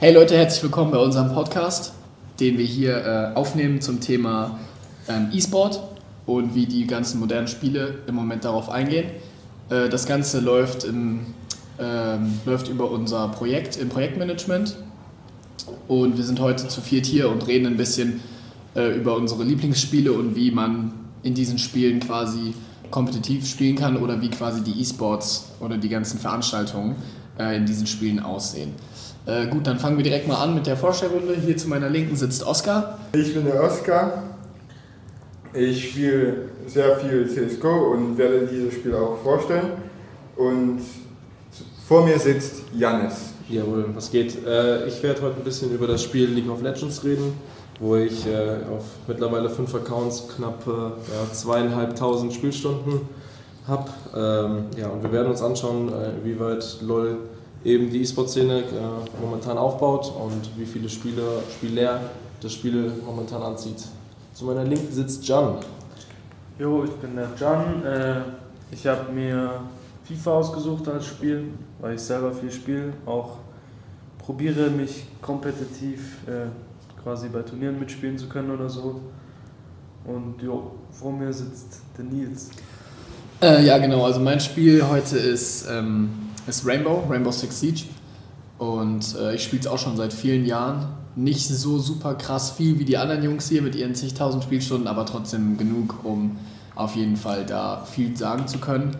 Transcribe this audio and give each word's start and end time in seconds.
Hey 0.00 0.14
Leute, 0.14 0.36
herzlich 0.36 0.62
willkommen 0.62 0.92
bei 0.92 0.98
unserem 0.98 1.34
Podcast, 1.34 1.92
den 2.38 2.56
wir 2.56 2.64
hier 2.64 3.04
äh, 3.04 3.36
aufnehmen 3.36 3.80
zum 3.80 3.98
Thema 3.98 4.56
ähm, 5.08 5.30
E-Sport 5.32 5.82
und 6.24 6.54
wie 6.54 6.66
die 6.66 6.86
ganzen 6.86 7.18
modernen 7.18 7.48
Spiele 7.48 7.98
im 8.06 8.14
Moment 8.14 8.44
darauf 8.44 8.70
eingehen. 8.70 9.10
Äh, 9.70 9.88
das 9.88 10.06
Ganze 10.06 10.38
läuft, 10.38 10.84
im, 10.84 11.34
ähm, 11.80 12.38
läuft 12.46 12.68
über 12.68 12.88
unser 12.92 13.26
Projekt 13.26 13.76
im 13.76 13.88
Projektmanagement 13.88 14.76
und 15.88 16.16
wir 16.16 16.24
sind 16.24 16.38
heute 16.38 16.68
zu 16.68 16.80
viert 16.80 17.04
hier 17.04 17.28
und 17.28 17.48
reden 17.48 17.66
ein 17.66 17.76
bisschen 17.76 18.20
äh, 18.76 18.96
über 18.96 19.16
unsere 19.16 19.42
Lieblingsspiele 19.42 20.12
und 20.12 20.36
wie 20.36 20.52
man 20.52 20.92
in 21.24 21.34
diesen 21.34 21.58
Spielen 21.58 21.98
quasi 21.98 22.54
kompetitiv 22.92 23.48
spielen 23.48 23.74
kann 23.74 23.96
oder 23.96 24.22
wie 24.22 24.30
quasi 24.30 24.62
die 24.62 24.80
E-Sports 24.80 25.50
oder 25.58 25.76
die 25.76 25.88
ganzen 25.88 26.20
Veranstaltungen 26.20 26.94
äh, 27.36 27.56
in 27.56 27.66
diesen 27.66 27.88
Spielen 27.88 28.20
aussehen. 28.20 28.74
Äh, 29.28 29.46
gut, 29.48 29.66
dann 29.66 29.78
fangen 29.78 29.98
wir 29.98 30.04
direkt 30.04 30.26
mal 30.26 30.42
an 30.42 30.54
mit 30.54 30.66
der 30.66 30.76
Vorstellrunde. 30.76 31.34
Hier 31.34 31.54
zu 31.54 31.68
meiner 31.68 31.90
Linken 31.90 32.16
sitzt 32.16 32.46
Oskar. 32.46 32.98
Ich 33.12 33.34
bin 33.34 33.44
der 33.44 33.62
Oskar. 33.62 34.22
Ich 35.52 35.90
spiele 35.90 36.48
sehr 36.66 36.96
viel 36.96 37.28
CSGO 37.28 37.92
und 37.92 38.16
werde 38.16 38.46
dieses 38.46 38.72
Spiel 38.72 38.94
auch 38.94 39.18
vorstellen. 39.22 39.72
Und 40.34 40.80
vor 41.86 42.06
mir 42.06 42.18
sitzt 42.18 42.62
Jannis. 42.74 43.34
Jawohl, 43.50 43.84
was 43.94 44.10
geht? 44.10 44.46
Äh, 44.46 44.86
ich 44.86 45.02
werde 45.02 45.20
heute 45.20 45.36
ein 45.36 45.44
bisschen 45.44 45.74
über 45.74 45.86
das 45.86 46.02
Spiel 46.02 46.30
League 46.30 46.48
of 46.48 46.62
Legends 46.62 47.04
reden, 47.04 47.34
wo 47.80 47.96
ich 47.96 48.26
äh, 48.26 48.64
auf 48.74 48.84
mittlerweile 49.06 49.50
fünf 49.50 49.74
Accounts 49.74 50.26
knapp 50.36 50.66
ja, 50.66 51.32
zweieinhalbtausend 51.34 52.32
Spielstunden 52.32 53.00
habe. 53.66 53.90
Ähm, 54.16 54.64
ja, 54.78 54.88
und 54.88 55.02
wir 55.02 55.12
werden 55.12 55.28
uns 55.28 55.42
anschauen, 55.42 55.92
wie 56.24 56.40
weit 56.40 56.78
LOL 56.80 57.18
eben 57.64 57.90
die 57.90 58.02
E-Sport-Szene 58.02 58.64
momentan 59.20 59.58
aufbaut 59.58 60.12
und 60.20 60.50
wie 60.56 60.66
viele 60.66 60.88
Spieler, 60.88 61.42
Spieler 61.50 62.00
das 62.40 62.52
Spiel 62.52 62.92
momentan 63.04 63.42
anzieht. 63.42 63.84
Zu 64.32 64.44
meiner 64.44 64.64
Linken 64.64 64.92
sitzt 64.92 65.26
Jan. 65.26 65.56
Jo, 66.58 66.84
ich 66.84 66.92
bin 66.92 67.16
der 67.16 67.30
Jan. 67.38 67.82
ich 68.70 68.86
habe 68.86 69.12
mir 69.12 69.60
FIFA 70.04 70.30
ausgesucht 70.32 70.88
als 70.88 71.06
Spiel, 71.06 71.48
weil 71.80 71.94
ich 71.96 72.00
selber 72.00 72.32
viel 72.32 72.50
spiele. 72.50 72.92
Auch 73.04 73.38
probiere 74.18 74.70
mich 74.70 75.06
kompetitiv 75.20 76.18
äh, 76.26 76.48
quasi 77.02 77.28
bei 77.28 77.42
Turnieren 77.42 77.78
mitspielen 77.78 78.16
zu 78.16 78.28
können 78.28 78.50
oder 78.50 78.68
so. 78.68 79.00
Und 80.04 80.40
jo, 80.42 80.72
vor 80.90 81.12
mir 81.12 81.32
sitzt 81.32 81.80
der 81.96 82.04
Nils. 82.04 82.50
Äh, 83.42 83.64
ja, 83.66 83.78
genau. 83.78 84.04
Also 84.04 84.20
mein 84.20 84.40
Spiel 84.40 84.86
heute 84.88 85.18
ist, 85.18 85.66
ähm, 85.70 86.10
ist 86.48 86.66
Rainbow, 86.66 87.04
Rainbow 87.08 87.30
Six 87.30 87.60
Siege. 87.60 87.82
Und 88.58 89.14
äh, 89.16 89.34
ich 89.34 89.44
spiele 89.44 89.60
es 89.60 89.66
auch 89.66 89.78
schon 89.78 89.96
seit 89.96 90.12
vielen 90.12 90.44
Jahren. 90.44 90.86
Nicht 91.14 91.48
so 91.48 91.78
super 91.78 92.14
krass 92.14 92.50
viel 92.50 92.78
wie 92.78 92.84
die 92.84 92.96
anderen 92.96 93.22
Jungs 93.22 93.48
hier 93.48 93.62
mit 93.62 93.74
ihren 93.74 93.94
zigtausend 93.94 94.44
Spielstunden, 94.44 94.86
aber 94.86 95.06
trotzdem 95.06 95.56
genug, 95.56 96.04
um 96.04 96.36
auf 96.74 96.94
jeden 96.94 97.16
Fall 97.16 97.44
da 97.44 97.84
viel 97.84 98.16
sagen 98.16 98.46
zu 98.46 98.58
können. 98.58 98.96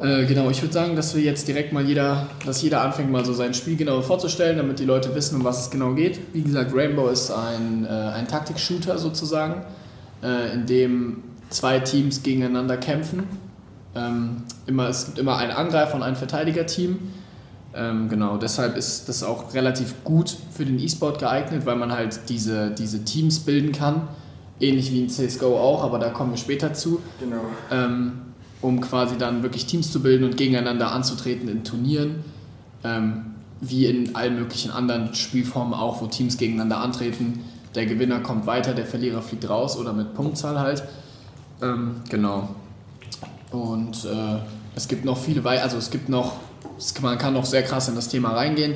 Äh, 0.00 0.24
genau, 0.24 0.48
ich 0.50 0.62
würde 0.62 0.72
sagen, 0.72 0.96
dass 0.96 1.14
wir 1.14 1.22
jetzt 1.22 1.46
direkt 1.46 1.72
mal 1.72 1.84
jeder, 1.84 2.28
dass 2.46 2.62
jeder 2.62 2.80
anfängt, 2.80 3.10
mal 3.10 3.24
so 3.24 3.34
sein 3.34 3.52
Spiel 3.52 3.76
genauer 3.76 4.02
vorzustellen, 4.02 4.56
damit 4.56 4.78
die 4.78 4.84
Leute 4.84 5.14
wissen, 5.14 5.36
um 5.36 5.44
was 5.44 5.60
es 5.60 5.70
genau 5.70 5.94
geht. 5.94 6.20
Wie 6.32 6.42
gesagt, 6.42 6.72
Rainbow 6.74 7.08
ist 7.08 7.30
ein, 7.30 7.84
äh, 7.84 7.88
ein 7.88 8.26
Taktik-Shooter 8.26 8.96
sozusagen, 8.98 9.62
äh, 10.22 10.54
in 10.54 10.66
dem 10.66 11.22
zwei 11.50 11.80
Teams 11.80 12.22
gegeneinander 12.22 12.76
kämpfen. 12.78 13.24
Ähm, 13.94 14.42
immer, 14.66 14.88
es 14.88 15.06
gibt 15.06 15.18
immer 15.18 15.36
einen 15.36 15.52
Angreifer 15.52 15.94
und 15.96 16.02
ein 16.02 16.16
Verteidigerteam. 16.16 16.98
Ähm, 17.72 18.08
genau, 18.08 18.36
deshalb 18.36 18.76
ist 18.76 19.08
das 19.08 19.22
auch 19.22 19.54
relativ 19.54 20.02
gut 20.04 20.36
für 20.52 20.64
den 20.64 20.78
E-Sport 20.78 21.20
geeignet, 21.20 21.66
weil 21.66 21.76
man 21.76 21.92
halt 21.92 22.28
diese, 22.28 22.70
diese 22.70 23.04
Teams 23.04 23.40
bilden 23.40 23.72
kann. 23.72 24.08
Ähnlich 24.58 24.92
wie 24.92 25.00
in 25.00 25.08
CSGO 25.08 25.58
auch, 25.58 25.84
aber 25.84 25.98
da 25.98 26.10
kommen 26.10 26.32
wir 26.32 26.36
später 26.36 26.74
zu. 26.74 27.00
Genau. 27.20 27.42
Ähm, 27.70 28.12
um 28.60 28.80
quasi 28.80 29.16
dann 29.16 29.42
wirklich 29.42 29.66
Teams 29.66 29.90
zu 29.90 30.02
bilden 30.02 30.24
und 30.24 30.36
gegeneinander 30.36 30.92
anzutreten 30.92 31.48
in 31.48 31.64
Turnieren, 31.64 32.24
ähm, 32.84 33.34
wie 33.60 33.86
in 33.86 34.14
allen 34.14 34.36
möglichen 34.36 34.70
anderen 34.70 35.14
Spielformen 35.14 35.74
auch, 35.74 36.02
wo 36.02 36.06
Teams 36.06 36.36
gegeneinander 36.36 36.78
antreten. 36.78 37.40
Der 37.74 37.86
Gewinner 37.86 38.20
kommt 38.20 38.46
weiter, 38.46 38.74
der 38.74 38.84
Verlierer 38.84 39.22
fliegt 39.22 39.48
raus 39.48 39.78
oder 39.78 39.92
mit 39.92 40.14
Punktzahl 40.14 40.58
halt. 40.58 40.82
Ähm, 41.62 41.96
genau. 42.08 42.50
Und 43.50 44.04
äh, 44.04 44.38
es 44.74 44.88
gibt 44.88 45.04
noch 45.04 45.18
viele, 45.18 45.44
also 45.44 45.76
es 45.76 45.90
gibt 45.90 46.08
noch, 46.08 46.36
man 47.02 47.18
kann 47.18 47.34
noch 47.34 47.44
sehr 47.44 47.62
krass 47.62 47.88
in 47.88 47.94
das 47.94 48.08
Thema 48.08 48.32
reingehen. 48.32 48.74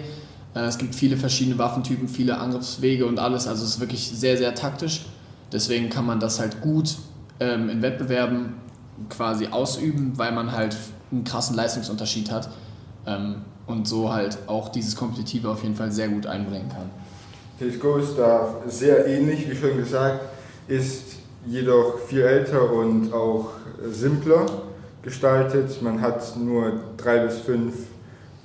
Äh, 0.54 0.60
es 0.60 0.78
gibt 0.78 0.94
viele 0.94 1.16
verschiedene 1.16 1.58
Waffentypen, 1.58 2.08
viele 2.08 2.38
Angriffswege 2.38 3.06
und 3.06 3.18
alles. 3.18 3.46
Also 3.46 3.64
es 3.64 3.70
ist 3.70 3.80
wirklich 3.80 4.10
sehr, 4.10 4.36
sehr 4.36 4.54
taktisch. 4.54 5.06
Deswegen 5.52 5.88
kann 5.88 6.06
man 6.06 6.20
das 6.20 6.40
halt 6.40 6.60
gut 6.60 6.96
ähm, 7.40 7.68
in 7.68 7.82
Wettbewerben 7.82 8.54
quasi 9.08 9.48
ausüben, 9.48 10.12
weil 10.16 10.32
man 10.32 10.52
halt 10.52 10.76
einen 11.10 11.24
krassen 11.24 11.56
Leistungsunterschied 11.56 12.30
hat 12.30 12.48
ähm, 13.06 13.36
und 13.66 13.86
so 13.86 14.12
halt 14.12 14.38
auch 14.46 14.68
dieses 14.68 14.96
Kompetitive 14.96 15.48
auf 15.48 15.62
jeden 15.62 15.74
Fall 15.74 15.92
sehr 15.92 16.08
gut 16.08 16.26
einbringen 16.26 16.68
kann. 16.68 16.90
CSGO 17.58 17.98
ist 17.98 18.18
da 18.18 18.56
sehr 18.66 19.06
ähnlich, 19.06 19.48
wie 19.48 19.54
schon 19.54 19.76
gesagt, 19.76 20.24
ist 20.66 21.16
jedoch 21.46 21.98
viel 22.06 22.22
älter 22.22 22.72
und 22.72 23.12
auch 23.12 23.50
simpler 23.90 24.46
gestaltet. 25.04 25.81
Man 25.82 26.00
hat 26.00 26.37
nur 26.37 26.72
drei 26.97 27.19
bis 27.19 27.38
fünf 27.38 27.75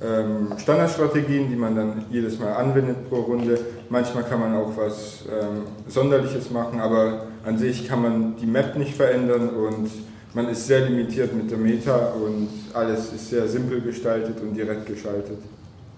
ähm, 0.02 0.50
Standardstrategien, 0.58 1.50
die 1.50 1.56
man 1.56 1.76
dann 1.76 2.06
jedes 2.12 2.40
Mal 2.40 2.54
anwendet 2.54 3.10
pro 3.10 3.22
Runde. 3.22 3.60
Manchmal 3.90 4.24
kann 4.24 4.40
man 4.40 4.56
auch 4.56 4.76
was 4.78 5.24
ähm, 5.30 5.64
Sonderliches 5.88 6.52
machen, 6.52 6.80
aber 6.80 7.24
an 7.46 7.58
sich 7.58 7.88
kann 7.88 8.02
man 8.02 8.36
die 8.38 8.46
Map 8.46 8.78
nicht 8.78 8.96
verändern 8.96 9.50
und 9.50 9.90
man 10.34 10.48
ist 10.50 10.68
sehr 10.68 10.88
limitiert 10.88 11.34
mit 11.34 11.50
der 11.50 11.58
Meta 11.58 12.14
und 12.14 12.50
alles 12.74 13.12
ist 13.14 13.30
sehr 13.30 13.48
simpel 13.48 13.82
gestaltet 13.82 14.40
und 14.42 14.54
direkt 14.54 14.86
geschaltet. 14.86 15.40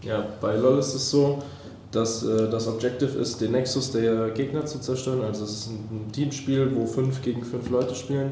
Ja, 0.02 0.26
bei 0.40 0.56
LoL 0.56 0.80
ist 0.80 0.96
es 0.96 1.10
so, 1.10 1.44
dass 1.92 2.24
äh, 2.24 2.50
das 2.50 2.68
Objective 2.68 3.20
ist, 3.20 3.42
den 3.42 3.52
Nexus 3.52 3.92
der 3.92 4.30
Gegner 4.30 4.66
zu 4.66 4.80
zerstören. 4.80 5.22
Also 5.22 5.44
es 5.44 5.52
ist 5.52 5.68
ein 5.68 6.12
Teamspiel, 6.12 6.72
wo 6.74 6.86
fünf 6.86 7.22
gegen 7.22 7.44
fünf 7.44 7.70
Leute 7.70 7.94
spielen. 7.94 8.32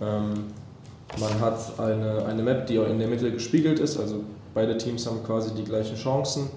Ähm, 0.00 0.46
man 1.18 1.40
hat 1.40 1.78
eine, 1.78 2.24
eine 2.26 2.42
Map, 2.42 2.66
die 2.66 2.76
in 2.76 2.98
der 2.98 3.08
Mitte 3.08 3.30
gespiegelt 3.30 3.78
ist, 3.78 3.98
also 3.98 4.20
beide 4.54 4.76
Teams 4.78 5.06
haben 5.06 5.22
quasi 5.24 5.54
die 5.54 5.64
gleichen 5.64 5.96
Chancen. 5.96 6.48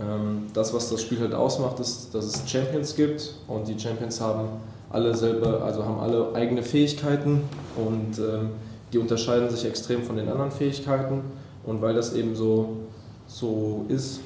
Ähm, 0.00 0.46
das, 0.54 0.72
was 0.72 0.90
das 0.90 1.02
Spiel 1.02 1.20
halt 1.20 1.34
ausmacht, 1.34 1.80
ist, 1.80 2.14
dass 2.14 2.24
es 2.24 2.50
Champions 2.50 2.94
gibt 2.94 3.34
und 3.48 3.66
die 3.68 3.78
Champions 3.78 4.20
haben 4.20 4.48
alle 4.90 5.14
selber, 5.14 5.62
also 5.62 5.84
haben 5.84 5.98
alle 5.98 6.34
eigene 6.34 6.62
Fähigkeiten 6.62 7.42
und 7.76 8.18
ähm, 8.18 8.50
die 8.92 8.98
unterscheiden 8.98 9.50
sich 9.50 9.64
extrem 9.66 10.02
von 10.02 10.16
den 10.16 10.28
anderen 10.28 10.50
Fähigkeiten. 10.50 11.22
Und 11.64 11.82
weil 11.82 11.94
das 11.94 12.14
eben 12.14 12.34
so, 12.34 12.76
so 13.26 13.84
ist, 13.88 14.20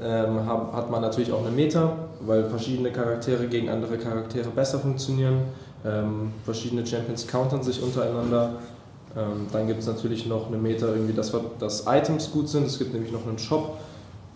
ähm, 0.00 0.46
hat, 0.46 0.72
hat 0.72 0.90
man 0.90 1.02
natürlich 1.02 1.32
auch 1.32 1.44
eine 1.44 1.50
Meta, 1.50 1.96
weil 2.20 2.44
verschiedene 2.44 2.92
Charaktere 2.92 3.48
gegen 3.48 3.68
andere 3.68 3.98
Charaktere 3.98 4.48
besser 4.50 4.78
funktionieren. 4.78 5.40
Ähm, 5.84 6.32
verschiedene 6.44 6.86
Champions 6.86 7.26
countern 7.26 7.62
sich 7.62 7.82
untereinander. 7.82 8.54
Ähm, 9.16 9.46
dann 9.52 9.66
gibt 9.66 9.80
es 9.80 9.86
natürlich 9.86 10.26
noch 10.26 10.48
eine 10.48 10.58
Meta, 10.58 10.86
irgendwie, 10.86 11.14
dass, 11.14 11.32
dass 11.58 11.86
Items 11.86 12.30
gut 12.30 12.48
sind. 12.48 12.66
Es 12.66 12.78
gibt 12.78 12.92
nämlich 12.92 13.12
noch 13.12 13.26
einen 13.26 13.38
Shop, 13.38 13.78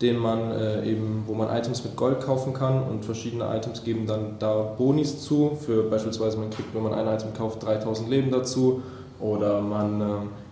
den 0.01 0.17
man 0.17 0.51
äh, 0.51 0.85
eben, 0.85 1.23
wo 1.27 1.33
man 1.33 1.55
Items 1.55 1.83
mit 1.83 1.95
Gold 1.95 2.21
kaufen 2.21 2.53
kann 2.53 2.83
und 2.83 3.05
verschiedene 3.05 3.45
Items 3.55 3.83
geben 3.83 4.07
dann 4.07 4.35
da 4.39 4.55
Bonis 4.77 5.21
zu. 5.21 5.57
Für 5.59 5.83
beispielsweise 5.83 6.37
man 6.37 6.49
kriegt, 6.49 6.73
wenn 6.73 6.83
man 6.83 6.93
ein 6.93 7.07
Item 7.07 7.33
kauft, 7.33 7.63
3000 7.63 8.09
Leben 8.09 8.31
dazu 8.31 8.81
oder 9.19 9.61
man 9.61 10.01
äh, 10.01 10.05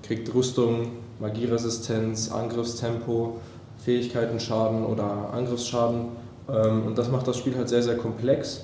kriegt 0.06 0.34
Rüstung, 0.34 0.91
Magieresistenz, 1.19 2.31
Angriffstempo, 2.31 3.38
Fähigkeitenschaden 3.78 4.85
oder 4.85 5.34
Angriffsschaden 5.34 6.09
ähm, 6.49 6.87
und 6.87 6.97
das 6.97 7.09
macht 7.09 7.28
das 7.28 7.37
Spiel 7.37 7.55
halt 7.55 7.70
sehr 7.70 7.82
sehr 7.82 7.97
komplex 7.97 8.64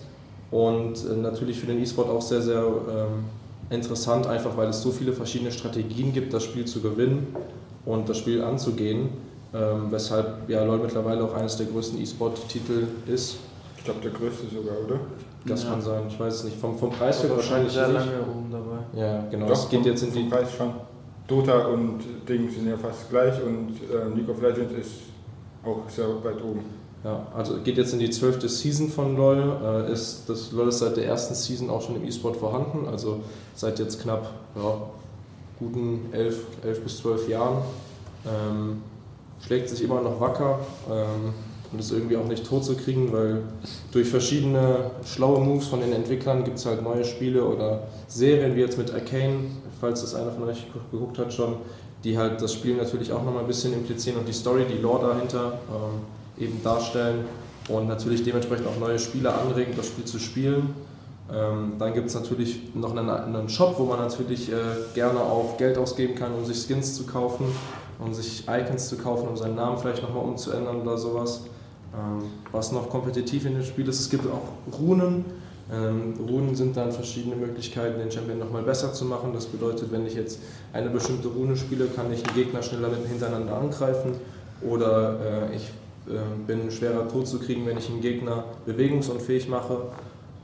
und 0.51 0.95
äh, 1.05 1.15
natürlich 1.15 1.59
für 1.59 1.67
den 1.67 1.81
E-Sport 1.81 2.09
auch 2.09 2.21
sehr 2.21 2.41
sehr 2.41 2.63
ähm, 2.63 3.25
interessant, 3.69 4.27
einfach 4.27 4.55
weil 4.57 4.69
es 4.69 4.81
so 4.81 4.91
viele 4.91 5.13
verschiedene 5.13 5.51
Strategien 5.51 6.13
gibt, 6.13 6.33
das 6.33 6.43
Spiel 6.43 6.65
zu 6.65 6.81
gewinnen 6.81 7.35
und 7.85 8.07
das 8.07 8.17
Spiel 8.17 8.41
anzugehen 8.41 9.09
ähm, 9.53 9.87
weshalb 9.89 10.49
ja 10.49 10.63
LoL 10.63 10.79
mittlerweile 10.79 11.23
auch 11.23 11.33
eines 11.33 11.57
der 11.57 11.67
größten 11.67 12.01
E-Sport-Titel 12.01 12.87
ist. 13.07 13.37
Ich 13.77 13.83
glaube 13.83 14.01
der 14.01 14.11
größte 14.11 14.47
sogar, 14.53 14.75
oder? 14.85 14.99
Das 15.45 15.63
ja. 15.63 15.69
kann 15.69 15.81
sein, 15.81 16.03
ich 16.09 16.19
weiß 16.19 16.33
es 16.33 16.43
nicht. 16.43 16.57
Vom, 16.57 16.77
vom 16.77 16.89
Preis 16.91 17.23
her 17.23 17.29
wahrscheinlich 17.29 17.71
sehr 17.71 17.87
nicht. 17.87 17.97
lange 17.97 18.21
oben 18.21 18.51
dabei. 18.51 18.99
Ja, 18.99 19.23
genau. 19.31 19.47
Doch, 19.47 19.53
es 19.53 19.69
geht 19.69 19.81
vom, 19.81 19.91
jetzt 19.91 20.03
in 20.03 20.11
die 20.11 20.23
Preis 20.23 20.53
schon. 20.53 20.73
Dota 21.27 21.67
und 21.67 21.99
Ding 22.27 22.49
sind 22.49 22.67
ja 22.67 22.77
fast 22.77 23.09
gleich 23.09 23.41
und 23.41 23.69
äh, 23.89 24.15
League 24.15 24.29
of 24.29 24.41
Legends 24.41 24.73
ist 24.73 24.91
auch 25.63 25.89
sehr 25.89 26.07
weit 26.23 26.43
oben. 26.43 26.65
Ja, 27.07 27.25
also 27.33 27.59
geht 27.63 27.77
jetzt 27.77 27.93
in 27.93 27.99
die 27.99 28.09
zwölfte 28.09 28.49
Season 28.49 28.89
von 28.89 29.15
LoL. 29.15 29.85
Äh, 29.87 29.93
ist, 29.93 30.23
das 30.27 30.51
LoL 30.51 30.67
ist 30.67 30.79
seit 30.79 30.97
der 30.97 31.05
ersten 31.05 31.35
Season 31.35 31.69
auch 31.69 31.81
schon 31.81 31.95
im 31.95 32.05
E-Sport 32.05 32.35
vorhanden, 32.35 32.85
also 32.85 33.21
seit 33.55 33.79
jetzt 33.79 34.01
knapp 34.01 34.29
ja, 34.57 34.81
guten 35.57 36.09
elf, 36.11 36.43
elf 36.65 36.81
bis 36.81 36.97
zwölf 36.97 37.29
Jahren. 37.29 37.59
Ähm, 38.25 38.81
schlägt 39.39 39.69
sich 39.69 39.81
immer 39.83 40.01
noch 40.01 40.19
wacker 40.19 40.59
ähm, 40.91 41.33
und 41.71 41.79
ist 41.79 41.93
irgendwie 41.93 42.17
auch 42.17 42.27
nicht 42.27 42.45
tot 42.45 42.65
zu 42.65 42.75
kriegen, 42.75 43.13
weil 43.13 43.43
durch 43.93 44.09
verschiedene 44.09 44.91
schlaue 45.05 45.39
Moves 45.39 45.67
von 45.67 45.79
den 45.79 45.93
Entwicklern 45.93 46.43
gibt 46.43 46.57
es 46.57 46.65
halt 46.65 46.83
neue 46.83 47.05
Spiele 47.05 47.45
oder 47.45 47.83
Serien, 48.09 48.57
wie 48.57 48.59
jetzt 48.59 48.77
mit 48.77 48.93
Arcane, 48.93 49.45
falls 49.79 50.01
das 50.01 50.13
einer 50.13 50.33
von 50.33 50.43
euch 50.49 50.67
geguckt 50.91 51.19
hat 51.19 51.33
schon, 51.33 51.55
die 52.03 52.17
halt 52.17 52.41
das 52.41 52.53
Spiel 52.53 52.75
natürlich 52.75 53.13
auch 53.13 53.23
nochmal 53.23 53.43
ein 53.43 53.47
bisschen 53.47 53.71
implizieren 53.71 54.19
und 54.19 54.27
die 54.27 54.33
Story, 54.33 54.65
die 54.69 54.81
Lore 54.81 55.07
dahinter 55.07 55.59
ähm, 55.69 56.16
eben 56.39 56.61
darstellen 56.63 57.25
und 57.69 57.87
natürlich 57.87 58.23
dementsprechend 58.23 58.67
auch 58.67 58.79
neue 58.79 58.99
Spieler 58.99 59.39
anregen, 59.41 59.73
das 59.75 59.87
Spiel 59.87 60.05
zu 60.05 60.19
spielen. 60.19 60.73
Ähm, 61.33 61.73
dann 61.77 61.93
gibt 61.93 62.07
es 62.07 62.15
natürlich 62.15 62.73
noch 62.73 62.95
einen, 62.95 63.09
einen, 63.09 63.49
Shop, 63.49 63.75
wo 63.77 63.83
man 63.83 63.99
natürlich 63.99 64.49
äh, 64.49 64.55
gerne 64.93 65.19
auch 65.19 65.57
Geld 65.57 65.77
ausgeben 65.77 66.15
kann, 66.15 66.33
um 66.33 66.45
sich 66.45 66.65
Skins 66.65 66.95
zu 66.95 67.05
kaufen, 67.05 67.45
um 67.99 68.13
sich 68.13 68.45
Icons 68.47 68.87
zu 68.87 68.97
kaufen, 68.97 69.27
um 69.27 69.35
seinen 69.35 69.55
Namen 69.55 69.77
vielleicht 69.77 70.01
nochmal 70.03 70.23
umzuändern 70.23 70.81
oder 70.81 70.97
sowas. 70.97 71.41
Ähm, 71.93 72.23
was 72.53 72.71
noch 72.71 72.89
kompetitiv 72.89 73.45
in 73.45 73.55
dem 73.55 73.63
Spiel 73.63 73.87
ist, 73.89 73.99
es 73.99 74.09
gibt 74.09 74.25
auch 74.25 74.77
Runen. 74.79 75.25
Ähm, 75.69 76.13
Runen 76.29 76.55
sind 76.55 76.77
dann 76.77 76.93
verschiedene 76.93 77.35
Möglichkeiten, 77.35 77.99
den 77.99 78.09
Champion 78.09 78.39
nochmal 78.39 78.63
besser 78.63 78.93
zu 78.93 79.03
machen. 79.03 79.31
Das 79.33 79.47
bedeutet, 79.47 79.91
wenn 79.91 80.05
ich 80.05 80.13
jetzt 80.13 80.39
eine 80.71 80.89
bestimmte 80.89 81.27
Rune 81.27 81.57
spiele, 81.57 81.87
kann 81.87 82.11
ich 82.13 82.25
einen 82.25 82.35
Gegner 82.35 82.61
schneller 82.61 82.89
hintereinander 83.05 83.57
angreifen 83.57 84.13
oder 84.61 85.49
äh, 85.51 85.55
ich 85.55 85.69
bin 86.45 86.71
schwerer 86.71 87.07
tot 87.09 87.27
zu 87.27 87.39
kriegen, 87.39 87.65
wenn 87.65 87.77
ich 87.77 87.89
einen 87.89 88.01
Gegner 88.01 88.45
bewegungsunfähig 88.65 89.49
mache 89.49 89.81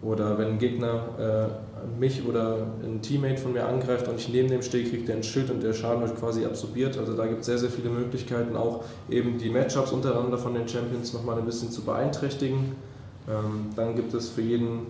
oder 0.02 0.38
wenn 0.38 0.48
ein 0.50 0.60
Gegner 0.60 1.06
äh, 1.18 2.00
mich 2.00 2.28
oder 2.28 2.68
ein 2.84 3.02
Teammate 3.02 3.38
von 3.38 3.54
mir 3.54 3.66
angreift 3.66 4.08
und 4.08 4.20
ich 4.20 4.30
neben 4.30 4.50
dem 4.50 4.62
stehe, 4.62 4.90
kriegt 4.90 5.08
er 5.10 5.16
ein 5.16 5.24
Schild 5.24 5.50
und 5.50 5.64
der 5.64 5.74
Schaden 5.74 6.02
wird 6.02 6.20
quasi 6.20 6.46
absorbiert. 6.46 6.98
Also 6.98 7.14
da 7.14 7.26
gibt 7.26 7.42
es 7.42 7.46
sehr, 7.46 7.58
sehr 7.58 7.70
viele 7.70 7.90
Möglichkeiten, 7.90 8.56
auch 8.56 8.84
eben 9.10 9.38
die 9.38 9.50
Matchups 9.50 9.92
untereinander 9.92 10.38
von 10.38 10.54
den 10.54 10.68
Champions 10.68 11.14
nochmal 11.14 11.38
ein 11.38 11.46
bisschen 11.46 11.72
zu 11.72 11.82
beeinträchtigen. 11.84 12.76
Ähm, 13.30 13.68
dann 13.76 13.96
gibt 13.96 14.14
es 14.14 14.30
für 14.30 14.42
jeden 14.42 14.88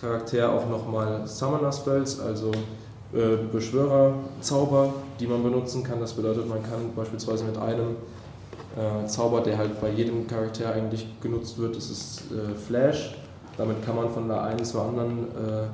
Charakter 0.00 0.52
auch 0.52 0.68
nochmal 0.68 1.26
Summoner 1.26 1.72
Spells, 1.72 2.20
also 2.20 2.52
äh, 3.12 3.36
Beschwörer-Zauber, 3.50 4.94
die 5.18 5.26
man 5.26 5.42
benutzen 5.42 5.82
kann. 5.82 6.00
Das 6.00 6.12
bedeutet, 6.12 6.48
man 6.48 6.62
kann 6.62 6.92
beispielsweise 6.94 7.44
mit 7.44 7.58
einem 7.58 7.96
äh, 8.76 9.06
Zauber, 9.06 9.40
der 9.40 9.58
halt 9.58 9.80
bei 9.80 9.90
jedem 9.90 10.26
Charakter 10.26 10.72
eigentlich 10.72 11.06
genutzt 11.20 11.58
wird, 11.58 11.76
das 11.76 11.90
ist 11.90 12.22
äh, 12.30 12.54
Flash. 12.54 13.16
Damit 13.56 13.84
kann 13.84 13.96
man 13.96 14.10
von 14.10 14.28
der 14.28 14.42
einen 14.42 14.64
zur 14.64 14.82
anderen 14.82 15.28
äh, 15.28 15.66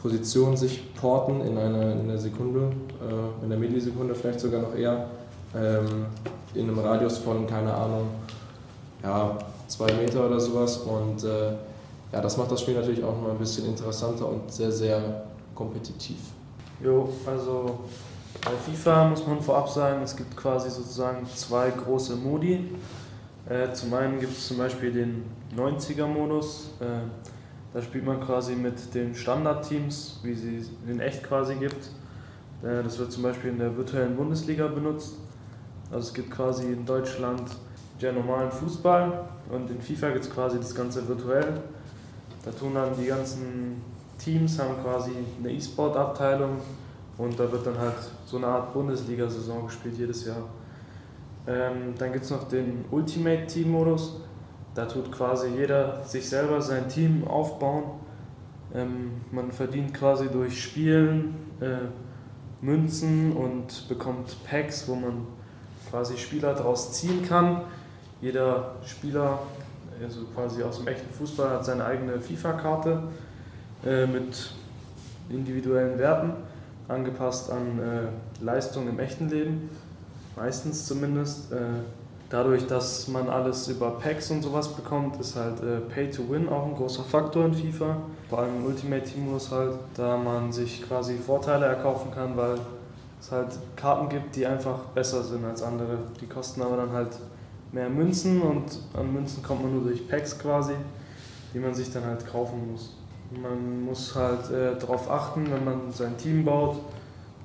Position 0.00 0.56
sich 0.56 0.94
porten 0.94 1.40
in 1.40 1.58
einer, 1.58 1.92
in 1.92 2.00
einer 2.00 2.18
Sekunde, 2.18 2.72
äh, 3.00 3.44
in 3.44 3.52
einer 3.52 3.60
Millisekunde 3.60 4.14
vielleicht 4.14 4.40
sogar 4.40 4.62
noch 4.62 4.74
eher, 4.74 5.06
ähm, 5.54 6.06
in 6.54 6.68
einem 6.68 6.78
Radius 6.78 7.18
von, 7.18 7.46
keine 7.46 7.72
Ahnung, 7.72 8.08
ja, 9.02 9.38
zwei 9.66 9.92
Meter 9.92 10.26
oder 10.26 10.38
sowas. 10.40 10.78
Und 10.78 11.24
äh, 11.24 11.52
ja, 12.12 12.20
das 12.20 12.36
macht 12.36 12.50
das 12.50 12.60
Spiel 12.60 12.74
natürlich 12.74 13.02
auch 13.02 13.20
noch 13.20 13.30
ein 13.30 13.38
bisschen 13.38 13.66
interessanter 13.66 14.28
und 14.28 14.52
sehr, 14.52 14.72
sehr 14.72 15.22
kompetitiv. 15.54 16.18
Jo, 16.82 17.08
also 17.26 17.80
bei 18.44 18.52
FIFA 18.52 19.08
muss 19.08 19.26
man 19.26 19.40
vorab 19.40 19.68
sagen, 19.68 20.02
es 20.02 20.16
gibt 20.16 20.36
quasi 20.36 20.70
sozusagen 20.70 21.26
zwei 21.34 21.70
große 21.70 22.16
Modi. 22.16 22.70
Äh, 23.48 23.72
zum 23.72 23.92
einen 23.94 24.20
gibt 24.20 24.32
es 24.32 24.48
zum 24.48 24.58
Beispiel 24.58 24.92
den 24.92 25.24
90er-Modus. 25.56 26.70
Äh, 26.80 26.84
da 27.72 27.82
spielt 27.82 28.04
man 28.04 28.20
quasi 28.20 28.54
mit 28.54 28.94
den 28.94 29.14
Standardteams, 29.14 30.20
wie 30.22 30.34
sie 30.34 30.64
in 30.88 31.00
echt 31.00 31.22
quasi 31.22 31.54
gibt. 31.56 31.90
Äh, 32.62 32.82
das 32.82 32.98
wird 32.98 33.12
zum 33.12 33.22
Beispiel 33.22 33.50
in 33.50 33.58
der 33.58 33.76
virtuellen 33.76 34.16
Bundesliga 34.16 34.66
benutzt. 34.68 35.14
Also 35.90 36.08
es 36.08 36.14
gibt 36.14 36.30
quasi 36.30 36.72
in 36.72 36.86
Deutschland 36.86 37.42
den 38.00 38.14
normalen 38.14 38.50
Fußball 38.50 39.24
und 39.50 39.70
in 39.70 39.80
FIFA 39.80 40.10
gibt 40.10 40.24
es 40.24 40.30
quasi 40.30 40.58
das 40.58 40.74
Ganze 40.74 41.06
virtuell. 41.06 41.60
Da 42.44 42.50
tun 42.52 42.74
dann 42.74 42.90
die 42.98 43.06
ganzen 43.06 43.82
Teams 44.18 44.58
haben 44.58 44.82
quasi 44.82 45.10
eine 45.38 45.52
E-Sport-Abteilung 45.52 46.58
und 47.20 47.38
da 47.38 47.52
wird 47.52 47.66
dann 47.66 47.78
halt 47.78 47.96
so 48.24 48.38
eine 48.38 48.46
Art 48.46 48.72
Bundesliga-Saison 48.72 49.66
gespielt 49.66 49.98
jedes 49.98 50.24
Jahr. 50.24 50.48
Ähm, 51.46 51.94
dann 51.98 52.12
gibt 52.12 52.24
es 52.24 52.30
noch 52.30 52.48
den 52.48 52.86
Ultimate 52.90 53.46
Team-Modus. 53.46 54.20
Da 54.74 54.86
tut 54.86 55.12
quasi 55.12 55.48
jeder 55.48 56.02
sich 56.04 56.26
selber 56.26 56.62
sein 56.62 56.88
Team 56.88 57.26
aufbauen. 57.28 57.84
Ähm, 58.74 59.20
man 59.30 59.52
verdient 59.52 59.92
quasi 59.92 60.28
durch 60.28 60.62
Spielen 60.62 61.34
äh, 61.60 61.88
Münzen 62.62 63.32
und 63.32 63.88
bekommt 63.88 64.36
Packs, 64.48 64.88
wo 64.88 64.94
man 64.94 65.26
quasi 65.90 66.16
Spieler 66.16 66.54
daraus 66.54 66.92
ziehen 66.92 67.22
kann. 67.26 67.62
Jeder 68.22 68.76
Spieler, 68.86 69.40
also 70.02 70.24
quasi 70.34 70.62
aus 70.62 70.78
dem 70.78 70.88
echten 70.88 71.12
Fußball, 71.12 71.50
hat 71.50 71.64
seine 71.66 71.84
eigene 71.84 72.18
FIFA-Karte 72.18 73.02
äh, 73.84 74.06
mit 74.06 74.54
individuellen 75.28 75.98
Werten, 75.98 76.32
angepasst 76.90 77.50
an 77.50 77.78
äh, 77.78 78.44
Leistung 78.44 78.88
im 78.88 78.98
echten 78.98 79.28
Leben, 79.28 79.70
meistens 80.36 80.86
zumindest. 80.86 81.52
Äh, 81.52 81.56
dadurch, 82.30 82.66
dass 82.66 83.08
man 83.08 83.28
alles 83.28 83.68
über 83.68 83.90
Packs 83.98 84.30
und 84.30 84.42
sowas 84.42 84.68
bekommt, 84.68 85.20
ist 85.20 85.36
halt 85.36 85.60
äh, 85.62 85.80
Pay 85.80 86.10
to 86.10 86.22
Win 86.30 86.48
auch 86.48 86.66
ein 86.66 86.74
großer 86.74 87.02
Faktor 87.02 87.44
in 87.46 87.54
FIFA. 87.54 87.96
Vor 88.28 88.38
allem 88.38 88.56
im 88.58 88.66
Ultimate 88.66 89.02
Team 89.02 89.26
Modus 89.26 89.50
halt, 89.50 89.74
da 89.94 90.16
man 90.16 90.52
sich 90.52 90.86
quasi 90.86 91.16
Vorteile 91.18 91.66
erkaufen 91.66 92.12
kann, 92.12 92.36
weil 92.36 92.54
es 93.20 93.30
halt 93.30 93.48
Karten 93.76 94.08
gibt, 94.08 94.36
die 94.36 94.46
einfach 94.46 94.78
besser 94.94 95.22
sind 95.22 95.44
als 95.44 95.62
andere. 95.62 95.98
Die 96.20 96.26
kosten 96.26 96.62
aber 96.62 96.76
dann 96.76 96.92
halt 96.92 97.18
mehr 97.72 97.88
Münzen 97.88 98.40
und 98.40 98.78
an 98.94 99.12
Münzen 99.12 99.42
kommt 99.42 99.62
man 99.62 99.74
nur 99.74 99.84
durch 99.84 100.08
Packs 100.08 100.38
quasi, 100.38 100.74
die 101.52 101.58
man 101.58 101.74
sich 101.74 101.92
dann 101.92 102.04
halt 102.04 102.26
kaufen 102.26 102.70
muss. 102.72 102.94
Man 103.30 103.84
muss 103.84 104.14
halt 104.14 104.50
äh, 104.50 104.76
darauf 104.78 105.08
achten, 105.10 105.50
wenn 105.50 105.64
man 105.64 105.92
sein 105.92 106.16
Team 106.16 106.44
baut, 106.44 106.78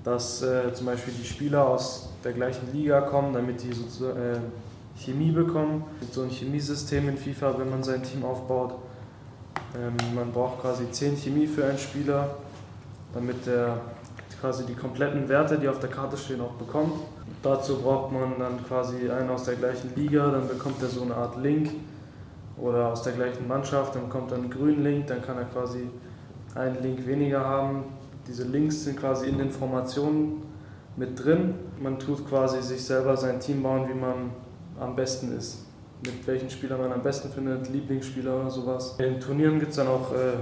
dass 0.03 0.41
äh, 0.41 0.73
zum 0.73 0.87
Beispiel 0.87 1.13
die 1.13 1.25
Spieler 1.25 1.67
aus 1.67 2.09
der 2.23 2.33
gleichen 2.33 2.73
Liga 2.73 3.01
kommen, 3.01 3.33
damit 3.33 3.61
die 3.61 3.71
so, 3.71 4.09
äh, 4.09 4.39
Chemie 4.97 5.31
bekommen. 5.31 5.83
Es 6.01 6.15
so 6.15 6.23
ein 6.23 6.29
Chemiesystem 6.29 7.07
in 7.09 7.17
FIFA, 7.17 7.59
wenn 7.59 7.69
man 7.69 7.83
sein 7.83 8.01
Team 8.01 8.23
aufbaut. 8.23 8.75
Ähm, 9.75 9.95
man 10.15 10.31
braucht 10.31 10.61
quasi 10.61 10.89
10 10.89 11.17
Chemie 11.17 11.47
für 11.47 11.65
einen 11.65 11.77
Spieler, 11.77 12.35
damit 13.13 13.45
er 13.45 13.81
quasi 14.39 14.65
die 14.65 14.73
kompletten 14.73 15.27
Werte, 15.29 15.57
die 15.57 15.67
auf 15.67 15.79
der 15.79 15.89
Karte 15.89 16.17
stehen, 16.17 16.41
auch 16.41 16.53
bekommt. 16.53 16.93
Dazu 17.43 17.77
braucht 17.77 18.11
man 18.11 18.39
dann 18.39 18.65
quasi 18.67 19.09
einen 19.09 19.29
aus 19.29 19.43
der 19.43 19.55
gleichen 19.55 19.93
Liga, 19.95 20.29
dann 20.31 20.47
bekommt 20.47 20.81
er 20.81 20.87
so 20.87 21.03
eine 21.03 21.15
Art 21.15 21.37
Link 21.37 21.71
oder 22.57 22.91
aus 22.91 23.03
der 23.03 23.13
gleichen 23.13 23.47
Mannschaft, 23.47 23.95
dann 23.95 24.03
bekommt 24.03 24.31
er 24.31 24.37
einen 24.37 24.49
grünen 24.49 24.83
Link, 24.83 25.07
dann 25.07 25.21
kann 25.21 25.37
er 25.37 25.45
quasi 25.45 25.89
einen 26.55 26.81
Link 26.81 27.05
weniger 27.05 27.41
haben. 27.41 27.83
Diese 28.27 28.43
Links 28.43 28.85
sind 28.85 28.97
quasi 28.99 29.27
in 29.27 29.37
den 29.37 29.51
Formationen 29.51 30.43
mit 30.95 31.23
drin. 31.23 31.55
Man 31.79 31.99
tut 31.99 32.27
quasi 32.27 32.61
sich 32.61 32.83
selber 32.83 33.17
sein 33.17 33.39
Team 33.39 33.61
bauen, 33.61 33.87
wie 33.89 33.93
man 33.93 34.31
am 34.79 34.95
besten 34.95 35.37
ist. 35.37 35.65
Mit 36.05 36.25
welchen 36.27 36.49
Spielern 36.49 36.79
man 36.79 36.93
am 36.93 37.01
besten 37.01 37.29
findet, 37.29 37.69
Lieblingsspieler 37.69 38.41
oder 38.41 38.49
sowas. 38.49 38.95
In 38.99 39.19
Turnieren 39.19 39.59
gibt 39.59 39.71
es 39.71 39.77
dann 39.77 39.87
auch 39.87 40.13
äh, 40.13 40.37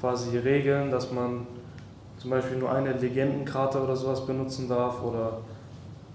quasi 0.00 0.36
Regeln, 0.38 0.90
dass 0.90 1.12
man 1.12 1.46
zum 2.18 2.30
Beispiel 2.30 2.58
nur 2.58 2.72
eine 2.72 2.92
Legendenkarte 2.92 3.80
oder 3.80 3.96
sowas 3.96 4.26
benutzen 4.26 4.68
darf 4.68 5.02
oder 5.02 5.38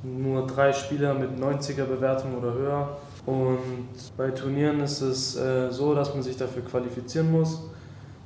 nur 0.03 0.47
drei 0.47 0.73
Spieler 0.73 1.13
mit 1.13 1.39
90er 1.39 1.85
Bewertung 1.85 2.37
oder 2.37 2.53
höher. 2.53 2.97
Und 3.25 4.17
bei 4.17 4.31
Turnieren 4.31 4.79
ist 4.79 5.01
es 5.01 5.35
äh, 5.35 5.71
so, 5.71 5.93
dass 5.93 6.13
man 6.13 6.23
sich 6.23 6.37
dafür 6.37 6.63
qualifizieren 6.63 7.31
muss, 7.31 7.61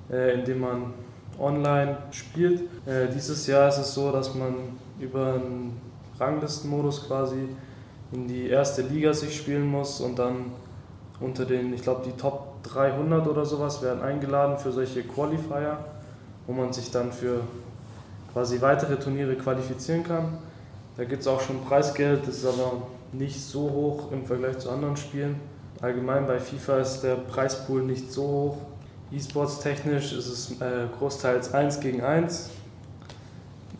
äh, 0.09 0.33
indem 0.39 0.61
man 0.61 0.93
online 1.39 1.97
spielt. 2.11 2.61
Äh, 2.85 3.07
dieses 3.13 3.45
Jahr 3.47 3.67
ist 3.67 3.77
es 3.77 3.93
so, 3.93 4.11
dass 4.11 4.33
man 4.35 4.55
über 4.99 5.33
einen 5.33 5.79
Ranglistenmodus 6.17 7.07
quasi 7.07 7.49
in 8.13 8.27
die 8.27 8.47
erste 8.47 8.83
Liga 8.83 9.13
sich 9.13 9.35
spielen 9.35 9.69
muss 9.69 9.99
und 9.99 10.17
dann 10.17 10.51
unter 11.19 11.45
den, 11.45 11.73
ich 11.73 11.81
glaube, 11.81 12.03
die 12.05 12.13
Top 12.13 12.63
300 12.63 13.27
oder 13.27 13.45
sowas 13.45 13.81
werden 13.81 14.01
eingeladen 14.01 14.57
für 14.57 14.71
solche 14.71 15.03
Qualifier, 15.03 15.77
wo 16.47 16.53
man 16.53 16.71
sich 16.71 16.91
dann 16.91 17.11
für 17.11 17.41
quasi 18.33 18.61
weitere 18.61 18.97
Turniere 18.97 19.35
qualifizieren 19.35 20.03
kann. 20.03 20.37
Da 20.97 21.03
gibt 21.03 21.21
es 21.21 21.27
auch 21.27 21.41
schon 21.41 21.61
Preisgeld, 21.65 22.27
das 22.27 22.37
ist 22.37 22.45
aber 22.45 22.83
nicht 23.17 23.41
so 23.41 23.61
hoch 23.61 24.11
im 24.11 24.25
Vergleich 24.25 24.57
zu 24.59 24.69
anderen 24.69 24.97
Spielen. 24.97 25.39
Allgemein 25.81 26.25
bei 26.25 26.39
FIFA 26.39 26.79
ist 26.79 27.01
der 27.01 27.15
Preispool 27.15 27.83
nicht 27.83 28.11
so 28.11 28.23
hoch. 28.23 28.57
E-Sports 29.11 29.59
technisch 29.59 30.13
ist 30.13 30.27
es 30.27 30.51
äh, 30.61 30.87
großteils 30.97 31.53
1 31.53 31.79
gegen 31.79 32.01
1. 32.01 32.49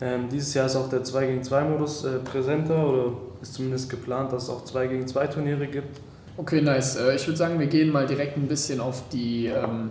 Ähm, 0.00 0.28
dieses 0.30 0.54
Jahr 0.54 0.66
ist 0.66 0.76
auch 0.76 0.88
der 0.88 1.04
2 1.04 1.26
gegen 1.26 1.42
2 1.42 1.64
Modus 1.64 2.04
äh, 2.04 2.18
präsenter 2.18 2.86
oder 2.86 3.12
ist 3.40 3.54
zumindest 3.54 3.88
geplant, 3.90 4.32
dass 4.32 4.44
es 4.44 4.50
auch 4.50 4.64
2 4.64 4.86
gegen 4.88 5.06
2 5.06 5.26
Turniere 5.28 5.66
gibt. 5.66 6.00
Okay, 6.36 6.60
nice. 6.60 6.96
Äh, 6.96 7.16
ich 7.16 7.26
würde 7.26 7.38
sagen, 7.38 7.58
wir 7.58 7.66
gehen 7.66 7.90
mal 7.90 8.06
direkt 8.06 8.36
ein 8.36 8.46
bisschen 8.46 8.78
auf 8.80 9.08
die, 9.10 9.46
ähm, 9.46 9.90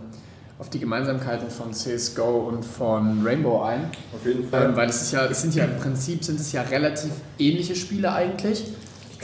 auf 0.59 0.69
die 0.69 0.79
Gemeinsamkeiten 0.79 1.49
von 1.49 1.73
CSGO 1.73 2.49
und 2.49 2.63
von 2.63 3.25
Rainbow 3.25 3.63
ein. 3.63 3.89
Auf 4.13 4.25
jeden 4.25 4.47
Fall. 4.47 4.69
Ähm, 4.69 4.75
weil 4.75 4.89
es, 4.89 5.01
ist 5.01 5.11
ja, 5.11 5.25
es 5.25 5.41
sind 5.41 5.55
ja 5.55 5.65
im 5.65 5.77
Prinzip 5.77 6.23
sind 6.23 6.39
es 6.39 6.51
ja 6.51 6.61
relativ 6.61 7.11
ähnliche 7.39 7.75
Spiele 7.75 8.13
eigentlich. 8.13 8.63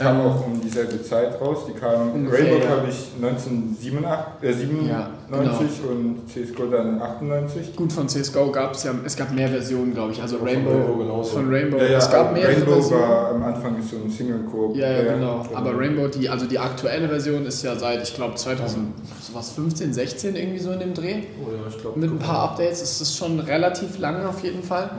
Kam 0.02 0.20
Ähm, 0.20 0.26
auch 0.26 0.46
um 0.46 0.60
dieselbe 0.60 1.02
Zeit 1.02 1.40
raus. 1.40 1.58
Die 1.68 1.72
kam 1.78 2.12
Ungefähr, 2.12 2.40
Rainbow, 2.46 2.58
ja. 2.64 2.74
glaube 2.74 2.88
ich, 2.90 3.10
1997 3.22 4.42
äh, 4.42 4.52
97 4.52 4.88
Ja, 4.90 5.10
genau. 5.30 5.90
und 5.90 6.20
CSGO 6.28 6.66
dann 6.66 7.00
98. 7.00 7.76
Gut, 7.76 7.92
von 7.92 8.08
CSGO 8.08 8.50
gab 8.52 8.74
es 8.74 8.84
ja, 8.84 8.92
es 9.04 9.16
gab 9.16 9.32
mehr 9.32 9.48
Versionen, 9.48 9.94
glaube 9.94 10.12
ich. 10.12 10.20
Also 10.22 10.38
Von 10.38 10.48
Rainbow, 10.48 10.70
Rainbow 10.70 10.96
genauso. 10.98 11.30
von 11.36 11.48
Rainbow, 11.52 11.76
Ja, 11.78 11.84
ja, 11.84 11.98
es 11.98 12.10
gab 12.10 12.32
mehrere 12.32 12.52
Rainbow 12.56 12.72
Versionen. 12.72 13.02
war 13.02 13.30
am 13.30 13.42
Anfang 13.42 13.76
so 13.82 13.96
ein 13.96 14.10
Single-Koop. 14.10 14.76
Ja, 14.76 14.90
ja, 14.90 15.02
genau. 15.14 15.42
genau. 15.42 15.56
Aber 15.56 15.78
Rainbow, 15.78 16.08
die, 16.08 16.28
also 16.28 16.46
die 16.46 16.58
aktuelle 16.58 17.08
Version 17.08 17.46
ist 17.46 17.62
ja 17.62 17.74
seit, 17.76 18.02
ich 18.02 18.14
glaube, 18.14 18.34
2015, 18.36 19.92
16 19.92 20.36
irgendwie 20.36 20.58
so 20.58 20.70
in 20.72 20.80
dem 20.80 20.94
Dreh. 20.94 21.22
Oh 21.44 21.50
ja, 21.50 21.68
ich 21.68 21.78
glaube. 21.80 21.98
Mit 21.98 22.10
ein 22.10 22.18
paar 22.18 22.50
Updates 22.50 22.82
ist 22.82 23.00
es 23.00 23.16
schon 23.16 23.40
relativ 23.40 23.98
lange 23.98 24.28
auf 24.28 24.42
jeden 24.42 24.62
Fall. 24.62 24.90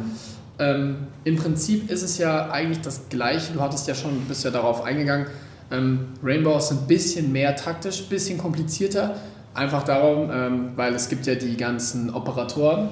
Ähm, 0.59 1.07
Im 1.23 1.35
Prinzip 1.35 1.89
ist 1.89 2.03
es 2.03 2.17
ja 2.17 2.51
eigentlich 2.51 2.81
das 2.81 3.09
Gleiche. 3.09 3.53
Du 3.53 3.61
hattest 3.61 3.87
ja 3.87 3.95
schon, 3.95 4.19
bist 4.27 4.43
ja 4.43 4.51
darauf 4.51 4.83
eingegangen. 4.83 5.27
Ähm, 5.71 6.07
Rainbow 6.23 6.57
ist 6.57 6.71
ein 6.71 6.87
bisschen 6.87 7.31
mehr 7.31 7.55
taktisch, 7.55 8.01
ein 8.01 8.09
bisschen 8.09 8.37
komplizierter. 8.37 9.15
Einfach 9.55 9.83
darum, 9.83 10.29
ähm, 10.31 10.69
weil 10.75 10.93
es 10.93 11.09
gibt 11.09 11.25
ja 11.25 11.35
die 11.35 11.57
ganzen 11.57 12.13
Operatoren, 12.13 12.89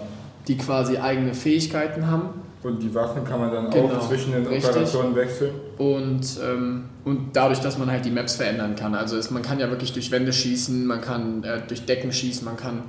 die 0.48 0.58
quasi 0.58 0.98
eigene 0.98 1.34
Fähigkeiten 1.34 2.08
haben. 2.08 2.30
Und 2.63 2.82
die 2.82 2.94
Waffen 2.94 3.24
kann 3.24 3.39
man 3.39 3.51
dann 3.51 3.70
Genau, 3.72 3.96
auch 3.96 4.08
zwischen 4.08 4.34
den 4.34 4.46
richtig. 4.46 4.70
Operatoren 4.70 5.15
wechseln. 5.15 5.51
Und, 5.80 6.39
ähm, 6.44 6.84
und 7.06 7.30
dadurch, 7.34 7.60
dass 7.60 7.80
man 7.80 7.89
halt 7.89 8.06
die 8.06 8.12
Maps 8.12 8.36
verändern 8.36 8.75
kann. 8.75 8.94
Also 8.94 9.18
es, 9.18 9.32
man 9.32 9.41
kann 9.41 9.60
ja 9.60 9.70
wirklich 9.70 9.94
durch 9.94 10.12
Wände 10.12 10.32
schießen, 10.32 10.86
man 10.86 11.01
kann 11.01 11.44
äh, 11.44 11.62
durch 11.68 11.86
Decken 11.86 12.12
schießen, 12.12 12.46
man 12.46 12.58
kann. 12.58 12.84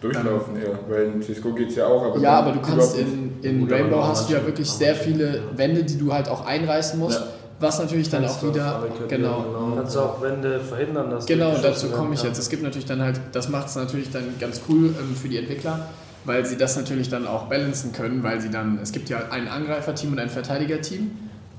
Durchlaufen 0.00 0.56
eher, 0.56 0.78
weil 0.88 1.04
in 1.06 1.22
CSGO 1.22 1.52
geht 1.52 1.70
es 1.70 1.76
ja 1.76 1.86
auch. 1.86 2.04
Aber 2.04 2.18
Ja, 2.20 2.40
dann 2.40 2.48
aber 2.48 2.52
du 2.52 2.60
kannst 2.60 2.96
in, 2.96 3.42
in 3.42 3.68
Rainbow 3.70 4.04
hast 4.04 4.28
du 4.28 4.34
ja 4.34 4.46
wirklich 4.46 4.70
sehr 4.70 4.94
viele 4.94 5.42
Wände, 5.56 5.82
die 5.82 5.98
du 5.98 6.12
halt 6.12 6.28
auch 6.28 6.46
einreißen 6.46 6.98
musst. 6.98 7.20
Ja. 7.20 7.26
Was 7.60 7.80
natürlich 7.80 8.08
dann 8.08 8.24
auch 8.24 8.40
wieder. 8.40 8.78
Barrikaden, 8.78 9.08
Genau. 9.08 9.72
Kannst 9.74 9.96
du 9.96 10.00
auch 10.00 10.22
Wände 10.22 10.60
verhindern, 10.60 11.10
dass 11.10 11.26
Genau, 11.26 11.52
dazu 11.60 11.88
komme 11.88 12.14
ich 12.14 12.22
jetzt. 12.22 12.38
Es 12.38 12.48
gibt 12.48 12.62
natürlich 12.62 12.86
dann 12.86 13.02
halt, 13.02 13.20
das 13.32 13.48
macht 13.48 13.66
es 13.66 13.74
natürlich 13.74 14.12
dann 14.12 14.34
ganz 14.38 14.60
cool 14.68 14.94
ähm, 14.98 15.16
für 15.20 15.28
die 15.28 15.38
Entwickler, 15.38 15.88
weil 16.24 16.46
sie 16.46 16.56
das 16.56 16.76
natürlich 16.76 17.08
dann 17.08 17.26
auch 17.26 17.44
balancen 17.46 17.92
können, 17.92 18.22
weil 18.22 18.40
sie 18.40 18.50
dann, 18.50 18.78
es 18.80 18.92
gibt 18.92 19.08
ja 19.08 19.22
ein 19.30 19.48
Angreiferteam 19.48 20.12
und 20.12 20.20
ein 20.20 20.30
Verteidigerteam 20.30 21.10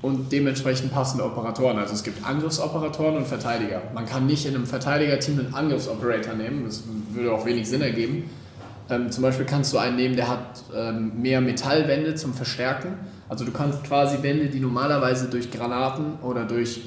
und 0.02 0.32
dementsprechend 0.32 0.92
passende 0.92 1.24
Operatoren. 1.24 1.78
Also 1.78 1.94
es 1.94 2.02
gibt 2.02 2.24
Angriffsoperatoren 2.24 3.16
und 3.16 3.26
Verteidiger. 3.26 3.82
Man 3.94 4.06
kann 4.06 4.26
nicht 4.26 4.46
in 4.46 4.54
einem 4.54 4.66
Verteidigerteam 4.66 5.38
einen 5.38 5.54
Angriffsoperator 5.54 6.34
nehmen, 6.34 6.64
das 6.64 6.84
würde 7.12 7.32
auch 7.32 7.44
wenig 7.44 7.68
Sinn 7.68 7.82
ergeben. 7.82 8.30
Ähm, 8.88 9.10
zum 9.10 9.22
Beispiel 9.22 9.46
kannst 9.46 9.72
du 9.72 9.78
einen 9.78 9.96
nehmen, 9.96 10.16
der 10.16 10.28
hat 10.28 10.64
ähm, 10.74 11.12
mehr 11.20 11.40
Metallwände 11.40 12.14
zum 12.14 12.34
Verstärken. 12.34 12.94
Also 13.28 13.44
du 13.44 13.52
kannst 13.52 13.84
quasi 13.84 14.22
Wände, 14.22 14.48
die 14.48 14.58
normalerweise 14.58 15.28
durch 15.28 15.50
Granaten 15.50 16.14
oder 16.22 16.44
durch 16.44 16.82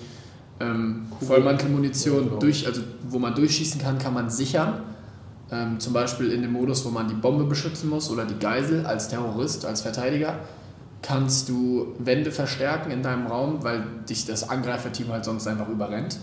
ähm, 0.60 1.06
Vollmantelmunition, 1.22 2.26
genau. 2.26 2.40
durch, 2.40 2.68
also 2.68 2.82
wo 3.08 3.20
man 3.20 3.34
durchschießen 3.36 3.80
kann, 3.80 4.00
kann 4.00 4.14
man 4.14 4.30
sichern. 4.30 4.82
Ähm, 5.52 5.80
zum 5.80 5.94
Beispiel 5.94 6.32
in 6.32 6.42
dem 6.42 6.52
Modus, 6.52 6.84
wo 6.84 6.90
man 6.90 7.08
die 7.08 7.14
Bombe 7.14 7.46
beschützen 7.46 7.90
muss 7.90 8.10
oder 8.10 8.26
die 8.26 8.38
Geisel 8.40 8.86
als 8.86 9.08
Terrorist, 9.08 9.66
als 9.66 9.82
Verteidiger, 9.82 10.40
kannst 11.04 11.50
du 11.50 11.94
Wände 12.00 12.32
verstärken 12.32 12.90
in 12.90 13.04
deinem 13.04 13.28
Raum, 13.28 13.64
weil 13.64 13.84
dich 14.10 14.26
das 14.26 14.50
Angreiferteam 14.50 15.10
halt 15.12 15.26
sonst 15.26 15.48
einfach 15.48 15.70
überrennt. 15.70 16.18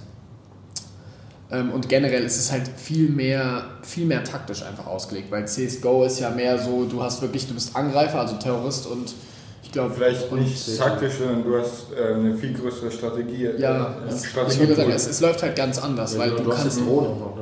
Ähm, 1.53 1.71
und 1.71 1.89
generell 1.89 2.25
ist 2.25 2.39
es 2.39 2.51
halt 2.51 2.69
viel 2.77 3.11
mehr, 3.11 3.65
viel 3.83 4.07
mehr 4.07 4.25
taktisch 4.25 4.63
einfach 4.63 4.87
ausgelegt, 4.87 5.31
weil 5.31 5.47
CSGO 5.47 6.05
ist 6.05 6.21
ja 6.21 6.31
mehr 6.31 6.59
so, 6.59 6.85
du 6.85 7.03
hast 7.03 7.21
wirklich, 7.23 7.47
du 7.47 7.55
bist 7.55 7.77
Angreifer, 7.77 8.21
also 8.21 8.37
Terrorist 8.37 8.87
und 8.87 9.15
ich 9.63 9.73
glaube, 9.73 9.95
Vielleicht 9.95 10.33
und- 10.33 10.41
nicht 10.41 10.79
taktisch, 10.79 11.15
sondern 11.19 11.45
du 11.45 11.57
hast 11.57 11.93
äh, 11.93 12.15
eine 12.15 12.35
viel 12.35 12.55
größere 12.55 12.91
Strategie. 12.91 13.51
Ja, 13.59 13.95
äh, 14.05 14.09
es, 14.09 14.25
ich 14.25 14.59
würde 14.59 14.75
sagen, 14.75 14.91
es, 14.91 15.07
es 15.07 15.21
läuft 15.21 15.43
halt 15.43 15.55
ganz 15.55 15.79
anders, 15.79 16.19
weil 16.19 16.31
du, 16.31 16.51
hast 16.51 16.63
kannst 16.63 16.81
ja 16.81 16.87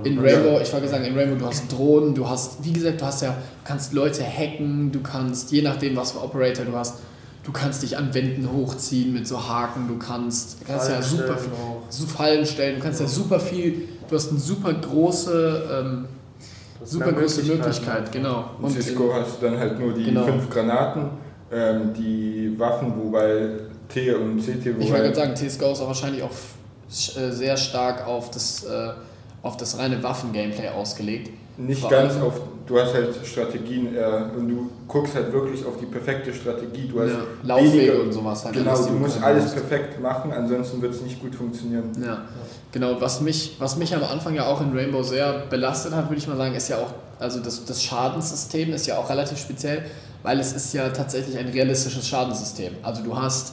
in 0.04 0.18
Rainbow, 0.18 0.61
ich 0.61 0.73
wollte 0.73 0.88
sagen, 0.88 1.04
in 1.04 1.16
Rainbow, 1.16 1.37
du 1.38 1.47
hast 1.47 1.71
Drohnen, 1.73 2.14
du 2.14 2.28
hast, 2.28 2.64
wie 2.64 2.73
gesagt, 2.73 3.00
du 3.00 3.07
hast 3.07 3.23
ja, 3.23 3.30
du 3.30 3.35
kannst 3.64 3.92
Leute 3.92 4.25
hacken, 4.25 4.90
du 4.90 5.00
kannst, 5.00 5.52
je 5.52 5.62
nachdem, 5.62 5.97
was 5.97 6.12
für 6.12 6.23
Operator 6.23 6.64
du 6.64 6.75
hast, 6.76 6.97
du 7.49 7.52
kannst 7.52 7.83
dich 7.83 7.97
an 7.97 8.12
Wänden 8.12 8.52
hochziehen 8.52 9.14
mit 9.14 9.26
so 9.26 9.49
Haken, 9.49 9.88
du 9.88 9.99
kannst, 9.99 10.61
du 10.61 10.67
kannst 10.67 10.90
ja 10.90 11.00
Fallen 11.00 11.02
super 11.02 11.38
stellen 11.38 11.38
viel, 11.38 11.52
so 11.88 12.07
Fallen 12.07 12.47
stellen, 12.47 12.76
du 12.76 12.83
kannst 12.83 13.00
ja 13.00 13.07
super 13.07 13.40
viel, 13.40 13.88
du 14.07 14.14
hast 14.14 14.31
eine 14.31 14.38
super 14.38 14.75
große, 14.75 15.62
ähm, 15.73 16.09
super 16.85 17.12
große 17.12 17.45
Möglichkeiten 17.45 17.59
Möglichkeit, 17.59 18.12
genau. 18.12 18.50
In 18.62 18.69
CSGO 18.69 19.14
hast 19.14 19.40
du 19.40 19.47
dann 19.47 19.59
halt 19.59 19.81
nur 19.81 19.95
die 19.95 20.05
Genau. 20.05 20.26
fünf 20.26 20.50
Granaten, 20.50 21.05
ähm, 21.50 21.95
die 21.95 22.55
Waffen, 22.59 22.93
wobei 23.02 23.49
T 23.88 24.12
und 24.12 24.40
CT, 24.40 24.49
Ich 24.50 24.67
wollte 24.67 24.85
wobei 24.85 24.99
gerade 25.00 25.14
sagen, 25.14 25.35
TSGO 25.35 25.73
ist 25.73 25.81
auch 25.81 25.87
wahrscheinlich 25.87 26.23
auch 26.23 26.28
äh, 26.31 27.31
sehr 27.31 27.57
stark 27.57 28.07
auf 28.07 28.31
das, 28.31 28.64
äh, 28.64 28.90
auf 29.43 29.57
das 29.57 29.78
reine 29.78 30.02
Waffen-Gameplay 30.02 30.69
ausgelegt. 30.69 31.31
Nicht 31.58 31.80
vor 31.80 31.90
ganz 31.90 32.14
auf, 32.20 32.40
du 32.66 32.78
hast 32.80 32.94
halt 32.94 33.08
Strategien 33.24 33.94
eher, 33.94 34.30
und 34.36 34.48
du 34.48 34.70
guckst 34.86 35.14
halt 35.14 35.32
wirklich 35.32 35.64
auf 35.66 35.76
die 35.78 35.86
perfekte 35.86 36.32
Strategie. 36.32 36.88
Du 36.88 37.00
hast 37.00 37.10
Ja, 37.10 37.18
Laufwege 37.42 37.72
weniger- 37.72 38.00
und 38.02 38.12
sowas 38.12 38.44
halt. 38.44 38.54
Genau, 38.54 38.76
du 38.76 38.92
musst 38.92 39.22
alles 39.22 39.44
musst. 39.44 39.56
perfekt 39.56 40.00
machen, 40.00 40.32
ansonsten 40.32 40.80
wird 40.80 40.94
es 40.94 41.02
nicht 41.02 41.20
gut 41.20 41.34
funktionieren. 41.34 41.90
Ja, 42.04 42.22
genau. 42.72 43.00
Was 43.00 43.20
mich, 43.20 43.56
was 43.58 43.76
mich 43.76 43.94
am 43.94 44.04
Anfang 44.04 44.34
ja 44.34 44.46
auch 44.46 44.60
in 44.60 44.72
Rainbow 44.72 45.02
sehr 45.02 45.44
belastet 45.50 45.92
hat, 45.94 46.08
würde 46.08 46.18
ich 46.18 46.28
mal 46.28 46.36
sagen, 46.36 46.54
ist 46.54 46.68
ja 46.68 46.76
auch, 46.76 46.94
also 47.18 47.40
das, 47.40 47.64
das 47.64 47.82
Schadenssystem 47.82 48.72
ist 48.72 48.86
ja 48.86 48.96
auch 48.98 49.10
relativ 49.10 49.38
speziell, 49.38 49.82
weil 50.22 50.38
es 50.40 50.52
ist 50.52 50.72
ja 50.74 50.88
tatsächlich 50.90 51.36
ein 51.38 51.48
realistisches 51.48 52.06
Schadensystem. 52.06 52.72
Also 52.82 53.02
du 53.02 53.16
hast, 53.16 53.52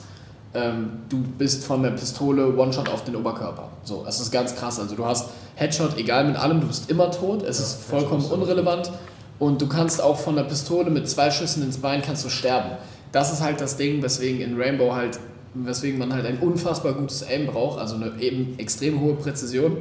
ähm, 0.55 0.89
du 1.09 1.17
bist 1.37 1.63
von 1.65 1.83
der 1.83 1.91
Pistole 1.91 2.55
One-Shot 2.57 2.89
auf 2.89 3.03
den 3.03 3.15
Oberkörper. 3.15 3.69
So, 3.83 4.03
das 4.05 4.19
ist 4.19 4.31
ganz 4.31 4.55
krass. 4.55 4.79
Also 4.79 4.95
du 4.95 5.05
hast 5.05 5.29
Headshot, 5.55 5.97
egal 5.97 6.25
mit 6.25 6.35
allem, 6.37 6.61
du 6.61 6.67
bist 6.67 6.89
immer 6.89 7.11
tot, 7.11 7.43
es 7.43 7.59
ist 7.59 7.83
vollkommen 7.83 8.21
Headshot 8.21 8.39
unrelevant 8.39 8.91
und 9.39 9.61
du 9.61 9.67
kannst 9.67 10.01
auch 10.01 10.17
von 10.17 10.35
der 10.35 10.43
Pistole 10.43 10.89
mit 10.89 11.07
zwei 11.09 11.29
Schüssen 11.31 11.63
ins 11.63 11.77
Bein 11.77 12.01
kannst 12.01 12.25
du 12.25 12.29
sterben. 12.29 12.71
Das 13.11 13.31
ist 13.31 13.41
halt 13.41 13.61
das 13.61 13.77
Ding, 13.77 14.01
weswegen 14.01 14.41
in 14.41 14.59
Rainbow 14.59 14.93
halt, 14.93 15.19
weswegen 15.53 15.97
man 15.99 16.13
halt 16.13 16.25
ein 16.25 16.39
unfassbar 16.39 16.93
gutes 16.93 17.23
Aim 17.23 17.47
braucht, 17.47 17.79
also 17.79 17.95
eine 17.95 18.11
eben 18.19 18.57
extrem 18.59 18.99
hohe 18.99 19.13
Präzision, 19.15 19.77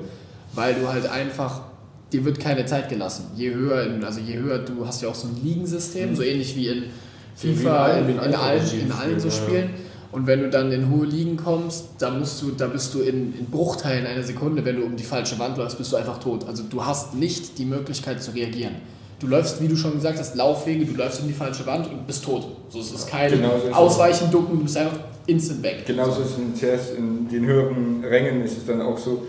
weil 0.54 0.74
du 0.74 0.86
halt 0.88 1.06
einfach, 1.10 1.62
dir 2.12 2.24
wird 2.24 2.38
keine 2.38 2.64
Zeit 2.66 2.88
gelassen. 2.88 3.26
Je 3.34 3.52
höher, 3.52 3.82
in, 3.86 4.04
also 4.04 4.20
je 4.20 4.36
höher, 4.38 4.58
du 4.58 4.86
hast 4.86 5.02
ja 5.02 5.08
auch 5.08 5.14
so 5.16 5.26
ein 5.26 5.36
Liegensystem, 5.42 6.14
so 6.14 6.22
ähnlich 6.22 6.54
wie 6.54 6.68
in 6.68 6.84
Wie 7.40 7.54
FIFA, 7.54 7.84
allen- 7.84 7.98
in, 8.02 8.06
wie 8.08 8.12
in 8.12 8.18
in, 8.18 8.34
allen 8.36 8.80
in 8.82 8.92
allen 8.92 9.18
so 9.20 9.30
Spielen, 9.30 9.48
Spielen. 9.48 9.70
Und 10.14 10.28
wenn 10.28 10.42
du 10.42 10.48
dann 10.48 10.70
in 10.70 10.90
hohe 10.90 11.06
Ligen 11.06 11.36
kommst, 11.36 11.86
da 11.98 12.08
musst 12.08 12.40
du, 12.40 12.52
da 12.52 12.68
bist 12.68 12.94
du 12.94 13.00
in, 13.00 13.36
in 13.36 13.46
Bruchteilen 13.46 14.06
einer 14.06 14.22
Sekunde, 14.22 14.64
wenn 14.64 14.76
du 14.76 14.84
um 14.84 14.94
die 14.94 15.02
falsche 15.02 15.40
Wand 15.40 15.58
läufst, 15.58 15.76
bist 15.76 15.90
du 15.90 15.96
einfach 15.96 16.20
tot. 16.20 16.46
Also 16.46 16.62
du 16.62 16.86
hast 16.86 17.14
nicht 17.14 17.58
die 17.58 17.64
Möglichkeit 17.64 18.22
zu 18.22 18.30
reagieren. 18.30 18.76
Du 19.18 19.26
läufst, 19.26 19.60
wie 19.60 19.66
du 19.66 19.74
schon 19.74 19.94
gesagt 19.94 20.20
hast, 20.20 20.36
Laufwege, 20.36 20.86
du 20.86 20.94
läufst 20.94 21.20
um 21.20 21.26
die 21.26 21.34
falsche 21.34 21.66
Wand 21.66 21.88
und 21.90 22.06
bist 22.06 22.24
tot. 22.24 22.46
So, 22.68 22.78
es 22.78 22.92
ist 22.92 23.08
kein 23.08 23.28
Genau 23.28 23.50
so 23.50 23.56
ist 23.56 23.64
es. 23.64 23.72
Ausweichen, 23.74 24.30
Ducken, 24.30 24.56
du 24.58 24.62
bist 24.62 24.76
einfach 24.76 25.00
instant 25.26 25.64
weg. 25.64 25.82
Genauso 25.84 26.22
ist 26.22 26.28
es 26.30 26.38
in 26.38 26.54
CS, 26.54 26.90
in 26.96 27.28
den 27.28 27.44
höheren 27.44 28.04
Rängen 28.04 28.44
ist 28.44 28.56
es 28.56 28.66
dann 28.66 28.82
auch 28.82 28.96
so, 28.96 29.24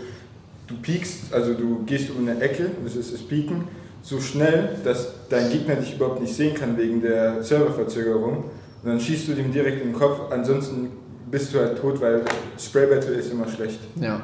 du 0.68 0.76
piekst, 0.76 1.32
also 1.32 1.54
du 1.54 1.82
gehst 1.84 2.10
um 2.10 2.28
eine 2.28 2.40
Ecke, 2.40 2.70
das 2.84 2.94
ist 2.94 3.12
das 3.12 3.22
Pieken, 3.22 3.64
so 4.02 4.20
schnell, 4.20 4.76
dass 4.84 5.08
dein 5.30 5.50
Gegner 5.50 5.74
dich 5.74 5.96
überhaupt 5.96 6.20
nicht 6.20 6.32
sehen 6.32 6.54
kann 6.54 6.78
wegen 6.78 7.02
der 7.02 7.42
Serververzögerung. 7.42 8.44
Und 8.86 8.92
dann 8.92 9.00
schießt 9.00 9.26
du 9.26 9.32
dem 9.34 9.50
direkt 9.50 9.82
in 9.82 9.88
den 9.90 9.98
Kopf, 9.98 10.20
ansonsten 10.30 10.90
bist 11.28 11.52
du 11.52 11.58
halt 11.58 11.76
tot, 11.76 12.00
weil 12.00 12.22
Spray 12.56 12.86
Battle 12.86 13.14
ist 13.14 13.32
immer 13.32 13.48
schlecht. 13.48 13.80
Ja, 13.96 14.20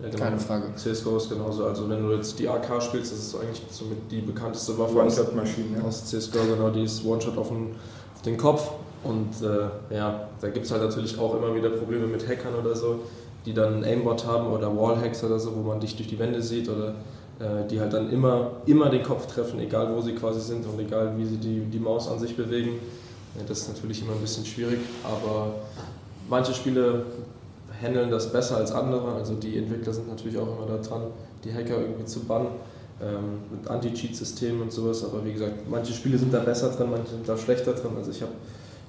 Ja, 0.00 0.08
genau. 0.08 0.22
keine 0.22 0.38
Frage. 0.38 0.66
CSGO 0.76 1.16
ist 1.16 1.28
genauso. 1.28 1.64
Also 1.64 1.88
wenn 1.88 2.00
du 2.06 2.14
jetzt 2.14 2.38
die 2.38 2.48
AK 2.48 2.80
spielst, 2.80 3.10
das 3.10 3.18
ist 3.18 3.30
so 3.30 3.38
eigentlich 3.38 3.60
somit 3.72 3.98
die 4.08 4.20
bekannteste 4.20 4.78
Waffe 4.78 5.02
aus, 5.02 5.18
One-Shot-Maschine. 5.18 5.82
aus 5.84 6.04
CSGO, 6.06 6.38
genau, 6.54 6.70
die 6.70 6.84
ist 6.84 7.04
One-Shot 7.04 7.36
auf, 7.36 7.48
den- 7.48 7.74
auf 8.14 8.22
den 8.22 8.36
Kopf. 8.36 8.70
Und 9.02 9.30
äh, 9.42 9.94
ja, 9.96 10.28
da 10.40 10.48
gibt 10.48 10.66
es 10.66 10.70
halt 10.70 10.82
natürlich 10.84 11.18
auch 11.18 11.34
immer 11.36 11.52
wieder 11.56 11.70
Probleme 11.70 12.06
mit 12.06 12.28
Hackern 12.28 12.54
oder 12.54 12.76
so, 12.76 13.00
die 13.46 13.52
dann 13.52 13.74
einen 13.74 13.84
Aimbot 13.84 14.24
haben 14.24 14.52
oder 14.52 14.68
Wallhacks 14.76 15.24
oder 15.24 15.40
so, 15.40 15.56
wo 15.56 15.62
man 15.62 15.80
dich 15.80 15.96
durch 15.96 16.08
die 16.08 16.20
Wände 16.20 16.40
sieht 16.40 16.68
oder 16.68 16.94
äh, 17.40 17.66
die 17.68 17.80
halt 17.80 17.92
dann 17.92 18.12
immer, 18.12 18.52
immer 18.66 18.90
den 18.90 19.02
Kopf 19.02 19.26
treffen, 19.26 19.58
egal 19.58 19.92
wo 19.92 20.00
sie 20.00 20.12
quasi 20.14 20.38
sind 20.40 20.64
und 20.66 20.78
egal 20.78 21.14
wie 21.16 21.24
sie 21.24 21.38
die, 21.38 21.60
die 21.64 21.78
Maus 21.80 22.08
an 22.08 22.20
sich 22.20 22.36
bewegen. 22.36 22.78
Das 23.46 23.60
ist 23.60 23.68
natürlich 23.68 24.02
immer 24.02 24.12
ein 24.12 24.20
bisschen 24.20 24.44
schwierig, 24.44 24.78
aber 25.04 25.54
manche 26.28 26.52
Spiele 26.54 27.04
handeln 27.80 28.10
das 28.10 28.32
besser 28.32 28.56
als 28.56 28.72
andere. 28.72 29.12
Also 29.12 29.34
die 29.34 29.56
Entwickler 29.56 29.92
sind 29.92 30.08
natürlich 30.08 30.38
auch 30.38 30.46
immer 30.46 30.66
da 30.66 30.78
dran, 30.78 31.02
die 31.44 31.52
Hacker 31.52 31.80
irgendwie 31.80 32.04
zu 32.04 32.20
bannen 32.20 32.48
ähm, 33.00 33.40
mit 33.50 33.70
Anti-Cheat-Systemen 33.70 34.62
und 34.62 34.72
sowas. 34.72 35.04
Aber 35.04 35.24
wie 35.24 35.32
gesagt, 35.32 35.68
manche 35.70 35.92
Spiele 35.92 36.18
sind 36.18 36.32
da 36.34 36.40
besser 36.40 36.70
drin, 36.70 36.90
manche 36.90 37.10
sind 37.10 37.28
da 37.28 37.36
schlechter 37.36 37.72
drin. 37.72 37.92
Also 37.96 38.10
ich 38.10 38.22
habe 38.22 38.32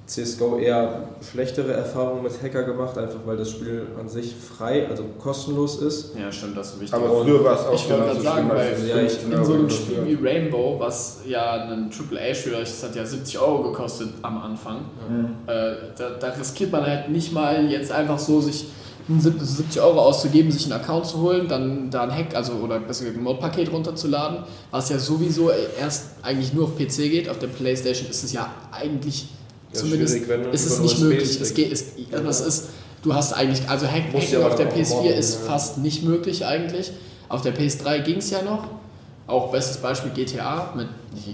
CSGO 0.10 0.58
eher 0.58 1.04
schlechtere 1.32 1.72
Erfahrungen 1.74 2.24
mit 2.24 2.32
Hacker 2.42 2.63
gemacht, 2.63 2.98
einfach 2.98 3.20
weil 3.25 3.38
das 3.38 3.51
Spiel 3.51 3.86
an 4.00 4.10
sich 4.10 4.34
frei, 4.36 4.88
also 4.89 5.04
kostenlos 5.22 5.82
ist. 5.82 6.16
Ja, 6.20 6.32
stimmt, 6.32 6.58
das 6.58 6.72
ist 6.74 6.82
wichtig. 6.82 6.94
Aber 6.94 7.24
früher 7.24 7.44
war 7.44 7.54
es 7.54 7.66
auch 7.68 7.74
Ich 7.75 7.89
wollte 7.89 8.04
gerade 8.06 8.22
sagen, 8.22 8.50
weil 8.50 8.88
ja, 8.88 8.96
ich- 8.98 9.12
15 9.13 9.32
in 9.32 9.46
so 9.46 9.54
einem 9.54 9.70
Spiel 9.70 10.06
wie 10.08 10.28
Rainbow, 10.28 10.80
was 10.80 11.20
ja 11.28 11.51
ein 11.70 11.92
AAA-Spiel 11.92 12.54
ist, 12.54 12.82
das 12.82 12.89
hat 12.89 12.96
ja 12.96 13.06
70 13.06 13.38
Euro 13.39 13.63
gekostet 13.63 14.10
am 14.24 14.39
Anfang, 14.42 14.78
Mhm. 15.10 15.25
äh, 15.46 15.51
da, 15.98 16.10
da 16.20 16.28
riskiert 16.30 16.72
man 16.72 16.86
halt 16.86 17.10
nicht 17.10 17.32
mal 17.32 17.70
jetzt 17.70 17.92
einfach 17.92 18.18
so 18.18 18.42
sich 18.42 18.66
70 19.08 19.82
Euro 19.82 20.00
auszugeben, 20.01 20.51
sich 20.51 20.66
einen 20.72 20.80
Account 20.82 21.06
zu 21.08 21.20
holen, 21.22 21.48
dann 21.48 21.89
da 21.89 22.04
ein 22.04 22.12
Hack, 22.16 22.36
also 22.36 22.54
oder 22.54 22.80
besser 22.80 23.06
gesagt 23.06 23.18
ein 23.20 23.24
Mod-Paket 23.24 23.72
runterzuladen, 23.72 24.39
was 24.72 24.89
ja 24.89 25.00
sowieso 25.00 25.50
erst 25.80 26.12
eigentlich 26.22 26.54
nur 26.54 26.66
auf 26.66 26.75
PC 26.78 27.10
geht. 27.10 27.28
Auf 27.30 27.39
der 27.39 27.48
Playstation 27.48 28.08
ist 28.10 28.24
es 28.24 28.34
ja 28.34 28.51
eigentlich 28.72 29.30
Ja, 29.73 29.79
zumindest 29.79 30.15
ist 30.15 30.65
es 30.65 30.79
nicht 30.79 30.99
möglich. 30.99 31.39
Es 31.41 31.53
geht, 31.53 31.71
es, 31.71 31.85
das 32.11 32.41
ist, 32.41 32.69
du 33.03 33.13
hast 33.13 33.33
eigentlich, 33.33 33.67
also 33.69 33.85
Hack, 33.85 34.13
Hacken 34.13 34.43
auf 34.43 34.55
der 34.55 34.67
auch 34.67 34.73
PS4 34.73 34.95
modden, 34.95 35.13
ist 35.13 35.39
ja. 35.41 35.51
fast 35.51 35.77
nicht 35.77 36.03
möglich 36.03 36.45
eigentlich. 36.45 36.91
Auf 37.27 37.41
der 37.41 37.55
PS3 37.55 37.99
ging 38.01 38.17
es 38.17 38.31
ja 38.31 38.41
noch. 38.41 38.67
Auch 39.27 39.51
bestes 39.51 39.77
Beispiel 39.77 40.09
GTA 40.09 40.73
mit, 40.75 40.88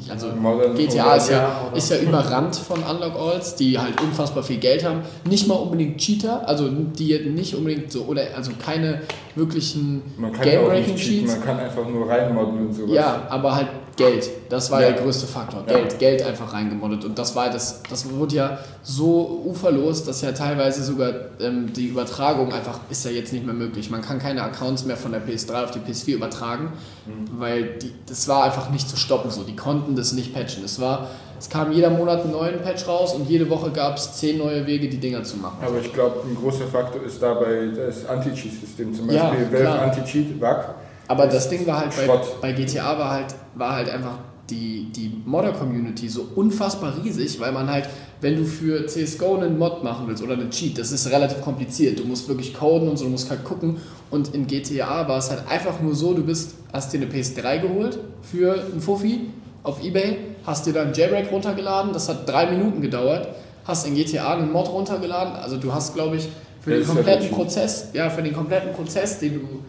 also 0.09 0.27
Modern 0.27 0.75
GTA 0.75 1.15
ist 1.15 1.29
ja, 1.29 1.71
ist 1.73 1.89
ja 1.89 1.97
überrannt 1.99 2.57
von 2.57 2.83
Unlock 2.83 3.15
Alls, 3.15 3.55
die 3.55 3.79
halt 3.79 4.01
unfassbar 4.01 4.43
viel 4.43 4.57
Geld 4.57 4.83
haben. 4.83 4.99
Nicht 5.29 5.47
mal 5.47 5.55
unbedingt 5.55 5.97
Cheater, 5.97 6.45
also 6.45 6.67
die 6.67 7.17
nicht 7.19 7.55
unbedingt 7.55 7.89
so, 7.89 8.01
oder 8.03 8.23
also 8.35 8.51
keine 8.61 9.01
wirklichen 9.35 10.01
Man 10.17 10.33
kann 10.33 10.45
ja 10.45 10.59
auch 10.59 10.63
Game-Breaking 10.63 10.93
nicht 10.93 11.05
cheaten, 11.05 11.27
Cheats. 11.27 11.37
man 11.37 11.45
kann 11.45 11.59
einfach 11.59 11.87
nur 11.87 12.09
reinmodden 12.09 12.67
und 12.67 12.73
sowas. 12.73 12.93
Ja, 12.93 13.27
aber 13.29 13.55
halt 13.55 13.67
Geld. 13.97 14.29
Das 14.49 14.69
war 14.71 14.81
Ja. 14.81 14.91
der 14.91 15.01
größte 15.01 15.25
Faktor. 15.25 15.63
Ja. 15.67 15.73
Geld, 15.77 15.99
Geld 15.99 16.23
einfach 16.23 16.51
reingemoddet. 16.53 17.05
Und 17.05 17.17
das 17.17 17.35
war 17.35 17.49
das, 17.49 17.81
das 17.89 18.09
wurde 18.09 18.35
ja 18.35 18.57
so 18.83 19.41
uferlos, 19.45 20.03
dass 20.03 20.21
ja 20.21 20.31
teilweise 20.33 20.83
sogar 20.83 21.13
ähm, 21.39 21.71
die 21.73 21.87
Übertragung 21.87 22.51
einfach 22.53 22.79
ist 22.89 23.05
ja 23.05 23.11
jetzt 23.11 23.31
nicht 23.31 23.45
mehr 23.45 23.53
möglich. 23.55 23.89
Man 23.89 24.01
kann 24.01 24.19
keine 24.19 24.43
Accounts 24.43 24.85
mehr 24.85 24.97
von 24.97 25.11
der 25.13 25.21
PS3 25.25 25.63
auf 25.63 25.71
die 25.71 25.79
PS4 25.79 26.15
übertragen, 26.15 26.73
Mhm. 27.05 27.39
weil 27.39 27.63
die, 27.81 27.93
das 28.07 28.27
war 28.27 28.43
einfach 28.43 28.69
nicht 28.69 28.89
zu 28.89 28.97
stoppen 28.97 29.31
so. 29.31 29.43
Die 29.43 29.55
konnten 29.55 29.95
das 29.95 30.11
nicht 30.11 30.33
patchen. 30.33 30.63
Es 30.65 30.79
war, 30.81 31.07
es 31.39 31.49
kam 31.49 31.71
jeder 31.71 31.89
Monat 31.89 32.23
einen 32.23 32.31
neuen 32.31 32.59
Patch 32.61 32.87
raus 32.87 33.13
und 33.13 33.29
jede 33.29 33.49
Woche 33.49 33.71
gab 33.71 33.97
es 33.97 34.13
zehn 34.13 34.37
neue 34.37 34.65
Wege, 34.67 34.89
die 34.89 34.97
Dinger 34.97 35.23
zu 35.23 35.37
machen. 35.37 35.57
Aber 35.65 35.79
ich 35.79 35.93
glaube, 35.93 36.21
ein 36.27 36.35
großer 36.35 36.65
Faktor 36.67 37.01
ist 37.03 37.21
dabei 37.21 37.67
das 37.75 38.05
Anti-Cheat-System. 38.07 38.93
Zum 38.93 39.09
Ja, 39.09 39.29
Beispiel 39.29 39.45
Valve 39.51 39.57
klar. 39.61 39.81
Anti-Cheat, 39.83 40.41
WAC. 40.41 40.75
Aber 41.07 41.27
das 41.27 41.49
Ding 41.49 41.65
war 41.67 41.79
halt 41.79 41.95
bei, 41.95 42.19
bei 42.41 42.51
GTA 42.53 42.97
war 42.97 43.11
halt, 43.11 43.35
war 43.55 43.75
halt 43.75 43.89
einfach 43.89 44.17
die, 44.49 44.91
die 44.95 45.11
Modder-Community 45.25 46.07
so 46.07 46.27
unfassbar 46.35 46.93
riesig, 47.03 47.39
weil 47.39 47.51
man 47.51 47.69
halt, 47.69 47.89
wenn 48.21 48.35
du 48.35 48.45
für 48.45 48.85
CSGO 48.85 49.37
einen 49.37 49.57
Mod 49.57 49.83
machen 49.83 50.07
willst 50.07 50.21
oder 50.23 50.33
einen 50.33 50.51
Cheat, 50.51 50.77
das 50.77 50.91
ist 50.91 51.09
relativ 51.09 51.41
kompliziert. 51.41 51.99
Du 51.99 52.05
musst 52.05 52.27
wirklich 52.27 52.53
coden 52.53 52.87
und 52.87 52.97
so, 52.97 53.05
du 53.05 53.11
musst 53.11 53.29
halt 53.29 53.43
gucken. 53.43 53.77
Und 54.11 54.33
in 54.35 54.45
GTA 54.47 55.07
war 55.07 55.17
es 55.17 55.29
halt 55.31 55.43
einfach 55.49 55.79
nur 55.81 55.95
so, 55.95 56.13
du 56.13 56.23
bist, 56.23 56.55
hast 56.71 56.93
dir 56.93 57.01
eine 57.01 57.07
PS3 57.07 57.59
geholt 57.59 57.99
für 58.21 58.53
einen 58.53 58.81
Fuffi 58.81 59.21
auf 59.63 59.83
Ebay, 59.83 60.17
hast 60.45 60.67
dir 60.67 60.73
dann 60.73 60.93
Jailbreak 60.93 61.31
runtergeladen, 61.31 61.91
das 61.91 62.07
hat 62.07 62.29
drei 62.29 62.45
Minuten 62.51 62.81
gedauert, 62.81 63.29
hast 63.65 63.87
in 63.87 63.95
GTA 63.95 64.35
einen 64.35 64.51
Mod 64.51 64.69
runtergeladen, 64.69 65.35
also 65.35 65.57
du 65.57 65.73
hast, 65.73 65.95
glaube 65.95 66.17
ich, 66.17 66.29
für 66.61 66.71
Das 66.77 66.79
den 66.81 66.87
kompletten. 66.95 67.29
Prozess, 67.31 67.87
ja, 67.93 68.09
für 68.11 68.21
den 68.21 68.33
kompletten 68.33 68.73
Prozess, 68.73 69.19
den 69.19 69.33
du 69.35 69.59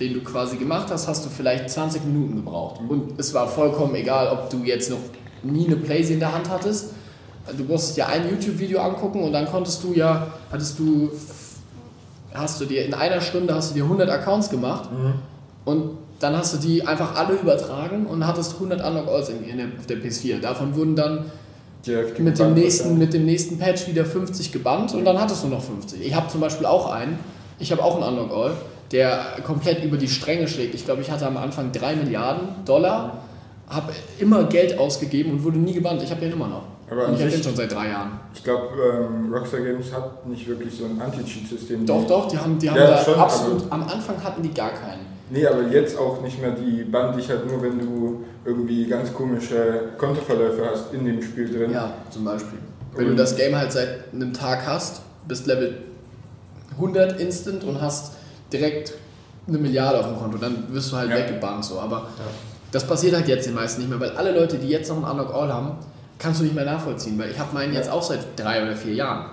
den 0.00 0.14
du 0.14 0.20
quasi 0.20 0.56
gemacht 0.56 0.88
hast, 0.90 1.08
hast 1.08 1.24
du 1.24 1.30
vielleicht 1.30 1.70
20 1.70 2.04
Minuten 2.04 2.36
gebraucht. 2.36 2.80
Und 2.88 3.18
es 3.18 3.32
war 3.34 3.46
vollkommen 3.46 3.94
egal, 3.94 4.28
ob 4.28 4.50
du 4.50 4.64
jetzt 4.64 4.90
noch 4.90 4.98
nie 5.42 5.66
eine 5.66 5.76
Playsee 5.76 6.14
in 6.14 6.20
der 6.20 6.32
Hand 6.32 6.48
hattest. 6.48 6.90
Du 7.56 7.64
musstest 7.64 7.96
dir 7.96 8.08
ein 8.08 8.28
YouTube-Video 8.28 8.80
angucken 8.80 9.22
und 9.22 9.32
dann 9.32 9.46
konntest 9.46 9.84
du 9.84 9.92
ja, 9.92 10.28
hattest 10.50 10.78
du, 10.78 11.10
hast 12.32 12.60
du 12.60 12.64
dir 12.64 12.86
in 12.86 12.94
einer 12.94 13.20
Stunde 13.20 13.54
hast 13.54 13.70
du 13.70 13.74
dir 13.74 13.84
100 13.84 14.08
Accounts 14.08 14.48
gemacht 14.48 14.88
und 15.64 15.98
dann 16.20 16.36
hast 16.36 16.54
du 16.54 16.58
die 16.58 16.86
einfach 16.86 17.14
alle 17.16 17.34
übertragen 17.34 18.06
und 18.06 18.26
hattest 18.26 18.54
100 18.54 18.82
Unlock 18.82 19.08
Alls 19.08 19.28
in, 19.28 19.58
der, 19.58 19.66
auf 19.78 19.86
der 19.86 19.98
PS4. 19.98 20.40
Davon 20.40 20.74
wurden 20.74 20.96
dann 20.96 21.26
mit 22.18 22.38
dem, 22.38 22.54
nächsten, 22.54 22.98
mit 22.98 23.12
dem 23.12 23.26
nächsten 23.26 23.58
Patch 23.58 23.86
wieder 23.88 24.06
50 24.06 24.50
gebannt 24.50 24.94
und 24.94 25.04
dann 25.04 25.20
hattest 25.20 25.44
du 25.44 25.48
noch 25.48 25.62
50. 25.62 26.00
Ich 26.00 26.14
habe 26.14 26.28
zum 26.28 26.40
Beispiel 26.40 26.64
auch 26.64 26.90
einen, 26.90 27.18
ich 27.58 27.70
habe 27.72 27.82
auch 27.82 27.96
einen 27.96 28.04
Unlock 28.04 28.32
All, 28.32 28.52
der 28.92 29.26
komplett 29.44 29.82
über 29.84 29.96
die 29.96 30.08
Stränge 30.08 30.46
schlägt. 30.48 30.74
Ich 30.74 30.84
glaube, 30.84 31.02
ich 31.02 31.10
hatte 31.10 31.26
am 31.26 31.36
Anfang 31.36 31.72
3 31.72 31.96
Milliarden 31.96 32.48
Dollar, 32.64 33.18
habe 33.68 33.92
immer 34.18 34.44
Geld 34.44 34.78
ausgegeben 34.78 35.32
und 35.32 35.44
wurde 35.44 35.58
nie 35.58 35.72
gebannt. 35.72 36.02
Ich 36.02 36.10
habe 36.10 36.20
den 36.20 36.32
immer 36.32 36.48
noch. 36.48 36.62
Aber 36.90 37.06
und 37.08 37.14
ich 37.14 37.20
habe 37.20 37.30
den 37.30 37.42
schon 37.42 37.56
seit 37.56 37.72
drei 37.72 37.88
Jahren. 37.88 38.20
Ich 38.34 38.44
glaube, 38.44 38.68
ähm, 38.76 39.32
Rockstar 39.32 39.60
Games 39.60 39.90
hat 39.92 40.26
nicht 40.26 40.46
wirklich 40.46 40.74
so 40.74 40.84
ein 40.84 41.00
Anti-Cheat-System. 41.00 41.86
Doch, 41.86 42.06
doch, 42.06 42.28
die 42.28 42.36
haben, 42.38 42.58
die 42.58 42.68
haben 42.70 42.76
Ja, 42.76 42.86
da 42.88 43.02
schon, 43.04 43.14
absolut, 43.14 43.62
am 43.70 43.82
Anfang 43.84 44.22
hatten 44.22 44.42
die 44.42 44.52
gar 44.52 44.70
keinen. 44.70 45.06
Nee, 45.30 45.46
aber 45.46 45.62
jetzt 45.68 45.98
auch 45.98 46.20
nicht 46.20 46.40
mehr. 46.42 46.50
Die 46.50 46.82
bannen 46.84 47.16
dich 47.16 47.28
halt 47.30 47.46
nur, 47.50 47.62
wenn 47.62 47.78
du 47.78 48.24
irgendwie 48.44 48.86
ganz 48.86 49.12
komische 49.14 49.92
Kontoverläufe 49.96 50.62
hast 50.70 50.92
in 50.92 51.06
dem 51.06 51.22
Spiel 51.22 51.48
drin. 51.50 51.72
Ja, 51.72 51.94
zum 52.10 52.24
Beispiel. 52.26 52.58
Wenn 52.94 53.06
du 53.06 53.10
Und- 53.12 53.16
das 53.16 53.34
Game 53.34 53.56
halt 53.56 53.72
seit 53.72 54.12
einem 54.12 54.34
Tag 54.34 54.66
hast, 54.66 55.00
bist 55.26 55.46
Level 55.46 55.78
100 56.78 57.18
instant 57.18 57.64
und 57.64 57.80
hast 57.80 58.12
direkt 58.54 58.92
eine 59.46 59.58
Milliarde 59.58 59.98
auf 60.00 60.06
dem 60.06 60.16
Konto, 60.16 60.38
dann 60.38 60.64
wirst 60.72 60.90
du 60.92 60.96
halt 60.96 61.10
Ja. 61.10 61.16
weggebannt 61.16 61.64
so. 61.64 61.78
Aber 61.80 62.08
das 62.72 62.86
passiert 62.86 63.14
halt 63.14 63.28
jetzt 63.28 63.46
den 63.46 63.54
meisten 63.54 63.80
nicht 63.82 63.90
mehr, 63.90 64.00
weil 64.00 64.10
alle 64.16 64.32
Leute, 64.38 64.56
die 64.58 64.68
jetzt 64.68 64.88
noch 64.88 64.96
einen 64.96 65.04
Unlock 65.04 65.34
All 65.34 65.52
haben, 65.52 65.72
kannst 66.18 66.40
du 66.40 66.44
nicht 66.44 66.54
mehr 66.54 66.64
nachvollziehen, 66.64 67.18
weil 67.18 67.30
ich 67.30 67.38
habe 67.38 67.52
meinen 67.52 67.74
jetzt 67.74 67.90
auch 67.90 68.02
seit 68.02 68.20
drei 68.36 68.62
oder 68.62 68.74
vier 68.74 68.94
Jahren. 68.94 69.26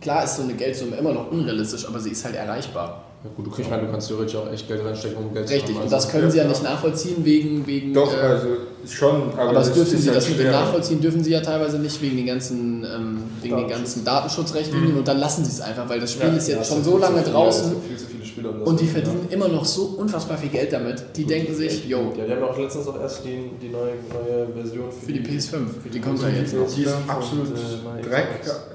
Klar 0.00 0.24
ist 0.24 0.36
so 0.36 0.42
eine 0.42 0.54
Geldsumme 0.54 0.96
immer 0.96 1.12
noch 1.12 1.30
unrealistisch, 1.30 1.86
aber 1.86 2.00
sie 2.00 2.10
ist 2.10 2.24
halt 2.24 2.34
erreichbar. 2.34 3.02
Ja, 3.22 3.28
gut, 3.36 3.46
du, 3.46 3.50
kriegst, 3.50 3.66
ich 3.66 3.70
meine, 3.70 3.82
du 3.86 3.92
kannst 3.92 4.08
theoretisch 4.08 4.34
auch 4.36 4.50
echt 4.50 4.66
Geld 4.66 4.82
reinstecken, 4.82 5.18
um 5.18 5.34
Geld 5.34 5.50
Richtig, 5.50 5.66
zu 5.68 5.74
haben. 5.74 5.82
und 5.84 5.92
das 5.92 6.08
können 6.08 6.30
sie 6.30 6.38
ja 6.38 6.44
nicht 6.44 6.62
nachvollziehen 6.62 7.22
wegen... 7.22 7.66
wegen 7.66 7.92
Doch, 7.92 8.10
äh, 8.14 8.16
also 8.20 8.46
schon, 8.88 9.30
aber, 9.34 9.42
Aber 9.42 9.52
das 9.52 9.68
es 9.68 9.74
dürfen 9.74 9.94
ist 9.94 10.02
sie, 10.04 10.08
halt 10.08 10.16
das 10.16 10.28
mit 10.30 10.38
dem. 10.38 10.50
Nachvollziehen 10.50 11.00
dürfen 11.02 11.22
sie 11.22 11.30
ja 11.32 11.40
teilweise 11.42 11.78
nicht 11.78 12.00
wegen 12.00 12.16
den 12.16 12.26
ganzen, 12.26 12.82
ähm, 12.82 13.22
wegen 13.42 13.58
den 13.58 13.68
ganzen 13.68 14.06
Datenschutzrichtlinien 14.06 14.96
und 14.96 15.06
dann 15.06 15.18
lassen 15.18 15.44
sie 15.44 15.50
es 15.50 15.60
einfach, 15.60 15.86
weil 15.86 16.00
das 16.00 16.12
Spiel 16.12 16.28
Ja, 16.30 16.34
ist 16.36 16.48
jetzt 16.48 16.70
Ja, 16.70 16.76
schon 16.76 16.82
so 16.82 16.92
viel 16.92 17.00
lange 17.00 17.22
draußen 17.22 17.74
um 17.74 17.82
das 17.92 18.04
und 18.64 18.80
die 18.80 18.86
verdienen 18.86 19.26
immer 19.28 19.48
noch 19.48 19.66
so 19.66 19.96
unfassbar 19.98 20.38
viel 20.38 20.48
Geld 20.48 20.72
damit. 20.72 21.04
Die 21.14 21.24
denken 21.26 21.54
sich, 21.54 21.86
yo, 21.86 22.14
Ja, 22.16 22.24
die 22.24 22.32
haben 22.32 22.42
auch 22.42 22.56
letztens 22.58 22.86
auch 22.88 22.98
erst 22.98 23.22
die, 23.22 23.50
die 23.60 23.68
neue, 23.68 23.92
neue 24.08 24.46
Version 24.54 24.90
für, 24.90 25.06
für 25.06 25.12
die 25.12 25.20
PS5, 25.20 25.56
für 25.82 25.88
die 25.92 26.00
kommt 26.00 26.22
ja 26.22 26.28
jetzt 26.28 26.54
noch. 26.54 26.66
Die 26.74 26.84
ist 26.84 26.94
Und, 26.94 27.10
absolut 27.10 27.48
äh, 27.48 28.02
Dreck, 28.08 28.28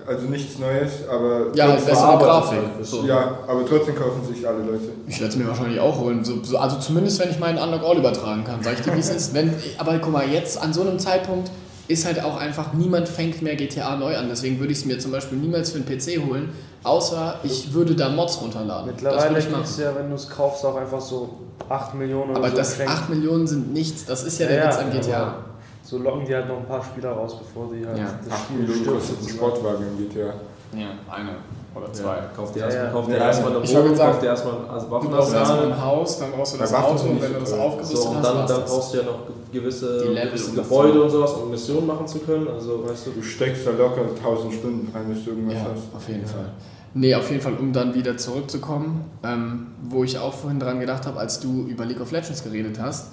also 0.05 0.27
nichts 0.27 0.59
Neues, 0.59 0.91
aber 1.09 1.47
Ja, 1.55 1.63
halt 1.69 1.77
trotzdem- 1.77 1.93
bessere 1.95 2.17
Grafik. 2.19 2.59
halt. 2.59 2.85
So. 2.85 3.05
ja, 3.05 3.39
aber 3.47 3.65
trotzdem 3.65 3.95
kaufen 3.95 4.21
sich 4.35 4.47
alle 4.47 4.63
Leute. 4.63 4.89
Ich 5.07 5.19
werde 5.19 5.33
es 5.33 5.37
mir 5.39 5.47
wahrscheinlich 5.47 5.79
auch 5.79 5.99
holen. 5.99 6.23
So, 6.23 6.43
so, 6.43 6.57
also 6.57 6.77
zumindest, 6.77 7.19
wenn 7.19 7.29
ich 7.29 7.39
meinen 7.39 7.57
Unlock 7.57 7.83
All 7.83 7.97
übertragen 7.97 8.43
kann, 8.43 8.61
sag 8.63 8.73
ich 8.73 8.81
dir, 8.81 8.93
wie 8.95 8.99
es 8.99 9.09
ist. 9.09 9.33
Wenn, 9.33 9.53
aber 9.77 9.97
guck 9.99 10.11
mal, 10.13 10.27
jetzt 10.29 10.61
an 10.61 10.73
so 10.73 10.81
einem 10.81 10.99
Zeitpunkt 10.99 11.51
ist 11.87 12.05
halt 12.05 12.23
auch 12.23 12.37
einfach, 12.37 12.73
niemand 12.73 13.07
fängt 13.07 13.41
mehr 13.41 13.55
GTA 13.55 13.95
neu 13.97 14.17
an. 14.17 14.27
Deswegen 14.29 14.59
würde 14.59 14.71
ich 14.71 14.79
es 14.79 14.85
mir 14.85 14.97
zum 14.99 15.11
Beispiel 15.11 15.37
niemals 15.37 15.71
für 15.71 15.77
einen 15.77 15.85
PC 15.85 16.19
holen, 16.27 16.49
außer 16.83 17.39
ich 17.43 17.73
würde 17.73 17.95
da 17.95 18.09
Mods 18.09 18.41
runterladen. 18.41 18.87
Mittlerweile 18.87 19.39
kriegst 19.39 19.77
du 19.77 19.83
ja, 19.83 19.95
wenn 19.95 20.09
du 20.09 20.15
es 20.15 20.27
kaufst, 20.29 20.65
auch 20.65 20.75
einfach 20.75 20.99
so 21.01 21.29
8 21.69 21.93
Millionen 21.95 22.31
oder 22.31 22.39
Aber 22.39 22.49
so 22.49 22.55
das 22.57 22.71
geschenkt. 22.71 22.91
8 22.91 23.09
Millionen 23.09 23.45
sind 23.47 23.71
nichts, 23.73 24.05
das 24.05 24.23
ist 24.23 24.39
ja 24.39 24.47
der 24.47 24.57
Ja, 24.57 24.67
Witz 24.67 24.77
an 24.77 24.87
ja, 24.93 24.99
GTA. 24.99 25.17
aber 25.21 25.35
So 25.83 25.97
locken 25.99 26.25
die 26.25 26.33
halt 26.33 26.47
noch 26.47 26.57
ein 26.57 26.65
paar 26.65 26.83
Spieler 26.83 27.11
raus, 27.11 27.35
bevor 27.37 27.69
die 27.71 27.85
halt 27.85 27.97
Ja. 27.99 28.05
das 28.23 28.33
8 28.33 28.43
Spiel 28.45 28.57
Millionen 28.57 28.85
kostet 28.87 29.21
ein 29.21 29.29
Sportwagen 29.29 29.85
im 29.87 30.09
GTA. 30.09 30.25
Ja, 30.73 30.87
eine 31.11 31.29
oder 31.75 31.87
Ja, 31.87 32.29
kauf 32.35 32.51
dir 32.51 32.59
Ja, 32.59 32.65
erstmal, 32.65 32.85
ja. 32.85 32.91
kauf 32.91 33.05
dir 33.07 33.17
Ja, 33.17 33.25
erstmal 33.27 33.51
eine 33.55 33.63
ich 33.63 33.73
wollte 33.73 33.83
Wohnung, 33.85 33.97
sagen, 33.97 34.11
kauf 34.11 34.19
dir 34.21 34.27
erstmal 34.27 34.53
also 34.69 34.85
Du 34.87 35.09
brauchst 35.09 35.33
erstmal 35.33 35.65
ein 35.65 35.81
Haus, 35.81 36.19
dann 36.19 36.31
brauchst 36.31 36.53
du 36.53 36.57
das 36.57 36.73
Waffen 36.73 36.97
Auto 36.97 37.09
und 37.09 37.21
wenn 37.21 37.33
du 37.33 37.39
das 37.39 37.53
aufgerüstet 37.53 37.97
So, 37.97 38.09
und 38.09 38.15
hast, 38.17 38.25
dann, 38.25 38.35
war's 38.37 38.47
dann 38.51 38.61
brauchst 38.63 38.93
du 38.93 38.97
ja 38.97 39.03
noch 39.03 39.19
gewisse, 39.51 40.15
Gebäude 40.55 41.03
und 41.03 41.09
sowas, 41.09 41.33
um 41.33 41.49
Missionen 41.51 41.87
machen 41.87 42.07
zu 42.07 42.19
können. 42.19 42.47
Also, 42.47 42.83
weißt 42.87 43.07
du, 43.07 43.11
Du 43.11 43.21
steckst 43.21 43.65
da 43.67 43.71
locker 43.71 44.01
1000 44.01 44.53
Stunden 44.53 44.91
rein, 44.95 45.05
bis 45.13 45.23
du 45.25 45.31
irgendwas 45.31 45.55
Ja, 45.55 45.61
hast. 45.63 45.95
auf 45.95 46.07
jeden 46.07 46.25
Fall. 46.25 46.49
Nee, 46.93 47.13
auf 47.13 47.29
jeden 47.29 47.41
Fall, 47.41 47.55
um 47.59 47.73
dann 47.73 47.93
wieder 47.93 48.15
zurückzukommen, 48.15 49.03
ähm, 49.23 49.67
wo 49.83 50.05
ich 50.05 50.17
auch 50.17 50.33
vorhin 50.33 50.61
dran 50.61 50.79
gedacht 50.79 51.05
habe, 51.05 51.19
als 51.19 51.41
du 51.41 51.65
über 51.67 51.83
League 51.83 51.99
of 51.99 52.11
Legends 52.11 52.41
geredet 52.43 52.79
hast. 52.79 53.09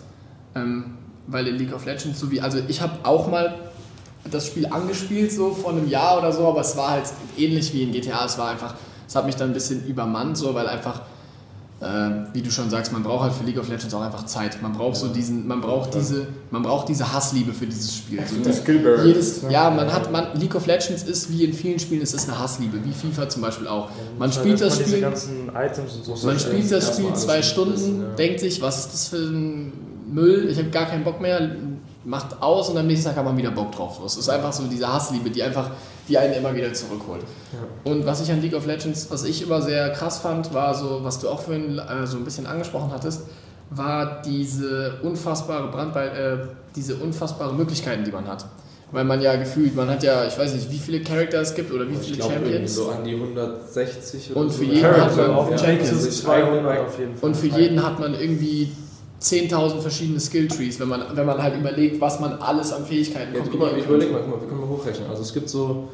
Ähm, 0.55 0.99
weil 1.27 1.49
in 1.49 1.57
League 1.57 1.75
of 1.75 1.85
Legends, 1.85 2.19
so 2.21 2.31
wie, 2.31 2.41
also 2.41 2.59
ich 2.69 2.81
habe 2.81 2.93
auch 3.05 3.29
mal 3.29 3.55
das 4.31 4.47
Spiel 4.47 4.67
angespielt, 4.67 5.33
so 5.33 5.51
vor 5.53 5.71
einem 5.73 5.89
Jahr 5.89 6.19
oder 6.19 6.33
so, 6.33 6.47
aber 6.47 6.61
es 6.61 6.77
war 6.77 6.91
halt 6.91 7.05
ähnlich 7.37 7.73
wie 7.73 7.83
in 7.83 7.93
GTA. 7.93 8.25
Es 8.25 8.39
war 8.39 8.51
einfach, 8.51 8.75
es 9.07 9.15
hat 9.15 9.27
mich 9.27 9.37
dann 9.37 9.51
ein 9.51 9.55
bisschen 9.55 9.85
übermannt, 9.87 10.37
so, 10.39 10.55
weil 10.55 10.69
einfach, 10.69 11.01
äh, 11.81 12.11
wie 12.33 12.41
du 12.41 12.51
schon 12.51 12.71
sagst, 12.71 12.93
man 12.93 13.03
braucht 13.03 13.25
halt 13.25 13.33
für 13.33 13.43
League 13.43 13.59
of 13.59 13.69
Legends 13.69 13.93
auch 13.93 14.01
einfach 14.01 14.25
Zeit. 14.27 14.63
Man 14.63 14.73
braucht 14.73 14.95
so 14.95 15.09
diesen, 15.09 15.49
man 15.49 15.61
braucht 15.61 15.95
diese, 15.95 16.29
man 16.53 16.63
braucht 16.63 16.89
diese 16.89 17.13
Hassliebe 17.13 17.53
für 17.53 17.67
dieses 17.67 17.97
Spiel. 17.97 18.21
So, 18.25 18.37
So 18.37 18.43
das, 18.43 18.47
eine 18.47 18.63
Skillbarrier. 18.63 19.07
jedes, 19.07 19.43
ne? 19.43 19.53
ja, 19.53 19.69
man 19.71 19.93
hat, 19.93 20.13
man, 20.13 20.29
League 20.39 20.55
of 20.55 20.67
Legends 20.67 21.03
ist 21.03 21.33
wie 21.33 21.45
in 21.45 21.53
vielen 21.53 21.81
Spielen, 21.81 22.03
es 22.03 22.15
ist 22.15 22.29
eine 22.29 22.39
Hassliebe, 22.39 22.79
wie 22.85 22.93
FIFA 22.93 23.29
zum 23.29 23.43
Beispiel 23.43 23.67
auch. 23.67 23.91
Man 24.19 24.31
halt 24.31 24.35
spielt 24.41 24.61
das 24.61 24.79
Spiel, 24.79 25.01
man 25.01 26.39
spielt 26.39 26.71
das 26.71 26.95
Spiel 26.95 27.13
zwei 27.15 27.43
Stunden, 27.43 28.05
denkt 28.17 28.39
sich, 28.39 28.63
was 28.63 28.79
ist 28.79 28.93
das 28.93 29.09
für 29.09 29.17
ein 29.17 29.73
Müll, 30.13 30.49
ich 30.49 30.59
habe 30.59 30.69
gar 30.69 30.87
keinen 30.87 31.03
Bock 31.05 31.21
mehr, 31.21 31.51
macht 32.05 32.43
aus 32.43 32.69
und 32.69 32.77
am 32.79 32.87
nächsten 32.87 33.07
Tag 33.09 33.17
hat 33.17 33.25
man 33.25 33.37
wieder 33.37 33.51
Bock 33.51 33.73
drauf. 33.73 33.97
So, 34.01 34.07
Es 34.07 34.17
ist 34.17 34.29
einfach 34.29 34.53
so 34.53 34.65
diese 34.65 34.93
Hassliebe, 34.93 35.31
die 35.31 35.43
einfach, 35.43 35.71
die 36.09 36.19
einen 36.19 36.35
immer 36.35 36.55
wieder 36.55 36.73
zurückholt. 36.73 37.23
Und 37.85 38.05
was 38.07 38.21
ich 38.23 38.31
an 38.33 38.41
League 38.43 38.55
of 38.55 38.67
Legends, 38.67 39.11
was 39.11 39.25
ich 39.25 39.43
immer 39.43 39.63
sehr 39.63 39.91
krass 39.91 40.19
fand, 40.19 40.53
war 40.53 40.75
so, 40.75 41.01
was 41.03 41.19
du 41.21 41.29
auch 41.29 41.41
vorhin 41.41 41.79
äh, 41.79 42.07
so 42.07 42.17
ein 42.17 42.25
bisschen 42.25 42.47
angesprochen 42.47 42.91
hattest, 42.93 43.23
war 43.71 44.21
diese 44.23 44.95
unfassbare 45.03 45.69
Brandball, 45.71 46.09
äh, 46.09 46.47
diese 46.77 46.97
unfassbare 46.97 47.55
Möglichkeiten, 47.55 48.05
die 48.05 48.13
man 48.13 48.27
hat. 48.27 48.45
Weil 48.91 49.05
man 49.05 49.23
ja 49.23 49.35
gefühlt, 49.37 49.75
man 49.75 49.89
hat 49.89 50.03
ja, 50.03 50.27
ich 50.27 50.37
weiß 50.39 50.53
nicht, 50.53 50.71
wie 50.71 50.77
viele 50.79 51.01
Charakter 51.03 51.41
es 51.41 51.55
gibt 51.55 51.73
oder 51.73 51.89
wie 51.89 51.95
ich 51.95 52.01
viele 52.01 52.17
glaube 52.19 52.35
irgendwie 52.35 52.51
Champions. 52.53 52.75
so 52.75 52.91
an 52.91 53.05
die 53.05 53.15
160 53.15 54.31
oder 54.33 54.41
Und 54.41 54.51
so. 54.51 54.59
für 54.59 54.65
jeden 54.65 54.85
hat 55.01 55.17
man 55.17 55.31
auf 55.31 55.51
ja, 55.51 55.57
Champions 55.59 56.21
200 56.23 56.79
auf 56.79 56.99
jeden 56.99 57.17
Fall. 57.17 57.31
Und 57.31 57.37
für 57.37 57.47
jeden 57.47 57.83
hat 57.83 57.99
man 57.99 58.13
irgendwie 58.15 58.71
10.000 59.23 59.81
verschiedene 59.81 60.21
Skilltrees, 60.21 60.81
wenn 60.81 60.89
man, 60.89 61.05
wenn 61.15 61.27
man 61.27 61.43
halt 61.43 61.57
überlegt, 61.57 62.01
was 62.01 62.19
man 62.21 62.33
alles 62.35 62.73
an 62.73 62.85
Fähigkeiten 62.85 63.35
Jetzt 63.35 63.51
guck 63.51 63.61
mal, 63.61 63.77
ich 63.79 63.85
überlege 63.85 64.13
mal, 64.13 64.21
guck 64.21 64.31
mal, 64.35 64.41
wir 64.41 64.49
können 64.49 64.61
mal 64.61 64.69
hochrechnen. 64.69 65.09
Also 65.09 65.23
es 65.23 65.33
gibt 65.33 65.49
so, 65.49 65.89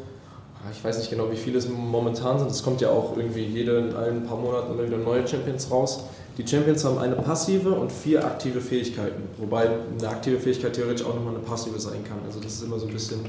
ah, 0.64 0.71
ich 0.73 0.83
weiß 0.83 0.99
nicht 0.99 1.11
genau, 1.11 1.31
wie 1.31 1.37
viele 1.37 1.59
es 1.59 1.69
momentan 1.69 2.38
sind. 2.38 2.51
Es 2.51 2.62
kommt 2.62 2.81
ja 2.81 2.91
auch 2.91 3.17
irgendwie 3.17 3.45
jede 3.45 3.79
in 3.79 3.95
allen 3.95 4.25
paar 4.25 4.38
Monaten 4.38 4.73
immer 4.73 4.87
wieder 4.87 4.99
neue 4.99 5.27
Champions 5.27 5.71
raus. 5.71 6.05
Die 6.38 6.47
Champions 6.47 6.85
haben 6.85 6.99
eine 6.99 7.17
passive 7.17 7.71
und 7.71 7.91
vier 7.91 8.25
aktive 8.25 8.61
Fähigkeiten. 8.61 9.25
Wobei 9.38 9.69
eine 9.69 10.09
aktive 10.09 10.38
Fähigkeit 10.38 10.73
theoretisch 10.73 11.05
auch 11.05 11.14
nochmal 11.14 11.35
eine 11.35 11.45
passive 11.45 11.79
sein 11.81 12.05
kann. 12.05 12.19
Also 12.27 12.41
das 12.41 12.55
ist 12.55 12.62
immer 12.62 12.79
so 12.79 12.87
ein 12.87 12.93
bisschen 12.93 13.21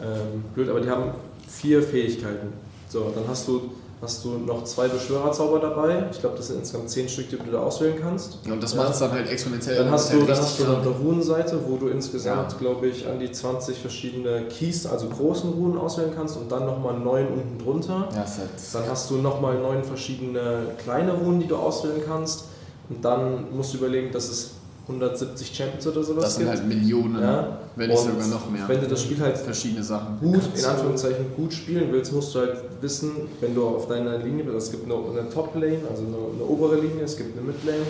ähm, 0.00 0.42
blöd, 0.54 0.70
aber 0.70 0.80
die 0.80 0.88
haben 0.88 1.12
vier 1.46 1.82
Fähigkeiten. 1.82 2.52
So, 2.88 3.12
dann 3.14 3.24
hast 3.28 3.46
du, 3.46 3.70
hast 4.02 4.24
du 4.24 4.30
noch 4.38 4.64
zwei 4.64 4.88
Beschwörerzauber 4.88 5.58
dabei. 5.58 6.06
Ich 6.10 6.20
glaube, 6.20 6.36
das 6.36 6.46
sind 6.46 6.60
insgesamt 6.60 6.88
zehn 6.88 7.08
Stück, 7.08 7.28
die 7.28 7.36
du 7.36 7.50
da 7.50 7.60
auswählen 7.60 7.96
kannst. 8.00 8.38
Und 8.48 8.62
das 8.62 8.72
Ja. 8.74 8.78
macht 8.82 8.94
es 8.94 8.98
dann 9.00 9.12
halt 9.12 9.28
exponentiell. 9.28 9.76
Dann 9.76 9.90
das 9.90 10.04
hast 10.04 10.12
du, 10.12 10.18
halt 10.20 10.28
dann 10.30 10.38
hast 10.38 10.58
du 10.58 10.64
dann 10.64 10.80
eine 10.80 10.90
Runenseite, 10.90 11.60
wo 11.68 11.76
du 11.76 11.88
insgesamt, 11.88 12.52
Ja. 12.52 12.58
glaube 12.58 12.86
ich, 12.88 13.06
an 13.06 13.18
die 13.20 13.30
20 13.30 13.78
verschiedene 13.78 14.44
Keys, 14.48 14.86
also 14.86 15.06
großen 15.08 15.50
Runen 15.50 15.76
auswählen 15.76 16.12
kannst 16.16 16.36
und 16.38 16.50
dann 16.50 16.64
nochmal 16.64 16.98
neun 16.98 17.26
unten 17.28 17.58
drunter. 17.62 18.08
Ja, 18.12 18.18
halt, 18.18 18.50
Dann 18.72 18.84
hast 18.88 19.10
du 19.10 19.16
nochmal 19.16 19.58
neun 19.58 19.84
verschiedene 19.84 20.68
kleine 20.82 21.12
Runen, 21.12 21.40
die 21.40 21.46
du 21.46 21.56
auswählen 21.56 22.00
kannst. 22.06 22.44
Und 22.88 23.04
dann 23.04 23.54
musst 23.54 23.72
du 23.74 23.78
überlegen, 23.78 24.10
dass 24.12 24.28
es 24.30 24.52
170 24.90 25.54
Champions 25.56 25.86
oder 25.86 26.02
sowas 26.02 26.24
das 26.24 26.34
sind 26.36 26.44
gibt. 26.50 26.58
halt 26.58 26.68
Millionen, 26.68 27.20
Ja. 27.22 27.58
wenn 27.76 27.88
nicht 27.88 27.98
sogar 27.98 28.26
noch 28.26 28.50
mehr. 28.50 28.68
Wenn 28.68 28.80
du 28.80 28.86
das 28.88 29.02
Spiel 29.02 29.20
halt 29.20 29.38
verschiedene 29.38 29.82
Sachen. 29.82 30.18
gut, 30.20 30.42
in 30.56 30.64
Anführungszeichen 30.64 31.26
gut 31.36 31.52
spielen 31.52 31.88
willst, 31.92 32.12
musst 32.12 32.34
du 32.34 32.40
halt 32.40 32.56
wissen, 32.80 33.12
wenn 33.40 33.54
du 33.54 33.66
auf 33.66 33.86
deiner 33.88 34.18
Linie 34.18 34.44
bist, 34.44 34.56
es 34.66 34.70
gibt 34.72 34.84
eine, 34.84 34.94
eine 34.94 35.28
Top-Lane, 35.30 35.78
also 35.90 36.02
eine, 36.02 36.16
eine 36.34 36.44
obere 36.44 36.76
Linie, 36.76 37.04
es 37.04 37.16
gibt 37.16 37.36
eine 37.36 37.46
Mid-Lane 37.46 37.86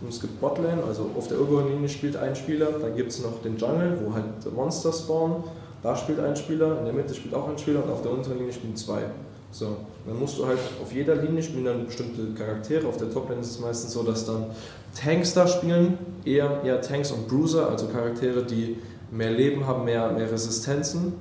und 0.00 0.08
es 0.08 0.20
gibt 0.20 0.40
Bot-Lane, 0.40 0.82
also 0.86 1.10
auf 1.16 1.28
der 1.28 1.40
oberen 1.40 1.68
Linie 1.68 1.88
spielt 1.88 2.16
ein 2.16 2.34
Spieler, 2.36 2.68
dann 2.80 2.94
gibt 2.96 3.10
es 3.12 3.22
noch 3.22 3.42
den 3.42 3.56
Jungle, 3.56 3.98
wo 4.04 4.14
halt 4.14 4.24
Monster 4.54 4.92
spawnen, 4.92 5.44
da 5.82 5.94
spielt 5.96 6.18
ein 6.20 6.34
Spieler, 6.36 6.78
in 6.78 6.84
der 6.86 6.94
Mitte 6.94 7.14
spielt 7.14 7.34
auch 7.34 7.48
ein 7.48 7.58
Spieler 7.58 7.84
und 7.84 7.90
auf 7.90 8.02
der 8.02 8.10
unteren 8.12 8.38
Linie 8.38 8.52
spielen 8.52 8.74
zwei. 8.76 9.02
So, 9.54 9.76
dann 10.04 10.18
musst 10.18 10.36
du 10.36 10.46
halt 10.46 10.58
auf 10.82 10.92
jeder 10.92 11.14
Linie 11.14 11.40
spielen 11.40 11.64
dann 11.64 11.86
bestimmte 11.86 12.34
Charaktere. 12.36 12.88
Auf 12.88 12.96
der 12.96 13.08
Top-Lane 13.08 13.40
ist 13.40 13.52
es 13.52 13.60
meistens 13.60 13.92
so, 13.92 14.02
dass 14.02 14.26
dann 14.26 14.46
Tanks 15.00 15.32
da 15.32 15.46
spielen, 15.46 15.96
eher, 16.24 16.60
eher 16.64 16.80
Tanks 16.80 17.12
und 17.12 17.28
Bruiser, 17.28 17.70
also 17.70 17.86
Charaktere, 17.86 18.42
die 18.42 18.78
mehr 19.12 19.30
Leben 19.30 19.64
haben, 19.64 19.84
mehr, 19.84 20.10
mehr 20.10 20.28
Resistenzen. 20.28 21.12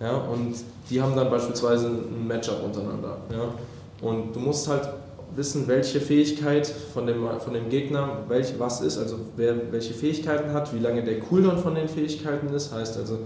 Ja, 0.00 0.16
und 0.16 0.54
die 0.88 1.02
haben 1.02 1.14
dann 1.14 1.30
beispielsweise 1.30 1.88
ein 1.88 2.26
Matchup 2.26 2.64
untereinander. 2.64 3.18
Ja. 3.30 4.08
Und 4.08 4.34
du 4.34 4.40
musst 4.40 4.68
halt 4.68 4.88
wissen, 5.36 5.68
welche 5.68 6.00
Fähigkeit 6.00 6.66
von 6.66 7.06
dem, 7.06 7.26
von 7.40 7.52
dem 7.52 7.68
Gegner 7.68 8.20
welch, 8.26 8.54
was 8.58 8.80
ist, 8.80 8.96
also 8.96 9.16
wer 9.36 9.70
welche 9.70 9.92
Fähigkeiten 9.92 10.54
hat, 10.54 10.74
wie 10.74 10.78
lange 10.78 11.04
der 11.04 11.20
Cooldown 11.20 11.58
von 11.58 11.74
den 11.74 11.88
Fähigkeiten 11.88 12.48
ist. 12.54 12.72
Heißt 12.72 12.96
also, 12.96 13.18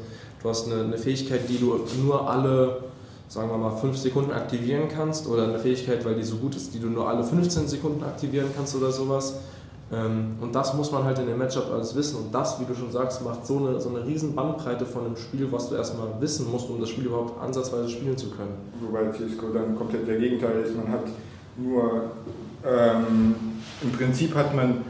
du 0.42 0.48
hast 0.48 0.66
eine, 0.66 0.82
eine 0.82 0.98
Fähigkeit, 0.98 1.48
die 1.48 1.58
du 1.58 1.80
nur 2.02 2.28
alle, 2.28 2.82
sagen 3.28 3.50
wir 3.50 3.58
mal, 3.58 3.76
5 3.76 3.96
Sekunden 3.96 4.32
aktivieren 4.32 4.88
kannst 4.88 5.26
oder 5.26 5.44
eine 5.44 5.58
Fähigkeit, 5.58 6.04
weil 6.04 6.14
die 6.14 6.22
so 6.22 6.36
gut 6.36 6.54
ist, 6.54 6.74
die 6.74 6.78
du 6.78 6.88
nur 6.88 7.08
alle 7.08 7.24
15 7.24 7.66
Sekunden 7.68 8.02
aktivieren 8.04 8.48
kannst 8.54 8.76
oder 8.76 8.90
sowas. 8.92 9.34
Ähm, 9.92 10.36
Und 10.40 10.54
das 10.54 10.74
muss 10.74 10.90
man 10.90 11.04
halt 11.04 11.18
in 11.18 11.26
dem 11.26 11.38
Matchup 11.38 11.70
alles 11.72 11.94
wissen. 11.94 12.16
Und 12.16 12.34
das, 12.34 12.60
wie 12.60 12.64
du 12.64 12.74
schon 12.74 12.90
sagst, 12.90 13.24
macht 13.24 13.46
so 13.46 13.58
eine, 13.58 13.80
so 13.80 13.88
eine 13.88 14.04
riesen 14.04 14.34
Bandbreite 14.34 14.84
von 14.84 15.06
einem 15.06 15.16
Spiel, 15.16 15.50
was 15.50 15.68
du 15.68 15.76
erstmal 15.76 16.08
wissen 16.20 16.50
musst, 16.50 16.68
um 16.68 16.80
das 16.80 16.88
Spiel 16.88 17.06
überhaupt 17.06 17.40
ansatzweise 17.40 17.88
spielen 17.88 18.16
zu 18.16 18.30
können. 18.30 18.54
Wobei 18.80 19.10
CSGO 19.10 19.52
dann 19.54 19.76
komplett 19.76 20.08
der 20.08 20.18
Gegenteil 20.18 20.60
ist. 20.64 20.76
Man 20.76 20.88
hat 20.90 21.04
nur, 21.56 22.02
ähm, 22.64 23.34
im 23.82 23.92
Prinzip 23.92 24.34
hat 24.34 24.54
man 24.54 24.82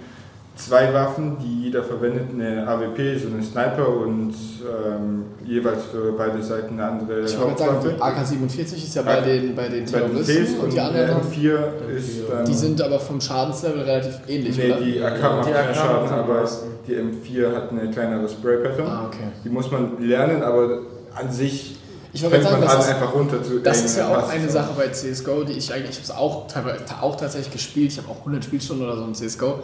zwei 0.56 0.92
Waffen, 0.94 1.36
die 1.38 1.64
jeder 1.64 1.84
verwendet, 1.84 2.28
eine 2.32 2.66
AWP, 2.66 3.18
so 3.18 3.28
eine 3.28 3.42
Sniper 3.42 3.88
und 3.88 4.32
ähm, 4.32 5.24
jeweils 5.44 5.84
für 5.84 6.12
beide 6.12 6.42
Seiten 6.42 6.80
eine 6.80 6.88
andere 6.92 7.20
Ich 7.24 7.38
wollte 7.38 7.58
sagen, 7.58 7.72
Hauptwaffe. 7.76 7.94
die 7.96 8.02
AK-47 8.02 8.60
ist 8.76 8.94
ja 8.94 9.02
bei 9.02 9.14
Ja. 9.16 9.20
den, 9.20 9.54
bei 9.54 9.68
den 9.68 9.84
Bei 9.84 9.90
Terroristen 10.00 10.54
und 10.58 10.64
und 10.64 10.72
die 10.72 10.80
anderen, 10.80 11.06
der 11.06 11.14
haben- 11.16 11.28
M4 11.30 11.94
ist 11.96 12.08
M4. 12.08 12.30
dann... 12.30 12.44
die 12.46 12.54
sind 12.54 12.80
aber 12.82 12.98
vom 12.98 13.20
Schadenslevel 13.20 13.82
relativ 13.82 14.14
ähnlich, 14.26 14.56
nee, 14.56 14.70
oder? 14.72 14.80
die 14.80 15.02
AK 15.02 15.22
macht 15.22 15.46
die 15.46 15.50
mehr 15.50 15.68
AK 15.68 15.76
Schaden, 15.76 16.08
aber 16.10 16.48
die 16.86 16.94
M4 16.94 17.54
hat 17.54 17.70
eine 17.70 17.90
kleinere 17.90 18.28
Spray-Pattern. 18.28 18.86
Ah, 18.86 19.04
okay. 19.06 19.28
Die 19.44 19.48
muss 19.50 19.70
man 19.70 20.00
lernen, 20.00 20.42
aber 20.42 20.80
an 21.14 21.30
sich 21.30 21.76
Ich 22.14 22.22
wollte 22.22 22.36
fängt 22.36 22.48
gerade 22.48 22.60
man 22.64 22.68
sagen, 22.70 22.72
an, 22.72 22.76
das 22.78 22.86
ist, 22.88 22.94
einfach 22.94 23.14
runter 23.14 23.42
zu 23.42 23.58
das 23.60 23.84
ist 23.84 23.98
ja 23.98 24.08
auch 24.08 24.28
eine 24.30 24.48
Sache 24.48 24.70
bei 24.76 24.88
CSGO, 24.88 25.44
die 25.44 25.52
ich 25.52 25.70
eigentlich, 25.72 25.90
ich 25.90 25.96
habe 25.96 26.04
es 26.04 26.10
auch, 26.12 26.46
teilweise- 26.48 26.78
auch 27.02 27.14
tatsächlich 27.16 27.52
gespielt, 27.52 27.92
ich 27.92 27.98
habe 27.98 28.08
auch 28.08 28.20
100 28.20 28.42
Spielstunden 28.42 28.86
oder 28.86 28.96
so 28.96 29.04
in 29.04 29.14
CSGO, 29.14 29.60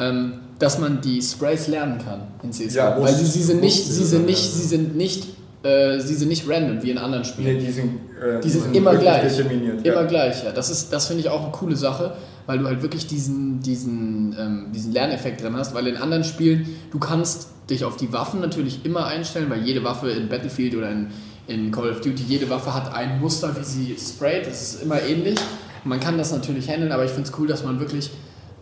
ähm, 0.00 0.32
dass 0.58 0.78
man 0.78 1.00
die 1.00 1.20
Sprays 1.22 1.68
lernen 1.68 1.98
kann 2.04 2.22
in 2.42 2.52
CSGO. 2.52 2.78
Ja, 2.78 3.00
Weil 3.00 3.14
sie, 3.14 3.26
sie 3.26 3.42
sind 3.42 3.60
nicht, 3.60 3.84
sie 3.84 4.04
sind 4.04 4.26
nicht, 4.26 4.52
sie 4.52 4.66
sind 4.66 4.96
nicht, 4.96 5.26
äh, 5.62 6.00
sie 6.00 6.14
sind 6.14 6.28
nicht 6.28 6.48
random 6.48 6.82
wie 6.82 6.90
in 6.90 6.98
anderen 6.98 7.24
Spielen. 7.24 7.56
Nee, 7.56 7.64
die 7.64 7.72
sind, 7.72 8.00
äh, 8.20 8.40
Die 8.40 8.48
sind 8.48 8.74
immer 8.74 8.92
wirklich 8.92 9.10
gleich. 9.10 9.38
Immer 9.38 10.02
ja. 10.02 10.02
gleich, 10.04 10.44
ja. 10.44 10.52
Das, 10.52 10.70
ist, 10.70 10.92
das 10.92 11.06
finde 11.06 11.22
ich 11.22 11.28
auch 11.28 11.42
eine 11.42 11.52
coole 11.52 11.76
Sache, 11.76 12.14
weil 12.46 12.58
du 12.58 12.66
halt 12.66 12.82
wirklich 12.82 13.06
diesen, 13.06 13.60
diesen, 13.60 14.34
ähm, 14.38 14.66
diesen 14.74 14.92
Lerneffekt 14.92 15.42
drin 15.42 15.56
hast, 15.56 15.74
weil 15.74 15.86
in 15.86 15.96
anderen 15.96 16.24
Spielen, 16.24 16.66
du 16.90 16.98
kannst 16.98 17.48
dich 17.68 17.84
auf 17.84 17.96
die 17.96 18.12
Waffen 18.12 18.40
natürlich 18.40 18.84
immer 18.84 19.06
einstellen, 19.06 19.48
weil 19.48 19.62
jede 19.62 19.84
Waffe 19.84 20.10
in 20.10 20.28
Battlefield 20.28 20.74
oder 20.74 20.90
in, 20.90 21.08
in 21.46 21.70
Call 21.70 21.90
of 21.90 22.00
Duty, 22.00 22.22
jede 22.26 22.48
Waffe 22.50 22.74
hat 22.74 22.92
ein 22.94 23.20
Muster, 23.20 23.54
wie 23.58 23.64
sie 23.64 23.96
sprayt, 23.98 24.46
das 24.46 24.62
ist 24.62 24.82
immer 24.82 25.00
ähnlich. 25.02 25.38
Man 25.84 26.00
kann 26.00 26.18
das 26.18 26.32
natürlich 26.32 26.68
handeln, 26.68 26.92
aber 26.92 27.04
ich 27.04 27.10
finde 27.10 27.30
es 27.30 27.38
cool, 27.38 27.46
dass 27.46 27.64
man 27.64 27.80
wirklich 27.80 28.10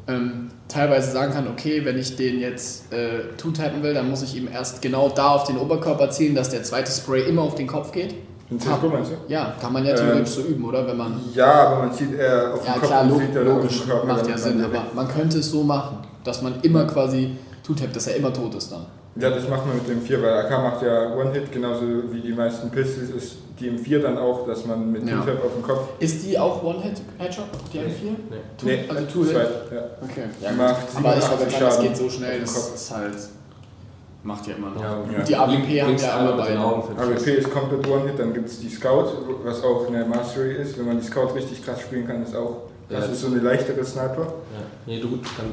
ähm, 0.08 0.50
teilweise 0.68 1.12
sagen 1.12 1.32
kann, 1.32 1.46
okay, 1.48 1.84
wenn 1.84 1.98
ich 1.98 2.16
den 2.16 2.40
jetzt 2.40 2.92
äh, 2.92 3.34
two-tappen 3.36 3.82
will, 3.82 3.94
dann 3.94 4.08
muss 4.10 4.22
ich 4.22 4.34
ihm 4.36 4.48
erst 4.52 4.82
genau 4.82 5.08
da 5.10 5.30
auf 5.30 5.44
den 5.44 5.58
Oberkörper 5.58 6.10
zielen, 6.10 6.34
dass 6.34 6.48
der 6.50 6.62
zweite 6.62 6.90
Spray 6.90 7.22
immer 7.28 7.42
auf 7.42 7.54
den 7.54 7.66
Kopf 7.66 7.92
geht. 7.92 8.14
In 8.50 8.58
CSGO 8.58 8.88
meinst 8.88 9.10
du? 9.10 9.14
Ja, 9.32 9.54
kann 9.60 9.72
man 9.74 9.84
ja 9.84 9.90
Ähm, 9.90 9.96
theoretisch 9.98 10.34
so 10.34 10.40
üben, 10.40 10.64
oder? 10.64 10.86
Wenn 10.86 10.96
man 10.96 11.20
Ja, 11.34 11.66
aber 11.68 11.82
man 11.86 11.92
sieht 11.92 12.14
eher 12.18 12.54
auf 12.54 12.60
den 12.60 12.66
ja 12.66 12.72
Kopf 12.78 12.86
klar, 12.86 13.02
und 13.02 13.08
log 13.10 13.20
sieht 13.20 13.36
dann 13.36 13.44
logisch, 13.46 13.72
auf 13.72 13.78
den 13.84 13.88
Körper. 13.90 14.06
macht 14.06 14.26
ja 14.28 14.38
Sinn, 14.38 14.64
aber 14.64 14.84
man 14.94 15.08
könnte 15.08 15.38
es 15.38 15.50
so 15.50 15.62
machen, 15.62 15.98
dass 16.24 16.40
man 16.42 16.54
immer 16.62 16.84
quasi 16.86 17.36
tutappt, 17.62 17.94
dass 17.94 18.06
er 18.06 18.16
immer 18.16 18.32
tot 18.32 18.54
ist 18.54 18.72
dann. 18.72 18.86
Ja, 19.16 19.30
das 19.30 19.48
macht 19.48 19.66
man 19.66 19.76
mit 19.76 19.88
dem 19.88 20.00
4, 20.00 20.22
weil 20.22 20.32
AK 20.32 20.50
macht 20.62 20.82
ja 20.82 21.14
One-Hit, 21.16 21.50
genauso 21.50 21.82
wie 22.12 22.20
die 22.20 22.32
meisten 22.32 22.70
Pistols 22.70 23.10
ist 23.10 23.36
die 23.58 23.68
M4 23.70 23.98
dann 23.98 24.16
auch, 24.16 24.46
dass 24.46 24.64
man 24.64 24.92
mit 24.92 25.08
Ja. 25.08 25.16
Two-Tap 25.20 25.44
auf 25.44 25.52
den 25.54 25.62
Kopf... 25.64 25.88
Ist 25.98 26.24
die 26.24 26.38
auch 26.38 26.62
One-Hit-Headshot, 26.62 27.46
die 27.72 27.78
M4? 27.78 27.82
Nee. 28.30 28.36
Two, 28.56 28.66
Nee, 28.66 28.84
also 28.88 29.04
Two-Hit? 29.06 29.32
zwei, 29.32 29.40
ja. 29.40 29.82
Okay. 30.02 30.22
Die 30.40 30.56
macht 30.56 30.76
Aber 30.94 31.16
ich 31.16 31.30
wollte 31.30 31.50
87 31.50 31.50
sagen, 31.50 31.50
es 31.50 31.54
Schaden 31.74 31.82
geht 31.88 31.96
so 31.96 32.08
schnell, 32.10 32.40
das 32.40 32.54
Kopf. 32.54 32.74
ist 32.74 32.90
halt. 32.94 33.14
Macht 34.22 34.46
ja 34.46 34.54
immer 34.56 34.70
noch. 34.70 34.82
Ja. 34.82 34.94
Und 34.98 35.28
die 35.28 35.34
AWP 35.36 35.82
haben 35.82 35.96
ja 35.96 36.26
den 36.28 36.36
beide. 36.36 36.58
AWP 36.60 37.26
ist 37.38 37.50
komplett 37.50 37.88
One-Hit, 37.88 38.18
dann 38.18 38.32
gibt 38.34 38.48
es 38.48 38.60
die 38.60 38.68
Scout, 38.68 39.06
was 39.42 39.64
auch 39.64 39.88
eine 39.88 40.04
Mastery 40.04 40.54
ist. 40.54 40.78
Wenn 40.78 40.86
man 40.86 41.00
die 41.00 41.06
Scout 41.06 41.34
richtig 41.34 41.64
krass 41.64 41.80
spielen 41.80 42.06
kann, 42.06 42.22
ist 42.22 42.36
auch... 42.36 42.68
Das 42.88 43.06
Ja. 43.06 43.12
ist 43.12 43.20
so 43.20 43.26
eine 43.26 43.38
leichtere 43.40 43.84
Sniper. 43.84 44.22
Ja. 44.22 44.60
Nee, 44.86 45.00
du, 45.00 45.08
dann, 45.08 45.50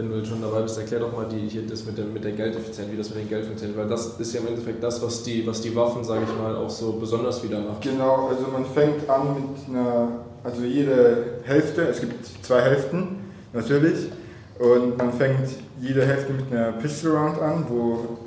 wenn 0.00 0.10
du 0.10 0.16
jetzt 0.16 0.28
schon 0.28 0.40
dabei 0.40 0.62
bist, 0.62 0.78
erklär 0.78 1.00
doch 1.00 1.12
mal 1.12 1.26
die, 1.26 1.48
hier 1.48 1.62
das 1.66 1.84
mit 1.84 1.98
der, 1.98 2.06
mit 2.06 2.24
der 2.24 2.32
Geldeffizienz, 2.32 2.90
wie 2.90 2.96
das 2.96 3.10
mit 3.10 3.18
den 3.18 3.28
Geld 3.28 3.44
funktioniert, 3.44 3.78
weil 3.78 3.88
das 3.88 4.18
ist 4.18 4.32
ja 4.32 4.40
im 4.40 4.46
Endeffekt 4.46 4.82
das, 4.82 5.02
was 5.02 5.22
die, 5.22 5.46
was 5.46 5.60
die 5.60 5.76
Waffen, 5.76 6.02
sage 6.02 6.22
ich 6.24 6.38
mal, 6.42 6.56
auch 6.56 6.70
so 6.70 6.92
besonders 6.92 7.42
wieder 7.44 7.60
macht. 7.60 7.82
Genau, 7.82 8.28
also 8.28 8.46
man 8.50 8.64
fängt 8.64 9.08
an 9.10 9.34
mit 9.34 9.68
einer, 9.68 10.08
also 10.42 10.62
jede 10.62 11.40
Hälfte, 11.44 11.82
es 11.82 12.00
gibt 12.00 12.26
zwei 12.42 12.62
Hälften 12.62 13.18
natürlich, 13.52 14.10
und 14.58 14.96
man 14.98 15.12
fängt 15.12 15.48
jede 15.80 16.04
Hälfte 16.04 16.32
mit 16.32 16.52
einer 16.52 16.72
Pistol 16.72 17.16
Round 17.16 17.40
an, 17.40 17.64
wo 17.68 18.18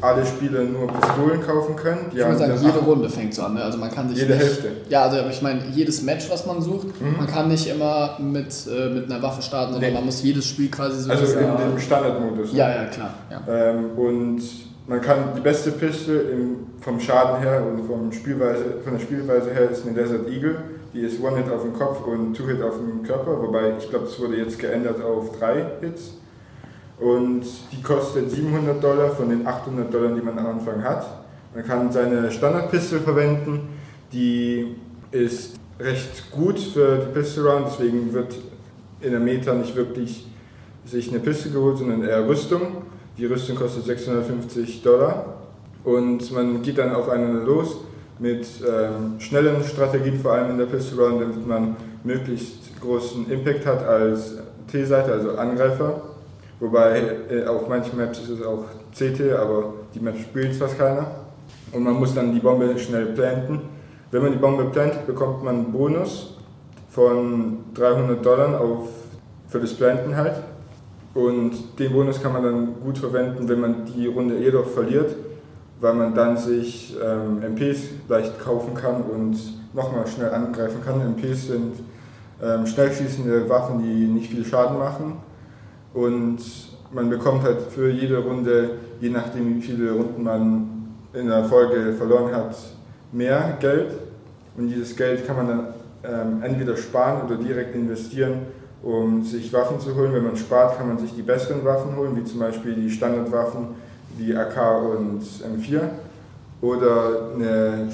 alle 0.00 0.24
Spieler 0.24 0.62
nur 0.62 0.86
Pistolen 0.86 1.42
kaufen 1.42 1.74
können. 1.74 2.06
Die 2.12 2.18
Ich 2.18 2.24
würde 2.24 2.38
sagen, 2.38 2.54
jede 2.62 2.78
Runde 2.78 3.08
fängt 3.10 3.34
so 3.34 3.42
an. 3.42 3.54
Ne? 3.54 3.62
Also 3.64 3.78
man 3.78 3.90
kann 3.90 4.08
sich 4.08 4.18
Jede 4.18 4.34
nicht, 4.34 4.44
Hälfte. 4.44 4.68
Ja, 4.88 5.02
also 5.02 5.18
ich 5.28 5.42
meine, 5.42 5.60
jedes 5.72 6.02
Match, 6.02 6.30
was 6.30 6.46
man 6.46 6.62
sucht, 6.62 7.00
Mhm. 7.00 7.16
man 7.16 7.26
kann 7.26 7.48
nicht 7.48 7.66
immer 7.68 8.16
mit, 8.20 8.46
äh, 8.68 8.90
mit 8.90 9.10
einer 9.10 9.20
Waffe 9.22 9.42
starten, 9.42 9.72
sondern 9.72 9.90
Nee. 9.90 9.96
man 9.96 10.06
muss 10.06 10.22
jedes 10.22 10.46
Spiel 10.46 10.70
quasi 10.70 11.00
so. 11.02 11.10
Also 11.10 11.38
in 11.38 11.46
dem 11.56 11.78
Standardmodus. 11.78 12.52
ne? 12.52 12.58
ja, 12.58 12.68
ja, 12.70 12.84
klar. 12.86 13.14
Ja. 13.30 13.42
Ähm, 13.52 13.90
und 13.96 14.40
man 14.86 15.00
kann 15.00 15.18
die 15.36 15.40
beste 15.40 15.72
Pistole 15.72 16.20
im, 16.20 16.56
vom 16.80 17.00
Schaden 17.00 17.42
her 17.42 17.62
und 17.66 17.84
vom 17.86 18.12
Spielweise, 18.12 18.64
von 18.84 18.92
der 18.94 19.00
Spielweise 19.00 19.50
her 19.50 19.68
ist 19.70 19.84
eine 19.84 19.94
Desert 19.94 20.28
Eagle. 20.28 20.56
Die 20.94 21.00
ist 21.00 21.20
One-Hit 21.22 21.50
auf 21.52 21.62
den 21.62 21.74
Kopf 21.74 22.06
und 22.06 22.34
Two-Hit 22.34 22.62
auf 22.62 22.74
den 22.78 23.02
Körper, 23.02 23.42
wobei 23.42 23.74
ich 23.78 23.90
glaube, 23.90 24.06
es 24.06 24.18
wurde 24.18 24.36
jetzt 24.36 24.58
geändert 24.58 25.02
auf 25.04 25.36
drei 25.38 25.66
Hits. 25.82 26.14
Und 27.00 27.44
die 27.72 27.82
kostet 27.82 28.30
700 28.30 28.82
Dollar 28.82 29.10
von 29.10 29.28
den 29.28 29.46
800 29.46 29.92
Dollar, 29.92 30.14
die 30.14 30.20
man 30.20 30.38
am 30.38 30.46
Anfang 30.46 30.82
hat. 30.82 31.06
Man 31.54 31.64
kann 31.64 31.92
seine 31.92 32.30
Standardpistole 32.30 33.00
verwenden, 33.02 33.68
die 34.12 34.76
ist 35.10 35.56
recht 35.80 36.30
gut 36.30 36.58
für 36.58 36.98
die 36.98 37.18
Pistol 37.18 37.48
Round, 37.48 37.68
deswegen 37.68 38.12
wird 38.12 38.34
in 39.00 39.12
der 39.12 39.20
Meta 39.20 39.54
nicht 39.54 39.76
wirklich 39.76 40.26
sich 40.84 41.10
eine 41.10 41.20
Piste 41.20 41.50
geholt, 41.50 41.78
sondern 41.78 42.02
eher 42.02 42.28
Rüstung. 42.28 42.82
Die 43.16 43.26
Rüstung 43.26 43.56
kostet 43.56 43.84
650 43.84 44.82
Dollar. 44.82 45.34
und 45.84 46.30
man 46.32 46.62
geht 46.62 46.78
dann 46.78 46.94
aufeinander 46.94 47.44
los 47.44 47.78
mit 48.18 48.46
ähm, 48.66 49.20
schnellen 49.20 49.62
Strategien, 49.62 50.18
vor 50.18 50.32
allem 50.32 50.50
in 50.50 50.58
der 50.58 50.66
Pistol 50.66 51.04
Round, 51.04 51.22
damit 51.22 51.46
man 51.46 51.76
möglichst 52.02 52.80
großen 52.80 53.30
Impact 53.30 53.64
hat 53.64 53.86
als 53.86 54.34
T-Seite, 54.70 55.12
also 55.12 55.36
Angreifer. 55.36 56.02
Wobei 56.60 57.02
äh, 57.30 57.46
auf 57.46 57.68
manchen 57.68 57.98
Maps 57.98 58.18
ist 58.18 58.30
es 58.30 58.42
auch 58.42 58.64
CT, 58.92 59.32
aber 59.32 59.74
die 59.94 60.00
Maps 60.00 60.20
spielt 60.20 60.54
fast 60.56 60.78
keiner. 60.78 61.06
Und 61.72 61.82
man 61.84 61.94
muss 61.94 62.14
dann 62.14 62.32
die 62.32 62.40
Bombe 62.40 62.78
schnell 62.78 63.06
planten. 63.06 63.60
Wenn 64.10 64.22
man 64.22 64.32
die 64.32 64.38
Bombe 64.38 64.64
plantet, 64.64 65.06
bekommt 65.06 65.44
man 65.44 65.54
einen 65.54 65.72
Bonus 65.72 66.36
von 66.90 67.58
300 67.74 68.24
Dollar 68.24 68.60
auf, 68.60 68.88
für 69.48 69.60
das 69.60 69.74
Planten 69.74 70.16
halt. 70.16 70.42
Und 71.14 71.78
den 71.78 71.92
Bonus 71.92 72.22
kann 72.22 72.32
man 72.32 72.42
dann 72.42 72.80
gut 72.82 72.98
verwenden, 72.98 73.48
wenn 73.48 73.60
man 73.60 73.84
die 73.84 74.06
Runde 74.06 74.38
jedoch 74.38 74.66
verliert, 74.66 75.14
weil 75.80 75.94
man 75.94 76.14
dann 76.14 76.36
sich 76.36 76.96
ähm, 77.02 77.40
MPs 77.54 77.90
leicht 78.08 78.38
kaufen 78.40 78.74
kann 78.74 79.02
und 79.02 79.36
nochmal 79.74 80.06
schnell 80.06 80.30
angreifen 80.30 80.80
kann. 80.84 81.00
MPs 81.14 81.48
sind 81.48 81.74
ähm, 82.42 82.66
schnell 82.66 82.92
schießende 82.92 83.48
Waffen, 83.48 83.80
die 83.80 84.06
nicht 84.06 84.30
viel 84.30 84.44
Schaden 84.44 84.78
machen. 84.78 85.18
Und 85.98 86.38
man 86.92 87.10
bekommt 87.10 87.42
halt 87.42 87.60
für 87.70 87.90
jede 87.90 88.18
Runde, 88.18 88.70
je 89.00 89.10
nachdem 89.10 89.56
wie 89.56 89.60
viele 89.60 89.90
Runden 89.90 90.22
man 90.22 90.94
in 91.12 91.26
der 91.26 91.44
Folge 91.44 91.92
verloren 91.94 92.32
hat, 92.32 92.54
mehr 93.10 93.56
Geld. 93.58 93.94
Und 94.56 94.68
dieses 94.68 94.94
Geld 94.94 95.26
kann 95.26 95.36
man 95.36 95.48
dann 95.48 95.66
ähm, 96.04 96.42
entweder 96.42 96.76
sparen 96.76 97.26
oder 97.26 97.36
direkt 97.36 97.74
investieren, 97.74 98.42
um 98.80 99.24
sich 99.24 99.52
Waffen 99.52 99.80
zu 99.80 99.96
holen. 99.96 100.12
Wenn 100.12 100.22
man 100.22 100.36
spart, 100.36 100.78
kann 100.78 100.86
man 100.86 100.98
sich 100.98 101.12
die 101.16 101.22
besseren 101.22 101.64
Waffen 101.64 101.96
holen, 101.96 102.16
wie 102.16 102.22
zum 102.22 102.38
Beispiel 102.38 102.74
die 102.74 102.90
Standardwaffen 102.90 103.66
wie 104.16 104.36
AK 104.36 104.56
und 104.96 105.20
M4 105.20 105.80
oder 106.60 107.32
eine 107.34 107.88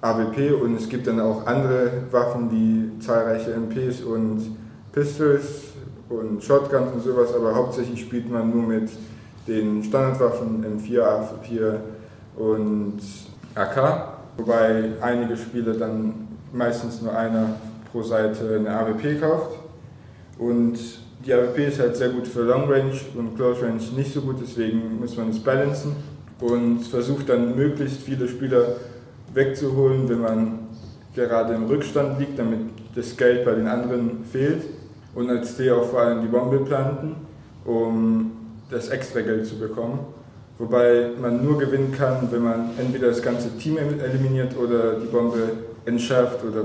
AWP 0.00 0.62
und 0.62 0.76
es 0.76 0.88
gibt 0.88 1.06
dann 1.06 1.20
auch 1.20 1.46
andere 1.46 1.90
Waffen 2.10 2.50
wie 2.50 2.98
zahlreiche 2.98 3.50
MPs 3.50 4.00
und 4.02 4.56
Pistols 4.92 5.65
und 6.08 6.42
Shotguns 6.42 6.92
und 6.92 7.02
sowas, 7.02 7.34
aber 7.34 7.54
hauptsächlich 7.54 8.00
spielt 8.00 8.30
man 8.30 8.50
nur 8.50 8.62
mit 8.62 8.90
den 9.46 9.82
Standardwaffen 9.82 10.64
M4, 10.64 11.00
A4 11.00 11.74
und 12.36 13.00
AK, 13.54 14.08
wobei 14.36 14.92
einige 15.00 15.36
Spieler 15.36 15.74
dann 15.74 16.28
meistens 16.52 17.02
nur 17.02 17.16
einer 17.16 17.56
pro 17.90 18.02
Seite 18.02 18.56
eine 18.58 18.70
AWP 18.70 19.20
kauft 19.20 19.58
und 20.38 20.78
die 21.24 21.32
AWP 21.32 21.68
ist 21.68 21.80
halt 21.80 21.96
sehr 21.96 22.10
gut 22.10 22.26
für 22.26 22.42
Long 22.42 22.70
Range 22.70 22.94
und 23.16 23.34
Close 23.36 23.62
Range 23.62 23.80
nicht 23.96 24.12
so 24.12 24.20
gut, 24.20 24.36
deswegen 24.40 25.00
muss 25.00 25.16
man 25.16 25.30
es 25.30 25.40
balancen 25.40 25.96
und 26.40 26.80
versucht 26.80 27.28
dann 27.28 27.56
möglichst 27.56 28.02
viele 28.02 28.28
Spieler 28.28 28.76
wegzuholen, 29.32 30.08
wenn 30.08 30.20
man 30.20 30.58
gerade 31.14 31.54
im 31.54 31.64
Rückstand 31.64 32.18
liegt, 32.18 32.38
damit 32.38 32.60
das 32.94 33.16
Geld 33.16 33.44
bei 33.44 33.54
den 33.54 33.66
anderen 33.66 34.24
fehlt. 34.30 34.62
Und 35.16 35.30
als 35.30 35.56
D 35.56 35.70
auch 35.72 35.84
vor 35.84 36.02
allem 36.02 36.22
die 36.22 36.28
Bombe 36.28 36.58
planten, 36.58 37.16
um 37.64 38.30
das 38.70 38.88
extra 38.88 39.22
Geld 39.22 39.46
zu 39.46 39.58
bekommen. 39.58 39.98
Wobei 40.58 41.10
man 41.20 41.44
nur 41.44 41.58
gewinnen 41.58 41.90
kann, 41.90 42.28
wenn 42.30 42.42
man 42.42 42.70
entweder 42.78 43.08
das 43.08 43.22
ganze 43.22 43.56
Team 43.58 43.78
eliminiert 43.78 44.56
oder 44.56 45.00
die 45.00 45.06
Bombe 45.06 45.52
entschärft 45.84 46.44
oder 46.44 46.64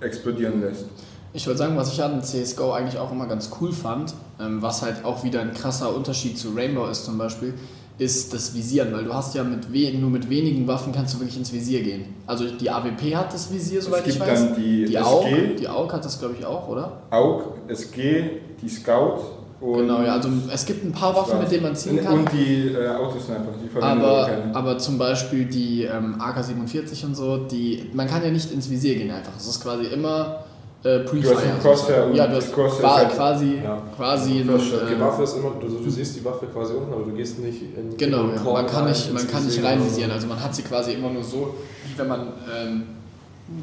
explodieren 0.00 0.60
lässt. 0.60 0.86
Ich 1.34 1.46
würde 1.46 1.58
sagen, 1.58 1.76
was 1.76 1.92
ich 1.92 2.02
an 2.02 2.22
CSGO 2.22 2.72
eigentlich 2.72 2.98
auch 2.98 3.10
immer 3.10 3.26
ganz 3.26 3.50
cool 3.60 3.72
fand, 3.72 4.14
ähm, 4.38 4.60
was 4.60 4.82
halt 4.82 5.04
auch 5.04 5.24
wieder 5.24 5.40
ein 5.40 5.54
krasser 5.54 5.94
Unterschied 5.94 6.38
zu 6.38 6.50
Rainbow 6.54 6.86
ist 6.86 7.04
zum 7.04 7.16
Beispiel, 7.16 7.54
ist 7.98 8.32
das 8.32 8.54
Visieren, 8.54 8.92
weil 8.92 9.04
du 9.04 9.12
hast 9.12 9.34
ja 9.34 9.44
mit 9.44 9.68
nur 10.00 10.10
mit 10.10 10.28
wenigen 10.28 10.66
Waffen 10.66 10.92
kannst 10.92 11.14
du 11.14 11.20
wirklich 11.20 11.36
ins 11.36 11.52
Visier 11.52 11.82
gehen. 11.82 12.06
Also 12.26 12.46
die 12.50 12.70
AWP 12.70 13.14
hat 13.14 13.32
das 13.32 13.52
Visier, 13.52 13.80
soweit 13.82 14.06
ich 14.06 14.18
weiß. 14.18 14.46
Dann 14.48 14.56
die, 14.56 14.86
die 14.86 14.98
AUG, 14.98 15.56
die 15.58 15.68
AUG 15.68 15.92
hat 15.92 16.04
das 16.04 16.18
glaube 16.18 16.34
ich 16.38 16.44
auch, 16.44 16.68
oder? 16.68 17.02
AUG, 17.10 17.42
SG, 17.68 18.30
die 18.60 18.68
Scout 18.68 19.20
genau, 19.62 20.02
ja, 20.02 20.14
also 20.14 20.28
es 20.52 20.66
gibt 20.66 20.84
ein 20.84 20.92
paar 20.92 21.14
Waffen, 21.14 21.38
mit 21.38 21.50
denen 21.50 21.62
man 21.62 21.76
ziehen 21.76 22.02
kann. 22.02 22.20
Und 22.20 22.32
die 22.32 22.68
äh, 22.68 22.88
Autosniper, 22.88 23.52
die 23.62 23.80
aber, 23.80 24.28
aber 24.52 24.78
zum 24.78 24.98
Beispiel 24.98 25.44
die 25.44 25.84
ähm, 25.84 26.16
AK-47 26.20 27.06
und 27.06 27.14
so, 27.14 27.38
die, 27.38 27.90
man 27.92 28.08
kann 28.08 28.24
ja 28.24 28.30
nicht 28.30 28.50
ins 28.52 28.68
Visier 28.68 28.96
gehen 28.96 29.10
einfach. 29.10 29.32
Es 29.36 29.46
ist 29.46 29.62
quasi 29.62 29.86
immer 29.86 30.44
äh, 30.84 30.98
Pre-Fire. 31.00 31.36
Crosshair 31.62 32.10
ja, 32.12 32.26
du 32.26 32.36
hast 32.36 32.52
Crosshair 32.52 32.94
halt 32.96 33.10
quasi, 33.10 33.60
ja. 33.62 33.82
quasi 33.96 34.40
ein, 34.40 34.48
die 34.48 35.00
Waffe 35.00 35.22
ist 35.22 35.36
immer, 35.36 35.52
du, 35.60 35.68
du, 35.68 35.90
siehst 35.90 36.16
die 36.16 36.24
Waffe 36.24 36.46
quasi 36.46 36.74
unten, 36.74 36.92
aber 36.92 37.04
du 37.04 37.12
gehst 37.12 37.38
nicht 37.38 37.62
in 37.62 37.96
Genau, 37.96 38.24
in 38.30 38.34
ja. 38.34 38.52
man 38.52 38.66
kann 38.66 38.88
nicht, 38.88 39.12
man 39.12 39.28
kann 39.28 39.44
nicht 39.46 39.62
reinvisieren. 39.62 40.10
Also 40.10 40.26
man 40.26 40.42
hat 40.42 40.54
sie 40.54 40.62
quasi 40.62 40.92
immer 40.92 41.10
nur 41.10 41.22
so, 41.22 41.54
wie 41.86 41.98
wenn 41.98 42.08
man, 42.08 42.32
ähm, 42.52 42.82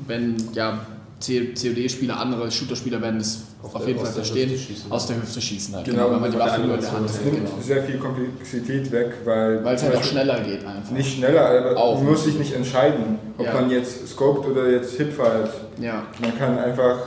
wenn 0.07 0.37
ja 0.53 0.79
COD-Spieler, 1.19 2.17
andere 2.17 2.49
Shooter-Spieler 2.49 3.01
werden 3.01 3.19
das 3.19 3.41
auf, 3.61 3.75
auf 3.75 3.87
jeden 3.87 3.99
Fall 3.99 4.11
verstehen, 4.11 4.51
aus 4.89 5.07
der 5.07 5.17
Hüfte 5.17 5.41
schießen 5.41 5.75
halt. 5.75 5.85
Genau, 5.85 6.05
genau 6.05 6.13
wenn 6.13 6.21
man 6.21 6.31
die 6.31 6.39
Waffe 6.39 6.61
nur 6.61 6.75
in 6.75 6.81
der 6.81 6.91
Hand 6.91 7.09
hält. 7.09 7.35
Genau. 7.35 7.49
sehr 7.61 7.83
viel 7.83 7.97
Komplexität 7.97 8.91
weg, 8.91 9.13
weil... 9.25 9.63
Weil 9.63 9.75
es 9.75 9.83
halt 9.83 9.97
auch 9.97 10.03
schneller 10.03 10.39
geht 10.39 10.65
einfach. 10.65 10.91
Nicht 10.91 11.17
schneller, 11.17 11.45
aber 11.45 11.77
auch. 11.77 12.01
man 12.01 12.11
muss 12.11 12.23
sich 12.23 12.35
nicht 12.35 12.53
entscheiden, 12.53 13.19
ob 13.37 13.45
ja. 13.45 13.53
man 13.53 13.69
jetzt 13.69 14.07
scoped 14.07 14.47
oder 14.47 14.69
jetzt 14.69 14.95
hipfires. 14.95 15.49
Ja. 15.81 16.03
Man 16.21 16.37
kann 16.37 16.57
einfach 16.57 16.97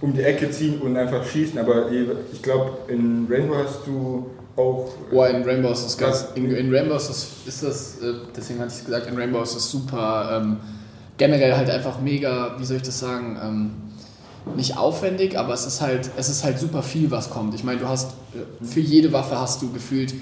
um 0.00 0.14
die 0.14 0.22
Ecke 0.22 0.50
ziehen 0.50 0.80
und 0.80 0.96
einfach 0.96 1.24
schießen, 1.26 1.58
aber 1.58 1.90
ich 2.32 2.42
glaube, 2.42 2.78
in 2.88 3.26
Rainbow 3.28 3.56
hast 3.56 3.86
du 3.86 4.30
auch... 4.56 4.90
Oh, 5.12 5.24
in 5.24 5.42
Rainbow 5.42 5.72
ist 5.72 5.84
das 5.84 5.98
ganz... 5.98 6.28
In, 6.34 6.50
in 6.50 6.74
Rainbow 6.74 6.96
ist 6.96 7.08
das, 7.10 7.28
ist 7.44 7.62
das 7.62 7.98
äh, 7.98 8.14
deswegen 8.34 8.60
hatte 8.60 8.72
ich 8.72 8.78
es 8.78 8.84
gesagt, 8.86 9.06
in 9.06 9.18
Rainbow 9.18 9.42
ist 9.42 9.54
das 9.54 9.70
super... 9.70 10.40
Ähm, 10.42 10.56
generell 11.16 11.56
halt 11.56 11.70
einfach 11.70 12.00
mega, 12.00 12.56
wie 12.58 12.64
soll 12.64 12.78
ich 12.78 12.82
das 12.82 12.98
sagen, 12.98 13.38
ähm, 13.42 13.70
nicht 14.56 14.76
aufwendig, 14.76 15.38
aber 15.38 15.54
es 15.54 15.66
ist 15.66 15.80
halt, 15.80 16.10
es 16.16 16.28
ist 16.28 16.44
halt 16.44 16.58
super 16.58 16.82
viel, 16.82 17.10
was 17.10 17.30
kommt. 17.30 17.54
Ich 17.54 17.64
meine, 17.64 17.80
du 17.80 17.88
hast 17.88 18.12
äh, 18.34 18.64
für 18.64 18.80
jede 18.80 19.12
Waffe 19.12 19.38
hast 19.38 19.62
du 19.62 19.72
gefühlt 19.72 20.14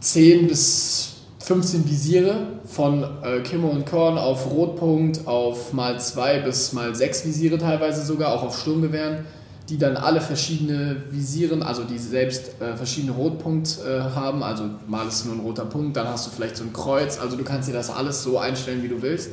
10 0.00 0.48
bis 0.48 1.14
15 1.38 1.88
Visiere 1.88 2.48
von 2.66 3.04
äh, 3.22 3.40
Kimmer 3.40 3.70
und 3.70 3.86
Korn 3.86 4.18
auf 4.18 4.50
Rotpunkt 4.50 5.26
auf 5.26 5.72
mal 5.72 5.98
2 5.98 6.40
bis 6.40 6.72
mal 6.72 6.94
6 6.94 7.24
Visiere 7.24 7.56
teilweise 7.56 8.04
sogar, 8.04 8.34
auch 8.34 8.42
auf 8.42 8.58
Sturmgewehren, 8.60 9.24
die 9.68 9.78
dann 9.78 9.96
alle 9.96 10.20
verschiedene 10.20 11.02
Visieren, 11.10 11.62
also 11.62 11.84
die 11.84 11.98
selbst 11.98 12.60
äh, 12.60 12.76
verschiedene 12.76 13.12
Rotpunkt 13.12 13.78
äh, 13.84 14.00
haben, 14.00 14.42
also 14.42 14.64
mal 14.86 15.06
ist 15.08 15.24
nur 15.24 15.34
ein 15.34 15.40
roter 15.40 15.64
Punkt, 15.64 15.96
dann 15.96 16.06
hast 16.06 16.26
du 16.26 16.30
vielleicht 16.30 16.56
so 16.56 16.64
ein 16.64 16.72
Kreuz, 16.72 17.18
also 17.18 17.36
du 17.36 17.44
kannst 17.44 17.68
dir 17.68 17.72
das 17.72 17.90
alles 17.90 18.22
so 18.22 18.38
einstellen, 18.38 18.82
wie 18.82 18.88
du 18.88 19.02
willst. 19.02 19.30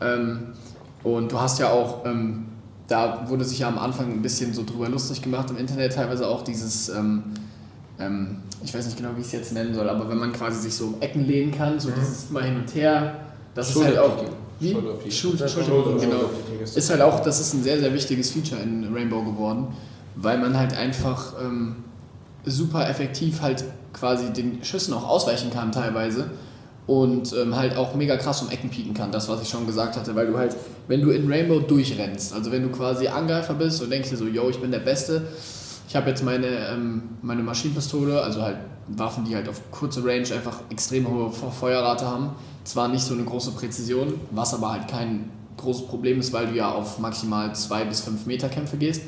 Ja. 0.00 0.14
Ähm, 0.14 0.52
und 1.02 1.32
du 1.32 1.40
hast 1.40 1.58
ja 1.58 1.70
auch 1.70 2.04
ähm, 2.04 2.46
da 2.90 3.28
wurde 3.28 3.44
sich 3.44 3.60
ja 3.60 3.68
am 3.68 3.78
Anfang 3.78 4.10
ein 4.12 4.22
bisschen 4.22 4.52
so 4.52 4.64
drüber 4.64 4.88
lustig 4.88 5.22
gemacht 5.22 5.48
im 5.50 5.56
Internet, 5.56 5.94
teilweise 5.94 6.26
auch 6.26 6.42
dieses, 6.42 6.88
ähm, 6.88 7.22
ähm, 8.00 8.38
ich 8.64 8.74
weiß 8.74 8.84
nicht 8.84 8.96
genau, 8.96 9.10
wie 9.16 9.20
ich 9.20 9.26
es 9.26 9.32
jetzt 9.32 9.52
nennen 9.52 9.74
soll, 9.74 9.88
aber 9.88 10.08
wenn 10.08 10.18
man 10.18 10.32
quasi 10.32 10.60
sich 10.60 10.74
so 10.74 10.86
um 10.86 11.00
Ecken 11.00 11.24
lehnen 11.24 11.52
kann, 11.52 11.78
so 11.78 11.90
mhm. 11.90 11.94
dieses 12.00 12.30
immer 12.30 12.42
hin 12.42 12.56
und 12.56 12.74
her, 12.74 13.14
das 13.54 13.70
ist 13.70 13.84
halt 13.84 13.98
auch. 13.98 14.24
Wie? 14.60 14.76
Schulter, 15.10 15.48
Schulter, 15.48 15.72
genau. 15.98 16.30
Ist 16.62 16.90
halt 16.90 17.00
auch, 17.00 17.20
das 17.20 17.40
ist 17.40 17.54
ein 17.54 17.62
sehr, 17.62 17.80
sehr 17.80 17.92
wichtiges 17.92 18.30
Feature 18.30 18.60
in 18.60 18.92
Rainbow 18.92 19.22
geworden, 19.22 19.68
weil 20.16 20.38
man 20.38 20.56
halt 20.56 20.76
einfach 20.76 21.34
ähm, 21.42 21.76
super 22.44 22.88
effektiv 22.88 23.40
halt 23.40 23.64
quasi 23.92 24.32
den 24.32 24.62
Schüssen 24.62 24.94
auch 24.94 25.08
ausweichen 25.08 25.50
kann 25.50 25.72
teilweise 25.72 26.30
und 26.86 27.32
ähm, 27.32 27.56
halt 27.56 27.76
auch 27.76 27.94
mega 27.94 28.16
krass 28.16 28.42
um 28.42 28.50
Ecken 28.50 28.68
pieken 28.68 28.94
kann, 28.94 29.12
das 29.12 29.28
was 29.28 29.40
ich 29.42 29.48
schon 29.48 29.66
gesagt 29.66 29.96
hatte, 29.96 30.14
weil 30.14 30.26
du 30.26 30.36
halt, 30.36 30.56
wenn 30.88 31.00
du 31.00 31.10
in 31.10 31.30
Rainbow 31.30 31.60
durchrennst, 31.60 32.34
also 32.34 32.52
wenn 32.52 32.62
du 32.62 32.68
quasi 32.68 33.08
Angreifer 33.08 33.54
bist 33.54 33.82
und 33.82 33.90
denkst 33.90 34.10
dir 34.10 34.16
so, 34.16 34.26
yo, 34.26 34.50
ich 34.50 34.58
bin 34.58 34.70
der 34.70 34.80
Beste, 34.80 35.22
ich 35.88 35.96
habe 35.96 36.10
jetzt 36.10 36.22
meine, 36.22 36.46
ähm, 36.46 37.02
meine 37.22 37.42
Maschinenpistole, 37.42 38.20
also 38.20 38.42
halt 38.42 38.58
Waffen, 38.88 39.24
die 39.24 39.34
halt 39.34 39.48
auf 39.48 39.70
kurze 39.70 40.04
Range 40.04 40.26
einfach 40.34 40.60
extrem 40.70 41.08
hohe 41.08 41.30
Feuerrate 41.30 42.06
haben, 42.06 42.30
zwar 42.70 42.88
nicht 42.88 43.02
so 43.02 43.14
eine 43.14 43.24
große 43.24 43.52
Präzision, 43.52 44.14
was 44.30 44.54
aber 44.54 44.72
halt 44.72 44.88
kein 44.88 45.30
großes 45.56 45.86
Problem 45.86 46.20
ist, 46.20 46.32
weil 46.32 46.46
du 46.46 46.54
ja 46.54 46.72
auf 46.72 46.98
maximal 46.98 47.54
2 47.54 47.84
bis 47.84 48.00
5 48.00 48.26
Meter 48.26 48.48
Kämpfe 48.48 48.76
gehst. 48.76 49.02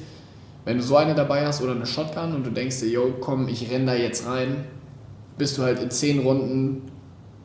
Wenn 0.65 0.77
du 0.77 0.83
so 0.83 0.97
eine 0.97 1.15
dabei 1.15 1.47
hast 1.47 1.63
oder 1.63 1.73
eine 1.73 1.87
Shotgun 1.87 2.35
und 2.35 2.47
du 2.47 2.51
denkst 2.51 2.81
dir, 2.81 2.89
yo, 2.89 3.15
komm, 3.21 3.49
ich 3.49 3.71
renn 3.71 3.87
da 3.87 3.95
jetzt 3.95 4.27
rein, 4.27 4.65
bist 5.39 5.59
du 5.59 5.63
halt 5.63 5.81
in 5.81 5.91
10 5.91 6.21
Runden 6.21 6.83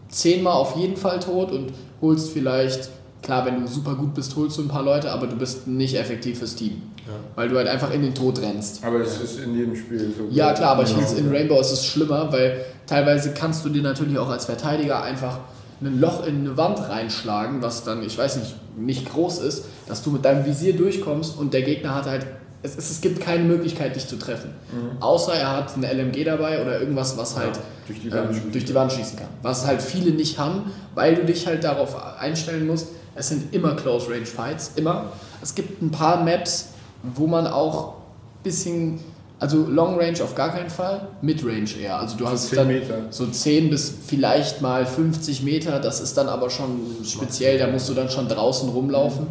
zehnmal 0.09 0.53
auf 0.53 0.75
jeden 0.75 0.97
Fall 0.97 1.19
tot 1.19 1.51
und 1.51 1.73
holst 2.01 2.31
vielleicht, 2.31 2.89
klar, 3.21 3.45
wenn 3.45 3.61
du 3.61 3.67
super 3.67 3.95
gut 3.95 4.13
bist, 4.13 4.35
holst 4.35 4.57
du 4.57 4.63
ein 4.63 4.67
paar 4.67 4.83
Leute, 4.83 5.11
aber 5.11 5.27
du 5.27 5.35
bist 5.35 5.67
nicht 5.67 5.95
effektiv 5.95 6.39
fürs 6.39 6.55
Team. 6.55 6.81
Ja. 7.05 7.13
Weil 7.35 7.49
du 7.49 7.57
halt 7.57 7.67
einfach 7.67 7.91
in 7.91 8.01
den 8.01 8.13
Tod 8.13 8.39
rennst. 8.41 8.83
Aber 8.83 8.99
das 8.99 9.19
ist 9.21 9.39
in 9.39 9.57
jedem 9.57 9.75
Spiel 9.75 10.13
so. 10.17 10.25
Ja, 10.29 10.53
klar, 10.53 10.73
aber 10.73 10.83
ich 10.83 10.89
finde 10.89 11.05
es 11.05 11.13
in 11.13 11.29
Rainbow 11.29 11.59
ist 11.59 11.71
es 11.71 11.85
schlimmer, 11.85 12.31
weil 12.31 12.65
teilweise 12.85 13.33
kannst 13.33 13.65
du 13.65 13.69
dir 13.69 13.81
natürlich 13.81 14.17
auch 14.17 14.29
als 14.29 14.45
Verteidiger 14.45 15.01
einfach 15.01 15.39
ein 15.81 15.99
Loch 15.99 16.25
in 16.25 16.39
eine 16.39 16.57
Wand 16.57 16.79
reinschlagen, 16.89 17.61
was 17.61 17.83
dann, 17.83 18.03
ich 18.03 18.17
weiß 18.17 18.37
nicht, 18.37 18.55
nicht 18.77 19.09
groß 19.09 19.39
ist, 19.39 19.65
dass 19.87 20.03
du 20.03 20.11
mit 20.11 20.25
deinem 20.25 20.45
Visier 20.45 20.75
durchkommst 20.75 21.37
und 21.37 21.53
der 21.53 21.61
Gegner 21.61 21.95
hat 21.95 22.05
halt 22.05 22.25
es, 22.63 22.75
es, 22.75 23.01
gibt 23.01 23.21
keine 23.21 23.43
Möglichkeit, 23.43 23.95
dich 23.95 24.07
zu 24.07 24.17
treffen. 24.17 24.49
Mhm. 24.71 25.01
Außer 25.01 25.33
er 25.33 25.55
hat 25.55 25.75
eine 25.75 25.91
LMG 25.93 26.23
dabei 26.23 26.61
oder 26.61 26.79
irgendwas, 26.79 27.17
was 27.17 27.37
halt 27.37 27.55
ja, 27.55 27.61
durch, 27.87 28.01
die 28.01 28.07
ähm, 28.09 28.51
durch, 28.51 28.65
die 28.65 28.75
Wand 28.75 28.91
schießen 28.91 29.19
kann. 29.19 29.27
Was 29.41 29.65
halt 29.67 29.81
viele 29.81 30.11
nicht 30.11 30.39
haben, 30.39 30.71
weil 30.95 31.15
du 31.15 31.23
dich 31.23 31.45
halt 31.45 31.63
darauf 31.63 31.95
einstellen 32.19 32.65
musst, 32.65 32.89
es 33.15 33.29
sind 33.29 33.53
immer 33.53 33.75
Close 33.75 34.09
Range 34.09 34.25
Fights, 34.25 34.73
immer. 34.75 35.11
Es 35.41 35.55
gibt 35.55 35.81
ein 35.81 35.91
paar 35.91 36.23
Maps, 36.23 36.69
wo 37.03 37.27
man 37.27 37.47
auch 37.47 37.93
ein 37.93 38.43
bisschen 38.43 38.99
also 39.39 39.65
Long 39.67 39.99
Range 39.99 40.21
auf 40.23 40.33
gar 40.35 40.49
keinen 40.49 40.69
Fall, 40.69 41.07
Mid 41.21 41.45
Range 41.45 41.69
eher. 41.79 41.99
Also 41.99 42.17
du 42.17 42.27
hast 42.27 42.55
dann 42.55 42.67
Meter. 42.67 42.95
so 43.11 43.27
10 43.27 43.69
bis 43.69 43.93
vielleicht 44.05 44.61
mal 44.61 44.85
50 44.85 45.43
Meter, 45.43 45.79
das 45.79 45.99
ist 45.99 46.17
dann 46.17 46.27
aber 46.27 46.49
schon 46.49 46.79
speziell, 47.03 47.59
da 47.59 47.67
musst 47.67 47.87
du 47.89 47.93
dann 47.93 48.09
schon 48.09 48.27
draußen 48.27 48.69
rumlaufen. 48.69 49.27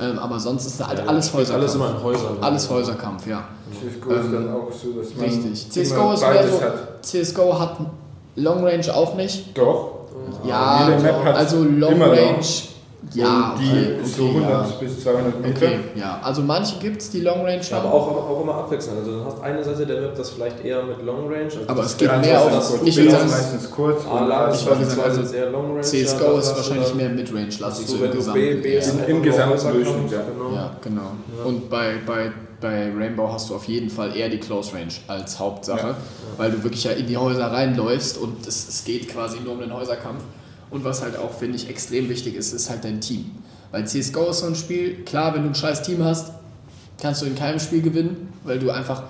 Ähm, 0.00 0.18
aber 0.18 0.40
sonst 0.40 0.66
ist 0.66 0.80
da 0.80 0.88
halt 0.88 0.98
ja, 0.98 1.04
alles 1.06 1.32
Häuserkampf. 1.32 1.62
Alles 1.62 1.74
immer 1.76 1.88
ein 1.90 2.02
Häuser. 2.02 2.36
Alles 2.40 2.68
Häuserkampf, 2.68 3.26
ja. 3.28 3.44
CSGO 3.70 4.10
ähm, 4.10 4.20
ist 4.20 4.32
dann 4.32 4.52
auch 4.52 4.72
so, 4.72 4.92
dass 4.92 5.14
man 5.14 5.24
Richtig. 5.24 5.70
CSGO 5.70 6.12
ist 6.12 6.20
mehr 6.22 6.48
so, 6.48 6.60
hat. 6.60 7.04
CSGO 7.04 7.58
hat 7.60 7.76
Long 8.36 8.64
Range 8.64 8.94
auch 8.94 9.14
nicht. 9.14 9.56
Doch. 9.56 9.92
Ja, 10.48 10.88
also 11.34 11.62
Long 11.62 12.02
Range 12.02 12.44
ja, 13.12 13.54
die 13.58 13.70
okay, 13.70 14.04
so 14.04 14.28
100 14.28 14.50
ja. 14.50 14.76
bis 14.80 15.02
200 15.02 15.40
Meter. 15.40 15.56
Okay, 15.56 15.78
ja. 15.94 16.20
Also 16.22 16.42
manche 16.42 16.78
gibt 16.78 17.02
es, 17.02 17.10
die 17.10 17.20
Long 17.20 17.42
Range 17.42 17.60
haben. 17.62 17.86
Aber 17.86 17.92
auch, 17.92 18.30
auch 18.30 18.42
immer 18.42 18.54
abwechselnd. 18.54 18.98
Also 19.00 19.18
du 19.18 19.24
hast 19.24 19.42
eine 19.42 19.62
Seite 19.62 19.86
der 19.86 20.00
Map, 20.00 20.14
das 20.16 20.30
vielleicht 20.30 20.64
eher 20.64 20.82
mit 20.82 21.02
Long 21.02 21.26
Range. 21.26 21.44
Also 21.44 21.68
aber 21.68 21.84
es 21.84 21.96
geht 21.96 22.20
mehr 22.20 22.40
auf. 22.40 22.80
Ich 22.84 22.96
würde 22.96 23.10
sagen, 23.10 23.30
meistens 23.30 23.70
kurz. 23.70 24.06
Ah, 24.06 24.50
ich 24.52 24.66
würde 24.66 24.84
sagen, 24.84 25.02
also 25.02 25.34
eher 25.34 25.50
Long 25.50 25.70
Range. 25.72 25.80
CSGO 25.82 26.38
ist 26.38 26.56
wahrscheinlich 26.56 26.94
mehr 26.94 27.08
Mid 27.10 27.32
Range, 27.32 27.52
lasse 27.58 27.82
ich 27.82 27.88
so, 27.88 27.98
B, 28.32 28.54
B 28.54 28.78
ja. 28.78 28.82
im 29.06 29.22
Gesamten 29.22 29.72
Durchschnitt. 29.72 30.10
Ja, 30.10 30.22
genau. 30.22 30.54
Ja, 30.54 30.76
genau. 30.80 31.12
Ja. 31.38 31.44
Und 31.44 31.68
bei, 31.68 31.94
bei, 32.06 32.32
bei 32.60 32.92
Rainbow 32.96 33.30
hast 33.32 33.50
du 33.50 33.54
auf 33.56 33.64
jeden 33.64 33.90
Fall 33.90 34.16
eher 34.16 34.28
die 34.28 34.38
Close 34.38 34.72
Range 34.74 34.92
als 35.08 35.38
Hauptsache, 35.38 35.88
ja. 35.88 35.96
weil 36.36 36.50
du 36.52 36.62
wirklich 36.62 36.84
ja 36.84 36.92
in 36.92 37.06
die 37.06 37.16
Häuser 37.16 37.46
reinläufst 37.46 38.18
und 38.18 38.46
es, 38.46 38.68
es 38.68 38.84
geht 38.84 39.08
quasi 39.08 39.40
nur 39.40 39.54
um 39.54 39.60
den 39.60 39.72
Häuserkampf. 39.72 40.22
Und 40.74 40.82
was 40.82 41.02
halt 41.02 41.16
auch, 41.16 41.32
finde 41.32 41.54
ich, 41.54 41.70
extrem 41.70 42.08
wichtig 42.08 42.34
ist, 42.34 42.52
ist 42.52 42.68
halt 42.68 42.82
dein 42.82 43.00
Team. 43.00 43.30
Weil 43.70 43.86
CSGO 43.86 44.30
ist 44.30 44.40
so 44.40 44.46
ein 44.46 44.56
Spiel, 44.56 45.04
klar, 45.04 45.32
wenn 45.32 45.44
du 45.44 45.50
ein 45.50 45.54
scheiß 45.54 45.82
Team 45.82 46.02
hast, 46.02 46.32
kannst 47.00 47.22
du 47.22 47.26
in 47.26 47.36
keinem 47.36 47.60
Spiel 47.60 47.80
gewinnen, 47.80 48.32
weil 48.42 48.58
du 48.58 48.72
einfach, 48.72 49.04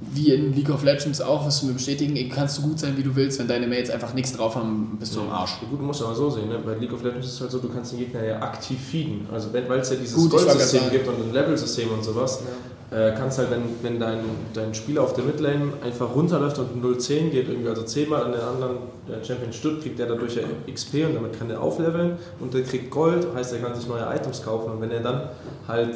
wie 0.00 0.32
in 0.32 0.54
League 0.54 0.70
of 0.70 0.82
Legends 0.82 1.20
auch, 1.20 1.46
wirst 1.46 1.62
du 1.62 1.66
mir 1.66 1.74
bestätigen, 1.74 2.16
kannst 2.28 2.58
du 2.58 2.62
gut 2.62 2.78
sein, 2.78 2.96
wie 2.96 3.02
du 3.02 3.14
willst, 3.14 3.38
wenn 3.38 3.46
deine 3.46 3.66
Mates 3.66 3.90
einfach 3.90 4.14
nichts 4.14 4.32
drauf 4.32 4.56
haben, 4.56 4.96
bist 4.98 5.14
du 5.14 5.20
am 5.20 5.30
Arsch. 5.30 5.58
Ja, 5.62 5.68
gut, 5.68 5.80
musst 5.80 6.00
du 6.00 6.06
aber 6.06 6.14
so 6.14 6.28
sehen, 6.30 6.48
ne? 6.48 6.58
bei 6.64 6.74
League 6.74 6.92
of 6.92 7.02
Legends 7.02 7.26
ist 7.28 7.34
es 7.34 7.40
halt 7.40 7.50
so, 7.50 7.58
du 7.58 7.68
kannst 7.68 7.92
den 7.92 8.00
Gegner 8.00 8.24
ja 8.24 8.42
aktiv 8.42 8.78
feeden, 8.80 9.26
also 9.32 9.52
weil 9.52 9.78
es 9.78 9.90
ja 9.90 9.96
dieses 9.96 10.28
Gold-System 10.28 10.90
gibt 10.90 11.06
und 11.06 11.22
ein 11.22 11.32
Level-System 11.32 11.90
und 11.90 12.04
sowas. 12.04 12.40
Ja 12.44 12.70
äh, 12.90 13.12
kannst 13.16 13.38
halt, 13.38 13.50
wenn, 13.50 13.62
wenn 13.82 14.00
dein, 14.00 14.18
dein 14.52 14.74
Spieler 14.74 15.02
auf 15.02 15.12
der 15.12 15.24
Midlane 15.24 15.72
einfach 15.84 16.14
runterläuft 16.14 16.58
und 16.58 16.82
0-10 16.82 17.30
geht, 17.30 17.48
irgendwie 17.48 17.68
also 17.68 17.82
10 17.82 18.08
Mal 18.08 18.22
an 18.24 18.32
den 18.32 18.40
anderen 18.40 18.76
Champion 19.22 19.52
stürzt, 19.52 19.82
kriegt 19.82 19.98
der 19.98 20.06
dadurch 20.06 20.36
ja 20.36 20.42
XP 20.72 21.06
und 21.06 21.14
damit 21.14 21.38
kann 21.38 21.50
er 21.50 21.60
aufleveln 21.60 22.16
und 22.40 22.52
der 22.52 22.62
kriegt 22.62 22.90
Gold, 22.90 23.28
heißt 23.34 23.52
er 23.52 23.60
kann 23.60 23.74
sich 23.74 23.86
neue 23.86 24.02
Items 24.14 24.42
kaufen 24.42 24.72
und 24.72 24.80
wenn 24.80 24.90
er 24.90 25.00
dann 25.00 25.28
halt 25.68 25.94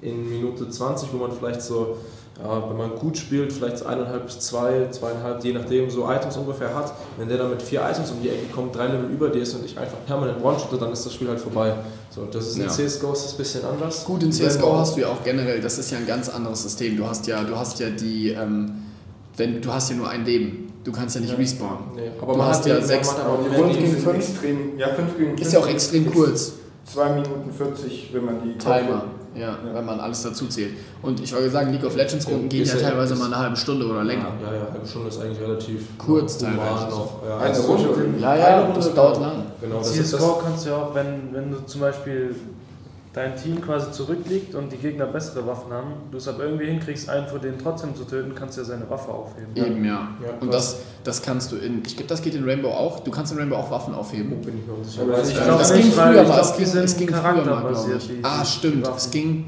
in 0.00 0.28
Minute 0.28 0.68
20, 0.68 1.12
wo 1.12 1.18
man 1.18 1.32
vielleicht 1.32 1.62
so 1.62 1.98
ja, 2.42 2.68
wenn 2.68 2.76
man 2.76 2.96
gut 2.96 3.16
spielt, 3.16 3.52
vielleicht 3.52 3.86
eineinhalb 3.86 4.26
bis 4.26 4.40
zwei, 4.40 4.88
zweieinhalb, 4.90 5.44
je 5.44 5.52
nachdem, 5.52 5.88
so 5.88 6.10
Items 6.10 6.36
ungefähr 6.36 6.74
hat. 6.74 6.92
Wenn 7.16 7.28
der 7.28 7.38
dann 7.38 7.50
mit 7.50 7.62
vier 7.62 7.82
Items 7.88 8.10
um 8.10 8.20
die 8.22 8.28
Ecke 8.28 8.46
kommt, 8.52 8.74
drei 8.74 8.88
Level 8.88 9.08
über 9.08 9.28
dir 9.28 9.42
ist 9.42 9.54
und 9.54 9.64
ich 9.64 9.78
einfach 9.78 9.98
permanent 10.04 10.42
one-shotte, 10.42 10.76
dann 10.76 10.92
ist 10.92 11.06
das 11.06 11.14
Spiel 11.14 11.28
halt 11.28 11.38
vorbei. 11.38 11.74
So, 12.10 12.24
das 12.24 12.48
ist 12.48 12.56
in 12.56 12.62
ja. 12.62 12.68
CSGO 12.68 13.12
ist 13.12 13.24
das 13.24 13.34
ein 13.34 13.38
bisschen 13.38 13.64
anders. 13.64 14.04
Gut, 14.04 14.22
in 14.24 14.32
CSGO 14.32 14.76
hast 14.76 14.96
du 14.96 15.02
ja 15.02 15.08
auch 15.08 15.22
generell, 15.22 15.60
das 15.60 15.78
ist 15.78 15.92
ja 15.92 15.98
ein 15.98 16.06
ganz 16.06 16.28
anderes 16.28 16.62
System. 16.62 16.96
Du 16.96 17.06
hast 17.06 17.26
ja, 17.28 17.44
du 17.44 17.56
hast 17.56 17.78
ja 17.78 17.90
die, 17.90 18.30
ähm, 18.30 18.82
wenn, 19.36 19.62
du 19.62 19.72
hast 19.72 19.90
ja 19.90 19.96
nur 19.96 20.08
ein 20.08 20.24
Leben. 20.24 20.72
Du 20.82 20.92
kannst 20.92 21.14
ja 21.14 21.20
nicht 21.20 21.30
ja. 21.30 21.36
respawnen. 21.36 21.94
Nee. 21.94 22.10
Aber 22.20 22.32
du 22.32 22.38
man 22.38 22.48
hast 22.48 22.66
ja 22.66 22.80
sechs. 22.80 23.10
Fünf 23.10 23.78
gegen 23.78 23.96
fünf. 23.96 24.16
Extrem, 24.16 24.78
ja, 24.78 24.88
fünf 24.88 25.16
gegen 25.16 25.30
fünf. 25.30 25.40
Ist 25.40 25.52
ja 25.52 25.60
auch 25.60 25.68
extrem 25.68 26.12
kurz. 26.12 26.52
2 26.86 27.08
Minuten 27.14 27.50
40, 27.50 28.10
wenn 28.12 28.24
man 28.24 28.42
die 28.42 28.58
Timer. 28.58 29.06
Ja, 29.34 29.40
ja, 29.48 29.58
wenn 29.72 29.84
man 29.84 29.98
alles 30.00 30.22
dazu 30.22 30.46
zählt. 30.46 30.74
Und 31.02 31.20
ich 31.20 31.32
wollte 31.34 31.50
sagen, 31.50 31.72
League 31.72 31.84
of 31.84 31.96
Legends 31.96 32.26
Runden 32.28 32.48
gehen 32.48 32.64
ja 32.64 32.76
teilweise 32.76 33.16
mal 33.16 33.26
eine 33.26 33.38
halbe 33.38 33.56
Stunde 33.56 33.86
oder 33.86 34.04
länger. 34.04 34.32
Ja, 34.40 34.52
ja, 34.52 34.60
eine 34.60 34.72
halbe 34.72 34.86
Stunde 34.86 35.08
ist 35.08 35.20
eigentlich 35.20 35.40
relativ 35.40 35.98
kurz 35.98 36.38
teilweise. 36.38 36.88
Noch. 36.88 37.22
Ja, 37.26 37.38
eine 37.38 37.58
Runde. 37.58 38.20
Ja, 38.20 38.36
ja, 38.36 38.72
das 38.72 38.94
dauert 38.94 39.20
lang. 39.20 39.42
Genau, 39.60 39.78
das 39.78 39.92
CSGO 39.92 40.40
kannst 40.44 40.66
du 40.66 40.70
ja 40.70 40.76
auch, 40.76 40.94
wenn, 40.94 41.32
wenn 41.32 41.50
du 41.50 41.64
zum 41.66 41.80
Beispiel 41.80 42.34
dein 43.14 43.36
Team 43.36 43.60
quasi 43.60 43.92
zurückliegt 43.92 44.56
und 44.56 44.72
die 44.72 44.76
Gegner 44.76 45.06
bessere 45.06 45.46
Waffen 45.46 45.72
haben, 45.72 45.92
du 46.10 46.18
es 46.18 46.26
aber 46.26 46.44
irgendwie 46.44 46.66
hinkriegst, 46.66 47.08
einen 47.08 47.28
von 47.28 47.40
denen 47.40 47.58
trotzdem 47.58 47.94
zu 47.94 48.04
töten, 48.04 48.34
kannst 48.34 48.56
du 48.56 48.62
ja 48.62 48.66
seine 48.66 48.90
Waffe 48.90 49.12
aufheben. 49.12 49.54
Eben, 49.54 49.84
ja. 49.84 50.08
ja 50.20 50.30
und 50.40 50.52
das, 50.52 50.80
das 51.04 51.22
kannst 51.22 51.52
du 51.52 51.56
in, 51.56 51.82
ich 51.86 51.96
glaube, 51.96 52.08
das 52.08 52.20
geht 52.22 52.34
in 52.34 52.44
Rainbow 52.44 52.70
auch, 52.70 53.00
du 53.00 53.12
kannst 53.12 53.32
in 53.32 53.38
Rainbow 53.38 53.56
auch 53.56 53.70
Waffen 53.70 53.94
aufheben. 53.94 54.32
Oh, 54.32 54.44
bin 54.44 54.58
ich 54.58 54.66
mir 54.66 54.72
unsicher. 54.74 55.02
Aber 55.02 55.22
ich 55.22 55.32
glaube, 55.32 55.58
das 55.58 55.72
ging 55.72 55.92
früher 55.92 56.24
mal, 56.24 56.40
es 56.40 56.56
ging, 56.56 56.82
es 56.82 56.96
ging 56.96 57.08
früher 57.08 57.44
mal, 57.44 57.60
glaube 57.72 57.98
ich. 57.98 58.24
Ah, 58.24 58.44
stimmt, 58.44 58.88
es 58.96 59.10
ging... 59.10 59.46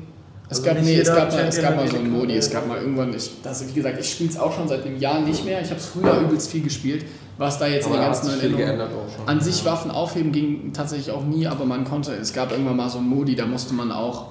Es 0.49 0.59
also 0.59 0.71
gab, 0.71 0.81
nee, 0.81 1.01
es 1.01 1.09
gab, 1.09 1.33
mal, 1.33 1.41
es 1.41 1.61
gab 1.61 1.75
mal 1.75 1.89
so 1.89 1.97
einen 1.97 2.09
Modi, 2.09 2.37
es 2.37 2.49
gab 2.49 2.69
mal 2.69 2.79
irgendwann, 2.81 3.13
ich, 3.13 3.43
das, 3.43 3.67
wie 3.67 3.73
gesagt, 3.73 3.99
ich 3.99 4.09
spiele 4.09 4.31
es 4.31 4.39
auch 4.39 4.53
schon 4.53 4.69
seit 4.69 4.87
einem 4.87 4.97
Jahr 4.97 5.19
nicht 5.19 5.45
mehr, 5.45 5.61
ich 5.61 5.71
habe 5.71 5.81
es 5.81 5.87
früher 5.87 6.21
übelst 6.21 6.49
viel 6.53 6.63
gespielt, 6.63 7.05
was 7.39 7.59
da 7.59 7.67
jetzt 7.67 7.87
aber 7.87 7.97
in 7.97 8.01
den 8.01 8.07
ganzen 8.13 8.27
neuen 8.27 8.59
Erinnerungen. 8.59 9.09
An 9.27 9.41
sich 9.41 9.65
Waffen 9.65 9.91
aufheben 9.91 10.33
ging 10.33 10.73
tatsächlich 10.73 11.11
auch 11.11 11.25
nie, 11.25 11.47
aber 11.47 11.65
man 11.65 11.85
konnte, 11.85 12.13
es 12.13 12.33
gab 12.33 12.51
irgendwann 12.51 12.77
mal 12.77 12.89
so 12.89 12.99
einen 12.99 13.09
Modi, 13.09 13.35
da 13.35 13.47
musste 13.47 13.75
man 13.75 13.93
auch 13.93 14.29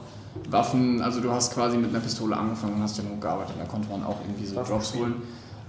Waffen, 0.49 1.01
also 1.01 1.21
du 1.21 1.31
hast 1.31 1.53
quasi 1.53 1.77
mit 1.77 1.89
einer 1.89 1.99
Pistole 1.99 2.35
angefangen 2.35 2.75
und 2.75 2.81
hast 2.81 2.97
ja 2.97 3.03
nur 3.03 3.19
gearbeitet, 3.19 3.55
da 3.59 3.65
konnte 3.65 3.89
man 3.89 4.03
auch 4.03 4.17
irgendwie 4.27 4.45
so 4.45 4.55
Drops 4.63 4.93
holen. 4.95 5.15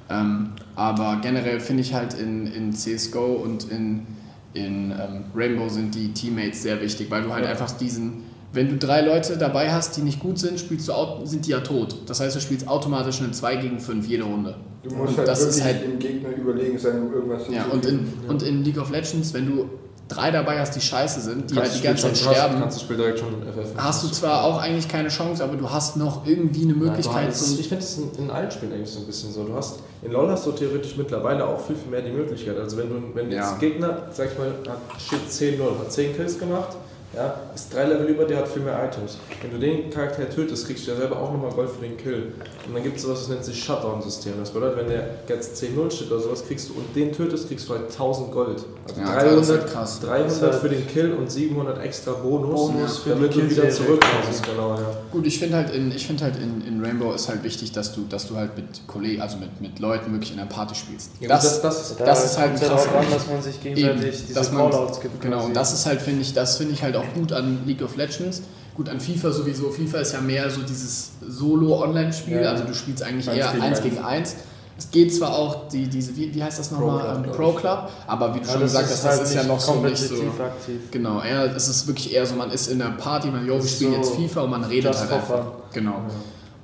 Ähm, 0.08 0.52
aber 0.74 1.18
generell 1.20 1.60
finde 1.60 1.82
ich 1.82 1.94
halt 1.94 2.14
in, 2.14 2.46
in 2.46 2.72
CSGO 2.72 3.34
und 3.34 3.70
in, 3.70 4.06
in 4.54 4.92
ähm, 4.92 5.24
Rainbow 5.34 5.68
sind 5.68 5.94
die 5.94 6.12
Teammates 6.12 6.62
sehr 6.62 6.80
wichtig, 6.80 7.10
weil 7.10 7.22
du 7.22 7.32
halt 7.32 7.44
ja. 7.44 7.50
einfach 7.50 7.70
diesen, 7.72 8.24
wenn 8.56 8.68
du 8.68 8.76
drei 8.76 9.02
Leute 9.02 9.36
dabei 9.36 9.70
hast, 9.70 9.96
die 9.96 10.00
nicht 10.00 10.18
gut 10.18 10.38
sind, 10.38 10.58
spielst 10.58 10.88
du, 10.88 10.92
sind 11.24 11.46
die 11.46 11.50
ja 11.50 11.60
tot. 11.60 11.96
Das 12.06 12.20
heißt, 12.20 12.34
du 12.34 12.40
spielst 12.40 12.66
automatisch 12.66 13.20
eine 13.20 13.30
2 13.30 13.56
gegen 13.56 13.78
5 13.78 14.06
jede 14.08 14.24
Runde. 14.24 14.56
Du 14.82 14.94
musst 14.94 15.10
und 15.10 15.18
halt 15.18 15.28
das 15.28 15.40
wirklich 15.40 15.56
ist 15.58 15.64
halt, 15.64 15.82
dem 15.84 15.98
Gegner 15.98 16.30
überlegen 16.30 16.78
sein, 16.78 17.02
um 17.02 17.12
irgendwas 17.12 17.42
ja, 17.50 17.64
und 17.66 17.84
in, 17.86 17.98
ja. 17.98 18.30
und 18.30 18.42
in 18.42 18.64
League 18.64 18.78
of 18.78 18.90
Legends, 18.90 19.34
wenn 19.34 19.46
du 19.46 19.68
drei 20.08 20.30
dabei 20.30 20.60
hast, 20.60 20.74
die 20.76 20.80
scheiße 20.80 21.20
sind, 21.20 21.50
die 21.50 21.54
kannst 21.54 21.72
halt 21.72 21.82
die 21.82 21.86
ganze 21.86 22.02
Zeit 22.02 22.16
sterben, 22.16 22.60
kannst 22.60 22.78
du 22.78 22.84
Spiel 22.84 22.96
direkt 22.96 23.18
schon 23.18 23.28
FF 23.42 23.76
hast 23.76 24.04
du 24.04 24.08
zwar 24.08 24.44
auch 24.44 24.58
eigentlich 24.58 24.88
keine 24.88 25.08
Chance, 25.08 25.42
aber 25.42 25.56
du 25.56 25.68
hast 25.68 25.96
noch 25.96 26.26
irgendwie 26.26 26.62
eine 26.62 26.74
Möglichkeit. 26.74 27.24
Ja, 27.24 27.58
ich 27.58 27.68
finde 27.68 27.82
es 27.82 27.98
in, 27.98 28.24
in, 28.24 28.30
allen 28.30 28.50
Spielen 28.50 28.72
eigentlich 28.72 28.90
so 28.90 29.00
ein 29.00 29.06
bisschen 29.06 29.32
so. 29.32 29.44
Du 29.44 29.54
hast, 29.54 29.80
in 30.02 30.12
LoL 30.12 30.30
hast 30.30 30.46
du 30.46 30.52
theoretisch 30.52 30.96
mittlerweile 30.96 31.44
auch 31.46 31.60
viel, 31.60 31.76
viel 31.76 31.90
mehr 31.90 32.02
die 32.02 32.12
Möglichkeit. 32.12 32.56
Also 32.56 32.76
wenn 32.76 32.88
du 32.88 33.02
wenn 33.14 33.30
ja. 33.30 33.50
jetzt 33.50 33.58
Gegner, 33.58 34.02
sag 34.12 34.28
ich 34.30 34.38
mal, 34.38 34.52
hat, 34.68 35.00
steht 35.00 35.58
10-0, 35.58 35.78
hat 35.78 35.92
10 35.92 36.16
Kills 36.16 36.38
gemacht, 36.38 36.76
ja, 37.16 37.34
ist 37.54 37.72
drei 37.72 37.84
Level 37.84 38.06
über 38.06 38.24
dir, 38.26 38.36
hat 38.36 38.48
viel 38.48 38.62
mehr 38.62 38.78
Items. 38.84 39.16
Wenn 39.40 39.50
du 39.50 39.58
den 39.58 39.88
Charakter 39.88 40.28
tötest, 40.28 40.66
kriegst 40.66 40.86
du 40.86 40.90
ja 40.90 40.98
selber 40.98 41.18
auch 41.18 41.32
nochmal 41.32 41.50
Gold 41.50 41.70
für 41.70 41.80
den 41.80 41.96
Kill. 41.96 42.34
Und 42.66 42.74
dann 42.74 42.82
gibt 42.82 42.96
es 42.96 43.04
sowas, 43.04 43.20
das 43.20 43.28
nennt 43.28 43.44
sich 43.44 43.62
Shutdown-System. 43.64 44.34
Das 44.38 44.50
bedeutet, 44.50 44.78
wenn 44.78 44.88
der 44.88 45.08
jetzt 45.26 45.62
10-0 45.62 45.90
steht 45.90 46.10
oder 46.10 46.20
sowas, 46.20 46.46
kriegst 46.46 46.68
du 46.68 46.74
und 46.74 46.94
den 46.94 47.12
tötest, 47.12 47.48
kriegst 47.48 47.68
du 47.68 47.72
halt 47.72 47.84
1000 47.84 48.32
Gold. 48.32 48.64
Also 48.86 49.00
ja, 49.00 49.14
300, 49.14 49.48
halt 49.48 49.66
krass. 49.66 50.00
300 50.00 50.54
für 50.56 50.68
den 50.68 50.86
Kill 50.86 51.14
und 51.14 51.30
700 51.30 51.82
extra 51.82 52.12
Bonus, 52.12 52.72
Bonus 52.72 52.98
für 52.98 53.10
damit 53.10 53.34
du 53.34 53.50
wieder 53.50 53.70
zurückkommst. 53.70 54.44
Genau, 54.44 54.74
ja. 54.74 54.90
Gut, 55.10 55.26
ich 55.26 55.38
finde 55.38 55.56
halt, 55.56 55.74
in, 55.74 55.92
find 55.92 56.20
halt 56.20 56.36
in, 56.36 56.66
in 56.66 56.84
Rainbow 56.84 57.12
ist 57.12 57.30
halt 57.30 57.42
wichtig, 57.44 57.72
dass 57.72 57.94
du, 57.94 58.04
dass 58.08 58.28
du 58.28 58.36
halt 58.36 58.56
mit 58.56 58.86
Kollegen, 58.86 59.22
also 59.22 59.38
mit, 59.38 59.58
mit 59.62 59.78
Leuten 59.78 60.12
wirklich 60.12 60.32
in 60.32 60.36
der 60.36 60.44
Party 60.44 60.74
spielst. 60.74 61.12
Ja, 61.20 61.28
das, 61.28 61.62
das, 61.62 61.96
das, 61.96 61.96
das 61.96 62.24
ist 62.26 62.38
halt 62.38 62.60
krass. 62.60 62.86
An, 62.88 63.06
dass 63.10 63.26
man 63.26 63.42
sich 63.42 63.62
gegenseitig 63.62 64.04
Eben, 64.04 64.26
diese 64.28 64.50
Callouts 64.50 65.00
gibt. 65.00 65.20
Genau, 65.22 65.46
und 65.46 65.56
das 65.56 65.72
ist 65.72 65.86
halt, 65.86 66.02
finde 66.02 66.20
ich, 66.20 66.34
das 66.34 66.58
finde 66.58 66.74
ich 66.74 66.82
halt 66.82 66.96
auch 66.96 67.05
gut 67.14 67.32
an 67.32 67.60
League 67.66 67.82
of 67.82 67.96
Legends. 67.96 68.42
Gut, 68.76 68.90
an 68.90 69.00
FIFA 69.00 69.32
sowieso. 69.32 69.70
FIFA 69.70 69.98
ist 70.00 70.12
ja 70.12 70.20
mehr 70.20 70.50
so 70.50 70.60
dieses 70.60 71.12
Solo-Online-Spiel, 71.26 72.42
ja. 72.42 72.50
also 72.50 72.64
du 72.64 72.74
spielst 72.74 73.02
eigentlich 73.02 73.26
eher 73.26 73.50
1 73.50 73.82
gegen 73.82 73.98
1. 73.98 74.36
Es 74.78 74.90
geht 74.90 75.14
zwar 75.14 75.34
auch 75.34 75.68
die, 75.68 75.88
diese, 75.88 76.14
wie, 76.18 76.34
wie 76.34 76.42
heißt 76.44 76.58
das 76.58 76.70
nochmal, 76.70 77.22
Pro, 77.22 77.32
Pro 77.32 77.52
Club, 77.52 77.88
aber 78.06 78.34
wie 78.34 78.40
du 78.40 78.46
ja, 78.46 78.52
schon 78.52 78.60
gesagt 78.60 78.90
hast, 78.90 79.02
das 79.02 79.22
ist 79.22 79.34
ja 79.34 79.44
noch 79.44 79.58
so 79.58 79.76
nicht 79.76 79.96
so. 79.96 80.14
Aktiv. 80.14 80.90
Genau, 80.90 81.22
eher, 81.22 81.56
es 81.56 81.68
ist 81.68 81.86
wirklich 81.86 82.12
eher 82.12 82.26
so, 82.26 82.34
man 82.34 82.50
ist 82.50 82.66
in 82.66 82.78
der 82.78 82.90
Party, 82.90 83.28
man, 83.28 83.46
jo, 83.46 83.54
wir 83.54 83.66
spielen 83.66 83.92
so 83.92 83.98
jetzt 83.98 84.14
FIFA 84.14 84.42
und 84.42 84.50
man 84.50 84.64
redet 84.64 84.94
halt 84.94 85.10
einfach. 85.10 85.52
Genau. 85.72 85.92
Ja. 85.92 86.14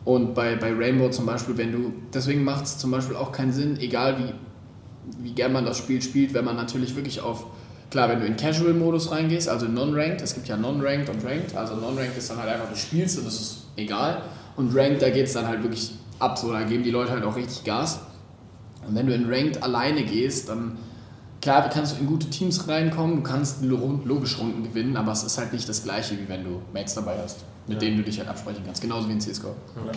Und 0.04 0.34
bei, 0.34 0.56
bei 0.56 0.74
Rainbow 0.74 1.08
zum 1.08 1.24
Beispiel, 1.24 1.56
wenn 1.56 1.72
du, 1.72 1.92
deswegen 2.12 2.44
macht 2.44 2.66
es 2.66 2.76
zum 2.76 2.90
Beispiel 2.90 3.16
auch 3.16 3.32
keinen 3.32 3.54
Sinn, 3.54 3.78
egal 3.80 4.18
wie, 4.18 5.24
wie 5.24 5.32
gern 5.32 5.52
man 5.52 5.64
das 5.64 5.78
Spiel 5.78 6.02
spielt, 6.02 6.34
wenn 6.34 6.44
man 6.44 6.56
natürlich 6.56 6.94
wirklich 6.94 7.22
auf 7.22 7.46
Klar, 7.92 8.08
wenn 8.08 8.20
du 8.20 8.26
in 8.26 8.36
Casual-Modus 8.38 9.10
reingehst, 9.10 9.50
also 9.50 9.66
Non-Ranked, 9.66 10.22
es 10.22 10.32
gibt 10.32 10.48
ja 10.48 10.56
Non-Ranked 10.56 11.10
und 11.10 11.22
Ranked, 11.26 11.54
also 11.54 11.74
Non-Ranked 11.76 12.16
ist 12.16 12.30
dann 12.30 12.38
halt 12.38 12.48
einfach, 12.48 12.70
du 12.70 12.74
spielst 12.74 13.18
und 13.18 13.26
das 13.26 13.34
ist 13.38 13.56
egal. 13.76 14.22
Und 14.56 14.74
Ranked, 14.74 15.02
da 15.02 15.10
geht 15.10 15.26
es 15.26 15.34
dann 15.34 15.46
halt 15.46 15.62
wirklich 15.62 15.92
ab, 16.18 16.38
so, 16.38 16.50
da 16.50 16.62
geben 16.62 16.82
die 16.84 16.90
Leute 16.90 17.10
halt 17.12 17.22
auch 17.22 17.36
richtig 17.36 17.64
Gas. 17.64 18.00
Und 18.88 18.94
wenn 18.94 19.06
du 19.06 19.14
in 19.14 19.30
Ranked 19.30 19.62
alleine 19.62 20.04
gehst, 20.04 20.48
dann, 20.48 20.78
klar, 21.42 21.68
kannst 21.68 21.96
du 21.96 22.00
in 22.00 22.06
gute 22.06 22.30
Teams 22.30 22.66
reinkommen, 22.66 23.16
du 23.16 23.22
kannst 23.22 23.62
logisch 23.62 24.38
Runden 24.38 24.62
gewinnen, 24.62 24.96
aber 24.96 25.12
es 25.12 25.22
ist 25.22 25.36
halt 25.36 25.52
nicht 25.52 25.68
das 25.68 25.84
gleiche, 25.84 26.18
wie 26.18 26.26
wenn 26.30 26.44
du 26.44 26.62
Mates 26.72 26.94
dabei 26.94 27.16
hast. 27.22 27.44
mit 27.68 27.74
Ja. 27.80 27.88
denen 27.88 27.98
du 27.98 28.02
dich 28.04 28.18
halt 28.18 28.28
absprechen 28.28 28.62
kannst. 28.64 28.80
Genauso 28.82 29.06
wie 29.08 29.12
in 29.12 29.20
CSGO. 29.20 29.48
Ja. 29.76 29.92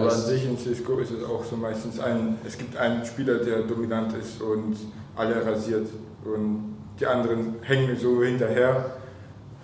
Aber 0.00 0.10
an 0.10 0.20
sich 0.20 0.44
in 0.46 0.56
CSGO 0.56 0.98
ist 1.00 1.10
es 1.10 1.22
auch 1.22 1.44
so 1.44 1.54
meistens 1.56 2.00
ein, 2.00 2.38
es 2.46 2.56
gibt 2.56 2.76
einen 2.78 3.04
Spieler, 3.04 3.38
der 3.40 3.62
dominant 3.64 4.14
ist 4.14 4.40
und 4.40 4.76
alle 5.14 5.44
rasiert 5.44 5.88
und 6.24 6.72
die 7.00 7.06
anderen 7.06 7.56
hängen 7.62 7.96
so 7.96 8.22
hinterher. 8.22 8.86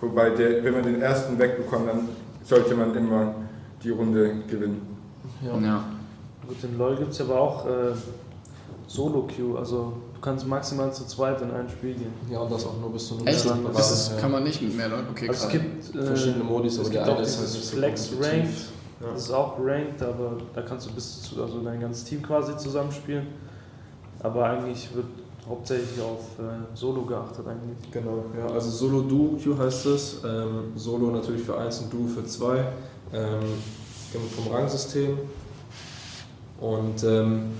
Wobei, 0.01 0.29
der, 0.29 0.63
wenn 0.63 0.73
man 0.73 0.83
den 0.83 1.01
ersten 1.01 1.37
wegbekommt, 1.37 1.87
dann 1.89 2.09
sollte 2.43 2.75
man 2.75 2.95
immer 2.95 3.35
die 3.83 3.89
Runde 3.89 4.35
gewinnen. 4.49 4.97
Ja. 5.41 5.57
Ja. 5.59 5.83
Gut, 6.47 6.63
in 6.63 6.77
LoL 6.77 6.95
gibt 6.97 7.11
es 7.11 7.21
aber 7.21 7.39
auch 7.39 7.65
äh, 7.65 7.91
Solo-Queue, 8.87 9.57
also 9.57 9.93
du 10.15 10.19
kannst 10.21 10.47
maximal 10.47 10.91
zu 10.91 11.05
zweit 11.05 11.41
in 11.41 11.51
ein 11.51 11.69
Spiel 11.69 11.93
gehen. 11.93 12.13
ja, 12.29 12.39
und 12.39 12.51
das 12.51 12.65
auch 12.65 12.79
nur 12.79 12.91
bis 12.91 13.07
zu 13.07 13.17
einem 13.17 13.27
Echt? 13.27 13.45
Das 13.73 13.91
ist, 13.91 14.11
ja. 14.13 14.19
kann 14.19 14.31
man 14.31 14.43
nicht 14.43 14.61
mit 14.61 14.75
mehr 14.75 14.89
Leuten? 14.89 15.07
Okay, 15.11 15.29
Also 15.29 15.45
es 15.45 15.51
gibt 15.51 15.95
äh, 15.95 16.03
verschiedene 16.03 16.43
Modis, 16.43 16.73
es 16.73 16.79
aber 16.79 16.89
gibt 16.89 17.05
der 17.05 17.13
auch 17.13 17.17
eine 17.17 17.25
ist 17.27 17.39
halt 17.39 17.65
Flex. 17.65 18.11
Ranked, 18.19 18.49
das 19.13 19.21
ist 19.21 19.31
auch 19.31 19.57
Ranked, 19.59 20.01
aber 20.01 20.37
da 20.55 20.61
kannst 20.63 20.87
du 20.87 20.91
bis 20.91 21.21
zu, 21.21 21.41
also 21.41 21.61
dein 21.61 21.79
ganzes 21.79 22.03
Team 22.05 22.23
quasi 22.23 22.57
zusammenspielen. 22.57 23.27
Aber 24.21 24.45
eigentlich 24.45 24.89
wird 24.93 25.05
hauptsächlich 25.47 26.01
auf 26.01 26.39
äh, 26.39 26.75
Solo 26.75 27.03
geachtet 27.03 27.45
eigentlich. 27.47 27.91
Genau, 27.91 28.25
ja, 28.37 28.53
also 28.53 28.69
Solo 28.69 29.01
Duo 29.01 29.37
Queue 29.41 29.57
heißt 29.57 29.85
es. 29.87 30.17
Ähm, 30.23 30.73
Solo 30.75 31.11
natürlich 31.11 31.43
für 31.43 31.57
1 31.57 31.79
und 31.81 31.93
Duo 31.93 32.07
für 32.07 32.25
2. 32.25 32.57
Ähm, 33.13 33.39
vom 34.35 34.53
Rangsystem. 34.53 35.17
Und 36.59 37.03
ähm, 37.03 37.51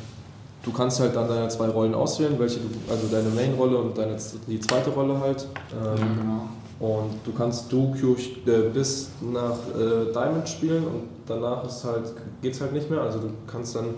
du 0.64 0.72
kannst 0.72 1.00
halt 1.00 1.16
dann 1.16 1.28
deine 1.28 1.48
zwei 1.48 1.70
Rollen 1.70 1.94
auswählen, 1.94 2.38
welche 2.38 2.60
du, 2.60 2.68
also 2.92 3.08
deine 3.08 3.30
Main-Rolle 3.30 3.78
und 3.78 3.98
deine, 3.98 4.18
die 4.48 4.60
zweite 4.60 4.90
Rolle 4.90 5.20
halt. 5.20 5.48
ja, 5.72 5.92
Ähm, 5.94 6.18
genau. 6.18 6.50
Und 6.80 7.20
du 7.26 7.34
kannst 7.34 7.72
Duo 7.72 7.92
Queue 7.92 8.16
äh, 8.48 8.70
bis 8.70 9.10
nach 9.22 9.58
äh, 9.76 10.14
Diamond 10.14 10.48
spielen 10.48 10.86
und 10.86 11.04
danach 11.28 11.66
ist 11.66 11.84
halt, 11.84 12.14
geht's 12.42 12.62
halt 12.62 12.72
nicht 12.74 12.90
mehr. 12.90 13.02
Also 13.02 13.20
du 13.20 13.28
kannst 13.48 13.76
dann 13.76 13.96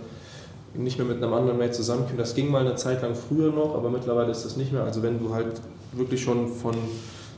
nicht 0.74 0.97
mehr 0.97 1.07
mit 1.07 1.17
einem 1.17 1.34
anderen 1.34 1.57
Mate 1.57 1.72
zusammenkommen. 1.72 2.17
Das 2.17 2.34
ging 2.34 2.49
mal 2.49 2.61
eine 2.61 2.76
Zeit 2.76 3.01
lang 3.01 3.15
früher 3.15 3.51
noch, 3.51 3.76
aber 3.76 3.89
mittlerweile 3.89 4.32
ist 4.32 4.45
das 4.45 4.57
nicht 4.57 4.72
mehr. 4.72 4.84
Also 4.84 5.03
wenn 5.03 5.19
du 5.19 5.34
halt 5.34 5.61
wirklich 5.93 6.22
schon 6.22 6.47
von, 6.47 6.76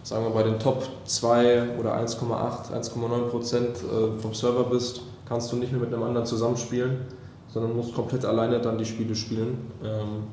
sagen 0.04 0.26
wir 0.26 0.32
bei 0.32 0.44
den 0.44 0.60
Top 0.60 0.84
2 1.06 1.80
oder 1.80 1.96
1,8, 1.96 2.72
1,9 2.72 3.22
Prozent 3.30 3.70
äh, 3.78 4.20
vom 4.20 4.34
Server 4.34 4.66
bist, 4.66 5.02
kannst 5.28 5.52
du 5.52 5.56
nicht 5.56 5.72
mehr 5.72 5.82
mit 5.82 5.94
einem 5.94 6.04
anderen 6.04 6.26
zusammenspielen, 6.26 6.98
sondern 7.48 7.76
musst 7.76 7.94
komplett 7.94 8.26
alleine 8.26 8.60
dann 8.60 8.78
die 8.78 8.86
Spiele 8.86 9.16
spielen. 9.16 9.58
Ähm, 9.84 10.24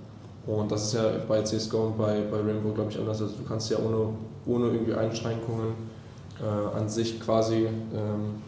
und 0.46 0.70
das 0.72 0.84
ist 0.84 0.94
ja 0.94 1.04
bei 1.28 1.42
CSGO 1.42 1.86
und 1.86 1.98
bei, 1.98 2.22
bei 2.30 2.38
Rainbow, 2.38 2.72
glaube 2.72 2.90
ich, 2.90 2.98
anders. 2.98 3.20
Also 3.22 3.34
du 3.36 3.44
kannst 3.44 3.70
ja 3.70 3.78
ohne, 3.78 4.08
ohne 4.46 4.66
irgendwie 4.66 4.94
Einschränkungen 4.94 5.74
äh, 6.40 6.76
an 6.76 6.88
sich 6.88 7.20
quasi 7.20 7.66
ähm, 7.66 8.42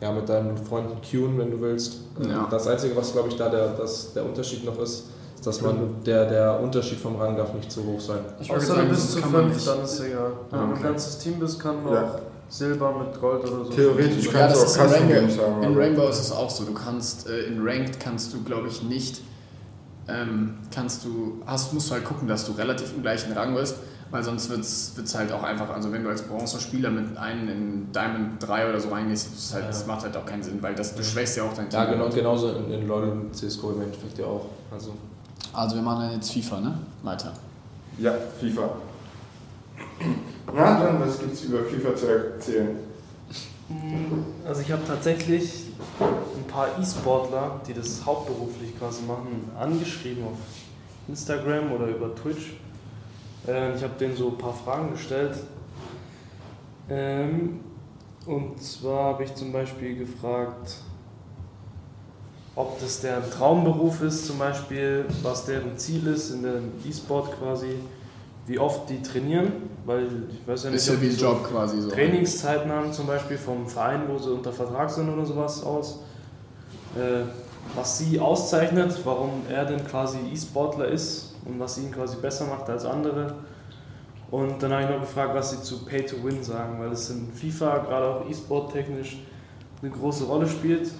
ja, 0.00 0.12
mit 0.12 0.28
deinen 0.28 0.56
Freunden 0.56 1.00
queuen, 1.02 1.38
wenn 1.38 1.50
du 1.50 1.60
willst. 1.60 1.98
Ja. 2.26 2.46
Das 2.50 2.66
Einzige, 2.66 2.96
was, 2.96 3.12
glaube 3.12 3.28
ich, 3.28 3.36
da 3.36 3.48
der, 3.48 3.68
das, 3.74 4.12
der 4.14 4.24
Unterschied 4.24 4.64
noch 4.64 4.78
ist, 4.80 5.04
ist, 5.34 5.46
dass 5.46 5.60
man 5.62 5.76
der, 6.04 6.26
der 6.26 6.60
Unterschied 6.60 6.98
vom 6.98 7.16
Rang 7.16 7.36
darf 7.36 7.52
nicht 7.54 7.70
zu 7.70 7.84
hoch 7.84 8.00
sein. 8.00 8.20
Ich 8.40 8.50
Außer 8.50 8.60
sagen, 8.66 8.82
du 8.82 8.88
das 8.94 9.00
bist 9.00 9.12
zu 9.12 9.18
fünf, 9.22 9.64
dann 9.64 9.82
ist 9.84 10.00
egal. 10.00 10.32
Wenn 10.50 10.58
Ah, 10.60 10.64
du 10.66 10.70
okay. 10.72 10.76
ein 10.80 10.82
ganzes 10.82 11.18
Team 11.18 11.38
bist, 11.38 11.60
kann 11.60 11.82
man 11.84 11.92
Ja. 11.94 12.02
auch 12.04 12.18
Silber 12.48 12.92
mit 12.98 13.20
Gold 13.20 13.44
oder 13.44 13.64
so. 13.64 13.70
Theoretisch 13.70 14.26
Ja, 14.26 14.32
kannst 14.32 14.56
das 14.62 14.74
du 14.74 14.80
auch 14.80 14.84
Custom 14.86 15.02
Rainbow. 15.08 15.14
Games 15.20 15.38
haben. 15.38 15.62
In 15.62 15.76
Rainbow 15.78 16.08
ist 16.08 16.20
es 16.20 16.32
auch 16.32 16.50
so. 16.50 16.64
Du 16.64 16.74
kannst 16.74 17.28
äh, 17.28 17.44
in 17.44 17.62
Ranked 17.66 18.00
kannst 18.00 18.32
du, 18.34 18.42
glaube 18.42 18.68
ich, 18.68 18.82
nicht. 18.82 19.20
Ähm, 20.08 20.54
kannst 20.74 21.04
du, 21.04 21.40
hast, 21.46 21.72
musst 21.72 21.90
du 21.90 21.94
halt 21.94 22.04
gucken, 22.04 22.26
dass 22.26 22.44
du 22.44 22.52
relativ 22.52 22.92
im 22.96 23.02
gleichen 23.02 23.32
Rang 23.32 23.54
bist, 23.54 23.76
weil 24.10 24.24
sonst 24.24 24.50
wird 24.50 24.60
es 24.60 25.14
halt 25.14 25.32
auch 25.32 25.42
einfach, 25.42 25.70
also 25.70 25.92
wenn 25.92 26.02
du 26.02 26.10
als 26.10 26.22
Bronze-Spieler 26.22 26.90
mit 26.90 27.16
einem 27.16 27.48
in 27.48 27.92
Diamond 27.92 28.42
3 28.42 28.68
oder 28.68 28.80
so 28.80 28.88
reingehst, 28.88 29.28
das, 29.32 29.54
halt, 29.54 29.68
das 29.68 29.86
macht 29.86 30.02
halt 30.02 30.16
auch 30.16 30.26
keinen 30.26 30.42
Sinn, 30.42 30.60
weil 30.62 30.74
das, 30.74 30.94
du 30.94 31.02
schwächst 31.04 31.36
ja 31.36 31.44
auch 31.44 31.54
dein 31.54 31.70
Team. 31.70 31.78
Ja, 31.80 31.84
genau, 31.86 32.08
genauso 32.08 32.52
in, 32.56 32.72
in 32.72 32.88
LoL 32.88 33.08
und 33.08 33.36
CSGO 33.36 33.72
im 33.72 33.82
Endeffekt 33.82 34.18
ja 34.18 34.26
auch. 34.26 34.46
Also, 34.72 34.94
Also 35.52 35.76
wir 35.76 35.82
machen 35.82 36.02
dann 36.02 36.12
jetzt 36.14 36.32
FIFA, 36.32 36.60
ne? 36.60 36.78
Weiter. 37.02 37.32
Ja, 37.98 38.14
FIFA. 38.40 38.70
Na 40.54 40.82
dann, 40.82 41.00
was 41.00 41.18
gibt's 41.18 41.42
über 41.42 41.60
FIFA 41.64 41.94
zu 41.94 42.06
erzählen? 42.06 42.76
Also 44.44 44.62
ich 44.62 44.72
habe 44.72 44.82
tatsächlich 44.84 45.66
ein 46.00 46.44
paar 46.48 46.66
E-Sportler, 46.80 47.60
die 47.68 47.74
das 47.74 48.04
hauptberuflich 48.04 48.76
quasi 48.76 49.02
machen, 49.02 49.48
angeschrieben 49.58 50.24
auf 50.24 50.38
Instagram 51.06 51.70
oder 51.72 51.86
über 51.86 52.12
Twitch. 52.16 52.54
Äh, 53.46 53.74
Ich 53.76 53.82
habe 53.82 53.94
denen 53.98 54.16
so 54.16 54.28
ein 54.28 54.38
paar 54.38 54.52
Fragen 54.54 54.92
gestellt. 54.92 55.36
Ähm, 56.88 57.60
Und 58.26 58.62
zwar 58.62 59.04
habe 59.14 59.24
ich 59.24 59.34
zum 59.34 59.50
Beispiel 59.52 59.96
gefragt, 59.96 60.76
ob 62.54 62.78
das 62.78 63.00
deren 63.00 63.28
Traumberuf 63.30 64.02
ist, 64.02 64.26
zum 64.26 64.38
Beispiel, 64.38 65.06
was 65.22 65.46
deren 65.46 65.76
Ziel 65.78 66.06
ist 66.08 66.30
in 66.30 66.42
dem 66.42 66.72
E-Sport 66.86 67.38
quasi, 67.40 67.76
wie 68.46 68.58
oft 68.58 68.90
die 68.90 69.00
trainieren, 69.00 69.52
weil 69.86 70.06
ich 70.30 70.46
weiß 70.46 70.64
ja 70.64 70.70
nicht, 70.70 70.76
Ist 70.80 70.88
ja 70.88 70.94
ob 70.94 71.00
wie 71.00 71.08
die 71.08 71.12
so 71.14 71.26
Job 71.26 71.44
quasi 71.50 71.80
so. 71.80 71.88
Trainingszeiten 71.90 72.70
haben, 72.70 72.92
zum 72.92 73.06
Beispiel 73.06 73.38
vom 73.38 73.66
Verein, 73.66 74.02
wo 74.06 74.18
sie 74.18 74.30
unter 74.30 74.52
Vertrag 74.52 74.90
sind 74.90 75.08
oder 75.08 75.24
sowas 75.24 75.62
aus. 75.64 76.00
Äh, 76.96 77.22
was 77.74 77.98
sie 77.98 78.20
auszeichnet, 78.20 79.00
warum 79.04 79.30
er 79.48 79.64
denn 79.64 79.82
quasi 79.86 80.18
E-Sportler 80.30 80.88
ist 80.88 81.29
und 81.44 81.58
was 81.58 81.78
ihn 81.78 81.90
quasi 81.92 82.16
besser 82.16 82.46
macht 82.46 82.68
als 82.68 82.84
andere. 82.84 83.34
Und 84.30 84.62
dann 84.62 84.72
habe 84.72 84.84
ich 84.84 84.90
noch 84.90 85.00
gefragt, 85.00 85.34
was 85.34 85.50
sie 85.50 85.62
zu 85.62 85.84
Pay 85.84 86.06
to 86.06 86.22
Win 86.22 86.42
sagen, 86.42 86.78
weil 86.78 86.92
es 86.92 87.10
in 87.10 87.32
FIFA, 87.32 87.78
gerade 87.78 88.06
auch 88.06 88.30
E-Sport 88.30 88.72
technisch, 88.72 89.18
eine 89.82 89.90
große 89.90 90.24
Rolle 90.24 90.46
spielt, 90.46 90.90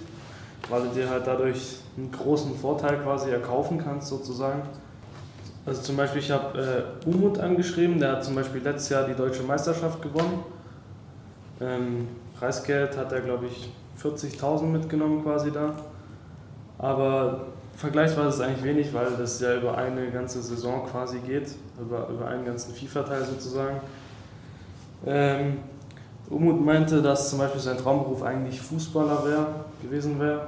weil 0.69 0.83
du 0.83 0.89
dir 0.89 1.09
halt 1.09 1.25
dadurch 1.25 1.77
einen 1.97 2.11
großen 2.11 2.55
Vorteil 2.55 2.99
quasi 2.99 3.29
erkaufen 3.29 3.77
kannst 3.77 4.07
sozusagen. 4.07 4.63
Also 5.65 5.81
zum 5.81 5.95
Beispiel, 5.95 6.21
ich 6.21 6.31
habe 6.31 6.95
äh, 7.05 7.07
Umut 7.07 7.39
angeschrieben, 7.39 7.99
der 7.99 8.13
hat 8.13 8.25
zum 8.25 8.35
Beispiel 8.35 8.61
letztes 8.61 8.89
Jahr 8.89 9.05
die 9.05 9.13
deutsche 9.13 9.43
Meisterschaft 9.43 10.01
gewonnen. 10.01 10.43
Ähm, 11.61 12.07
Preisgeld 12.37 12.97
hat 12.97 13.11
er, 13.11 13.21
glaube 13.21 13.45
ich, 13.45 13.71
40.000 14.01 14.63
mitgenommen 14.63 15.23
quasi 15.23 15.51
da. 15.51 15.75
Aber 16.79 17.45
vergleichsweise 17.75 18.29
ist 18.29 18.35
es 18.35 18.41
eigentlich 18.41 18.63
wenig, 18.63 18.93
weil 18.93 19.07
das 19.17 19.39
ja 19.39 19.55
über 19.55 19.77
eine 19.77 20.09
ganze 20.11 20.41
Saison 20.41 20.85
quasi 20.85 21.19
geht, 21.19 21.51
über, 21.79 22.07
über 22.09 22.27
einen 22.27 22.45
ganzen 22.45 22.73
FIFA-Teil 22.73 23.25
sozusagen. 23.25 23.81
Ähm, 25.05 25.59
Umut 26.29 26.63
meinte, 26.63 27.01
dass 27.01 27.29
zum 27.29 27.39
Beispiel 27.39 27.59
sein 27.59 27.77
Traumberuf 27.77 28.23
eigentlich 28.23 28.61
Fußballer 28.61 29.25
wär, 29.25 29.47
gewesen 29.81 30.19
wäre. 30.19 30.47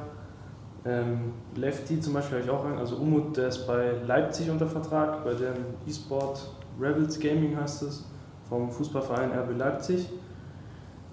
Ähm, 0.85 1.33
Lefty 1.55 1.99
zum 1.99 2.13
Beispiel 2.13 2.39
habe 2.39 2.45
ich 2.45 2.51
auch 2.51 2.65
also 2.79 2.97
Umut, 2.97 3.37
der 3.37 3.47
ist 3.47 3.65
bei 3.65 3.93
Leipzig 4.05 4.49
unter 4.49 4.67
Vertrag, 4.67 5.23
bei 5.23 5.33
dem 5.33 5.55
E-Sport 5.87 6.49
Rebels 6.79 7.19
Gaming 7.19 7.57
heißt 7.59 7.83
es, 7.83 8.03
vom 8.49 8.71
Fußballverein 8.71 9.31
RB 9.31 9.57
Leipzig. 9.57 10.09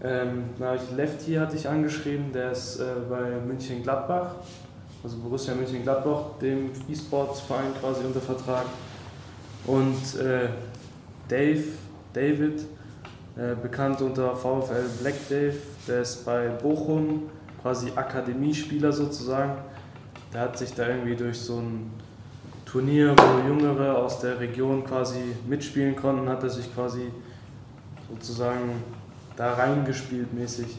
Ähm, 0.02 0.44
dann 0.58 0.68
habe 0.68 0.78
ich 0.78 0.96
Lefty 0.96 1.34
hatte 1.34 1.56
ich 1.56 1.68
angeschrieben, 1.68 2.32
der 2.32 2.52
ist 2.52 2.80
äh, 2.80 2.84
bei 3.08 3.38
München 3.46 3.82
Gladbach, 3.82 4.36
also 5.02 5.16
Borussia 5.16 5.54
München 5.54 5.82
Gladbach, 5.82 6.38
dem 6.40 6.70
E-Sports-Verein 6.88 7.72
quasi 7.80 8.04
unter 8.04 8.20
Vertrag. 8.20 8.66
Und 9.66 10.18
äh, 10.20 10.48
Dave, 11.28 11.64
David, 12.12 12.60
äh, 13.36 13.54
bekannt 13.60 14.02
unter 14.02 14.34
VfL 14.34 14.84
Black 15.00 15.28
Dave, 15.28 15.56
der 15.86 16.02
ist 16.02 16.24
bei 16.24 16.48
Bochum 16.48 17.30
quasi 17.62 17.92
Akademiespieler 17.94 18.92
sozusagen. 18.92 19.56
Der 20.32 20.42
hat 20.42 20.58
sich 20.58 20.74
da 20.74 20.88
irgendwie 20.88 21.16
durch 21.16 21.38
so 21.38 21.58
ein 21.58 21.90
Turnier, 22.64 23.14
wo 23.16 23.48
Jüngere 23.48 23.96
aus 23.98 24.20
der 24.20 24.38
Region 24.38 24.84
quasi 24.84 25.34
mitspielen 25.48 25.96
konnten, 25.96 26.28
hat 26.28 26.42
er 26.42 26.50
sich 26.50 26.72
quasi 26.74 27.10
sozusagen 28.08 28.82
da 29.36 29.54
reingespielt 29.54 30.32
mäßig. 30.32 30.78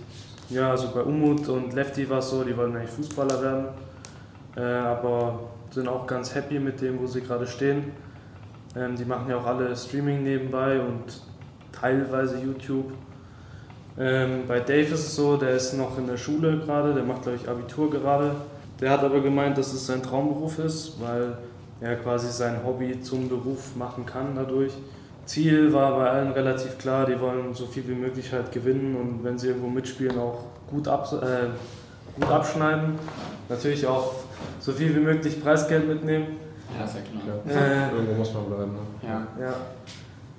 Ja, 0.50 0.72
also 0.72 0.90
bei 0.94 1.02
Umut 1.02 1.48
und 1.50 1.74
Lefty 1.74 2.10
war 2.10 2.20
es 2.20 2.30
so, 2.30 2.44
die 2.44 2.56
wollten 2.56 2.76
eigentlich 2.76 2.92
Fußballer 2.92 3.42
werden, 3.42 3.66
äh, 4.56 4.62
aber 4.62 5.40
sind 5.72 5.88
auch 5.88 6.06
ganz 6.08 6.36
happy 6.36 6.60
mit 6.60 6.82
dem, 6.82 7.00
wo 7.00 7.08
sie 7.08 7.22
gerade 7.22 7.48
stehen. 7.48 7.92
Ähm, 8.76 8.96
die 8.96 9.06
machen 9.06 9.30
ja 9.30 9.38
auch 9.38 9.46
alle 9.46 9.76
Streaming 9.76 10.24
nebenbei 10.24 10.80
und 10.80 11.22
teilweise 11.72 12.40
YouTube. 12.40 12.92
Ähm, 13.98 14.44
bei 14.48 14.60
Dave 14.60 14.94
ist 14.94 15.08
es 15.08 15.16
so, 15.16 15.38
der 15.38 15.52
ist 15.52 15.74
noch 15.74 15.98
in 15.98 16.08
der 16.08 16.18
Schule 16.18 16.60
gerade, 16.60 16.94
der 16.94 17.04
macht 17.04 17.24
glaube 17.24 17.38
ich 17.42 17.50
Abitur 17.50 17.90
gerade. 17.90 18.36
Der 18.80 18.90
hat 18.90 19.04
aber 19.04 19.22
gemeint, 19.22 19.58
dass 19.58 19.74
es 19.74 19.86
sein 19.86 20.02
Traumberuf 20.02 20.60
ist, 20.60 21.00
weil 21.02 21.38
er 21.82 21.96
quasi 21.98 22.32
sein 22.32 22.64
Hobby 22.66 23.02
zum 23.02 23.30
Beruf 23.30 23.76
machen 23.76 24.06
kann 24.06 24.36
dadurch. 24.36 24.74
Ziel 25.26 25.72
war 25.72 25.98
bei 25.98 26.10
allen 26.10 26.32
relativ 26.32 26.78
klar, 26.78 27.06
die 27.06 27.20
wollen 27.20 27.54
so 27.54 27.66
viel 27.66 27.88
wie 27.88 27.94
möglich 27.94 28.32
halt 28.32 28.52
gewinnen 28.52 28.96
und 28.96 29.24
wenn 29.24 29.38
sie 29.38 29.48
irgendwo 29.48 29.68
mitspielen 29.68 30.18
auch 30.18 30.46
gut, 30.68 30.88
ab, 30.88 31.12
äh, 31.14 32.20
gut 32.20 32.32
abschneiden. 32.32 32.96
Natürlich 33.50 33.86
auch 33.86 34.16
so 34.60 34.72
viel 34.72 34.96
wie 34.96 35.00
möglich 35.00 35.42
Preisgeld 35.42 35.88
mitnehmen. 35.88 36.38
Ja, 36.80 36.86
klar. 36.86 37.40
Ja. 37.48 37.88
Äh, 37.90 37.92
Irgendwo 37.92 38.14
muss 38.14 38.34
man 38.34 38.46
bleiben. 38.46 38.72
Ne? 38.72 38.80
Ja. 39.08 39.28
ja. 39.40 39.54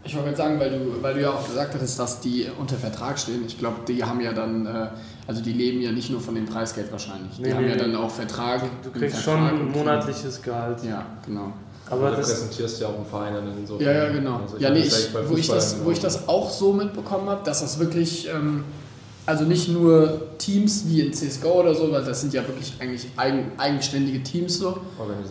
Ich 0.04 0.16
wollte 0.16 0.34
sagen, 0.34 0.58
weil 0.58 0.70
du, 0.70 1.00
weil 1.02 1.14
du 1.14 1.20
ja 1.20 1.30
auch 1.30 1.46
gesagt 1.46 1.74
hattest, 1.74 1.98
dass 1.98 2.20
die 2.20 2.48
unter 2.58 2.74
Vertrag 2.76 3.18
stehen. 3.18 3.44
Ich 3.46 3.58
glaube, 3.58 3.76
die 3.86 4.02
haben 4.02 4.20
ja 4.20 4.32
dann, 4.32 4.66
äh, 4.66 4.88
also 5.28 5.42
die 5.42 5.52
leben 5.52 5.80
ja 5.80 5.92
nicht 5.92 6.10
nur 6.10 6.20
von 6.20 6.34
dem 6.34 6.46
Preisgeld 6.46 6.90
wahrscheinlich. 6.90 7.36
Die 7.36 7.42
Nee, 7.42 7.52
haben 7.52 7.64
nee, 7.64 7.70
ja 7.70 7.76
dann 7.76 7.94
auch 7.94 8.10
Vertrag. 8.10 8.62
Du 8.82 8.88
im 8.88 8.94
kriegst 8.94 9.18
Vertrag 9.18 9.50
schon 9.50 9.60
ein 9.60 9.70
monatliches 9.70 10.42
Gehalt. 10.42 10.82
Ja, 10.82 11.06
genau. 11.24 11.52
Aber 11.88 12.10
du 12.10 12.16
das, 12.16 12.30
repräsentierst 12.30 12.80
ja 12.80 12.88
auch 12.88 12.96
einen 12.96 13.06
Verein 13.06 13.34
dann 13.34 13.52
insofern. 13.58 13.86
Ja, 13.86 13.92
ja, 13.92 14.08
genau. 14.10 14.40
Also 14.40 14.56
ich 14.56 14.62
ja, 14.62 14.70
nee, 14.70 14.80
ist 14.80 15.10
ich, 15.10 15.28
wo, 15.28 15.36
ich 15.36 15.46
das, 15.48 15.84
wo 15.84 15.90
ich 15.90 16.00
das 16.00 16.26
auch 16.26 16.50
so 16.50 16.72
mitbekommen 16.72 17.28
habe, 17.28 17.44
dass 17.44 17.60
das 17.60 17.78
wirklich, 17.78 18.28
ähm, 18.28 18.64
also 19.26 19.44
nicht 19.44 19.68
nur 19.68 20.22
Teams 20.38 20.84
wie 20.88 21.00
in 21.00 21.12
CSGO 21.12 21.60
oder 21.60 21.74
so, 21.74 21.90
weil 21.92 22.04
das 22.04 22.20
sind 22.20 22.34
ja 22.34 22.42
wirklich 22.46 22.72
eigentlich 22.80 23.06
eigen, 23.16 23.52
eigenständige 23.56 24.22
Teams 24.22 24.58
so. 24.58 24.78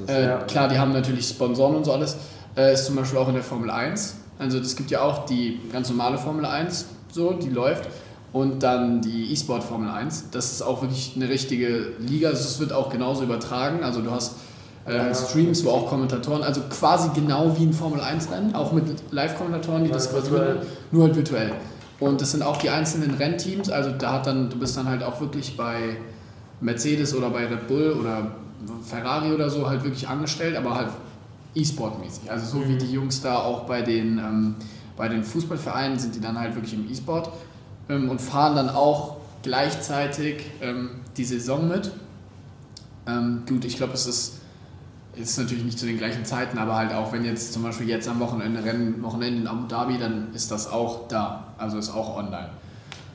Äh, 0.09 0.25
Ja. 0.27 0.37
Klar, 0.43 0.67
die 0.69 0.77
haben 0.79 0.93
natürlich 0.93 1.27
Sponsoren 1.27 1.75
und 1.75 1.85
so 1.85 1.91
alles. 1.93 2.15
Äh, 2.55 2.73
ist 2.73 2.85
zum 2.85 2.95
Beispiel 2.95 3.19
auch 3.19 3.27
in 3.27 3.33
der 3.35 3.43
Formel 3.43 3.69
1. 3.69 4.15
Also 4.39 4.57
es 4.59 4.75
gibt 4.75 4.91
ja 4.91 5.01
auch 5.01 5.25
die 5.25 5.59
ganz 5.71 5.89
normale 5.89 6.17
Formel 6.17 6.45
1, 6.45 6.85
so, 7.11 7.33
die 7.33 7.49
läuft. 7.49 7.87
Und 8.33 8.63
dann 8.63 9.01
die 9.01 9.33
E-Sport 9.33 9.61
Formel 9.61 9.89
1. 9.89 10.25
Das 10.31 10.53
ist 10.53 10.61
auch 10.61 10.81
wirklich 10.81 11.13
eine 11.17 11.27
richtige 11.27 11.87
Liga. 11.99 12.29
Also 12.29 12.43
es 12.45 12.59
wird 12.61 12.71
auch 12.71 12.89
genauso 12.89 13.23
übertragen. 13.23 13.83
Also 13.83 14.01
du 14.01 14.09
hast 14.09 14.35
äh, 14.87 14.95
Ja. 14.95 15.13
Streams, 15.13 15.65
wo 15.65 15.69
auch 15.71 15.89
Kommentatoren, 15.89 16.41
also 16.41 16.61
quasi 16.69 17.09
genau 17.13 17.55
wie 17.59 17.65
ein 17.65 17.73
Formel 17.73 17.99
1 17.99 18.31
Rennen, 18.31 18.55
auch 18.55 18.71
mit 18.71 18.85
Live-Kommentatoren, 19.11 19.83
die 19.83 19.91
das 19.91 20.09
quasi 20.11 20.31
nur 20.91 21.03
halt 21.03 21.15
virtuell. 21.17 21.51
Und 22.01 22.19
das 22.19 22.31
sind 22.31 22.41
auch 22.41 22.57
die 22.57 22.69
einzelnen 22.71 23.13
Rennteams, 23.13 23.69
also 23.69 23.91
da 23.91 24.13
hat 24.13 24.25
dann, 24.27 24.49
du 24.49 24.57
bist 24.57 24.75
dann 24.75 24.87
halt 24.89 25.03
auch 25.03 25.21
wirklich 25.21 25.55
bei 25.55 25.97
Mercedes 26.59 27.13
oder 27.15 27.29
bei 27.29 27.45
Red 27.45 27.67
Bull 27.67 27.91
oder 27.93 28.31
Ferrari 28.83 29.31
oder 29.31 29.49
so 29.51 29.69
halt 29.69 29.83
wirklich 29.83 30.07
angestellt, 30.09 30.55
aber 30.57 30.75
halt 30.75 30.89
E-Sport-mäßig. 31.53 32.29
Also 32.31 32.57
so 32.59 32.67
wie 32.67 32.73
Mhm. 32.73 32.79
die 32.79 32.91
Jungs 32.91 33.21
da 33.21 33.37
auch 33.37 33.61
bei 33.65 33.83
den, 33.83 34.17
ähm, 34.17 34.55
bei 34.97 35.07
den 35.09 35.23
Fußballvereinen 35.23 35.99
sind 35.99 36.15
die 36.15 36.19
dann 36.19 36.39
halt 36.39 36.55
wirklich 36.55 36.73
im 36.73 36.89
E-Sport 36.91 37.29
ähm, 37.87 38.09
und 38.09 38.19
fahren 38.19 38.55
dann 38.55 38.69
auch 38.69 39.17
gleichzeitig 39.43 40.45
ähm, 40.61 40.89
die 41.17 41.23
Saison 41.23 41.67
mit. 41.67 41.91
Ähm, 43.07 43.43
gut, 43.47 43.63
ich 43.65 43.77
glaube, 43.77 43.93
es 43.93 44.07
ist, 44.07 44.40
ist 45.21 45.37
natürlich 45.37 45.63
nicht 45.63 45.79
zu 45.79 45.85
den 45.85 45.97
gleichen 45.97 46.25
Zeiten, 46.25 46.57
aber 46.57 46.75
halt 46.75 46.93
auch 46.93 47.11
wenn 47.13 47.23
jetzt 47.25 47.53
zum 47.53 47.63
Beispiel 47.63 47.87
jetzt 47.87 48.07
am 48.07 48.19
Wochenende 48.19 48.63
Rennen, 48.63 49.01
Wochenende 49.03 49.41
in 49.41 49.47
Abu 49.47 49.67
Dhabi, 49.67 49.97
dann 49.97 50.33
ist 50.33 50.51
das 50.51 50.71
auch 50.71 51.07
da, 51.07 51.53
also 51.57 51.77
ist 51.77 51.93
auch 51.93 52.17
online. 52.17 52.49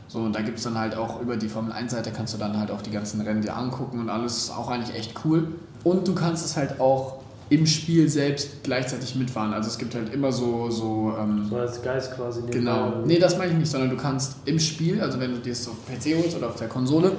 So, 0.09 0.21
und 0.21 0.35
da 0.35 0.41
gibt 0.41 0.59
es 0.59 0.65
dann 0.65 0.79
halt 0.79 0.97
auch 0.97 1.21
über 1.21 1.37
die 1.37 1.49
Formel 1.49 1.73
1-Seite 1.73 2.13
kannst 2.13 2.33
du 2.33 2.39
dann 2.39 2.59
halt 2.59 2.71
auch 2.71 2.81
die 2.81 2.91
ganzen 2.91 3.21
Rennen 3.21 3.43
dir 3.43 3.57
angucken 3.57 4.01
und 4.01 4.09
alles 4.09 4.37
ist 4.37 4.51
auch 4.51 4.71
eigentlich 4.71 4.97
echt 4.97 5.15
cool. 5.25 5.49
Und 5.85 6.07
du 6.07 6.15
kannst 6.15 6.45
es 6.45 6.57
halt 6.57 6.81
auch 6.81 7.21
im 7.49 7.67
Spiel 7.67 8.09
selbst 8.09 8.65
gleichzeitig 8.65 9.15
mitfahren. 9.15 9.53
Also 9.53 9.69
es 9.69 9.79
gibt 9.79 9.95
halt 9.95 10.13
immer 10.13 10.33
so, 10.33 10.69
so 10.71 11.15
ähm, 11.19 11.47
so 11.49 11.57
als 11.57 11.81
Geist 11.81 12.15
quasi. 12.15 12.41
Genau. 12.51 13.03
Nee, 13.05 13.19
das 13.19 13.39
meine 13.39 13.53
ich 13.53 13.59
nicht, 13.59 13.71
sondern 13.71 13.91
du 13.91 13.97
kannst 13.97 14.37
im 14.47 14.59
Spiel, 14.59 15.01
also 15.01 15.21
wenn 15.21 15.33
du 15.33 15.39
dir 15.39 15.53
es 15.53 15.69
auf 15.69 15.77
PC 15.87 16.17
holst 16.17 16.37
oder 16.37 16.49
auf 16.49 16.57
der 16.57 16.69
Konsole, 16.69 17.13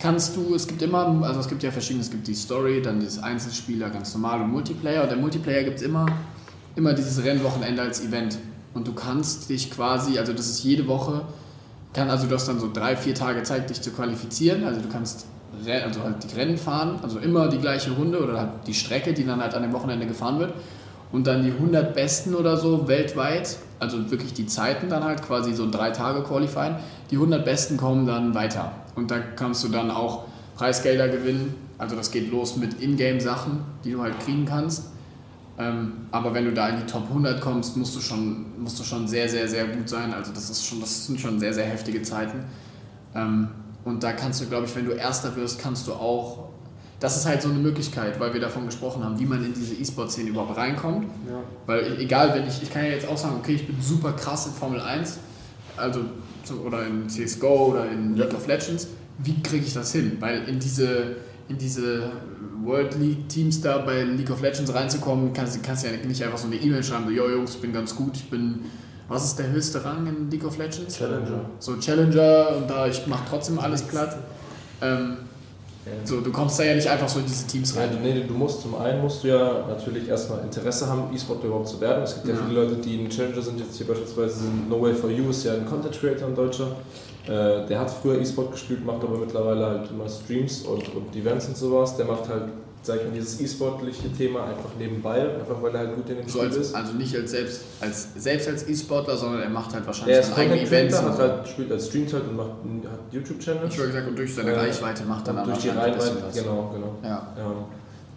kannst 0.00 0.36
du, 0.36 0.54
es 0.54 0.66
gibt 0.66 0.82
immer, 0.82 1.22
also 1.22 1.40
es 1.40 1.48
gibt 1.48 1.62
ja 1.62 1.70
verschiedene, 1.70 2.02
es 2.02 2.10
gibt 2.10 2.26
die 2.26 2.34
Story, 2.34 2.82
dann 2.82 3.04
das 3.04 3.18
Einzelspieler, 3.22 3.90
ganz 3.90 4.14
normal 4.14 4.40
und 4.40 4.50
Multiplayer. 4.50 5.02
Und 5.02 5.10
der 5.10 5.18
Multiplayer 5.18 5.62
gibt 5.62 5.76
es 5.76 5.82
immer, 5.82 6.06
immer 6.74 6.94
dieses 6.94 7.22
Rennwochenende 7.22 7.82
als 7.82 8.04
Event. 8.04 8.38
Und 8.72 8.88
du 8.88 8.94
kannst 8.94 9.50
dich 9.50 9.70
quasi, 9.70 10.18
also 10.18 10.32
das 10.32 10.48
ist 10.48 10.64
jede 10.64 10.86
Woche, 10.86 11.22
kann, 11.92 12.08
also 12.08 12.26
du 12.26 12.34
hast 12.34 12.48
dann 12.48 12.60
so 12.60 12.70
drei, 12.72 12.96
vier 12.96 13.14
Tage 13.14 13.42
Zeit, 13.42 13.68
dich 13.68 13.82
zu 13.82 13.90
qualifizieren. 13.90 14.64
Also 14.64 14.80
du 14.80 14.88
kannst 14.88 15.26
also 15.66 16.02
halt 16.02 16.16
die 16.22 16.34
Rennen 16.34 16.56
fahren, 16.56 17.00
also 17.02 17.18
immer 17.18 17.48
die 17.48 17.58
gleiche 17.58 17.90
Runde 17.90 18.22
oder 18.22 18.38
halt 18.38 18.50
die 18.66 18.74
Strecke, 18.74 19.12
die 19.12 19.26
dann 19.26 19.42
halt 19.42 19.54
an 19.54 19.62
dem 19.62 19.72
Wochenende 19.72 20.06
gefahren 20.06 20.38
wird. 20.38 20.54
Und 21.12 21.26
dann 21.26 21.42
die 21.42 21.50
100 21.50 21.92
Besten 21.92 22.36
oder 22.36 22.56
so 22.56 22.86
weltweit, 22.86 23.56
also 23.80 24.10
wirklich 24.12 24.32
die 24.32 24.46
Zeiten 24.46 24.88
dann 24.88 25.02
halt 25.02 25.22
quasi 25.22 25.52
so 25.52 25.68
drei 25.68 25.90
Tage 25.90 26.22
Qualifying, 26.22 26.76
die 27.10 27.16
100 27.16 27.44
Besten 27.44 27.76
kommen 27.76 28.06
dann 28.06 28.32
weiter. 28.32 28.72
Und 28.94 29.10
da 29.10 29.18
kannst 29.18 29.64
du 29.64 29.68
dann 29.68 29.90
auch 29.90 30.24
Preisgelder 30.56 31.08
gewinnen. 31.08 31.54
Also 31.78 31.96
das 31.96 32.10
geht 32.10 32.30
los 32.30 32.56
mit 32.56 32.80
Ingame-Sachen, 32.82 33.60
die 33.84 33.92
du 33.92 34.02
halt 34.02 34.18
kriegen 34.20 34.44
kannst. 34.44 34.90
Ähm, 35.58 35.92
aber 36.10 36.32
wenn 36.34 36.44
du 36.46 36.52
da 36.52 36.68
in 36.68 36.78
die 36.78 36.86
Top 36.86 37.08
100 37.08 37.40
kommst, 37.40 37.76
musst 37.76 37.94
du 37.96 38.00
schon, 38.00 38.46
musst 38.62 38.78
du 38.78 38.84
schon 38.84 39.06
sehr, 39.06 39.28
sehr, 39.28 39.46
sehr 39.48 39.66
gut 39.66 39.88
sein. 39.88 40.12
Also 40.12 40.32
das, 40.32 40.50
ist 40.50 40.66
schon, 40.66 40.80
das 40.80 41.06
sind 41.06 41.20
schon 41.20 41.38
sehr, 41.38 41.52
sehr 41.52 41.66
heftige 41.66 42.02
Zeiten. 42.02 42.44
Ähm, 43.14 43.48
und 43.84 44.02
da 44.02 44.12
kannst 44.12 44.40
du, 44.40 44.46
glaube 44.46 44.66
ich, 44.66 44.76
wenn 44.76 44.84
du 44.86 44.92
Erster 44.92 45.34
wirst, 45.36 45.58
kannst 45.60 45.86
du 45.86 45.92
auch. 45.92 46.50
Das 46.98 47.16
ist 47.16 47.24
halt 47.24 47.40
so 47.40 47.48
eine 47.48 47.58
Möglichkeit, 47.58 48.20
weil 48.20 48.34
wir 48.34 48.40
davon 48.42 48.66
gesprochen 48.66 49.02
haben, 49.02 49.18
wie 49.18 49.24
man 49.24 49.42
in 49.42 49.54
diese 49.54 49.74
E-Sport-Szene 49.74 50.28
überhaupt 50.30 50.54
reinkommt. 50.58 51.04
Ja. 51.26 51.40
Weil 51.64 51.98
egal, 51.98 52.34
wenn 52.34 52.46
ich, 52.46 52.62
ich 52.62 52.70
kann 52.70 52.84
ja 52.84 52.90
jetzt 52.90 53.08
auch 53.08 53.16
sagen, 53.16 53.36
okay, 53.38 53.54
ich 53.54 53.66
bin 53.66 53.80
super 53.80 54.12
krass 54.12 54.46
in 54.46 54.52
Formel 54.52 54.82
1, 54.82 55.18
also 55.78 56.00
so- 56.00 56.06
oder 56.66 56.86
in 56.86 57.08
CSGO 57.08 57.70
oder 57.72 57.90
in 57.90 58.16
Ja. 58.16 58.24
League 58.24 58.34
of 58.34 58.46
Legends, 58.46 58.88
wie 59.18 59.40
kriege 59.42 59.64
ich 59.66 59.74
das 59.74 59.92
hin? 59.92 60.16
Weil 60.20 60.44
in 60.48 60.58
diese, 60.58 61.16
in 61.48 61.58
diese 61.58 62.10
World 62.62 62.96
League 62.98 63.28
Teams 63.28 63.60
da 63.60 63.78
bei 63.78 64.02
League 64.02 64.30
of 64.30 64.40
Legends 64.42 64.72
reinzukommen, 64.72 65.32
kannst 65.32 65.56
du 65.56 65.60
kannst 65.62 65.84
ja 65.84 65.90
nicht 65.92 66.22
einfach 66.22 66.38
so 66.38 66.46
eine 66.46 66.56
E-Mail 66.56 66.82
schreiben, 66.82 67.04
so, 67.06 67.10
yo 67.10 67.28
Jungs, 67.30 67.54
ich 67.54 67.60
bin 67.60 67.72
ganz 67.72 67.94
gut, 67.94 68.16
ich 68.16 68.28
bin, 68.30 68.60
was 69.08 69.24
ist 69.24 69.38
der 69.38 69.50
höchste 69.50 69.84
Rang 69.84 70.06
in 70.06 70.30
League 70.30 70.44
of 70.44 70.56
Legends? 70.58 70.96
Challenger. 70.96 71.44
So 71.58 71.76
Challenger 71.78 72.56
und 72.56 72.68
da 72.70 72.86
ich 72.86 73.06
mache 73.06 73.24
trotzdem 73.28 73.58
alles 73.58 73.82
platt. 73.82 74.16
Ähm, 74.82 75.16
so, 76.04 76.20
du 76.20 76.30
kommst 76.32 76.58
da 76.58 76.64
ja 76.64 76.74
nicht 76.74 76.88
einfach 76.88 77.08
so 77.08 77.20
in 77.20 77.26
diese 77.26 77.46
Teams 77.46 77.74
Ja, 77.74 77.82
rein. 77.82 77.90
du, 77.92 77.98
nee, 77.98 78.24
du 78.26 78.34
musst 78.34 78.62
zum 78.62 78.74
einen 78.76 79.00
musst 79.02 79.22
du 79.24 79.28
ja 79.28 79.64
natürlich 79.68 80.08
erstmal 80.08 80.40
Interesse 80.40 80.86
haben, 80.88 81.14
E-Sport 81.14 81.44
überhaupt 81.44 81.68
zu 81.68 81.80
werden. 81.80 82.02
Es 82.02 82.14
gibt 82.14 82.28
ja, 82.28 82.34
Ja. 82.34 82.40
viele 82.46 82.60
Leute, 82.62 82.76
die 82.76 82.98
ein 83.04 83.08
Challenger 83.10 83.42
sind, 83.42 83.58
jetzt 83.60 83.76
hier 83.76 83.86
beispielsweise 83.86 84.40
sind 84.40 84.68
No 84.68 84.80
Way 84.82 84.94
for 84.94 85.10
You 85.10 85.30
ist 85.30 85.44
ja 85.44 85.54
ein 85.54 85.66
Content 85.66 85.98
Creator, 85.98 86.28
ein 86.28 86.34
Deutscher. 86.34 86.68
Äh, 87.26 87.66
der 87.66 87.78
hat 87.80 87.90
früher 87.90 88.18
E-Sport 88.20 88.52
gespielt, 88.52 88.84
macht 88.84 89.02
aber 89.04 89.18
mittlerweile 89.18 89.66
halt 89.66 89.90
immer 89.90 90.08
Streams 90.08 90.62
und, 90.62 90.94
und 90.94 91.14
Events 91.14 91.46
und 91.48 91.56
sowas. 91.56 91.96
Der 91.96 92.06
macht 92.06 92.28
halt, 92.28 92.44
sag 92.82 92.96
ich 92.96 93.04
mal, 93.04 93.12
dieses 93.14 93.40
E-Sportliche 93.40 94.10
Thema 94.16 94.44
einfach 94.44 94.70
nebenbei, 94.78 95.20
einfach 95.34 95.60
weil 95.62 95.72
er 95.74 95.80
halt 95.80 95.96
gut 95.96 96.08
in 96.08 96.16
dem 96.16 96.28
So 96.28 96.38
Spiel 96.38 96.48
als, 96.48 96.56
ist. 96.56 96.74
also 96.74 96.92
nicht 96.94 97.14
als 97.14 97.30
selbst 97.30 97.60
als, 97.80 98.08
selbst 98.16 98.48
als 98.48 98.68
E-Sportler, 98.68 99.16
sondern 99.16 99.42
er 99.42 99.50
macht 99.50 99.74
halt 99.74 99.86
wahrscheinlich 99.86 100.16
Er 100.16 100.22
ist 100.22 100.34
Content 100.34 100.62
Events. 100.62 100.96
So. 100.96 101.18
halt, 101.18 101.48
spielt 101.48 101.72
als 101.72 101.86
streamt 101.88 102.12
halt 102.12 102.24
und 102.28 102.36
macht 102.36 102.48
hat 102.48 103.00
YouTube-Channel. 103.12 103.68
Ich 103.68 103.76
würde 103.78 103.88
gesagt, 103.92 104.08
und 104.08 104.18
durch 104.18 104.34
seine 104.34 104.52
Äh, 104.52 104.58
Reichweite 104.58 105.04
macht 105.04 105.28
er 105.28 105.34
dann 105.34 105.44
durch 105.44 105.58
die 105.58 105.68
was. 105.68 106.34
genau, 106.34 106.70
genau. 106.72 106.94
Ja. 107.02 107.28
Ähm, 107.38 107.64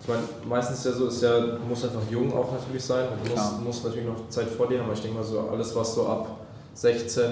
ich 0.02 0.08
meine, 0.10 0.22
meistens 0.50 0.80
ist 0.80 0.86
ja 0.86 0.92
so, 0.92 1.08
ist 1.08 1.22
ja, 1.24 1.40
du 1.40 1.60
musst 1.68 1.86
einfach 1.86 2.02
jung 2.10 2.34
auch 2.34 2.52
natürlich 2.52 2.84
sein. 2.84 3.06
Du 3.24 3.32
musst, 3.32 3.62
musst 3.62 3.84
natürlich 3.86 4.06
noch 4.08 4.28
Zeit 4.30 4.48
vor 4.50 4.68
dir 4.68 4.80
haben, 4.80 4.86
aber 4.86 4.94
ich 4.94 5.02
denke 5.02 5.18
mal 5.18 5.24
so, 5.24 5.40
alles 5.50 5.74
was 5.76 5.96
so 5.96 6.08
ab 6.08 6.40
16 6.74 7.32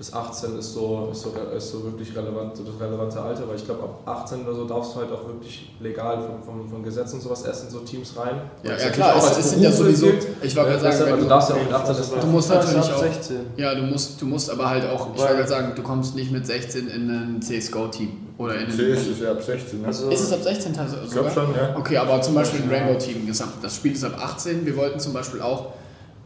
bis 0.00 0.14
18 0.14 0.58
ist 0.58 0.72
so, 0.72 1.10
ist 1.12 1.20
so, 1.20 1.30
ist 1.54 1.70
so 1.72 1.84
wirklich 1.84 2.16
relevant, 2.16 2.56
so 2.56 2.62
das 2.64 2.80
relevante 2.80 3.20
Alter, 3.20 3.46
weil 3.46 3.56
ich 3.56 3.66
glaube, 3.66 3.82
ab 3.82 4.00
18 4.06 4.44
oder 4.46 4.54
so 4.54 4.64
darfst 4.64 4.94
du 4.94 5.00
halt 5.00 5.12
auch 5.12 5.26
wirklich 5.26 5.72
legal 5.78 6.22
vom, 6.22 6.42
vom, 6.42 6.66
vom 6.70 6.82
Gesetz 6.82 7.12
und 7.12 7.20
sowas 7.20 7.42
erst 7.42 7.64
in 7.64 7.70
so 7.70 7.80
Teams 7.80 8.14
rein. 8.16 8.40
Ja, 8.62 8.78
ja 8.78 8.88
klar, 8.88 9.16
es, 9.18 9.24
auch 9.24 9.38
es 9.38 9.50
sind 9.50 9.60
ja 9.60 9.70
sowieso, 9.70 10.06
gilt. 10.06 10.26
ich 10.42 10.56
wollte 10.56 10.70
Ja, 10.70 10.76
gerade 10.78 10.96
sagen, 10.96 11.12
also 11.12 11.22
du, 11.24 11.28
darfst 11.28 11.50
ja 11.50 11.56
auch 11.56 11.62
mit 11.64 11.72
18 11.74 11.96
das 11.96 12.10
Du 12.12 12.26
musst 12.28 12.48
natürlich 12.48 12.76
ab 12.90 12.96
auch- 12.96 13.02
16. 13.02 13.36
ja, 13.58 13.74
du 13.74 13.82
musst, 13.82 14.22
du 14.22 14.24
musst 14.24 14.50
aber 14.50 14.70
halt 14.70 14.88
auch, 14.88 15.08
ich 15.14 15.20
wollte 15.20 15.34
gerade 15.36 15.48
sagen, 15.48 15.72
du 15.76 15.82
kommst 15.82 16.16
nicht 16.16 16.32
mit 16.32 16.46
16 16.46 16.88
in 16.88 17.10
ein 17.10 17.42
CSGO-Team 17.42 18.08
oder 18.38 18.54
in 18.54 18.68
ein... 18.68 18.70
C 18.70 18.92
ist 18.92 19.06
es 19.06 19.20
ja 19.20 19.32
ab 19.32 19.42
16, 19.42 19.82
ne? 19.82 19.86
Also, 19.86 20.08
Ist 20.08 20.22
es 20.22 20.32
ab 20.32 20.42
16 20.42 20.72
teilweise 20.72 20.96
ich 21.04 21.10
glaube 21.10 21.30
schon, 21.30 21.54
ja. 21.54 21.76
Okay, 21.76 21.98
aber 21.98 22.22
zum 22.22 22.34
Beispiel 22.36 22.62
ein 22.62 22.70
Rainbow-Team, 22.70 23.30
ab- 23.38 23.48
das 23.60 23.76
Spiel 23.76 23.92
ist 23.92 24.02
ab 24.04 24.14
18. 24.18 24.64
Wir 24.64 24.74
wollten 24.78 24.98
zum 24.98 25.12
Beispiel 25.12 25.42
auch, 25.42 25.74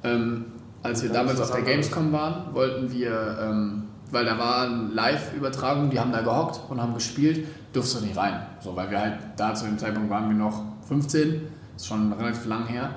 ähm, 0.05 0.45
als 0.85 1.03
wir 1.03 1.09
Das 1.09 1.19
damals 1.19 1.41
auf 1.41 1.51
der. 1.51 1.63
Gamescom 1.63 2.13
waren, 2.13 2.55
wollten 2.55 2.93
wir, 2.93 3.39
ähm, 3.41 3.85
weil 4.13 4.25
da 4.25 4.39
war 4.39 4.63
eine 4.69 4.89
Live-Übertragung, 4.93 5.91
die 5.91 5.99
haben 5.99 6.13
da 6.13 6.21
gehockt 6.21 6.61
und 6.71 6.81
haben 6.81 6.95
gespielt, 6.95 7.49
durfst 7.73 7.97
du 7.97 8.05
nicht 8.05 8.17
rein. 8.17 8.47
So, 8.61 8.77
weil 8.77 8.91
wir 8.91 9.01
halt 9.01 9.19
da 9.37 9.55
zu 9.55 9.65
dem 9.65 9.79
Zeitpunkt 9.79 10.11
waren 10.11 10.29
wir 10.29 10.37
noch 10.37 10.63
15, 10.87 11.43
ist 11.75 11.87
schon 11.89 12.13
relativ 12.13 12.47
lang 12.47 12.67
her. 12.67 12.91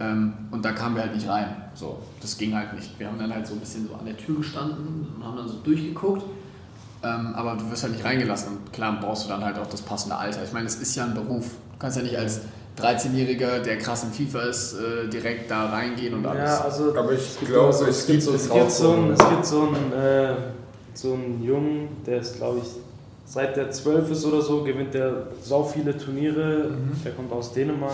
Ähm, 0.00 0.32
und 0.50 0.64
da 0.64 0.72
kamen 0.72 0.96
wir 0.96 1.02
halt 1.02 1.14
nicht 1.14 1.28
rein. 1.28 1.56
So, 1.74 2.00
das 2.20 2.36
ging 2.36 2.54
halt 2.54 2.74
nicht. 2.74 2.98
Wir 2.98 3.06
haben 3.06 3.18
dann 3.18 3.32
halt 3.32 3.46
so 3.46 3.54
ein 3.54 3.60
bisschen 3.60 3.86
so 3.86 3.94
an 3.94 4.04
der 4.04 4.16
Tür 4.16 4.36
gestanden 4.36 5.06
und 5.16 5.24
haben 5.24 5.36
dann 5.36 5.48
so 5.48 5.58
durchgeguckt. 5.58 6.24
Ähm, 7.04 7.34
aber 7.34 7.54
du 7.54 7.70
wirst 7.70 7.84
halt 7.84 7.92
nicht 7.92 8.04
reingelassen. 8.04 8.56
Und 8.56 8.72
klar 8.72 8.98
brauchst 9.00 9.24
du 9.24 9.28
dann 9.28 9.44
halt 9.44 9.58
auch 9.58 9.68
das 9.68 9.80
passende 9.82 10.16
Alter. 10.16 10.42
Ich 10.42 10.52
meine, 10.52 10.66
es 10.66 10.74
ist 10.74 10.96
ja 10.96 11.04
ein 11.04 11.14
Beruf. 11.14 11.46
Du 11.72 11.78
kannst 11.78 11.96
ja 11.96 12.02
nicht 12.02 12.18
als 12.18 12.40
13-Jähriger, 12.80 13.60
der 13.60 13.78
krass 13.78 14.04
in 14.04 14.12
FIFA 14.12 14.42
ist, 14.42 14.74
äh, 14.74 15.08
direkt 15.08 15.50
da 15.50 15.66
reingehen 15.70 16.14
und 16.14 16.26
alles. 16.26 16.42
ja, 16.50 16.60
also 16.64 16.96
Aber 16.96 17.12
ich 17.12 17.38
glaube, 17.46 17.72
so- 17.72 17.86
es 17.86 18.06
gibt 18.06 18.22
so 18.22 18.34
es 18.34 18.48
gibt 18.48 18.70
so 18.70 18.92
einen, 18.92 19.12
es 19.12 19.28
gibt 19.28 19.46
so 19.46 19.60
einen, 19.62 19.92
äh, 19.92 20.34
so 20.94 21.14
einen 21.14 21.42
Jungen, 21.42 21.88
der 22.06 22.20
ist, 22.20 22.36
glaube 22.36 22.58
ich, 22.62 22.70
seit 23.26 23.56
der 23.56 23.70
12 23.70 24.10
ist 24.10 24.24
oder 24.24 24.40
so, 24.42 24.62
gewinnt 24.64 24.94
der 24.94 25.28
sau 25.42 25.62
viele 25.64 25.96
Turniere. 25.96 26.70
Mhm. 26.70 27.02
Der 27.04 27.12
kommt 27.12 27.32
aus 27.32 27.52
Dänemark. 27.52 27.92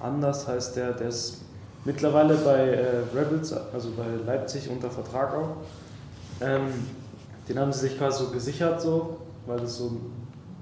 Anders 0.00 0.46
heißt 0.48 0.76
der, 0.76 0.92
der 0.92 1.08
ist 1.08 1.42
mittlerweile 1.84 2.34
bei 2.36 2.58
äh, 2.68 2.84
Rebels, 3.16 3.52
also 3.72 3.90
bei 3.96 4.04
Leipzig 4.26 4.68
unter 4.70 4.90
Vertrag 4.90 5.34
auch. 5.34 5.56
Ähm, 6.40 6.68
den 7.48 7.58
haben 7.58 7.72
sie 7.72 7.88
sich 7.88 7.98
quasi 7.98 8.24
so 8.24 8.30
gesichert, 8.30 8.80
so, 8.80 9.16
weil 9.46 9.58
das 9.60 9.76
so 9.78 9.86
ein 9.86 10.00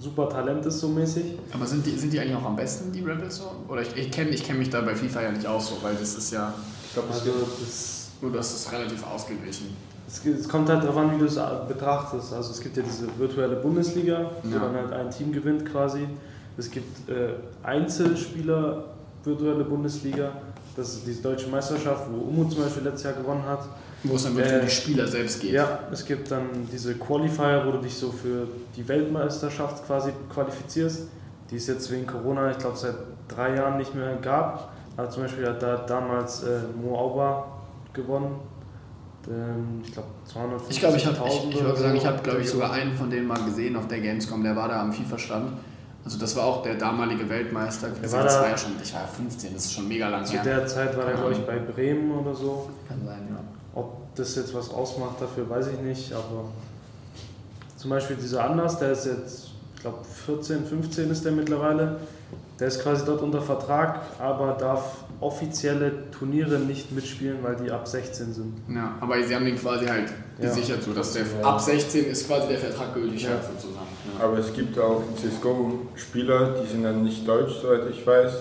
super 0.01 0.29
Talent 0.29 0.65
ist, 0.67 0.81
so 0.81 0.89
mäßig. 0.89 1.39
Aber 1.53 1.67
sind 1.67 1.85
die, 1.87 1.91
sind 1.97 2.13
die 2.13 2.19
eigentlich 2.21 2.37
auch 2.37 2.45
am 2.47 2.57
besten, 2.57 2.91
die 2.93 3.01
Rebels 3.03 3.37
so? 3.37 3.53
Oder 3.69 3.83
ich, 3.83 3.95
ich 3.97 4.11
kenne 4.11 4.31
ich 4.31 4.43
kenn 4.43 4.59
mich 4.59 4.71
da 4.71 4.81
bei 4.81 4.95
FIFA 4.95 5.23
ja 5.23 5.33
nicht 5.33 5.47
aus 5.47 5.69
so, 5.69 5.77
weil 5.83 5.95
das 5.95 6.15
ist 6.15 6.33
ja. 6.33 6.53
Ich 6.87 6.95
glaube, 6.95 7.09
Also 7.13 7.31
das, 7.61 8.09
Nur 8.21 8.33
das 8.33 8.53
ist 8.55 8.73
relativ 8.73 9.07
ausgeglichen. 9.07 9.77
Es, 10.09 10.25
es 10.27 10.49
kommt 10.49 10.69
halt 10.69 10.83
darauf 10.83 10.97
an, 10.97 11.15
wie 11.15 11.19
du 11.19 11.27
es 11.27 11.39
betrachtest. 11.69 12.33
Also 12.33 12.51
es 12.51 12.61
gibt 12.61 12.77
ja 12.77 12.83
diese 12.83 13.07
virtuelle 13.19 13.57
Bundesliga, 13.57 14.31
wo 14.43 14.49
Ja. 14.55 14.59
dann 14.61 14.75
halt 14.75 14.93
ein 14.93 15.11
Team 15.11 15.31
gewinnt 15.33 15.65
quasi. 15.71 16.09
Es 16.57 16.71
gibt 16.71 17.09
äh, 17.09 17.35
Einzelspieler 17.63 18.85
virtuelle 19.25 19.65
Bundesliga. 19.65 20.33
Das 20.77 20.95
ist 20.95 21.07
diese 21.07 21.23
deutsche 21.23 21.49
Meisterschaft, 21.49 22.05
wo 22.11 22.23
Umu 22.29 22.45
zum 22.49 22.63
Beispiel 22.63 22.83
letztes 22.85 23.03
Jahr 23.05 23.13
gewonnen 23.15 23.45
hat. 23.45 23.65
Wo 24.03 24.17
es 24.17 24.25
dann 24.25 24.37
wirklich 24.37 24.53
Äh, 24.55 24.61
um 24.61 24.65
die 24.67 24.71
Spieler 24.73 25.07
selbst 25.07 25.41
geht. 25.41 25.53
Ja, 25.53 25.81
es 25.93 26.05
gibt 26.05 26.31
dann 26.31 26.47
diese 26.73 26.95
Qualifier, 26.95 27.63
wo 27.67 27.73
du 27.73 27.79
dich 27.79 27.95
so 27.95 28.11
für 28.11 28.47
die 28.77 28.87
Weltmeisterschaft 28.89 29.87
quasi 29.87 30.13
qualifizierst. 30.33 31.03
Die 31.51 31.57
es 31.57 31.67
jetzt 31.67 31.91
wegen 31.91 32.07
Corona, 32.07 32.51
ich 32.51 32.59
glaube, 32.59 32.77
seit 32.77 32.95
drei 33.29 33.57
Jahren 33.57 33.77
nicht 33.77 33.95
mehr 33.95 34.17
gab. 34.23 34.73
Aber 34.97 35.11
zum 35.11 35.25
Beispiel 35.25 35.47
hat 35.47 35.63
da 35.63 35.77
damals 35.77 36.43
äh, 36.45 36.61
Mo 36.81 36.97
Auba 36.97 37.47
gewonnen. 37.93 38.37
Ähm, 39.29 39.83
ich 39.85 39.93
glaube, 39.93 40.09
250.000 40.33 40.71
Ich 40.71 40.81
glaube, 40.81 40.97
ich 40.97 41.07
habe 41.07 41.17
ich, 41.29 41.55
ich 41.55 41.79
sagen, 41.79 41.97
ich 41.97 42.07
habe, 42.07 42.23
glaube 42.23 42.41
ich, 42.41 42.49
sogar 42.51 42.73
einen 42.73 42.95
von 42.95 43.11
denen 43.11 43.27
mal 43.27 43.43
gesehen 43.45 43.77
auf 43.77 43.87
der 43.89 44.01
Gamescom, 44.01 44.43
der 44.43 44.57
war 44.57 44.69
da 44.69 44.81
am 44.81 44.93
FIFA-Stand. 44.93 45.53
Also 46.05 46.19
das 46.19 46.35
war 46.37 46.45
auch 46.45 46.63
der 46.63 46.77
damalige 46.77 47.29
Weltmeister. 47.29 47.89
Das 48.01 48.11
da- 48.13 48.19
war 48.25 48.49
ja 48.49 48.57
schon, 48.57 48.73
ich 48.83 48.95
war 48.95 49.03
ja 49.03 49.07
15, 49.07 49.53
das 49.53 49.67
ist 49.67 49.75
schon 49.75 49.87
mega 49.89 50.09
lang 50.09 50.25
Zu 50.25 50.35
her. 50.35 50.43
der 50.43 50.67
Zeit 50.67 50.97
war 50.97 51.05
er, 51.05 51.15
glaube 51.15 51.33
ich, 51.33 51.39
bei 51.41 51.59
Bremen 51.59 52.11
oder 52.13 52.35
so. 52.35 52.71
Kann 52.89 53.05
sein, 53.05 53.29
ja. 53.29 53.60
Das 54.21 54.37
jetzt 54.37 54.55
was 54.55 54.69
ausmacht 54.71 55.17
dafür, 55.19 55.49
weiß 55.49 55.69
ich 55.69 55.81
nicht. 55.81 56.13
Aber 56.13 56.45
zum 57.79 57.89
Beispiel 57.89 58.17
dieser 58.17 58.45
Anders, 58.45 58.79
der 58.79 58.93
ist 58.93 59.07
jetzt, 59.07 59.49
ich 59.75 59.81
glaube, 59.81 59.99
14, 60.27 60.67
15 60.67 61.11
ist 61.11 61.25
der 61.25 61.33
mittlerweile. 61.33 61.97
Der 62.59 62.69
ist 62.69 62.83
quasi 62.83 63.03
dort 63.07 63.23
unter 63.23 63.41
Vertrag, 63.41 64.01
aber 64.19 64.53
darf 64.53 65.05
offizielle 65.21 66.11
Turniere 66.11 66.59
nicht 66.59 66.93
mitspielen, 66.93 67.39
weil 67.43 67.57
die 67.57 67.71
ab 67.71 67.89
16 67.89 68.35
sind. 68.35 68.53
Ja, 68.69 68.95
aber 69.01 69.23
sie 69.23 69.35
haben 69.35 69.47
den 69.47 69.57
quasi 69.57 69.87
halt 69.87 70.13
Ja. 70.39 70.49
gesichert, 70.51 70.83
so 70.83 70.93
dass 70.93 71.15
der 71.15 71.23
Ja. 71.23 71.47
ab 71.49 71.59
16 71.61 72.05
ist 72.05 72.27
quasi 72.27 72.49
der 72.49 72.59
Vertrag 72.59 72.93
gültig 72.93 73.23
Ja. 73.23 73.31
halt 73.31 73.45
sozusagen. 73.45 73.87
Ja. 74.19 74.25
Aber 74.27 74.37
es 74.39 74.53
gibt 74.53 74.79
auch 74.79 75.03
in 75.09 75.17
CSGO 75.17 75.73
Spieler, 75.97 76.57
die 76.63 76.67
sind 76.71 76.83
dann 76.83 77.03
nicht 77.03 77.27
deutsch, 77.27 77.55
soweit 77.63 77.89
ich 77.91 78.07
weiß. 78.07 78.33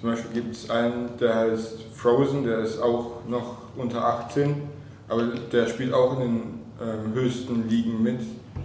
Zum 0.00 0.10
Beispiel 0.10 0.42
gibt 0.42 0.54
es 0.54 0.70
einen, 0.70 1.10
der 1.20 1.34
heißt 1.34 1.74
Frozen, 1.94 2.44
der 2.46 2.60
ist 2.60 2.80
auch 2.80 3.16
noch 3.28 3.56
unter 3.76 4.02
18, 4.02 4.62
aber 5.08 5.24
der 5.52 5.66
spielt 5.68 5.92
auch 5.92 6.14
in 6.14 6.20
den 6.20 6.42
ähm, 6.80 7.12
höchsten 7.14 7.68
Ligen 7.68 8.02
mit. 8.02 8.20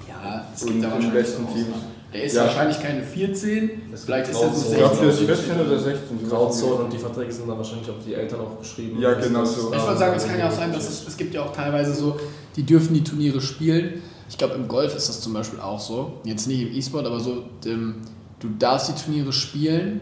Ja, 0.07 0.45
es 0.53 0.63
Und 0.63 0.69
gibt 0.69 0.83
da 0.83 0.87
den 0.87 0.93
wahrscheinlich 0.95 1.13
besten 1.23 1.47
Teams. 1.47 1.67
Der 2.13 2.23
ist 2.25 2.35
Ja. 2.35 2.43
wahrscheinlich 2.43 2.79
keine 2.79 3.01
14, 3.01 3.71
Es 3.91 4.03
vielleicht 4.05 4.29
ist 4.29 4.39
er 4.39 4.53
so 4.53 4.69
Grauzone. 4.69 4.71
Ich 4.71 4.77
glaube, 4.77 4.95
der 4.97 5.09
ist 5.09 5.17
16. 5.17 5.35
14 5.55 5.65
oder 5.65 5.79
16. 5.79 6.19
sowas 6.19 6.29
Grauzone 6.29 6.75
und 6.83 6.93
die 6.93 6.97
Verträge 6.99 7.31
sind 7.31 7.49
dann 7.49 7.57
wahrscheinlich 7.57 7.89
auf 7.89 7.95
die 8.05 8.13
Eltern 8.13 8.39
auch 8.41 8.59
geschrieben. 8.59 9.01
Ja, 9.01 9.15
Das- 9.15 9.25
genau 9.27 9.39
das- 9.39 9.55
so. 9.55 9.73
Ich 9.73 9.81
würde 9.83 9.97
sagen, 9.97 10.13
es 10.15 10.27
kann 10.27 10.37
ja 10.39 10.47
auch 10.47 10.51
sein, 10.51 10.71
dass 10.71 10.87
es, 10.87 11.07
es 11.07 11.17
gibt 11.17 11.33
ja 11.33 11.41
auch 11.43 11.53
teilweise 11.53 11.93
so, 11.95 12.17
die 12.55 12.63
dürfen 12.63 12.93
die 12.93 13.03
Turniere 13.03 13.41
spielen. 13.41 14.01
Ich 14.29 14.37
glaube, 14.37 14.53
im 14.55 14.67
Golf 14.67 14.95
ist 14.95 15.09
das 15.09 15.21
zum 15.21 15.33
Beispiel 15.33 15.59
auch 15.59 15.79
so. 15.79 16.13
Jetzt 16.23 16.47
nicht 16.47 16.61
im 16.61 16.71
E-Sport, 16.73 17.07
aber 17.07 17.19
so, 17.19 17.43
ähm, 17.65 17.95
du 18.39 18.49
darfst 18.59 18.89
die 18.89 19.03
Turniere 19.03 19.33
spielen, 19.33 20.01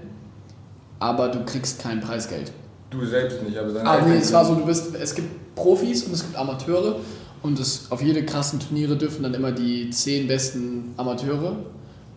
aber 0.99 1.29
du 1.29 1.45
kriegst 1.45 1.79
kein 1.81 2.01
Preisgeld. 2.01 2.51
Du 2.91 3.05
selbst 3.05 3.41
nicht, 3.41 3.57
aber 3.57 3.71
deine 3.71 3.89
Ah, 3.89 4.05
nee, 4.05 4.17
es 4.17 4.33
war 4.33 4.45
so, 4.45 4.53
du 4.53 4.65
bist, 4.65 4.93
es 4.95 5.15
gibt 5.15 5.55
Profis 5.55 6.03
und 6.03 6.13
es 6.13 6.23
gibt 6.23 6.35
Amateure 6.35 6.97
und 7.41 7.57
es, 7.57 7.87
auf 7.89 8.01
jede 8.01 8.25
krassen 8.25 8.59
Turniere 8.59 8.97
dürfen 8.97 9.23
dann 9.23 9.33
immer 9.33 9.53
die 9.53 9.89
zehn 9.89 10.27
besten 10.27 10.93
Amateure. 10.97 11.55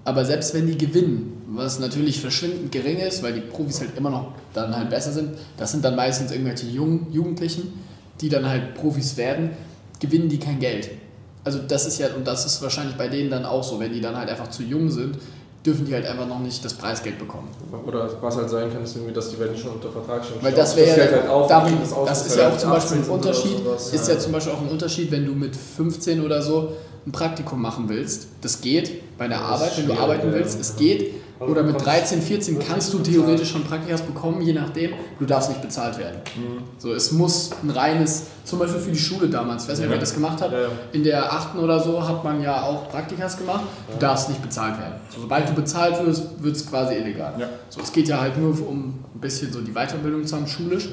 Aber 0.04 0.24
selbst 0.24 0.52
wenn 0.52 0.66
die 0.66 0.76
gewinnen, 0.76 1.40
was 1.46 1.78
natürlich 1.78 2.20
verschwindend 2.20 2.72
gering 2.72 2.98
ist, 2.98 3.22
weil 3.22 3.34
die 3.34 3.40
Profis 3.40 3.80
halt 3.80 3.96
immer 3.96 4.10
noch 4.10 4.32
dann 4.52 4.76
halt 4.76 4.90
besser 4.90 5.12
sind, 5.12 5.30
das 5.56 5.70
sind 5.70 5.84
dann 5.84 5.94
meistens 5.94 6.32
irgendwelche 6.32 6.66
Jungen, 6.66 7.06
Jugendlichen, 7.12 7.72
die 8.20 8.28
dann 8.28 8.46
halt 8.46 8.74
Profis 8.74 9.16
werden, 9.16 9.50
gewinnen 10.00 10.28
die 10.28 10.38
kein 10.38 10.58
Geld. 10.58 10.90
Also 11.44 11.60
das 11.66 11.86
ist 11.86 11.98
ja, 11.98 12.08
und 12.16 12.26
das 12.26 12.46
ist 12.46 12.60
wahrscheinlich 12.62 12.96
bei 12.96 13.08
denen 13.08 13.30
dann 13.30 13.44
auch 13.44 13.62
so, 13.62 13.78
wenn 13.78 13.92
die 13.92 14.00
dann 14.00 14.16
halt 14.16 14.28
einfach 14.28 14.50
zu 14.50 14.64
jung 14.64 14.90
sind, 14.90 15.18
dürfen 15.64 15.86
die 15.86 15.94
halt 15.94 16.06
einfach 16.06 16.26
noch 16.26 16.40
nicht 16.40 16.62
das 16.64 16.74
Preisgeld 16.74 17.18
bekommen. 17.18 17.48
Oder 17.86 18.10
was 18.20 18.36
halt 18.36 18.50
sein 18.50 18.70
kann, 18.72 18.84
ist 18.84 18.96
irgendwie, 18.96 19.14
dass 19.14 19.30
die 19.30 19.38
werden 19.38 19.56
schon 19.56 19.72
unter 19.72 19.90
Vertrag 19.90 20.24
stehen. 20.24 20.36
Weil 20.42 20.52
das 20.52 20.76
wäre 20.76 21.10
ja, 21.10 21.16
halt 21.16 21.28
auf, 21.28 21.48
darum, 21.48 21.78
das 21.80 22.20
wenn 22.20 22.26
ist 22.26 22.36
ja 22.36 22.48
auch 22.48 22.58
zum 22.58 22.70
Beispiel 22.70 22.98
18 22.98 23.04
ein 23.04 23.10
Unterschied, 23.10 23.56
ist 23.92 24.08
ja 24.08 24.18
zum 24.18 24.32
Beispiel 24.32 24.52
auch 24.52 24.60
ein 24.60 24.68
Unterschied, 24.68 25.10
wenn 25.10 25.24
du 25.24 25.32
mit 25.32 25.56
15 25.56 26.22
oder 26.22 26.42
so 26.42 26.72
ein 27.06 27.12
Praktikum 27.12 27.62
machen 27.62 27.88
willst. 27.88 28.28
Das 28.42 28.60
geht 28.60 29.16
bei 29.16 29.26
der 29.26 29.38
Das 29.38 29.48
Arbeit, 29.48 29.78
wenn 29.78 29.86
du 29.86 29.92
arbeiten 29.94 30.28
ja. 30.28 30.34
willst, 30.34 30.60
es 30.60 30.76
geht. 30.76 31.23
Oder 31.50 31.62
mit 31.62 31.72
kommst- 31.72 31.86
13, 31.86 32.22
14 32.22 32.56
wird 32.56 32.66
kannst 32.68 32.92
du 32.92 32.98
theoretisch 32.98 33.50
schon 33.50 33.64
Praktikas 33.64 34.02
bekommen, 34.02 34.40
je 34.42 34.52
nachdem. 34.52 34.92
Du 35.18 35.24
darfst 35.26 35.48
nicht 35.50 35.62
bezahlt 35.62 35.98
werden. 35.98 36.16
Mhm. 36.36 36.62
So, 36.78 36.92
es 36.92 37.12
muss 37.12 37.50
ein 37.62 37.70
reines, 37.70 38.24
zum 38.44 38.58
Beispiel 38.58 38.80
für 38.80 38.90
die 38.92 38.98
Schule 38.98 39.28
damals, 39.28 39.64
ich 39.64 39.70
weiß 39.70 39.78
nicht, 39.78 39.88
wer 39.88 39.96
Ja. 39.96 40.00
das 40.00 40.14
gemacht 40.14 40.40
hat, 40.40 40.52
Ja, 40.52 40.60
ja. 40.62 40.68
in 40.92 41.04
der 41.04 41.32
8. 41.32 41.58
oder 41.58 41.80
so 41.80 42.06
hat 42.06 42.22
man 42.24 42.42
ja 42.42 42.62
auch 42.62 42.88
Praktikas 42.90 43.38
gemacht. 43.38 43.64
Du 43.92 43.98
darfst 43.98 44.28
nicht 44.28 44.42
bezahlt 44.42 44.78
werden. 44.78 44.94
So, 45.14 45.20
sobald 45.22 45.48
du 45.48 45.52
bezahlt 45.54 46.04
wirst, 46.04 46.42
wird 46.42 46.56
es 46.56 46.66
quasi 46.68 46.94
illegal. 46.94 47.34
Ja. 47.38 47.48
So, 47.68 47.80
es 47.80 47.92
geht 47.92 48.08
ja 48.08 48.20
halt 48.20 48.38
nur 48.38 48.50
um 48.68 48.94
ein 49.14 49.20
bisschen 49.20 49.52
so 49.52 49.60
die 49.60 49.72
Weiterbildung 49.72 50.24
zu 50.24 50.36
haben, 50.36 50.46
schulisch. 50.46 50.86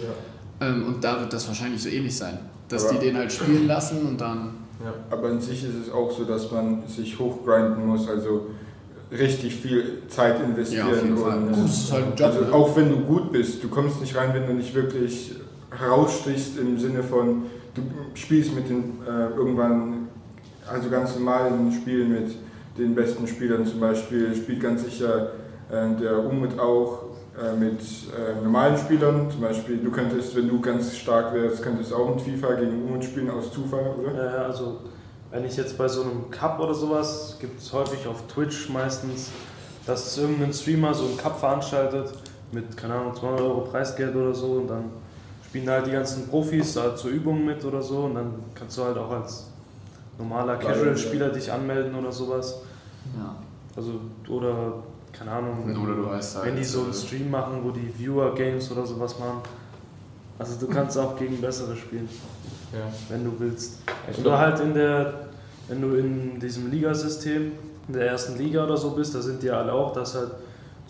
Ja. 0.59 0.67
Ähm, 0.67 0.85
und 0.87 1.03
da 1.03 1.19
wird 1.19 1.33
das 1.33 1.47
wahrscheinlich 1.47 1.81
so 1.81 1.89
ähnlich 1.89 2.15
sein. 2.15 2.37
Dass 2.69 2.85
Aber- 2.87 2.99
die 2.99 3.05
den 3.07 3.17
halt 3.17 3.31
spielen 3.33 3.67
lassen 3.67 4.05
und 4.07 4.21
dann. 4.21 4.51
Ja. 4.83 4.93
Aber 5.11 5.27
an 5.27 5.39
sich 5.41 5.63
ist 5.63 5.75
es 5.87 5.93
auch 5.93 6.09
so, 6.11 6.23
dass 6.23 6.49
man 6.51 6.83
sich 6.87 7.19
hochgrinden 7.19 7.85
muss, 7.85 8.07
also 8.09 8.47
richtig 9.11 9.55
viel 9.55 10.03
Zeit 10.07 10.39
investieren. 10.41 11.17
Ja, 11.17 11.23
und 11.23 11.53
Gut, 11.53 11.65
ist 11.65 11.91
halt 11.91 12.05
ein 12.05 12.15
Job. 12.15 12.27
also 12.27 12.41
ne? 12.41 12.53
auch 12.53 12.75
wenn 12.75 12.89
du 12.89 12.97
gut 13.01 13.31
bist, 13.31 13.63
du 13.63 13.67
kommst 13.69 13.99
nicht 14.01 14.15
rein, 14.15 14.33
wenn 14.33 14.47
du 14.47 14.53
nicht 14.53 14.73
wirklich 14.73 15.35
herausstichst 15.77 16.57
im 16.57 16.79
Sinne 16.79 17.03
von, 17.03 17.43
du 17.73 17.81
spielst 18.13 18.55
mit 18.55 18.69
den 18.69 18.99
äh, 19.07 19.35
irgendwann, 19.35 20.07
also 20.67 20.89
ganz 20.89 21.15
normal 21.15 21.51
in 21.51 21.71
Spielen 21.71 22.11
mit 22.11 22.35
den 22.77 22.95
besten 22.95 23.27
Spielern 23.27 23.65
zum 23.65 23.79
Beispiel, 23.79 24.33
spielt 24.35 24.61
ganz 24.61 24.83
sicher 24.83 25.31
äh, 25.69 25.95
der 26.01 26.25
Umut 26.25 26.57
auch 26.59 27.03
äh, 27.37 27.57
mit 27.57 27.79
äh, 27.79 28.43
normalen 28.43 28.77
Spielern, 28.77 29.29
zum 29.31 29.41
Beispiel 29.41 29.77
du 29.77 29.91
könntest, 29.91 30.35
wenn 30.35 30.47
du 30.47 30.59
ganz 30.59 30.95
stark 30.95 31.33
wärst, 31.33 31.63
könntest 31.63 31.93
auch 31.93 32.15
mit 32.15 32.21
FIFA 32.21 32.55
gegen 32.55 32.83
Umut 32.83 33.03
spielen 33.03 33.29
aus 33.29 33.51
Zufall, 33.51 33.93
oder? 33.99 34.13
Äh, 34.13 34.37
also, 34.45 34.79
wenn 35.31 35.45
ich 35.45 35.55
jetzt 35.57 35.77
bei 35.77 35.87
so 35.87 36.01
einem 36.03 36.29
Cup 36.29 36.59
oder 36.59 36.73
sowas, 36.73 37.37
gibt 37.39 37.59
es 37.61 37.71
häufig 37.73 38.05
auf 38.07 38.23
Twitch 38.27 38.69
meistens, 38.69 39.29
dass 39.85 40.17
irgendein 40.17 40.53
Streamer 40.53 40.93
so 40.93 41.05
einen 41.05 41.17
Cup 41.17 41.39
veranstaltet 41.39 42.13
mit, 42.51 42.75
keine 42.77 42.95
Ahnung, 42.95 43.15
200 43.15 43.41
Euro 43.41 43.61
Preisgeld 43.61 44.15
oder 44.15 44.33
so 44.33 44.47
und 44.53 44.67
dann 44.67 44.83
spielen 45.47 45.65
da 45.65 45.73
halt 45.73 45.87
die 45.87 45.91
ganzen 45.91 46.27
Profis 46.27 46.73
da 46.73 46.95
zur 46.95 47.11
Übung 47.11 47.45
mit 47.45 47.63
oder 47.65 47.81
so 47.81 47.99
und 47.99 48.15
dann 48.15 48.33
kannst 48.53 48.77
du 48.77 48.83
halt 48.83 48.97
auch 48.97 49.09
als 49.11 49.47
normaler 50.17 50.57
Casual-Spieler 50.57 51.29
dich 51.29 51.51
anmelden 51.51 51.95
oder 51.95 52.11
sowas. 52.11 52.59
Ja. 53.17 53.35
Also, 53.75 53.93
oder, 54.29 54.73
keine 55.13 55.31
Ahnung, 55.31 55.63
Oder 55.81 55.95
du 55.95 56.05
weißt 56.07 56.35
halt. 56.37 56.45
wenn 56.47 56.55
die 56.57 56.63
so 56.63 56.83
einen 56.83 56.93
Stream 56.93 57.31
machen, 57.31 57.61
wo 57.63 57.71
die 57.71 57.91
Viewer-Games 57.97 58.69
oder 58.71 58.85
sowas 58.85 59.17
machen. 59.17 59.41
Also 60.37 60.59
du 60.59 60.67
kannst 60.71 60.97
auch 60.97 61.15
gegen 61.17 61.39
bessere 61.39 61.75
spielen, 61.75 62.09
Ja. 62.73 62.79
wenn 63.09 63.23
du 63.23 63.31
willst. 63.39 63.79
Ich 64.11 64.19
Oder 64.19 64.37
halt 64.39 64.59
in 64.59 64.73
der, 64.73 65.20
wenn 65.71 65.81
du 65.81 65.95
in 65.95 66.39
diesem 66.39 66.69
Ligasystem, 66.69 67.53
in 67.87 67.93
der 67.93 68.07
ersten 68.07 68.37
Liga 68.37 68.65
oder 68.65 68.75
so 68.75 68.91
bist, 68.91 69.15
da 69.15 69.21
sind 69.21 69.41
die 69.41 69.49
alle 69.49 69.71
auch, 69.71 69.93
das 69.93 70.09
ist 70.09 70.15
halt 70.15 70.31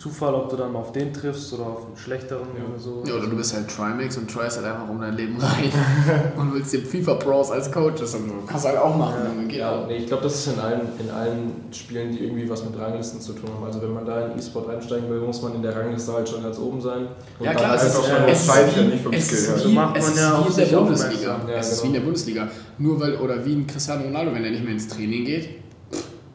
Zufall, 0.02 0.34
ob 0.34 0.48
du 0.50 0.56
dann 0.56 0.74
auf 0.74 0.90
den 0.90 1.12
triffst 1.12 1.52
oder 1.52 1.62
auf 1.66 1.86
einen 1.86 1.96
schlechteren 1.96 2.48
Ja. 2.58 2.64
oder 2.68 2.78
so. 2.80 3.02
Ja, 3.06 3.14
oder 3.14 3.28
du 3.28 3.36
bist 3.36 3.54
halt 3.54 3.68
Trimax 3.68 4.16
und 4.16 4.28
tryst 4.28 4.56
halt 4.56 4.66
einfach 4.66 4.88
um 4.88 5.00
dein 5.00 5.14
Leben 5.16 5.36
rein 5.38 5.70
und 6.36 6.52
willst 6.54 6.72
den 6.72 6.84
FIFA 6.84 7.14
Pros 7.14 7.52
als 7.52 7.70
Coaches 7.70 8.14
und 8.16 8.28
so. 8.28 8.34
Kannst 8.48 8.66
halt 8.66 8.78
auch 8.78 8.96
machen, 8.96 9.14
Ja. 9.36 9.42
Geht 9.46 9.58
Ja, 9.58 9.70
auch. 9.70 9.86
nee, 9.86 9.98
ich 9.98 10.06
glaube, 10.08 10.24
das 10.24 10.34
ist 10.34 10.54
in 10.54 10.58
allen, 10.60 10.80
in 10.98 11.08
allen 11.10 11.52
Spielen, 11.70 12.10
die 12.10 12.18
irgendwie 12.24 12.50
was 12.50 12.64
mit 12.64 12.76
Ranglisten 12.76 13.20
zu 13.20 13.32
tun 13.34 13.48
haben. 13.54 13.64
Also 13.64 13.80
wenn 13.80 13.92
man 13.92 14.04
da 14.04 14.26
in 14.26 14.36
E-Sport 14.38 14.68
einsteigen 14.70 15.08
will, 15.08 15.20
muss 15.20 15.40
man 15.40 15.54
in 15.54 15.62
der 15.62 15.76
Rangliste 15.76 16.12
halt 16.12 16.28
schon 16.28 16.42
ganz 16.42 16.58
oben 16.58 16.80
sein. 16.80 17.02
Und 17.38 17.44
Ja 17.46 17.52
dann 17.52 17.56
klar, 17.56 17.70
halt 17.70 17.80
es 17.82 17.86
ist, 17.88 17.96
auch 17.96 18.04
schon 18.08 18.24
es 18.28 18.40
ist 18.42 18.48
ja 18.48 18.76
wie, 18.82 18.84
nicht 18.88 19.02
vom 19.04 19.12
es 19.12 19.26
Skill 19.26 19.38
ist 19.38 19.54
wie, 19.56 19.60
So 19.60 19.68
macht 19.68 19.96
es 19.96 20.02
man 20.04 20.12
ist 20.48 20.58
ja 20.58 20.64
in 20.64 20.70
der 20.70 20.76
Bundesliga. 20.78 21.40
Ja, 21.48 21.54
es 21.58 21.66
ist 21.68 21.70
genau. 21.74 21.82
wie 21.82 21.86
in 21.86 21.92
der 21.94 22.00
Bundesliga. 22.00 22.48
Nur 22.78 23.00
weil, 23.00 23.14
oder 23.16 23.44
wie 23.44 23.52
ein 23.54 23.66
Cristiano 23.68 24.02
Ronaldo, 24.02 24.34
wenn 24.34 24.44
er 24.44 24.50
nicht 24.50 24.64
mehr 24.64 24.72
ins 24.72 24.88
Training 24.88 25.24
geht, 25.24 25.48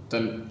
dann, 0.09 0.43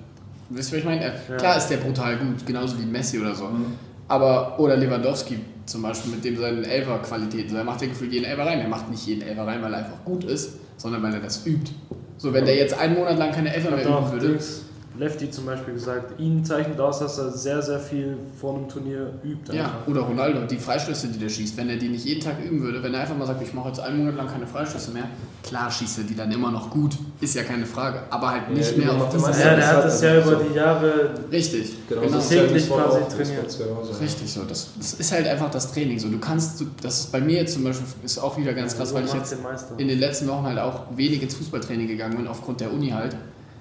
wisst 0.51 0.73
ihr, 0.73 0.79
was 0.79 0.81
ich 0.81 0.85
meine? 0.85 1.05
Ja. 1.05 1.37
Klar 1.37 1.57
ist 1.57 1.69
der 1.69 1.79
brutal 1.79 2.17
gut, 2.17 2.47
genauso 2.47 2.79
wie 2.79 2.87
Messi 2.87 3.19
oder 3.19 3.35
so. 3.35 3.45
Mhm. 3.45 3.75
Aber, 4.09 4.59
oder 4.59 4.77
Lewandowski 4.77 5.39
zum 5.67 5.83
Beispiel 5.83 6.13
mit 6.13 6.25
dem 6.25 6.39
seinen 6.39 6.65
Elfer-Qualitäten. 6.65 7.51
So, 7.51 7.57
er 7.57 7.65
macht 7.65 7.83
ja 7.83 7.89
gefühlt 7.89 8.13
jeden 8.13 8.25
Elfer 8.25 8.47
rein. 8.47 8.61
Er 8.61 8.69
macht 8.69 8.89
nicht 8.89 9.05
jeden 9.07 9.23
Elfer 9.23 9.47
rein, 9.47 9.63
weil 9.63 9.73
er 9.73 9.81
einfach 9.81 10.05
gut 10.05 10.25
ist, 10.25 10.59
sondern 10.77 11.03
weil 11.03 11.15
er 11.15 11.21
das 11.21 11.45
übt. 11.47 11.73
So, 12.19 12.33
wenn 12.33 12.45
der 12.45 12.57
jetzt 12.57 12.79
einen 12.79 12.95
Monat 12.95 13.19
lang 13.19 13.33
keine 13.33 13.53
Elfer 13.53 13.71
mehr 13.73 13.85
üben 13.85 14.13
würde, 14.13 14.29
Dings, 14.29 14.63
Lefty 14.99 15.31
zum 15.31 15.47
Beispiel 15.47 15.75
gesagt, 15.75 16.19
ihn 16.19 16.45
zeichnet 16.45 16.79
aus, 16.81 16.99
dass 17.01 17.19
er 17.19 17.31
sehr, 17.31 17.61
sehr 17.63 17.79
viel 17.81 18.17
vor 18.41 18.55
einem 18.57 18.69
Turnier 18.69 19.13
übt. 19.25 19.53
Ja, 19.55 19.65
einfach. 19.65 19.87
oder 19.89 20.01
Ronaldo, 20.03 20.41
die 20.47 20.57
Freistöße, 20.57 21.09
die 21.09 21.19
der 21.19 21.29
schießt, 21.29 21.57
wenn 21.57 21.69
er 21.69 21.77
die 21.77 21.89
nicht 21.89 22.05
jeden 22.05 22.21
Tag 22.21 22.35
üben 22.45 22.63
würde, 22.63 22.83
wenn 22.83 22.95
er 22.95 23.01
einfach 23.01 23.17
mal 23.17 23.27
sagt, 23.27 23.43
ich 23.43 23.53
mache 23.55 23.69
jetzt 23.69 23.81
einen 23.81 23.99
Monat 23.99 24.17
lang 24.17 24.27
keine 24.29 24.47
Freistöße 24.47 24.91
mehr, 24.93 25.05
klar 25.43 25.71
schießt 25.71 25.99
er 25.99 26.05
die 26.05 26.15
dann 26.17 26.31
immer 26.33 26.51
noch 26.51 26.71
gut, 26.71 26.97
ist 27.21 27.35
ja 27.35 27.43
keine 27.43 27.67
Frage, 27.67 28.01
aber 28.11 28.31
halt 28.31 28.51
nicht 28.51 28.73
Ja, 28.77 28.85
mehr 28.85 28.93
auf 28.95 29.03
er 29.03 29.11
diese 29.11 29.27
meistens. 29.27 29.45
Ja, 29.45 29.57
das 29.57 29.65
der 29.67 29.77
hat 29.77 29.85
das 29.85 30.03
ja 30.03 30.23
so. 30.23 30.33
über 30.33 30.45
die 30.45 30.55
Jahre 30.55 31.11
Richtig, 31.31 31.73
Genau, 31.89 32.01
genau. 32.03 32.15
das 32.15 32.25
ist 32.25 32.33
ja 32.33 32.43
täglich 32.43 32.65
voll 32.67 32.83
quasi 32.83 33.17
trainiert. 33.17 33.59
Genauso. 33.59 33.93
Richtig 34.01 34.33
so. 34.33 34.43
Das, 34.45 34.69
das 34.79 34.95
ist 34.95 35.13
halt 35.13 35.27
einfach 35.27 35.51
das 35.51 35.73
Training 35.73 35.99
so. 35.99 36.09
Du 36.09 36.19
kannst, 36.19 36.61
du, 36.61 36.67
das 36.83 37.01
ist 37.01 37.13
bei 37.13 37.21
mir 37.21 37.37
jetzt 37.41 37.55
zum 37.55 37.65
Beispiel, 37.65 37.87
ist 38.05 38.19
auch 38.19 38.37
wieder 38.37 38.55
ganz 38.55 38.77
krass, 38.77 38.93
weil 38.95 39.05
ich 39.05 39.13
jetzt 39.13 39.37
in 39.79 39.89
den 39.89 39.99
letzten 39.99 40.27
Wochen 40.29 40.45
halt 40.45 40.59
auch 40.59 40.83
wenig 40.97 41.23
ins 41.23 41.35
Fußballtraining 41.35 41.87
gegangen 41.87 42.17
bin, 42.17 42.27
aufgrund 42.27 42.61
der 42.61 42.73
Uni 42.73 42.91
halt, 42.91 43.17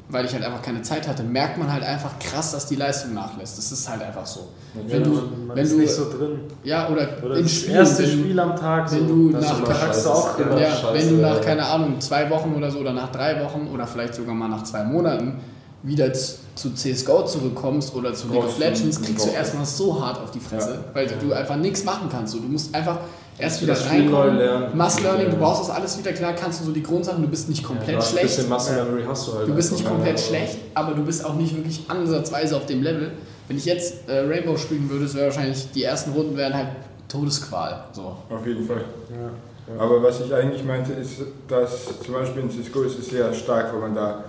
weil 0.09 0.25
ich 0.25 0.33
halt 0.33 0.43
einfach 0.43 0.61
keine 0.61 0.81
Zeit 0.83 1.07
hatte, 1.07 1.23
merkt 1.23 1.57
man 1.57 1.71
halt 1.71 1.83
einfach 1.83 2.19
krass, 2.19 2.51
dass 2.51 2.67
die 2.67 2.75
Leistung 2.75 3.13
nachlässt. 3.15 3.57
Das 3.57 3.71
ist 3.71 3.89
halt 3.89 4.03
einfach 4.03 4.25
so. 4.25 4.49
Wenn 4.73 4.99
Ja, 4.99 5.05
du, 5.05 5.09
man, 5.11 5.55
wenn 5.55 5.63
ist 5.65 5.73
du, 5.73 5.77
nicht 5.79 5.91
so 5.93 6.09
drin. 6.09 6.41
ja, 6.63 6.87
oder, 6.89 7.07
Oder 7.23 7.37
in 7.37 7.43
das 7.43 7.51
Spielen, 7.51 7.75
erste 7.77 8.03
wenn 8.03 8.09
Spiel 8.11 8.39
am 8.39 8.55
Tag, 8.55 8.91
wenn 8.91 8.99
so, 8.99 9.05
du 9.07 9.29
nach- 9.31 9.63
du 9.63 10.09
auch 10.11 10.39
immer 10.39 10.61
ja, 10.61 10.69
scheiße, 10.71 10.93
wenn 10.93 11.09
du 11.09 11.21
nach, 11.21 11.35
ja. 11.37 11.41
keine 11.41 11.65
Ahnung, 11.65 11.99
zwei 11.99 12.29
Wochen 12.29 12.53
oder 12.55 12.69
so 12.69 12.79
oder 12.79 12.93
nach 12.93 13.11
drei 13.11 13.43
Wochen 13.43 13.67
oder 13.73 13.87
vielleicht 13.87 14.13
sogar 14.15 14.35
mal 14.35 14.47
nach 14.47 14.63
zwei 14.63 14.83
Monaten 14.83 15.39
wieder 15.81 16.11
zu, 16.13 16.73
CSGO 16.73 17.23
zurückkommst 17.25 17.93
oder 17.95 18.13
zu 18.13 18.27
League 18.29 18.43
of 18.43 18.57
Legends, 18.59 19.01
kriegst 19.01 19.25
du 19.25 19.31
erstmal 19.31 19.65
so 19.65 19.99
hart 20.03 20.19
auf 20.21 20.31
die 20.31 20.39
Fresse, 20.39 20.83
weil 20.93 21.07
du 21.07 21.33
einfach 21.33 21.55
nichts 21.57 21.83
machen 21.83 22.09
kannst. 22.11 22.33
Du 22.33 22.39
musst 22.39 22.73
einfach 22.73 22.99
erst 23.37 23.61
wieder 23.61 23.73
Das 23.73 23.85
Spiel 23.85 24.05
neu 24.05 24.17
reinkommen. 24.21 24.37
lernen. 24.39 24.77
Muscle 24.77 25.03
Learning, 25.03 25.25
du 25.27 25.33
Ja. 25.33 25.39
brauchst 25.39 25.61
das 25.61 25.69
alles 25.69 25.97
wieder 25.97 26.13
klar, 26.13 26.33
kannst 26.33 26.61
du 26.61 26.65
so 26.65 26.71
die 26.71 26.83
Grundsachen, 26.83 27.21
du 27.21 27.27
bist 27.27 27.49
nicht 27.49 27.63
komplett 27.63 27.95
Ein 27.97 28.01
schlecht. 28.01 28.23
bisschen 28.25 28.49
Muscle 28.49 28.83
Memory 28.83 29.03
hast 29.07 29.27
du 29.27 29.33
halt. 29.33 29.47
Du 29.47 29.53
bist 29.53 29.71
nicht 29.71 29.81
einfach. 29.81 29.91
komplett 29.95 30.19
Ja, 30.19 30.25
schlecht, 30.25 30.57
aber 30.73 30.93
du 30.93 31.03
bist 31.03 31.25
auch 31.25 31.35
nicht 31.35 31.55
wirklich 31.55 31.83
ansatzweise 31.87 32.55
auf 32.57 32.65
dem 32.65 32.81
Level. 32.83 33.11
Wenn 33.47 33.57
ich 33.57 33.65
jetzt 33.65 34.07
äh, 34.09 34.19
Rainbow 34.21 34.57
spielen 34.57 34.89
würde, 34.89 35.05
es 35.05 35.13
wäre 35.13 35.25
wahrscheinlich, 35.27 35.71
die 35.71 35.83
ersten 35.83 36.11
Runden 36.13 36.35
wären 36.35 36.53
halt 36.53 36.67
Todesqual. 37.07 37.83
So. 37.91 38.15
Auf 38.29 38.45
jeden 38.45 38.65
Fall. 38.65 38.81
Ja. 39.11 39.79
Aber 39.79 40.01
was 40.01 40.19
ich 40.21 40.33
eigentlich 40.33 40.63
meinte, 40.63 40.93
ist, 40.93 41.21
dass 41.47 41.99
zum 42.03 42.13
Beispiel 42.13 42.43
in 42.43 42.49
Cisco 42.51 42.81
ist 42.83 42.97
es 42.99 43.07
sehr 43.09 43.33
stark, 43.33 43.71
weil 43.73 43.81
man 43.81 43.95
da 43.95 44.23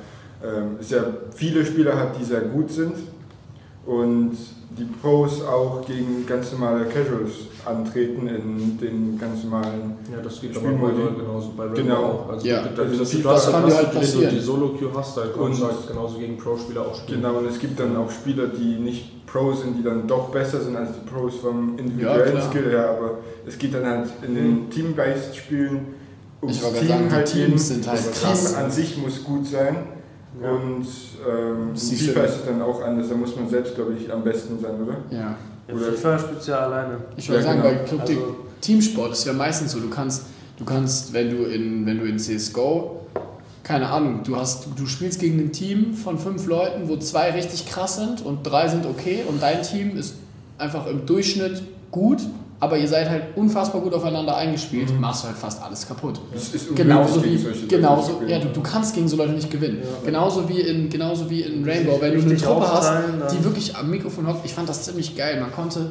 ähm, 0.45 0.77
sehr 0.81 1.05
viele 1.35 1.65
Spieler 1.65 1.99
hat, 1.99 2.19
die 2.19 2.25
sehr 2.25 2.41
gut 2.43 2.71
sind 2.71 2.95
und 3.87 4.37
die 4.79 4.85
Pros 4.85 5.43
auch 5.43 5.85
gegen 5.87 6.27
ganz 6.27 6.53
normale 6.53 6.85
Casuals 6.85 7.33
antreten 7.65 8.29
in 8.29 8.79
den 8.79 9.19
ganz 9.19 9.43
normalen. 9.45 9.95
Ja, 10.13 10.21
das 10.23 10.41
geht 10.41 10.51
aber 10.57 10.67
Spielmodi. 10.67 10.93
bei 10.95 11.03
LoL 11.03 11.15
genauso. 11.15 11.53
Bei 11.57 11.65
Rainbow 11.65 11.83
Genau. 11.83 12.03
auch. 12.05 12.29
Also 12.31 12.47
Ja. 12.47 12.63
du, 12.63 12.83
Also 12.83 12.99
das, 12.99 13.11
du 13.11 13.29
hast 13.31 13.53
halt, 13.53 13.75
halt 13.75 13.93
passieren. 13.93 14.31
die 14.35 14.41
Solo-Queue 14.41 14.91
hast, 14.95 15.17
du 15.17 15.21
Und- 15.23 15.61
halt 15.63 15.89
genauso 15.89 16.19
gegen 16.19 16.37
Pro-Spieler 16.37 16.83
auch 16.83 16.95
spielen. 16.95 17.23
Genau, 17.23 17.39
und 17.39 17.47
es 17.47 17.59
gibt 17.59 17.81
dann 17.81 17.97
auch 17.97 18.11
Spieler, 18.11 18.49
die 18.49 18.77
nicht 18.77 19.27
Pro 19.27 19.53
sind, 19.53 19.79
die 19.79 19.83
dann 19.83 20.07
doch 20.07 20.29
besser 20.29 20.61
sind 20.61 20.77
als 20.77 20.91
die 20.93 21.09
Pros 21.11 21.37
vom 21.37 21.75
Ja, 21.77 21.83
individuellen 21.85 22.33
klar. 22.33 22.51
Skill 22.51 22.71
her, 22.71 22.91
aber 22.91 23.11
es 23.47 23.59
geht 23.59 23.75
dann 23.75 23.87
halt 23.87 24.09
in 24.27 24.35
den 24.35 24.71
Team-Based 24.71 25.35
Spielen 25.37 25.87
ums 26.43 26.61
Team 26.61 26.89
sagen, 26.89 27.05
die 27.09 27.15
halt 27.15 27.27
Teams 27.27 27.49
eben. 27.49 27.59
sind 27.59 27.89
halt 27.89 27.99
das 27.99 28.21
krass. 28.23 28.53
Team 28.55 28.65
an 28.65 28.71
sich 28.71 28.97
muss 28.99 29.25
gut 29.25 29.47
sein 29.47 29.77
Ja. 30.43 30.51
und 30.51 30.87
ähm, 31.27 31.75
FIFA 31.77 32.21
ist 32.25 32.37
es 32.37 32.45
dann 32.47 32.61
auch 32.63 32.83
anders, 32.83 33.09
da 33.09 33.15
muss 33.15 33.35
man 33.37 33.49
selbst, 33.49 33.75
glaube 33.75 33.95
ich, 33.95 34.13
am 34.13 34.23
besten 34.23 34.59
sein, 34.61 34.73
oder? 34.83 34.97
Ja. 35.11 35.35
Ja, 35.69 35.75
Oder- 35.75 35.85
FIFA 35.93 36.19
spielst 36.19 36.47
du 36.47 36.53
ja 36.53 36.59
alleine. 36.59 36.99
Ich 37.17 37.29
würde 37.29 37.43
Ja, 37.43 37.49
sagen, 37.49 37.63
genau. 37.63 38.05
dir, 38.05 38.17
Also- 38.19 38.37
Teamsport 38.61 39.13
ist 39.13 39.25
ja 39.27 39.33
meistens 39.33 39.73
so, 39.73 39.81
du 39.81 39.89
kannst, 39.89 40.23
du 40.59 40.65
kannst, 40.65 41.13
wenn 41.13 41.31
du 41.31 41.45
in, 41.45 41.87
wenn 41.87 41.99
du 41.99 42.05
in 42.05 42.19
CSGO, 42.19 43.01
keine 43.63 43.89
Ahnung, 43.89 44.21
du 44.25 44.37
hast, 44.37 44.69
du 44.77 44.87
spielst 44.87 45.19
gegen 45.21 45.39
ein 45.41 45.53
Team 45.53 45.95
von 45.95 46.19
fünf 46.19 46.47
Leuten, 46.47 46.89
wo 46.89 46.97
zwei 46.99 47.31
richtig 47.33 47.67
krass 47.67 47.97
sind 47.97 48.25
und 48.25 48.45
drei 48.45 48.69
sind 48.69 48.87
okay 48.87 49.25
und 49.29 49.43
dein 49.43 49.63
Team 49.63 49.97
ist 49.97 50.15
einfach 50.59 50.87
im 50.87 51.05
Durchschnitt 51.07 51.63
gut, 51.91 52.21
aber 52.59 52.79
ihr 52.79 52.89
seid 52.89 53.09
halt 53.11 53.23
unfassbar 53.37 53.81
gut 53.83 53.93
aufeinander 53.95 54.37
eingespielt, 54.37 54.91
Mhm. 54.93 55.01
machst 55.01 55.25
du 55.25 55.29
halt 55.29 55.37
fast 55.37 55.63
alles 55.63 55.87
kaputt. 55.87 56.21
Das 56.33 56.49
ist 56.55 56.75
Genauso 56.75 57.23
wie, 57.25 57.37
Leute 57.37 57.67
genauso, 57.69 58.13
spielen. 58.15 58.31
ja, 58.31 58.39
du, 58.39 58.49
du 58.49 58.61
kannst 58.63 58.95
gegen 58.95 59.09
so 59.09 59.17
Leute 59.17 59.33
nicht 59.33 59.51
gewinnen. 59.51 59.79
Ja. 59.83 60.07
Genauso 60.07 60.49
wie 60.49 60.61
in, 60.61 60.89
genauso 60.89 61.29
wie 61.29 61.43
in 61.43 61.65
Rainbow, 61.69 61.99
wenn 62.01 62.15
du 62.15 62.23
eine 62.23 62.37
Truppe 62.37 62.67
hast, 62.73 62.93
die 63.33 63.45
wirklich 63.45 63.77
am 63.77 63.91
Mikrofon 63.91 64.27
hockt. 64.27 64.45
Ich 64.45 64.55
fand 64.55 64.69
das 64.69 64.83
ziemlich 64.85 65.17
geil. 65.17 65.39
Man 65.41 65.53
konnte, 65.53 65.91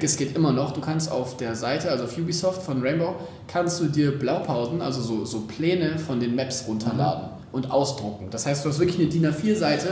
das 0.00 0.16
geht 0.16 0.36
immer 0.36 0.52
noch, 0.52 0.72
du 0.72 0.80
kannst 0.80 1.10
auf 1.10 1.36
der 1.36 1.54
Seite, 1.56 1.90
also 1.90 2.04
auf 2.04 2.16
Ubisoft 2.16 2.62
von 2.62 2.80
Rainbow, 2.82 3.14
kannst 3.48 3.80
du 3.80 3.86
dir 3.86 4.16
Blaupausen, 4.18 4.80
also 4.82 5.00
so, 5.00 5.24
so 5.24 5.40
Pläne 5.40 5.98
von 5.98 6.20
den 6.20 6.34
Maps 6.36 6.64
runterladen 6.68 7.28
und 7.52 7.70
ausdrucken. 7.70 8.28
Das 8.30 8.46
heißt, 8.46 8.64
du 8.64 8.68
hast 8.68 8.78
wirklich 8.78 8.98
eine 8.98 9.08
DIN 9.08 9.26
A4-Seite 9.26 9.88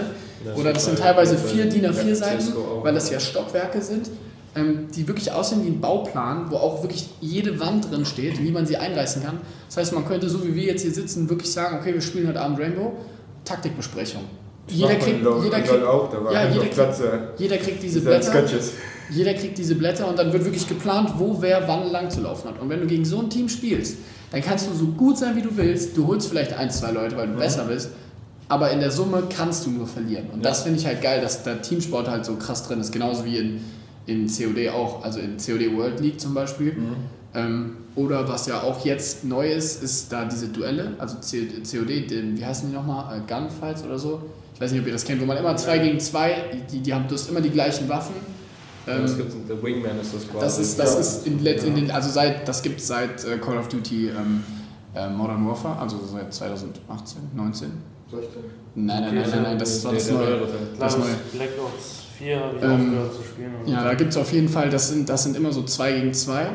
Ja, 0.46 0.54
oder 0.54 0.72
das 0.72 0.84
sind 0.86 0.98
teilweise 0.98 1.36
vier 1.36 1.66
DIN 1.66 1.84
ja, 1.84 1.90
A4-Seiten, 1.90 2.40
CS:GO 2.40 2.60
auch. 2.80 2.84
weil 2.84 2.94
das 2.94 3.10
ja 3.10 3.20
Stockwerke 3.20 3.80
sind, 3.82 4.08
ähm, 4.54 4.88
die 4.94 5.08
wirklich 5.08 5.32
aussehen 5.32 5.64
wie 5.64 5.68
ein 5.68 5.80
Bauplan, 5.80 6.50
wo 6.50 6.56
auch 6.56 6.82
wirklich 6.82 7.08
jede 7.20 7.58
Wand 7.58 7.90
drin 7.90 8.04
steht, 8.04 8.42
wie 8.42 8.50
man 8.50 8.66
sie 8.66 8.76
einreißen 8.76 9.22
kann. 9.22 9.38
Das 9.68 9.78
heißt, 9.78 9.92
man 9.94 10.06
könnte, 10.06 10.28
so 10.28 10.46
wie 10.46 10.54
wir 10.54 10.64
jetzt 10.64 10.82
hier 10.82 10.92
sitzen, 10.92 11.28
wirklich 11.30 11.50
sagen, 11.50 11.78
okay, 11.80 11.94
wir 11.94 12.00
spielen 12.00 12.28
heute 12.28 12.40
Abend 12.40 12.58
Rainbow, 12.58 12.92
Taktikbesprechung. 13.44 14.22
Jeder 14.68 14.94
kriegt, 14.94 15.18
jeder 15.42 15.60
kriegt, 15.60 15.84
auch, 15.84 16.32
ja, 16.32 16.48
jeder 16.48 16.64
äh, 16.64 17.18
jeder 17.36 17.56
kriegt 17.58 17.82
diese 17.82 18.00
Blätter. 18.00 18.30
Sketches. 18.30 18.72
Jeder 19.10 19.34
kriegt 19.34 19.58
diese 19.58 19.74
Blätter 19.74 20.08
und 20.08 20.18
dann 20.18 20.32
wird 20.32 20.44
wirklich 20.44 20.66
geplant, 20.68 21.10
wo 21.18 21.36
wer 21.40 21.66
wann 21.66 21.90
lang 21.90 22.10
zu 22.10 22.20
laufen 22.20 22.48
hat. 22.48 22.60
Und 22.60 22.68
wenn 22.68 22.80
du 22.80 22.86
gegen 22.86 23.04
so 23.04 23.20
ein 23.20 23.28
Team 23.28 23.48
spielst, 23.48 23.98
dann 24.30 24.40
kannst 24.40 24.68
du 24.68 24.74
so 24.74 24.86
gut 24.86 25.18
sein, 25.18 25.36
wie 25.36 25.42
du 25.42 25.54
willst. 25.56 25.96
Du 25.96 26.06
holst 26.06 26.28
vielleicht 26.28 26.54
ein, 26.54 26.70
zwei 26.70 26.92
Leute, 26.92 27.16
weil 27.16 27.28
du 27.28 27.34
besser 27.34 27.64
bist. 27.64 27.90
Aber 28.48 28.70
in 28.70 28.80
der 28.80 28.90
Summe 28.90 29.24
kannst 29.34 29.66
du 29.66 29.70
nur 29.70 29.86
verlieren. 29.86 30.30
Und 30.32 30.44
das 30.44 30.62
finde 30.62 30.78
ich 30.78 30.86
halt 30.86 31.02
geil, 31.02 31.20
dass 31.20 31.42
der 31.42 31.60
Teamsport 31.60 32.08
halt 32.08 32.24
so 32.24 32.36
krass 32.36 32.66
drin 32.66 32.80
ist. 32.80 32.92
Genauso 32.92 33.24
wie 33.24 33.36
in, 33.38 33.64
in 34.06 34.26
COD 34.26 34.70
auch. 34.70 35.04
Also 35.04 35.20
in 35.20 35.36
COD 35.36 35.76
World 35.76 36.00
League 36.00 36.20
zum 36.20 36.34
Beispiel. 36.34 36.76
Ähm, 37.34 37.76
oder 37.94 38.28
was 38.28 38.46
ja 38.46 38.62
auch 38.62 38.84
jetzt 38.84 39.24
neu 39.24 39.50
ist, 39.50 39.82
ist 39.82 40.12
da 40.12 40.24
diese 40.24 40.48
Duelle. 40.48 40.94
Also 40.98 41.16
COD, 41.16 42.10
den, 42.10 42.38
wie 42.38 42.44
heißen 42.44 42.68
die 42.68 42.74
nochmal? 42.74 43.18
Äh, 43.18 43.20
Gunfights 43.26 43.84
oder 43.84 43.98
so. 43.98 44.22
Ich 44.54 44.60
weiß 44.60 44.72
nicht, 44.72 44.80
ob 44.80 44.86
ihr 44.86 44.92
das 44.92 45.04
kennt, 45.04 45.20
wo 45.20 45.26
man 45.26 45.36
immer 45.36 45.56
zwei 45.56 45.78
gegen 45.78 45.98
zwei, 45.98 46.62
die, 46.70 46.80
die 46.80 46.94
haben, 46.94 47.06
du 47.08 47.14
hast 47.14 47.28
immer 47.28 47.40
die 47.40 47.50
gleichen 47.50 47.88
Waffen. 47.88 48.14
Ähm, 48.86 49.02
das 49.02 49.16
gibt's, 49.16 49.34
der 49.48 49.62
Wingman 49.62 49.98
ist 50.00 50.14
das 50.14 50.28
quasi. 50.28 50.44
das 50.44 50.58
ist, 50.58 50.78
das 50.78 50.98
ist 50.98 51.26
in, 51.26 51.44
in 51.44 51.74
den, 51.74 51.90
also 51.90 52.10
seit, 52.10 52.48
das 52.48 52.62
gibt 52.62 52.80
es 52.80 52.86
seit 52.86 53.24
äh, 53.24 53.38
Call 53.38 53.56
of 53.58 53.68
Duty 53.68 54.08
ähm, 54.08 54.42
äh, 54.94 55.08
Modern 55.08 55.46
Warfare, 55.46 55.78
also 55.78 56.00
seit 56.04 56.32
2018, 56.32 57.22
19. 57.34 57.70
Nein, 58.74 59.00
nein, 59.02 59.14
nein, 59.14 59.30
nein, 59.30 59.42
nein, 59.42 59.58
das 59.58 59.84
war 59.84 59.92
das 59.92 60.10
neue. 60.10 60.40
Das 60.78 60.98
neue. 60.98 61.14
Black 61.32 61.50
Ops 61.58 62.01
4 62.22 62.40
habe 62.40 62.56
ich 62.56 62.62
Ähm, 62.62 62.70
aufgehört 62.72 63.14
zu 63.14 63.22
spielen. 63.22 63.54
und 63.64 63.72
Ja, 63.72 63.84
da 63.84 63.94
gibt 63.94 64.10
es 64.10 64.16
auf 64.16 64.32
jeden 64.32 64.48
Fall, 64.48 64.70
das 64.70 64.88
sind, 64.88 65.08
das 65.08 65.24
sind 65.24 65.36
immer 65.36 65.52
so 65.52 65.62
zwei 65.64 65.92
gegen 65.92 66.14
zwei. 66.14 66.46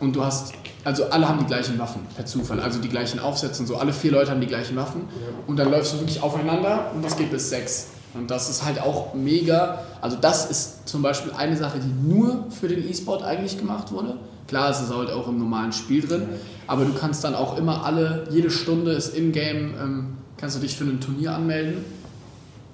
Und 0.00 0.16
du 0.16 0.24
hast, 0.24 0.52
also 0.84 1.04
alle 1.10 1.28
haben 1.28 1.38
die 1.38 1.46
gleichen 1.46 1.78
Waffen 1.78 2.02
per 2.16 2.26
Zufall, 2.26 2.60
also 2.60 2.80
die 2.80 2.88
gleichen 2.88 3.20
Aufsätze 3.20 3.60
und 3.62 3.68
so, 3.68 3.76
alle 3.76 3.92
vier 3.92 4.10
Leute 4.12 4.30
haben 4.32 4.40
die 4.40 4.48
gleichen 4.48 4.76
Waffen. 4.76 5.02
Und 5.46 5.56
dann 5.58 5.70
läufst 5.70 5.94
du 5.94 5.98
wirklich 6.00 6.22
aufeinander 6.22 6.90
und 6.94 7.04
das 7.04 7.16
geht 7.16 7.30
bis 7.30 7.50
sechs. 7.50 7.88
Und 8.14 8.30
das 8.30 8.50
ist 8.50 8.64
halt 8.64 8.80
auch 8.80 9.14
mega, 9.14 9.78
also 10.02 10.18
das 10.20 10.50
ist 10.50 10.86
zum 10.88 11.00
Beispiel 11.00 11.32
eine 11.32 11.56
Sache, 11.56 11.78
die 11.78 12.12
nur 12.12 12.46
für 12.50 12.68
den 12.68 12.86
E-Sport 12.86 13.22
eigentlich 13.22 13.56
gemacht 13.56 13.90
wurde. 13.90 14.18
Klar, 14.48 14.70
es 14.70 14.82
ist 14.82 14.94
halt 14.94 15.10
auch 15.10 15.28
im 15.28 15.38
normalen 15.38 15.72
Spiel 15.72 16.06
drin, 16.06 16.28
aber 16.66 16.84
du 16.84 16.92
kannst 16.92 17.24
dann 17.24 17.34
auch 17.34 17.56
immer 17.56 17.86
alle, 17.86 18.26
jede 18.30 18.50
Stunde 18.50 18.92
ist 18.92 19.16
in-game, 19.16 19.74
ähm, 19.80 20.06
kannst 20.36 20.56
du 20.56 20.60
dich 20.60 20.76
für 20.76 20.84
ein 20.84 21.00
Turnier 21.00 21.32
anmelden 21.32 21.84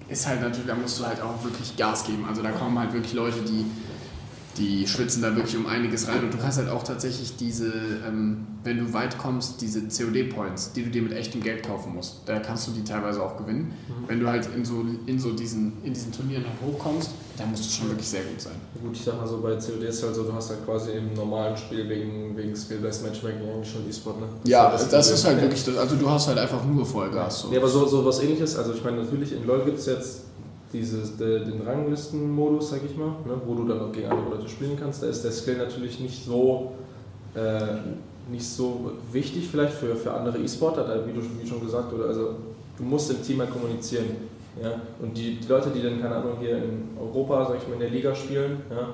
ist 0.09 0.27
halt 0.27 0.41
natürlich, 0.41 0.67
da 0.67 0.75
musst 0.75 0.99
du 0.99 1.07
halt 1.07 1.21
auch 1.21 1.43
wirklich 1.45 1.77
Gas 1.77 2.05
geben. 2.05 2.25
Also 2.29 2.43
da 2.43 2.51
kommen 2.51 2.79
halt 2.79 2.93
wirklich 2.93 3.13
Leute, 3.13 3.41
die, 3.43 3.67
die 4.59 4.87
schwitzen 4.87 5.23
da 5.23 5.35
wirklich 5.35 5.57
um 5.57 5.67
einiges 5.67 6.09
rein. 6.09 6.25
Und 6.25 6.35
du 6.35 6.39
kannst 6.39 6.59
halt 6.59 6.69
auch 6.69 6.83
tatsächlich 6.83 7.37
diese, 7.37 7.73
ähm, 8.07 8.47
wenn 8.65 8.79
du 8.79 8.93
weit 8.93 9.17
kommst, 9.19 9.61
diese 9.61 9.83
COD-Points, 9.83 10.73
die 10.73 10.85
du 10.85 10.91
dir 10.91 11.03
mit 11.03 11.13
echtem 11.13 11.43
Geld 11.43 11.67
kaufen 11.67 11.95
musst, 11.95 12.23
da 12.27 12.39
kannst 12.41 12.67
du 12.67 12.73
die 12.73 12.85
teilweise 12.85 13.23
auch 13.23 13.37
gewinnen. 13.37 13.73
Wenn 14.07 14.21
du 14.21 14.29
halt 14.29 14.49
in 14.55 14.65
so, 14.65 14.85
in 15.07 15.19
so 15.19 15.33
diesen, 15.33 15.73
in 15.85 15.95
diesen 15.95 16.13
Turnieren 16.13 16.45
halt 16.45 16.57
hochkommst, 16.61 17.11
da 17.37 17.47
musst 17.47 17.65
du 17.65 17.71
schon 17.71 17.89
wirklich 17.89 18.09
sehr 18.09 18.23
gut 18.23 18.41
sein. 18.41 18.55
Gut, 18.83 18.93
ich 18.93 19.05
sag 19.05 19.17
mal 19.17 19.27
so, 19.27 19.39
bei 19.41 19.55
COD 19.55 19.83
ist 19.89 20.03
halt 20.03 20.15
so, 20.15 20.25
du 20.25 20.33
hast 20.33 20.51
halt 20.51 20.65
quasi 20.65 20.91
im 20.93 21.15
normalen 21.15 21.57
Spiel 21.57 21.89
wegen, 21.89 22.37
wegen 22.37 22.55
Skill-Based 22.55 23.05
Matchmaking 23.05 23.49
eigentlich 23.49 23.71
schon 23.71 23.89
E-Sport, 23.89 24.21
ne? 24.21 24.27
Ja, 24.45 24.71
halt 24.71 24.75
das 24.75 24.89
Problem. 24.89 25.15
ist 25.15 25.25
halt 25.25 25.41
wirklich, 25.43 25.65
das, 25.65 25.77
also 25.77 25.97
du 25.97 26.11
hast 26.11 26.27
halt 26.27 26.39
einfach 26.39 26.65
nur 26.65 26.85
Vollgas. 26.85 27.41
So. 27.43 27.53
Ja, 27.53 27.59
aber 27.59 27.69
so, 27.69 27.87
so 27.87 28.05
was 28.05 28.21
ähnliches, 28.23 28.57
also 28.57 28.73
ich 28.73 28.83
meine, 28.83 29.05
natürlich 29.05 29.33
in 29.33 29.47
LoL 29.47 29.65
gibt 29.65 29.79
es 29.79 29.87
jetzt 29.87 30.23
dieses, 30.73 31.16
de, 31.16 31.45
den 31.45 31.62
Ranglistenmodus, 31.62 32.71
sag 32.71 32.81
ich 32.85 32.97
mal, 32.97 33.09
ne, 33.27 33.41
wo 33.47 33.55
du 33.55 33.66
dann 33.66 33.81
auch 33.81 33.93
gegen 33.93 34.09
andere 34.09 34.37
Leute 34.37 34.49
spielen 34.49 34.77
kannst. 34.79 35.03
Da 35.03 35.07
ist 35.07 35.23
der 35.23 35.33
Skill 35.33 35.59
natürlich 35.59 36.01
nicht 36.01 36.25
so, 36.25 36.73
äh, 37.35 38.31
nicht 38.31 38.47
so 38.47 38.93
wichtig 39.12 39.49
vielleicht 39.51 39.75
für, 39.75 39.97
für 39.97 40.12
andere 40.12 40.39
E-Sportler, 40.39 41.07
wie 41.07 41.12
du 41.12 41.21
wie 41.23 41.47
schon 41.47 41.61
gesagt 41.61 41.93
oder 41.93 42.07
also 42.07 42.35
du 42.77 42.85
musst 42.85 43.11
im 43.11 43.23
Team 43.23 43.41
halt 43.41 43.51
kommunizieren. 43.51 44.07
Ja? 44.62 44.81
Und 45.01 45.16
die, 45.16 45.37
die 45.37 45.49
Leute, 45.49 45.71
die 45.71 45.83
dann, 45.83 46.01
keine 46.01 46.16
Ahnung, 46.16 46.37
hier 46.41 46.59
in 46.59 46.89
Europa, 46.99 47.47
sag 47.47 47.59
ich 47.59 47.69
mal, 47.69 47.75
in 47.75 47.81
der 47.81 47.91
Liga 47.91 48.14
spielen, 48.14 48.62
ja, 48.71 48.89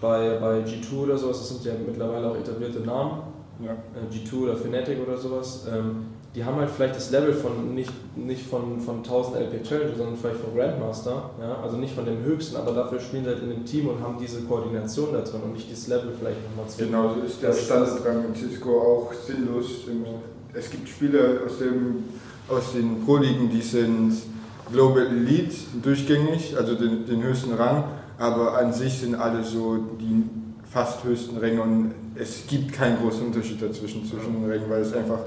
bei, 0.00 0.38
bei 0.38 0.60
G2 0.60 0.96
oder 0.96 1.16
sowas, 1.16 1.38
das 1.38 1.48
sind 1.48 1.64
ja 1.64 1.72
mittlerweile 1.86 2.30
auch 2.30 2.36
etablierte 2.36 2.80
Namen. 2.80 3.22
Ja. 3.62 3.72
äh, 3.72 4.12
G2 4.12 4.42
oder 4.42 4.56
Fnatic 4.56 4.98
oder 5.06 5.16
sowas, 5.16 5.66
ähm, 5.72 6.06
die 6.34 6.44
haben 6.44 6.56
halt 6.56 6.70
vielleicht 6.70 6.96
das 6.96 7.10
Level 7.10 7.32
von 7.32 7.74
nicht, 7.74 7.92
nicht 8.16 8.44
von, 8.46 8.80
von 8.80 8.98
1000 8.98 9.36
LP 9.36 9.62
Challenger, 9.62 9.96
sondern 9.96 10.16
vielleicht 10.16 10.40
von 10.40 10.54
Grandmaster, 10.54 11.30
ja? 11.40 11.58
also 11.62 11.76
nicht 11.76 11.94
von 11.94 12.04
dem 12.04 12.24
höchsten, 12.24 12.56
aber 12.56 12.72
dafür 12.72 12.98
spielen 12.98 13.24
sie 13.24 13.30
halt 13.30 13.42
in 13.42 13.50
dem 13.50 13.64
Team 13.64 13.86
und 13.86 14.02
haben 14.02 14.16
diese 14.20 14.40
Koordination 14.42 15.12
da 15.12 15.20
drin 15.20 15.42
und 15.44 15.52
nicht 15.52 15.70
dieses 15.70 15.86
Level 15.86 16.12
vielleicht 16.18 16.38
nochmal 16.50 16.68
zu. 16.68 16.84
Genau, 16.84 17.14
so 17.14 17.24
ist 17.24 17.40
der 17.40 17.52
Standardrang 17.52 18.24
in 18.26 18.34
Cisco 18.34 18.80
auch 18.80 19.12
sinnlos. 19.12 19.66
Es 20.52 20.70
gibt 20.70 20.88
Spieler 20.88 21.40
aus, 21.46 21.58
dem, 21.58 22.04
aus 22.48 22.72
den 22.72 23.04
Pro-Ligen, 23.04 23.50
die 23.50 23.62
sind 23.62 24.14
Global 24.72 25.06
Elite 25.06 25.54
durchgängig, 25.82 26.56
also 26.56 26.74
den, 26.74 27.06
den 27.06 27.22
höchsten 27.22 27.54
Rang, 27.54 27.84
aber 28.18 28.58
an 28.58 28.72
sich 28.72 28.98
sind 28.98 29.14
alle 29.14 29.44
so 29.44 29.76
die 30.00 30.24
fast 30.68 31.04
höchsten 31.04 31.36
Ränge 31.36 31.62
und 31.62 31.94
es 32.16 32.44
gibt 32.48 32.72
keinen 32.72 32.98
großen 32.98 33.26
Unterschied 33.26 33.62
dazwischen 33.62 34.04
zwischen 34.04 34.40
den 34.40 34.50
Rängen, 34.50 34.68
weil 34.68 34.82
es 34.82 34.92
einfach 34.92 35.20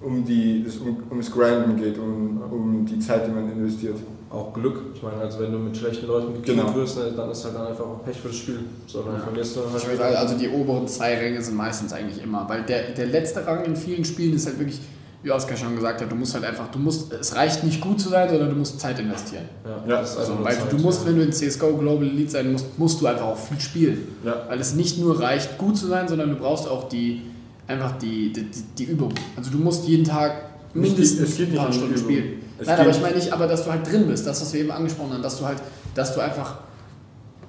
um, 0.00 0.24
die, 0.24 0.64
es 0.66 0.76
um, 0.78 0.96
ums 1.10 1.30
Grinden 1.30 1.76
geht, 1.76 1.98
um, 1.98 2.40
um 2.50 2.86
die 2.86 2.98
Zeit, 2.98 3.26
die 3.26 3.30
man 3.30 3.50
investiert. 3.50 3.96
Auch 4.30 4.52
Glück, 4.52 4.80
ich 4.94 5.02
meine, 5.02 5.16
also 5.22 5.40
wenn 5.40 5.50
du 5.52 5.58
mit 5.58 5.74
schlechten 5.76 6.06
Leuten 6.06 6.34
gekillt 6.34 6.58
Genau. 6.58 6.74
wirst, 6.74 6.98
ne, 6.98 7.12
dann 7.16 7.30
ist 7.30 7.44
halt 7.44 7.54
dann 7.54 7.66
einfach 7.68 7.84
auch 7.86 8.04
Pech 8.04 8.16
für 8.18 8.28
das 8.28 8.36
Spiel. 8.36 8.58
So, 8.86 9.00
dann 9.02 9.14
Ja. 9.14 9.20
verlierst 9.20 9.56
du 9.56 9.60
halt 9.60 9.70
Ich 9.76 9.86
würde 9.86 9.96
sagen, 9.96 10.16
also 10.16 10.36
die 10.36 10.48
oberen 10.50 10.86
zwei 10.86 11.16
Ränge 11.16 11.40
sind 11.40 11.56
meistens 11.56 11.92
eigentlich 11.94 12.22
immer, 12.22 12.46
weil 12.48 12.62
der, 12.64 12.90
der 12.90 13.06
letzte 13.06 13.46
Rang 13.46 13.64
in 13.64 13.74
vielen 13.74 14.04
Spielen 14.04 14.34
ist 14.34 14.46
halt 14.46 14.58
wirklich, 14.58 14.80
wie 15.22 15.30
Oskar 15.32 15.56
schon 15.56 15.74
gesagt 15.74 16.02
hat, 16.02 16.12
du 16.12 16.14
musst 16.14 16.34
halt 16.34 16.44
einfach, 16.44 16.68
du 16.70 16.78
musst, 16.78 17.10
es 17.12 17.34
reicht 17.34 17.64
nicht 17.64 17.80
gut 17.80 17.98
zu 18.00 18.10
sein, 18.10 18.28
sondern 18.28 18.50
du 18.50 18.56
musst 18.56 18.78
Zeit 18.78 18.98
investieren. 19.00 19.44
Ja, 19.64 19.70
Ja, 19.94 20.00
das 20.02 20.10
ist 20.12 20.18
Also, 20.18 20.34
nur 20.34 20.44
weil 20.44 20.56
Zeit, 20.56 20.72
du 20.72 20.76
musst, 20.78 21.00
ja. 21.02 21.08
wenn 21.08 21.16
du 21.16 21.22
in 21.22 21.32
CSGO 21.32 21.76
Global 21.78 22.06
Elite 22.06 22.30
sein 22.30 22.52
musst, 22.52 22.78
musst 22.78 23.00
du 23.00 23.06
einfach 23.06 23.24
auch 23.26 23.36
viel 23.38 23.58
spielen. 23.58 24.08
Ja. 24.24 24.42
Weil 24.46 24.60
es 24.60 24.74
nicht 24.74 24.98
nur 24.98 25.18
reicht, 25.18 25.56
gut 25.56 25.76
zu 25.78 25.86
sein, 25.86 26.06
sondern 26.06 26.28
du 26.28 26.36
brauchst 26.36 26.68
auch 26.68 26.88
die, 26.90 27.22
einfach 27.68 27.98
die, 27.98 28.32
die, 28.32 28.46
die, 28.78 28.84
Übung. 28.84 29.12
Also 29.36 29.50
du 29.50 29.58
musst 29.58 29.86
jeden 29.86 30.04
Tag 30.04 30.32
mindestens 30.74 31.38
ein 31.38 31.54
paar 31.54 31.72
Stunden 31.72 31.98
spielen. 31.98 32.42
Es 32.58 32.66
Nein, 32.66 32.80
aber 32.80 32.90
ich 32.90 33.00
meine 33.00 33.14
nicht, 33.14 33.32
aber 33.32 33.46
dass 33.46 33.64
du 33.64 33.70
halt 33.70 33.90
drin 33.90 34.08
bist, 34.08 34.26
das, 34.26 34.40
was 34.40 34.52
wir 34.52 34.60
eben 34.60 34.70
angesprochen 34.72 35.12
haben, 35.12 35.22
dass 35.22 35.38
du 35.38 35.44
halt, 35.44 35.58
dass 35.94 36.14
du 36.14 36.20
einfach, 36.20 36.58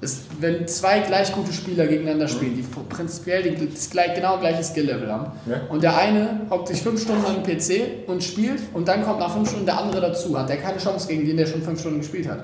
es, 0.01 0.19
wenn 0.39 0.67
zwei 0.67 0.99
gleich 0.99 1.33
gute 1.33 1.51
Spieler 1.51 1.87
gegeneinander 1.87 2.27
spielen, 2.27 2.55
die 2.55 2.63
prinzipiell 2.89 3.43
die, 3.43 3.69
das 3.69 3.89
gleich, 3.89 4.13
genau 4.13 4.37
gleiche 4.37 4.63
Skill-Level 4.63 5.11
haben, 5.11 5.31
Ja. 5.49 5.61
und 5.69 5.81
der 5.81 5.97
eine 5.97 6.41
hockt 6.49 6.67
sich 6.67 6.81
fünf 6.81 7.01
Stunden 7.01 7.25
an 7.25 7.43
den 7.43 7.43
PC 7.43 8.07
und 8.07 8.23
spielt 8.23 8.61
und 8.73 8.87
dann 8.87 9.03
kommt 9.03 9.19
nach 9.19 9.33
fünf 9.33 9.49
Stunden 9.49 9.65
der 9.65 9.79
andere 9.79 10.01
dazu, 10.01 10.37
hat 10.37 10.49
der 10.49 10.57
keine 10.57 10.77
Chance 10.77 11.07
gegen 11.07 11.25
den, 11.25 11.37
der 11.37 11.47
schon 11.47 11.63
fünf 11.63 11.79
Stunden 11.79 11.99
gespielt 11.99 12.29
hat. 12.29 12.43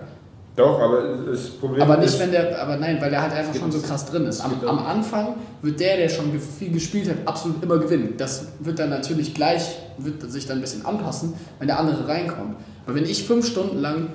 Doch, 0.55 0.79
aber 0.79 1.01
das 1.29 1.49
Problem 1.49 1.81
Aber 1.81 1.97
nicht, 1.97 2.07
ist, 2.07 2.19
wenn 2.19 2.31
der, 2.31 2.61
aber 2.61 2.77
nein, 2.77 2.97
weil 3.01 3.09
der 3.09 3.21
halt 3.21 3.33
einfach 3.33 3.53
schon 3.53 3.71
so 3.71 3.79
krass 3.79 4.05
drin 4.05 4.25
ist. 4.25 4.39
Am, 4.39 4.53
am 4.65 4.79
Anfang 4.79 5.35
wird 5.61 5.79
der, 5.81 5.97
der 5.97 6.07
schon 6.07 6.31
viel 6.39 6.71
gespielt 6.71 7.09
hat, 7.09 7.17
absolut 7.25 7.61
immer 7.61 7.77
gewinnen. 7.77 8.13
Das 8.17 8.47
wird 8.59 8.79
dann 8.79 8.89
natürlich 8.89 9.33
gleich, 9.33 9.75
wird 9.97 10.21
sich 10.31 10.47
dann 10.47 10.59
ein 10.59 10.61
bisschen 10.61 10.85
anpassen, 10.85 11.33
wenn 11.59 11.67
der 11.67 11.77
andere 11.77 12.07
reinkommt. 12.07 12.55
Aber 12.85 12.95
wenn 12.95 13.03
ich 13.03 13.25
fünf 13.25 13.45
Stunden 13.47 13.79
lang 13.79 14.07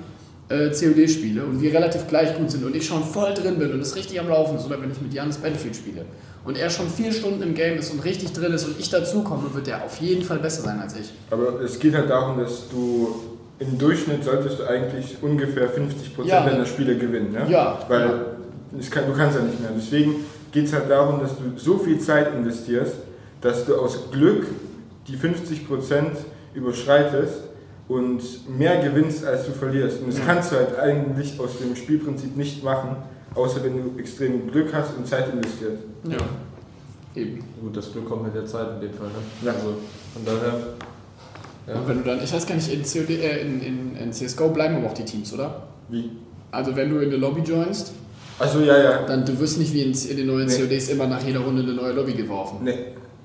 äh, 0.48 0.70
COD 0.70 1.10
spiele 1.10 1.44
und 1.44 1.60
wir 1.60 1.74
relativ 1.74 2.06
gleich 2.08 2.34
gut 2.36 2.50
sind 2.50 2.64
und 2.64 2.74
ich 2.74 2.86
schon 2.86 3.04
voll 3.04 3.34
drin 3.34 3.58
bin 3.58 3.72
und 3.72 3.80
es 3.80 3.94
richtig 3.94 4.18
am 4.18 4.28
Laufen 4.28 4.56
ist, 4.56 4.64
oder 4.64 4.80
wenn 4.80 4.90
ich 4.90 5.00
mit 5.00 5.12
Janis 5.12 5.36
Battlefield 5.36 5.76
spiele 5.76 6.06
und 6.46 6.56
er 6.56 6.70
schon 6.70 6.88
vier 6.88 7.12
Stunden 7.12 7.42
im 7.42 7.54
Game 7.54 7.78
ist 7.78 7.92
und 7.92 8.02
richtig 8.02 8.32
drin 8.32 8.52
ist 8.54 8.64
und 8.64 8.80
ich 8.80 8.88
dazukomme, 8.88 9.54
wird 9.54 9.68
er 9.68 9.84
auf 9.84 9.98
jeden 9.98 10.22
Fall 10.22 10.38
besser 10.38 10.62
sein 10.62 10.80
als 10.80 10.96
ich. 10.96 11.12
Aber 11.30 11.60
es 11.60 11.78
geht 11.78 11.94
halt 11.94 12.08
darum, 12.08 12.38
dass 12.38 12.68
du 12.70 13.29
im 13.60 13.78
Durchschnitt 13.78 14.24
solltest 14.24 14.58
du 14.58 14.64
eigentlich 14.68 15.16
ungefähr 15.22 15.68
50% 15.70 16.26
Ja. 16.26 16.44
deiner 16.44 16.64
Spiele 16.66 16.96
gewinnen. 16.96 17.32
Ne? 17.32 17.46
Ja. 17.48 17.78
Weil 17.88 18.00
Ja. 18.00 18.88
kann, 18.90 19.04
du 19.06 19.12
kannst 19.12 19.38
ja 19.38 19.44
nicht 19.44 19.60
mehr. 19.60 19.70
Deswegen 19.76 20.16
geht 20.50 20.64
es 20.66 20.72
halt 20.72 20.90
darum, 20.90 21.20
dass 21.20 21.36
du 21.36 21.56
so 21.56 21.78
viel 21.78 21.98
Zeit 22.00 22.34
investierst, 22.34 22.94
dass 23.40 23.64
du 23.66 23.76
aus 23.76 24.10
Glück 24.10 24.46
die 25.06 25.16
50% 25.16 26.18
überschreitest 26.54 27.44
und 27.88 28.22
mehr 28.58 28.82
gewinnst, 28.82 29.24
als 29.24 29.46
du 29.46 29.52
verlierst. 29.52 30.00
Und 30.02 30.12
das 30.12 30.24
kannst 30.24 30.52
du 30.52 30.56
halt 30.56 30.78
eigentlich 30.78 31.38
aus 31.38 31.58
dem 31.58 31.76
Spielprinzip 31.76 32.36
nicht 32.36 32.62
machen, 32.64 32.96
außer 33.34 33.62
wenn 33.64 33.76
du 33.94 33.98
extrem 33.98 34.50
Glück 34.50 34.72
hast 34.72 34.96
und 34.96 35.06
Zeit 35.06 35.32
investierst. 35.32 35.82
Ja. 36.04 36.16
Eben. 37.14 37.44
Gut, 37.60 37.76
das 37.76 37.92
Glück 37.92 38.08
kommt 38.08 38.22
mit 38.24 38.34
der 38.34 38.46
Zeit 38.46 38.68
in 38.76 38.80
dem 38.88 38.94
Fall. 38.96 39.08
Ne? 39.08 39.46
Ja. 39.46 39.52
Also 39.52 39.74
von 40.14 40.24
daher. 40.24 40.54
Ja. 41.70 41.76
Und 41.80 41.88
wenn 41.88 41.98
du 42.02 42.10
dann, 42.10 42.22
ich 42.22 42.32
weiß 42.32 42.46
gar 42.46 42.54
nicht, 42.56 42.72
in, 42.72 42.82
COD, 42.82 43.10
äh, 43.10 43.40
in, 43.42 43.60
in, 43.62 43.96
in 43.96 44.12
CSGO 44.12 44.48
bleiben 44.48 44.76
aber 44.76 44.88
auch 44.88 44.94
die 44.94 45.04
Teams, 45.04 45.32
oder? 45.32 45.62
Wie? 45.88 46.10
Also 46.50 46.74
wenn 46.74 46.90
du 46.90 46.98
in 46.98 47.08
eine 47.08 47.16
Lobby 47.16 47.42
joinst, 47.42 47.92
Also 48.38 48.60
ja, 48.60 48.76
ja. 48.82 49.02
dann 49.06 49.24
du 49.24 49.38
wirst 49.38 49.58
nicht 49.58 49.72
wie 49.72 49.82
in, 49.82 49.92
in 49.92 50.16
den 50.16 50.26
neuen 50.26 50.46
Nee. 50.48 50.56
CODs 50.58 50.88
immer 50.88 51.06
nach 51.06 51.22
jeder 51.24 51.40
Runde 51.40 51.62
eine 51.62 51.72
neue 51.74 51.92
Lobby 51.92 52.12
geworfen. 52.12 52.58
Nee. 52.62 52.74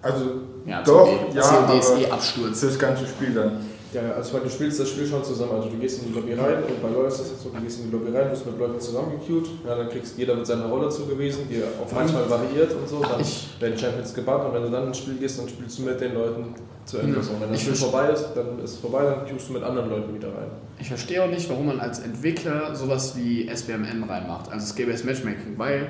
Also 0.01 0.25
Ja, 0.65 0.83
Doch, 0.83 1.05
COD, 1.05 1.35
ja, 1.35 1.41
COD 1.41 1.79
ist 1.79 1.91
aber- 1.91 2.01
eh 2.01 2.11
Absturz. 2.11 2.61
das 2.61 2.77
ganze 2.77 3.05
Spiel 3.07 3.33
dann. 3.33 3.51
Ja, 3.93 4.01
also 4.17 4.37
du 4.39 4.49
spielst 4.49 4.77
das 4.79 4.89
Spiel 4.89 5.07
schon 5.07 5.23
zusammen. 5.23 5.53
Also 5.55 5.69
du 5.69 5.77
gehst 5.77 6.01
in 6.03 6.09
die 6.09 6.13
Lobby 6.19 6.33
rein 6.33 6.63
und 6.67 6.81
bei 6.81 6.89
LoL 6.89 7.07
ist 7.07 7.19
das 7.21 7.29
jetzt 7.29 7.43
so, 7.43 7.49
du 7.49 7.61
gehst 7.61 7.79
in 7.79 7.85
die 7.85 7.91
Lobby 7.95 8.15
rein, 8.15 8.29
wirst 8.29 8.45
mit 8.45 8.59
Leuten 8.59 8.77
zusammengequeued, 8.79 9.45
ja, 9.65 9.73
dann 9.75 9.87
kriegst 9.89 10.17
jeder 10.17 10.35
mit 10.35 10.45
seiner 10.45 10.65
Rolle 10.65 10.89
zugewiesen, 10.89 11.43
die 11.49 11.61
auch 11.63 11.89
manchmal 11.95 12.29
variiert 12.29 12.73
und 12.73 12.89
so. 12.89 12.99
Dann 13.01 13.21
werden 13.61 13.79
Champions 13.79 14.13
gebannt 14.13 14.43
und 14.45 14.53
wenn 14.53 14.63
du 14.63 14.69
dann 14.69 14.87
ins 14.87 14.97
Spiel 14.97 15.15
gehst, 15.15 15.39
dann 15.39 15.47
spielst 15.47 15.79
du 15.79 15.83
mit 15.83 16.01
den 16.01 16.13
Leuten 16.13 16.53
zu 16.85 16.97
Ende. 16.99 17.19
Und 17.19 17.41
wenn 17.41 17.51
das 17.51 17.59
Ich 17.59 17.63
Spiel 17.63 17.75
vorbei 17.75 18.09
ist, 18.09 18.29
dann 18.35 18.59
ist 18.59 18.71
es 18.71 18.77
vorbei, 18.77 19.03
dann 19.03 19.25
queuest 19.25 19.49
du 19.49 19.53
mit 19.53 19.63
anderen 19.63 19.89
Leuten 19.89 20.13
wieder 20.13 20.29
rein. 20.29 20.49
Ich 20.79 20.87
verstehe 20.87 21.23
auch 21.23 21.29
nicht, 21.29 21.49
warum 21.49 21.67
man 21.67 21.79
als 21.79 21.99
Entwickler 21.99 22.75
sowas 22.75 23.15
wie 23.17 23.47
SBMM 23.47 24.03
reinmacht, 24.03 24.51
also 24.51 24.65
Skill-Based 24.65 25.05
Matchmaking, 25.05 25.57
weil 25.57 25.89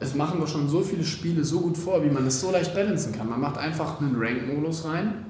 es 0.00 0.14
machen 0.14 0.40
doch 0.40 0.48
schon 0.48 0.68
so 0.68 0.80
viele 0.80 1.04
Spiele 1.04 1.44
so 1.44 1.60
gut 1.60 1.76
vor, 1.76 2.04
wie 2.04 2.10
man 2.10 2.26
es 2.26 2.40
so 2.40 2.50
leicht 2.50 2.74
balancen 2.74 3.12
kann. 3.12 3.28
Man 3.28 3.40
macht 3.40 3.58
einfach 3.58 4.00
einen 4.00 4.14
Rank-Modus 4.16 4.84
rein 4.84 5.24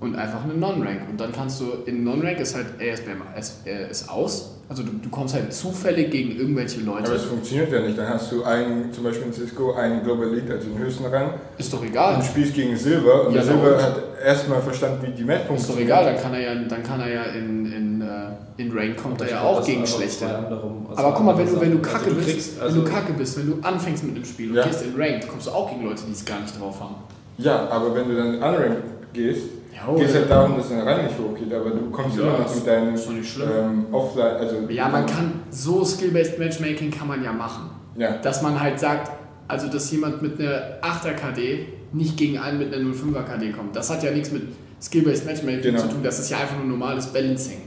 und 0.00 0.16
einfach 0.16 0.44
einen 0.44 0.60
Non-Rank. 0.60 1.08
Und 1.10 1.20
dann 1.20 1.32
kannst 1.32 1.60
du, 1.60 1.72
in 1.86 2.04
Non-Rank 2.04 2.38
ist 2.38 2.54
halt 2.54 2.66
ASBM 2.80 3.22
ist, 3.38 3.66
äh, 3.66 3.90
ist 3.90 4.10
aus, 4.10 4.55
also 4.68 4.82
du, 4.82 4.90
du 5.00 5.08
kommst 5.10 5.34
halt 5.34 5.52
zufällig 5.52 6.10
gegen 6.10 6.36
irgendwelche 6.36 6.80
Leute. 6.80 7.04
Aber 7.06 7.14
es 7.14 7.22
funktioniert 7.24 7.70
ja 7.72 7.80
nicht. 7.80 7.96
Dann 7.96 8.08
hast 8.08 8.32
du 8.32 8.42
einen, 8.42 8.92
zum 8.92 9.04
Beispiel 9.04 9.26
in 9.28 9.32
Cisco, 9.32 9.74
einen 9.74 10.02
Global 10.02 10.28
Elite, 10.28 10.54
also 10.54 10.68
den 10.68 10.78
höchsten 10.78 11.06
Rang, 11.06 11.34
ist 11.56 11.72
doch 11.72 11.80
und 11.80 11.86
egal. 11.86 12.20
spielst 12.22 12.52
gegen 12.54 12.76
Silber. 12.76 13.28
Und 13.28 13.34
Ja, 13.34 13.42
Silber 13.44 13.76
und? 13.76 13.82
hat 13.82 14.02
erstmal 14.24 14.60
verstanden, 14.60 15.06
wie 15.06 15.12
die 15.12 15.22
Map 15.24 15.36
Ist 15.42 15.42
doch 15.44 15.48
funktioniert. 15.54 15.86
egal, 15.88 16.04
dann 16.04 16.20
kann 16.22 16.34
er 16.34 16.40
ja, 16.40 16.54
dann 16.68 16.82
kann 16.82 17.00
er 17.00 17.08
ja 17.14 17.22
in, 17.24 17.72
in, 17.72 18.00
äh, 18.02 18.62
in 18.62 18.72
Rank 18.76 18.96
kommt 19.00 19.20
er 19.20 19.30
ja 19.30 19.42
auch 19.42 19.64
gegen 19.64 19.86
schlechte. 19.86 20.26
also 20.26 20.96
Aber 20.96 21.12
guck 21.14 21.24
mal, 21.26 21.38
wenn 21.38 21.46
du, 21.46 21.60
wenn 21.60 21.70
du 21.70 21.78
kacke 21.78 21.98
Also 22.06 22.10
du 22.10 22.16
bist, 22.16 22.28
kriegst, 22.28 22.60
also 22.60 22.76
wenn 22.78 22.84
du 22.84 22.90
kacke 22.90 23.12
bist, 23.12 23.38
wenn 23.38 23.46
du 23.46 23.58
anfängst 23.66 24.02
mit 24.04 24.16
dem 24.16 24.24
Spiel 24.24 24.50
und 24.50 24.56
Ja. 24.56 24.66
gehst 24.66 24.82
in 24.82 25.00
Ranked, 25.00 25.28
kommst 25.28 25.46
du 25.46 25.50
auch 25.52 25.70
gegen 25.70 25.84
Leute, 25.84 26.02
die 26.08 26.12
es 26.12 26.24
gar 26.24 26.40
nicht 26.40 26.58
drauf 26.60 26.80
haben. 26.80 26.96
Ja, 27.38 27.68
aber 27.68 27.94
wenn 27.94 28.08
du 28.08 28.16
dann 28.16 28.34
unranked 28.36 28.82
gehst, 29.12 29.42
Ja, 29.76 29.94
geht 29.94 30.08
es 30.08 30.14
halt 30.14 30.30
darum, 30.30 30.56
dass 30.56 30.68
dein 30.70 30.80
Rang 30.80 31.04
nicht 31.04 31.18
hochgeht. 31.18 31.52
Aber 31.52 31.70
du 31.70 31.90
kommst 31.90 32.16
Ja, 32.16 32.22
immer 32.24 32.38
noch 32.38 33.08
mit 33.10 33.26
schlimm. 33.26 33.48
ähm, 33.56 33.86
Offline, 33.94 34.36
also 34.36 34.56
Ja, 34.68 34.88
man 34.88 35.04
kann 35.06 35.32
so 35.50 35.84
Skill-Based 35.84 36.38
Matchmaking 36.38 36.90
kann 36.90 37.08
man 37.08 37.22
ja 37.22 37.32
machen. 37.32 37.70
Ja, 37.96 38.16
Dass 38.18 38.42
man 38.42 38.58
halt 38.60 38.78
sagt, 38.80 39.10
also 39.48 39.68
dass 39.68 39.90
jemand 39.92 40.22
mit 40.22 40.40
einer 40.40 40.80
8er 40.82 41.12
KD 41.14 41.66
nicht 41.92 42.16
gegen 42.16 42.38
einen 42.38 42.58
mit 42.58 42.74
einer 42.74 42.84
05er 42.84 43.22
KD 43.24 43.52
kommt. 43.52 43.76
Das 43.76 43.90
hat 43.90 44.02
ja 44.02 44.10
nichts 44.10 44.32
mit 44.32 44.42
Skill-Based 44.82 45.24
Matchmaking 45.26 45.62
Genau. 45.62 45.80
zu 45.80 45.88
tun, 45.88 46.02
das 46.02 46.18
ist 46.18 46.30
ja 46.30 46.38
einfach 46.38 46.56
nur 46.56 46.66
normales 46.66 47.06
Balancing. 47.06 47.58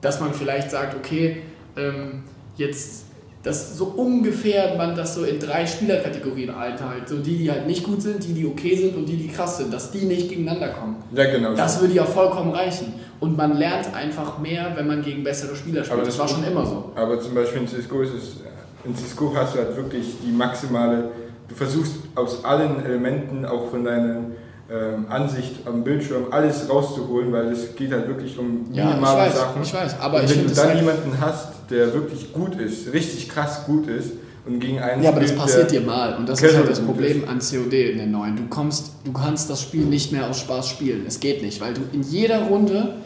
Dass 0.00 0.20
man 0.20 0.32
vielleicht 0.34 0.70
sagt, 0.70 0.94
okay, 0.96 1.42
ähm, 1.76 2.22
jetzt, 2.56 3.04
dass 3.42 3.76
so 3.78 3.84
ungefähr 3.84 4.76
man 4.76 4.96
das 4.96 5.14
so 5.14 5.24
in 5.24 5.38
drei 5.38 5.66
Spielerkategorien 5.66 6.50
einteilt. 6.50 7.08
So 7.08 7.18
die, 7.18 7.38
die 7.38 7.50
halt 7.50 7.66
nicht 7.66 7.84
gut 7.84 8.02
sind, 8.02 8.22
die, 8.24 8.32
die 8.32 8.46
okay 8.46 8.76
sind 8.76 8.96
und 8.96 9.06
die, 9.06 9.16
die 9.16 9.28
krass 9.28 9.58
sind, 9.58 9.72
dass 9.72 9.90
die 9.90 10.06
nicht 10.06 10.28
gegeneinander 10.28 10.68
kommen. 10.68 10.96
ja 11.14 11.30
genau. 11.30 11.54
Das 11.54 11.80
würde 11.80 11.94
ja 11.94 12.04
vollkommen 12.04 12.52
reichen. 12.52 12.94
Und 13.20 13.36
man 13.36 13.56
lernt 13.56 13.94
einfach 13.94 14.38
mehr, 14.38 14.72
wenn 14.76 14.86
man 14.86 15.02
gegen 15.02 15.22
bessere 15.24 15.54
Spieler 15.54 15.82
spielt. 15.82 15.98
Aber 15.98 16.04
das, 16.04 16.16
das 16.16 16.18
war 16.18 16.28
schon 16.28 16.44
immer 16.44 16.66
so. 16.66 16.92
Aber 16.94 17.20
zum 17.20 17.34
Beispiel 17.34 17.62
in 17.62 17.68
Cisco 17.68 18.00
ist 18.02 18.14
es, 18.14 18.36
in 18.84 18.94
Cisco 18.94 19.32
hast 19.34 19.54
du 19.54 19.58
halt 19.58 19.76
wirklich 19.76 20.16
die 20.24 20.32
maximale, 20.32 21.10
du 21.48 21.54
versuchst 21.54 21.94
aus 22.14 22.44
allen 22.44 22.84
Elementen, 22.84 23.44
auch 23.44 23.70
von 23.70 23.84
deiner 23.84 24.22
ähm, 24.70 25.06
Ansicht 25.08 25.66
am 25.66 25.82
Bildschirm, 25.82 26.26
alles 26.30 26.68
rauszuholen, 26.68 27.32
weil 27.32 27.46
es 27.52 27.74
geht 27.74 27.90
halt 27.90 28.06
wirklich 28.06 28.38
um 28.38 28.66
Ja, 28.72 28.84
ich 28.84 28.90
minimale 28.90 29.20
weiß, 29.20 29.36
Sachen. 29.36 29.62
ich 29.62 29.74
weiß. 29.74 30.00
Aber 30.00 30.20
und 30.20 30.30
wenn 30.30 30.46
du 30.46 30.54
dann 30.54 30.68
halt, 30.68 30.78
jemanden 30.78 31.12
hast, 31.20 31.48
der 31.70 31.94
wirklich 31.94 32.32
gut 32.32 32.54
ist, 32.56 32.92
richtig 32.92 33.28
krass 33.28 33.64
gut 33.64 33.88
ist 33.88 34.10
und 34.46 34.60
gegen 34.60 34.78
einen 34.80 35.02
Ja, 35.02 35.10
aber 35.10 35.20
das 35.20 35.30
spielt, 35.30 35.42
passiert 35.42 35.70
dir 35.70 35.80
mal. 35.80 36.16
Und 36.16 36.28
das 36.28 36.42
ist 36.42 36.54
halt 36.54 36.68
das 36.68 36.80
Problem 36.80 37.26
an 37.28 37.38
COD 37.38 37.72
in 37.92 37.98
den 37.98 38.10
neuen. 38.10 38.36
Du 38.36 38.46
kommst, 38.48 38.92
du 39.04 39.12
kannst 39.12 39.48
das 39.48 39.62
Spiel 39.62 39.84
nicht 39.84 40.12
mehr 40.12 40.28
aus 40.28 40.40
Spaß 40.40 40.68
spielen. 40.68 41.04
Es 41.06 41.18
geht 41.18 41.42
nicht, 41.42 41.60
weil 41.62 41.72
du 41.72 41.80
in 41.92 42.02
jeder 42.02 42.42
Runde 42.42 42.96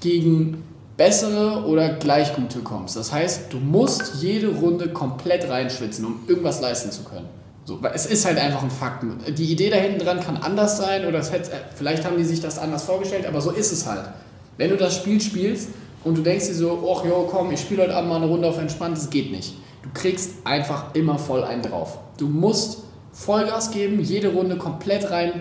gegen 0.00 0.62
bessere 0.96 1.64
oder 1.66 1.94
gleich 1.94 2.34
gute 2.34 2.60
kommst. 2.60 2.96
Das 2.96 3.12
heißt, 3.12 3.52
du 3.52 3.58
musst 3.58 4.22
jede 4.22 4.48
Runde 4.48 4.88
komplett 4.88 5.48
reinschwitzen, 5.48 6.04
um 6.04 6.20
irgendwas 6.26 6.60
leisten 6.60 6.90
zu 6.90 7.02
können. 7.02 7.26
So, 7.66 7.80
es 7.92 8.06
ist 8.06 8.24
halt 8.24 8.38
einfach 8.38 8.62
ein 8.62 8.70
Fakt. 8.70 9.04
Die 9.36 9.50
Idee 9.50 9.70
da 9.70 9.76
hinten 9.76 9.98
dran 9.98 10.20
kann 10.20 10.36
anders 10.36 10.78
sein 10.78 11.04
oder 11.04 11.20
hätte, 11.20 11.50
vielleicht 11.74 12.04
haben 12.04 12.16
die 12.16 12.22
sich 12.22 12.40
das 12.40 12.60
anders 12.60 12.84
vorgestellt, 12.84 13.26
aber 13.26 13.40
so 13.40 13.50
ist 13.50 13.72
es 13.72 13.86
halt. 13.86 14.08
Wenn 14.56 14.70
du 14.70 14.76
das 14.76 14.94
Spiel 14.94 15.20
spielst 15.20 15.70
und 16.04 16.16
du 16.16 16.22
denkst 16.22 16.46
dir 16.46 16.54
so, 16.54 16.94
ach 16.96 17.04
jo, 17.04 17.26
komm, 17.28 17.50
ich 17.50 17.58
spiele 17.58 17.82
heute 17.82 17.96
Abend 17.96 18.08
mal 18.08 18.16
eine 18.16 18.26
Runde 18.26 18.48
auf 18.48 18.58
entspannt, 18.58 18.96
das 18.96 19.10
geht 19.10 19.32
nicht. 19.32 19.54
Du 19.82 19.88
kriegst 19.92 20.30
einfach 20.44 20.94
immer 20.94 21.18
voll 21.18 21.42
einen 21.42 21.62
drauf. 21.62 21.98
Du 22.18 22.28
musst 22.28 22.84
Vollgas 23.12 23.72
geben, 23.72 24.00
jede 24.00 24.28
Runde 24.28 24.56
komplett 24.56 25.10
rein, 25.10 25.32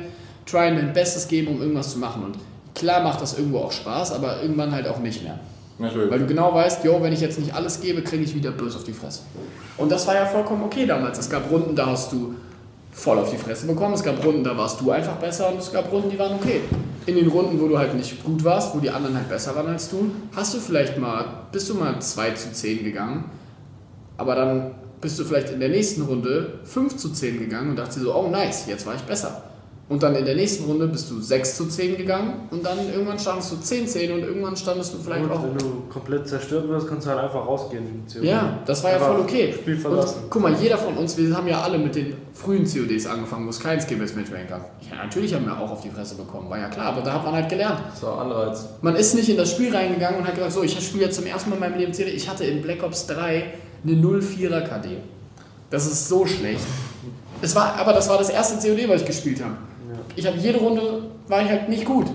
tryen 0.47 0.78
dein 0.78 0.93
Bestes 0.93 1.28
geben, 1.28 1.49
um 1.49 1.61
irgendwas 1.61 1.91
zu 1.91 1.99
machen. 1.99 2.23
Und 2.23 2.39
klar 2.73 3.03
macht 3.03 3.21
das 3.21 3.38
irgendwo 3.38 3.59
auch 3.59 3.71
Spaß, 3.71 4.13
aber 4.13 4.41
irgendwann 4.41 4.71
halt 4.71 4.88
auch 4.88 4.97
nicht 4.97 5.21
mehr. 5.21 5.39
Natürlich. 5.78 6.09
Weil 6.09 6.19
du 6.19 6.26
genau 6.26 6.53
weißt, 6.53 6.84
jo, 6.86 7.01
wenn 7.01 7.11
ich 7.11 7.21
jetzt 7.21 7.38
nicht 7.39 7.53
alles 7.53 7.82
gebe, 7.82 8.01
kriege 8.01 8.23
ich 8.23 8.34
wieder 8.34 8.51
böse 8.51 8.78
auf 8.78 8.84
die 8.84 8.93
Fresse. 8.93 9.21
Und 9.78 9.91
das 9.91 10.07
war 10.07 10.15
ja 10.15 10.26
vollkommen 10.26 10.63
okay 10.63 10.86
damals. 10.86 11.19
Es 11.19 11.30
gab 11.30 11.51
Runden, 11.51 11.76
da 11.76 11.88
hast 11.88 12.11
du 12.11 12.36
voll 12.91 13.19
auf 13.19 13.30
die 13.30 13.38
Fresse 13.38 13.67
bekommen. 13.67 13.93
Es 13.93 14.03
gab 14.03 14.23
Runden, 14.23 14.43
da 14.43 14.57
warst 14.57 14.80
du 14.80 14.89
einfach 14.91 15.17
besser 15.17 15.51
und 15.51 15.59
es 15.59 15.71
gab 15.71 15.91
Runden, 15.91 16.09
die 16.09 16.17
waren 16.17 16.36
okay. 16.36 16.61
In 17.05 17.15
den 17.15 17.28
Runden, 17.28 17.59
wo 17.59 17.67
du 17.67 17.78
halt 17.78 17.93
nicht 17.93 18.23
gut 18.23 18.43
warst, 18.43 18.73
wo 18.73 18.80
die 18.80 18.89
anderen 18.89 19.15
halt 19.15 19.28
besser 19.28 19.53
waren 19.55 19.67
als 19.67 19.89
du, 19.89 20.11
hast 20.36 20.53
du 20.53 20.59
vielleicht 20.59 20.97
mal, 20.97 21.26
bist 21.51 21.69
du 21.69 21.76
mal 21.76 22.01
2 22.01 22.32
zu 22.32 22.53
10 22.53 22.84
gegangen, 22.84 23.26
aber 24.17 24.36
dann 24.36 24.71
bist 25.01 25.19
du 25.19 25.26
vielleicht 25.26 25.51
in 25.51 25.59
der 25.59 25.69
nächsten 25.69 26.03
Runde 26.03 26.59
5 26.63 26.95
zu 26.95 27.09
10 27.09 27.38
gegangen 27.38 27.71
und 27.71 27.76
dachtest 27.76 27.99
dir 27.99 28.03
so, 28.03 28.15
oh 28.15 28.30
nice, 28.30 28.65
jetzt 28.67 28.88
war 28.88 28.95
ich 28.95 29.01
besser. 29.01 29.43
Und 29.88 30.01
dann 30.01 30.15
in 30.15 30.25
der 30.25 30.33
nächsten 30.33 30.63
Runde 30.65 30.88
bist 30.88 31.11
du 31.11 31.21
6 31.21 31.57
zu 31.57 31.67
10 31.67 31.97
gegangen 31.97 32.47
und 32.49 32.65
dann 32.65 32.79
irgendwann 32.91 33.19
standest 33.19 33.51
du 33.51 33.57
10 33.57 33.88
10 33.88 34.13
und 34.13 34.19
irgendwann 34.21 34.55
standest 34.57 34.95
du 34.95 34.97
vielleicht 34.97 35.21
Gut, 35.21 35.31
auch 35.31 35.43
wenn 35.43 35.55
du 35.59 35.83
komplett 35.93 36.27
zerstört 36.27 36.67
wirst, 36.67 36.88
kannst 36.88 37.05
du 37.05 37.11
halt 37.11 37.19
einfach 37.19 37.45
rausgehen. 37.45 38.03
ja, 38.23 38.57
das 38.65 38.83
war 38.83 38.89
ja 38.89 38.95
Einfach 38.95 39.11
voll 39.11 39.19
okay. 39.21 39.53
Spiel 39.53 39.75
Und 39.75 39.81
verlassen. 39.81 40.21
guck 40.27 40.41
mal, 40.41 40.55
jeder 40.59 40.79
von 40.79 40.97
uns, 40.97 41.15
wir 41.17 41.38
haben 41.38 41.47
ja 41.47 41.61
alle 41.61 41.77
mit 41.77 41.93
den 41.93 42.15
frühen 42.33 42.63
CODs 42.65 43.05
angefangen, 43.05 43.45
wo 43.45 43.51
es 43.51 43.59
kein 43.59 43.79
Skill-Based 43.79 44.15
Matchmaking 44.15 44.47
gab. 44.47 44.71
Ja, 44.89 45.03
natürlich 45.03 45.36
haben 45.36 45.45
wir 45.45 45.55
auch 45.55 45.69
auf 45.69 45.81
die 45.81 45.91
Fresse 45.91 46.15
bekommen, 46.15 46.49
war 46.49 46.57
ja 46.57 46.67
klar, 46.69 46.88
aber 46.88 47.01
da 47.01 47.13
hat 47.13 47.23
man 47.23 47.36
halt 47.36 47.47
gelernt. 47.49 47.79
Das 47.91 48.01
war 48.01 48.21
Anreiz. 48.21 48.65
Man 48.81 48.95
ist 48.95 49.13
nicht 49.13 49.29
in 49.29 49.38
das 49.38 49.51
Spiel 49.51 49.71
reingegangen 49.75 50.19
und 50.19 50.25
hat 50.27 50.33
gesagt, 50.33 50.53
so, 50.53 50.63
ich 50.63 50.79
spiele 50.83 51.03
jetzt 51.05 51.15
zum 51.17 51.27
ersten 51.27 51.51
Mal 51.51 51.57
in 51.57 51.59
meinem 51.61 51.77
Leben 51.77 51.91
COD. 51.91 52.07
Ich 52.07 52.27
hatte 52.27 52.43
in 52.43 52.63
Black 52.63 52.81
Ops 52.81 53.05
3 53.05 53.53
eine 53.83 53.93
04er 53.95 54.61
KD. 54.61 54.97
Das 55.69 55.86
ist 55.86 56.09
so 56.09 56.25
schlecht. 56.25 56.61
Es 57.43 57.55
war, 57.55 57.75
aber 57.75 57.93
das 57.93 58.09
war 58.09 58.17
das 58.17 58.29
erste 58.31 58.55
COD, 58.67 58.89
was 58.89 59.01
ich 59.01 59.07
gespielt 59.07 59.43
habe. 59.43 59.53
Ich 60.16 60.26
habe 60.26 60.38
jede 60.38 60.59
Runde, 60.59 61.03
war 61.28 61.41
ich 61.41 61.49
halt 61.49 61.70
nicht 61.70 61.86
gut. 61.86 62.07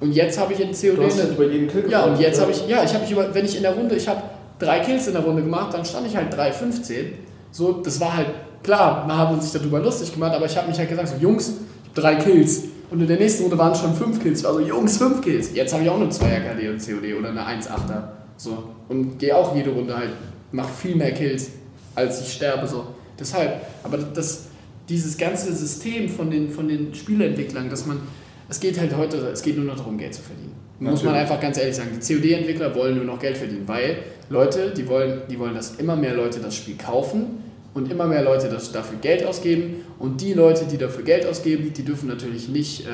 Und 0.00 0.12
jetzt 0.12 0.40
habe 0.40 0.52
ich 0.52 0.60
in 0.60 0.70
COD 0.70 0.96
Du 0.96 1.04
hast 1.04 1.30
über 1.30 1.46
jeden 1.46 1.68
Kill 1.68 1.90
ja, 1.90 2.04
und 2.04 2.18
jetzt 2.18 2.40
habe 2.40 2.50
ich, 2.50 2.66
ja, 2.66 2.82
ich 2.82 2.92
habe 2.92 3.02
mich 3.02 3.12
über, 3.12 3.34
wenn 3.34 3.44
ich 3.44 3.56
in 3.56 3.62
der 3.62 3.74
Runde, 3.74 3.94
ich 3.94 4.08
habe 4.08 4.22
drei 4.58 4.80
Kills 4.80 5.06
in 5.06 5.12
der 5.12 5.22
Runde 5.22 5.42
gemacht, 5.42 5.74
dann 5.74 5.84
stand 5.84 6.06
ich 6.06 6.16
halt 6.16 6.34
3,15. 6.34 7.12
So, 7.50 7.72
das 7.72 8.00
war 8.00 8.16
halt, 8.16 8.28
klar, 8.62 9.06
man 9.06 9.18
hat 9.18 9.42
sich 9.42 9.52
darüber 9.52 9.80
lustig 9.80 10.12
gemacht, 10.12 10.32
aber 10.32 10.46
ich 10.46 10.56
habe 10.56 10.68
mich 10.68 10.78
halt 10.78 10.88
gesagt, 10.88 11.08
so, 11.08 11.16
Jungs, 11.16 11.52
drei 11.94 12.14
Kills. 12.16 12.64
Und 12.90 13.00
in 13.00 13.06
der 13.06 13.18
nächsten 13.18 13.42
Runde 13.44 13.58
waren 13.58 13.72
es 13.72 13.80
schon 13.80 13.94
fünf 13.94 14.22
Kills. 14.22 14.40
Ich 14.40 14.44
war 14.44 14.54
so, 14.54 14.60
Jungs, 14.60 14.96
fünf 14.96 15.20
Kills. 15.20 15.54
Jetzt 15.54 15.72
habe 15.72 15.84
ich 15.84 15.90
auch 15.90 15.96
eine 15.96 16.06
2er 16.06 16.40
KD 16.40 16.68
und 16.68 16.78
COD 16.78 17.18
oder 17.18 17.30
eine 17.30 17.42
1,8er. 17.42 18.02
So. 18.36 18.64
Und 18.88 19.18
gehe 19.18 19.36
auch 19.36 19.54
jede 19.54 19.70
Runde 19.70 19.96
halt, 19.96 20.10
mach 20.50 20.68
viel 20.68 20.96
mehr 20.96 21.12
Kills, 21.12 21.50
als 21.94 22.20
ich 22.20 22.32
sterbe. 22.32 22.66
So. 22.66 22.86
Deshalb, 23.18 23.60
aber 23.84 23.98
das, 23.98 24.46
dieses 24.90 25.16
ganze 25.16 25.54
System 25.54 26.08
von 26.08 26.30
den, 26.30 26.50
von 26.50 26.68
den 26.68 26.94
Spieleentwicklern, 26.94 27.70
dass 27.70 27.86
man, 27.86 28.00
es 28.48 28.58
geht 28.60 28.78
halt 28.78 28.96
heute, 28.96 29.16
es 29.28 29.42
geht 29.42 29.56
nur 29.56 29.64
noch 29.64 29.76
darum, 29.76 29.96
Geld 29.96 30.14
zu 30.14 30.22
verdienen. 30.22 30.54
Muss 30.80 31.02
man 31.04 31.12
Natürlich. 31.12 31.20
einfach 31.20 31.40
ganz 31.40 31.58
ehrlich 31.58 31.76
sagen. 31.76 31.90
Die 31.92 32.14
COD-Entwickler 32.14 32.74
wollen 32.74 32.96
nur 32.96 33.04
noch 33.04 33.18
Geld 33.18 33.36
verdienen, 33.36 33.68
weil 33.68 33.98
Leute, 34.30 34.72
die 34.74 34.88
wollen, 34.88 35.22
die 35.30 35.38
wollen, 35.38 35.54
dass 35.54 35.76
immer 35.76 35.94
mehr 35.94 36.14
Leute 36.14 36.40
das 36.40 36.56
Spiel 36.56 36.76
kaufen 36.76 37.42
und 37.74 37.90
immer 37.90 38.06
mehr 38.06 38.22
Leute 38.22 38.48
das, 38.48 38.72
dafür 38.72 38.98
Geld 38.98 39.24
ausgeben. 39.24 39.84
Und 39.98 40.20
die 40.22 40.32
Leute, 40.32 40.64
die 40.64 40.78
dafür 40.78 41.04
Geld 41.04 41.26
ausgeben, 41.26 41.72
die 41.76 41.84
dürfen 41.84 42.08
natürlich 42.08 42.48
nicht 42.48 42.86
äh, 42.86 42.90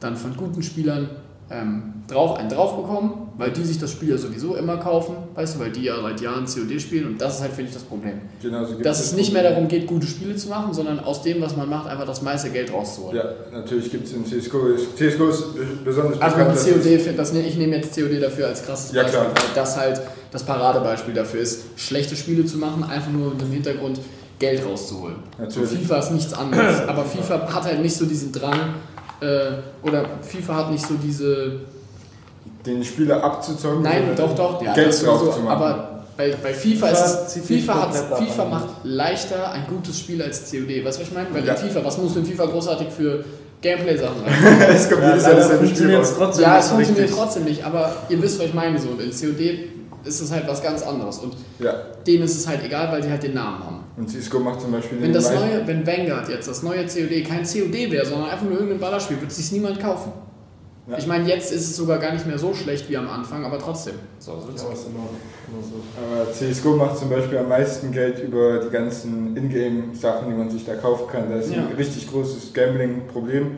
dann 0.00 0.16
von 0.16 0.36
guten 0.36 0.62
Spielern 0.62 1.10
ähm, 1.50 1.94
drauf, 2.08 2.38
einen 2.38 2.48
drauf 2.50 2.76
bekommen, 2.76 3.28
weil 3.38 3.50
die 3.50 3.64
sich 3.64 3.78
das 3.78 3.90
Spiel 3.90 4.10
ja 4.10 4.18
sowieso 4.18 4.54
immer 4.56 4.76
kaufen, 4.76 5.14
weißt 5.34 5.54
du, 5.56 5.60
weil 5.60 5.70
die 5.70 5.84
ja 5.84 5.94
seit 6.02 6.20
Jahren 6.20 6.44
COD 6.46 6.80
spielen 6.80 7.06
und 7.06 7.20
das 7.20 7.36
ist 7.36 7.40
halt, 7.42 7.52
finde 7.52 7.68
ich, 7.70 7.74
das 7.74 7.84
Problem. 7.84 8.20
Genauso 8.42 8.72
gibt 8.74 8.84
Dass 8.84 9.00
es 9.00 9.12
nicht 9.14 9.32
mehr 9.32 9.42
darum 9.42 9.66
geht, 9.68 9.86
gute 9.86 10.06
Spiele 10.06 10.36
zu 10.36 10.48
machen, 10.48 10.74
sondern 10.74 11.00
aus 11.00 11.22
dem, 11.22 11.40
was 11.40 11.56
man 11.56 11.68
macht, 11.68 11.88
einfach 11.88 12.04
das 12.06 12.20
meiste 12.22 12.50
Geld 12.50 12.72
rauszuholen. 12.72 13.16
Ja, 13.16 13.24
natürlich 13.52 13.90
gibt 13.90 14.06
es 14.06 14.12
in 14.12 14.24
CSGO. 14.26 14.60
CSGO 14.96 15.28
ist 15.28 15.44
besonders 15.84 16.20
Also 16.20 16.36
bekannt. 16.36 16.58
COD, 16.58 17.18
das, 17.18 17.32
ich 17.34 17.56
nehme 17.56 17.76
jetzt 17.76 17.94
COD 17.94 18.20
dafür 18.22 18.48
als 18.48 18.64
krasses 18.64 18.92
Ja, 18.92 19.02
Beispiel, 19.04 19.20
klar. 19.20 19.32
weil 19.34 19.54
das 19.54 19.76
halt 19.76 20.00
das 20.30 20.42
Paradebeispiel 20.42 21.14
dafür 21.14 21.40
ist, 21.40 21.62
schlechte 21.76 22.14
Spiele 22.16 22.44
zu 22.44 22.58
machen, 22.58 22.84
einfach 22.84 23.10
nur 23.10 23.30
mit 23.30 23.40
dem 23.40 23.50
Hintergrund 23.52 24.00
Geld 24.38 24.64
rauszuholen. 24.64 25.16
Natürlich. 25.38 25.70
So 25.70 25.76
FIFA 25.76 25.98
ist 25.98 26.10
nichts 26.12 26.32
anderes, 26.34 26.80
aber 26.86 27.04
FIFA 27.04 27.52
hat 27.52 27.64
halt 27.64 27.80
nicht 27.80 27.96
so 27.96 28.04
diesen 28.06 28.30
Drang, 28.32 28.74
äh, 29.20 29.86
oder 29.86 30.04
FIFA 30.22 30.54
hat 30.56 30.70
nicht 30.70 30.86
so 30.86 30.94
diese, 31.02 31.60
den 32.66 32.84
Spieler 32.84 33.22
abzuzocken. 33.22 33.82
nein, 33.82 34.10
doch, 34.16 34.34
doch, 34.34 34.62
ja, 34.62 34.72
Geld 34.74 34.88
das 34.88 35.02
drauf 35.02 35.36
machen. 35.42 35.48
aber 35.48 36.04
bei, 36.16 36.34
bei 36.42 36.52
FIFA, 36.52 36.88
FIFA 36.88 36.90
ist 36.90 37.36
es, 37.36 37.46
FIFA, 37.46 37.74
hat, 37.82 38.18
FIFA 38.18 38.44
macht 38.46 38.68
leichter 38.84 39.52
ein 39.52 39.66
gutes 39.68 39.98
Spiel 40.00 40.20
als 40.22 40.50
COD, 40.50 40.84
weißt 40.84 40.98
du, 40.98 41.02
was 41.02 41.08
ich 41.08 41.12
meine? 41.14 41.28
Weil 41.32 41.44
Ja. 41.46 41.54
in 41.54 41.68
FIFA, 41.68 41.84
was 41.84 41.98
musst 41.98 42.16
du 42.16 42.20
in 42.20 42.26
FIFA 42.26 42.46
großartig 42.46 42.88
für 42.88 43.24
Gameplay-Sachen 43.62 44.22
rein? 44.24 44.60
es 44.74 44.88
kommt 44.88 45.02
Ja, 45.02 45.10
jedes 45.10 45.24
Jahr 45.26 45.42
Spiel 45.42 45.56
funktioniert 45.58 46.06
trotzdem 46.16 46.42
Ja, 46.42 46.54
nicht 46.56 46.64
es 46.64 46.68
funktioniert 46.70 47.04
richtig. 47.04 47.18
trotzdem 47.20 47.44
nicht, 47.44 47.64
aber 47.64 47.92
ihr 48.08 48.22
wisst, 48.22 48.38
was 48.40 48.46
ich 48.46 48.54
meine. 48.54 48.78
So. 48.80 48.88
In 48.90 49.10
COD 49.10 49.77
ist 50.08 50.20
es 50.20 50.32
halt 50.32 50.48
was 50.48 50.62
ganz 50.62 50.82
anderes. 50.82 51.18
Und 51.18 51.34
Ja, 51.58 51.72
denen 52.06 52.24
ist 52.24 52.36
es 52.36 52.48
halt 52.48 52.64
egal, 52.64 52.90
weil 52.90 53.00
die 53.02 53.08
halt 53.10 53.22
den 53.22 53.34
Namen 53.34 53.64
haben. 53.64 53.84
und 53.96 54.08
CSGO 54.10 54.40
macht 54.40 54.60
zum 54.60 54.72
Beispiel 54.72 55.00
Wenn 55.00 55.12
das 55.12 55.30
neue, 55.32 55.66
wenn 55.66 55.86
Vanguard 55.86 56.28
jetzt 56.28 56.48
das 56.48 56.62
neue 56.62 56.84
COD 56.86 57.22
kein 57.24 57.42
COD 57.44 57.90
wäre, 57.92 58.04
sondern 58.06 58.30
einfach 58.30 58.44
nur 58.44 58.54
irgendein 58.54 58.80
Ballerspiel, 58.80 59.20
würde 59.20 59.32
sich 59.32 59.52
niemand 59.52 59.78
kaufen. 59.80 60.12
Ja. 60.90 60.96
Ich 60.96 61.06
meine, 61.06 61.28
jetzt 61.28 61.52
ist 61.52 61.68
es 61.68 61.76
sogar 61.76 61.98
gar 61.98 62.12
nicht 62.14 62.26
mehr 62.26 62.38
so 62.38 62.54
schlecht 62.54 62.88
wie 62.88 62.96
am 62.96 63.08
Anfang, 63.10 63.44
aber 63.44 63.58
trotzdem. 63.58 63.94
So, 64.18 64.40
so 64.40 64.48
Ja, 64.48 64.54
es. 64.72 64.78
ist 64.80 64.86
immer, 64.88 65.04
immer 65.50 65.62
so. 65.62 65.82
Aber 66.00 66.32
CSGO 66.32 66.76
macht 66.76 66.96
zum 66.96 67.10
Beispiel 67.10 67.36
am 67.36 67.48
meisten 67.50 67.92
Geld 67.92 68.20
über 68.22 68.60
die 68.60 68.70
ganzen 68.70 69.36
Ingame-Sachen, 69.36 70.30
die 70.30 70.34
man 70.34 70.48
sich 70.50 70.64
da 70.64 70.76
kaufen 70.76 71.06
kann. 71.12 71.28
Da 71.28 71.36
ist 71.36 71.52
Ja. 71.52 71.66
ein 71.66 71.74
richtig 71.76 72.10
großes 72.10 72.54
Gambling-Problem, 72.54 73.50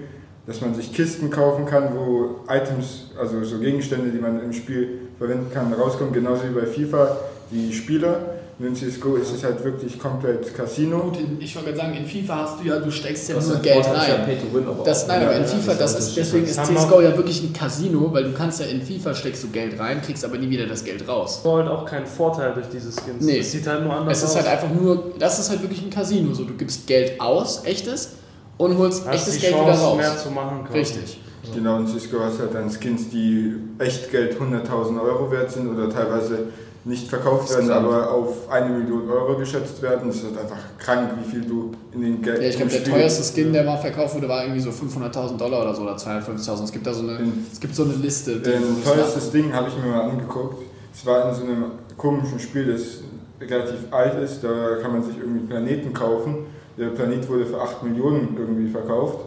dass 0.47 0.61
man 0.61 0.75
sich 0.75 0.93
Kisten 0.93 1.31
kaufen 1.31 1.67
kann, 1.67 1.91
wo 1.95 2.41
Items, 2.53 3.13
also 3.17 3.45
so 3.45 3.59
Gegenstände, 3.59 4.11
die 4.11 4.19
man 4.19 4.43
im 4.43 4.53
Spiel 4.53 5.10
verwenden 5.21 5.53
kann, 5.53 5.73
rauskommen. 5.73 6.13
Genauso 6.13 6.43
wie 6.45 6.59
bei 6.61 6.67
FIFA 6.67 7.17
die 7.53 7.73
Spieler. 7.73 8.17
In 8.63 8.75
CSGO 8.75 9.17
ist 9.17 9.33
es 9.35 9.43
halt 9.43 9.65
wirklich 9.65 9.99
komplett 9.99 10.55
Casino. 10.55 10.99
Gut, 10.99 11.17
ich 11.39 11.57
wollte 11.57 11.71
gerade 11.73 11.81
sagen, 11.81 11.95
in 11.97 12.05
FIFA 12.05 12.37
hast 12.43 12.61
du 12.61 12.69
ja, 12.69 12.79
du 12.79 12.91
steckst 12.91 13.31
ja 13.31 13.37
Das 13.37 13.49
nur 13.49 13.57
Geld 13.57 13.87
ja 13.87 13.93
rein. 13.93 14.25
Pay 14.27 14.37
to 14.37 14.55
Win, 14.55 14.67
aber 14.69 14.85
Das, 14.85 15.07
nein, 15.07 15.23
aber 15.23 15.35
in 15.35 15.43
Ja, 15.45 15.49
FIFA, 15.49 15.75
das 15.77 15.95
das 15.95 16.09
ist 16.09 16.17
deswegen 16.19 16.45
ist 16.45 16.59
Das 16.59 16.69
CSGO 16.69 17.01
ja 17.01 17.17
wirklich 17.17 17.43
ein 17.43 17.55
Casino, 17.55 18.13
weil 18.13 18.25
du 18.25 18.33
kannst 18.35 18.61
ja 18.61 18.67
in 18.67 18.83
FIFA 18.83 19.15
steckst 19.15 19.45
du 19.45 19.49
Geld 19.49 19.81
rein, 19.81 20.03
kriegst 20.03 20.27
aber 20.27 20.37
nie 20.37 20.51
wieder 20.51 20.67
das 20.67 20.85
Geld 20.85 21.09
raus. 21.09 21.41
Du 21.43 21.49
hast 21.53 21.57
halt 21.57 21.69
auch 21.71 21.87
keinen 21.87 22.05
Vorteil 22.05 22.53
durch 22.53 22.67
diese 22.69 22.91
Skins. 22.93 23.25
Nee. 23.25 23.39
Es 23.39 23.51
sieht 23.51 23.67
halt 23.67 23.83
nur 23.83 23.95
anders 23.95 24.19
Es 24.19 24.25
ist 24.25 24.31
aus. 24.37 24.37
halt 24.45 24.49
einfach 24.49 24.69
nur, 24.79 25.15
das 25.19 25.39
ist 25.39 25.49
halt 25.49 25.63
wirklich 25.63 25.83
ein 25.83 25.89
Casino. 25.89 26.35
So, 26.35 26.45
du 26.45 26.53
gibst 26.53 26.87
Geld 26.87 27.19
aus, 27.19 27.65
echtes, 27.65 28.11
und 28.59 28.77
holst 28.77 29.07
hast 29.07 29.15
echtes 29.15 29.35
die 29.37 29.41
Geld 29.41 29.55
Chance, 29.55 29.73
wieder 29.73 29.81
raus. 29.81 29.97
mehr 29.97 30.19
zu 30.19 30.31
machen. 30.33 30.65
quasi. 30.67 30.79
Richtig. 30.81 31.19
Genau, 31.55 31.79
in 31.79 31.87
CSGO 31.87 32.21
hast 32.21 32.39
du 32.39 32.43
halt 32.45 32.55
dann 32.55 32.71
Skins, 32.71 33.09
die 33.11 33.55
echt 33.79 34.11
Geld 34.11 34.37
100.000 34.41 35.01
Euro 35.03 35.31
wert 35.31 35.51
sind 35.51 35.69
oder 35.69 35.89
teilweise 35.91 36.45
nicht 36.85 37.09
verkauft 37.09 37.51
werden, 37.51 37.71
aber 37.71 38.11
auf 38.11 38.49
eine 38.51 38.71
Million 38.79 39.09
Euro 39.11 39.37
geschätzt 39.37 39.83
werden. 39.83 40.09
Das 40.09 40.17
ist 40.17 40.25
halt 40.25 40.39
einfach 40.39 40.57
krank, 40.79 41.11
wie 41.23 41.31
viel 41.31 41.43
du 41.43 41.73
in 41.93 42.01
den 42.01 42.23
Geld 42.23 42.41
Ja, 42.41 42.49
ich 42.49 42.57
glaube, 42.57 42.71
der 42.71 42.85
teuerste 42.85 43.23
Skin, 43.23 43.53
der 43.53 43.65
mal 43.65 43.77
verkauft 43.77 44.15
wurde, 44.15 44.29
war 44.29 44.43
irgendwie 44.45 44.61
so 44.63 44.71
500.000 44.71 45.37
Dollar 45.37 45.63
oder 45.63 45.75
so 45.75 45.83
oder 45.83 45.97
250.000. 45.97 46.65
Es 46.65 46.73
gibt 46.73 46.87
da 46.87 46.95
so 46.95 47.03
eine, 47.03 47.19
Den- 47.19 47.47
es 47.53 47.61
gibt 47.61 47.75
so 47.75 47.85
eine 47.85 47.93
Liste. 47.95 48.33
Ein 48.33 48.63
teuerstes 48.83 49.31
Ding 49.31 49.53
habe 49.53 49.69
ich 49.69 49.77
mir 49.77 49.91
mal 49.91 50.09
angeguckt. 50.11 50.63
Es 50.95 51.05
war 51.05 51.29
in 51.29 51.35
so 51.35 51.43
einem 51.43 51.65
komischen 51.99 52.39
Spiel, 52.39 52.73
das 52.73 53.03
relativ 53.47 53.93
alt 53.93 54.19
ist. 54.23 54.43
Da 54.43 54.49
kann 54.81 54.93
man 54.93 55.03
sich 55.03 55.19
irgendwie 55.19 55.47
Planeten 55.47 55.93
kaufen. 55.93 56.47
Der 56.79 56.87
Planet 56.89 57.29
wurde 57.29 57.45
für 57.45 57.61
8 57.61 57.83
Millionen 57.83 58.37
irgendwie 58.39 58.71
verkauft. 58.71 59.19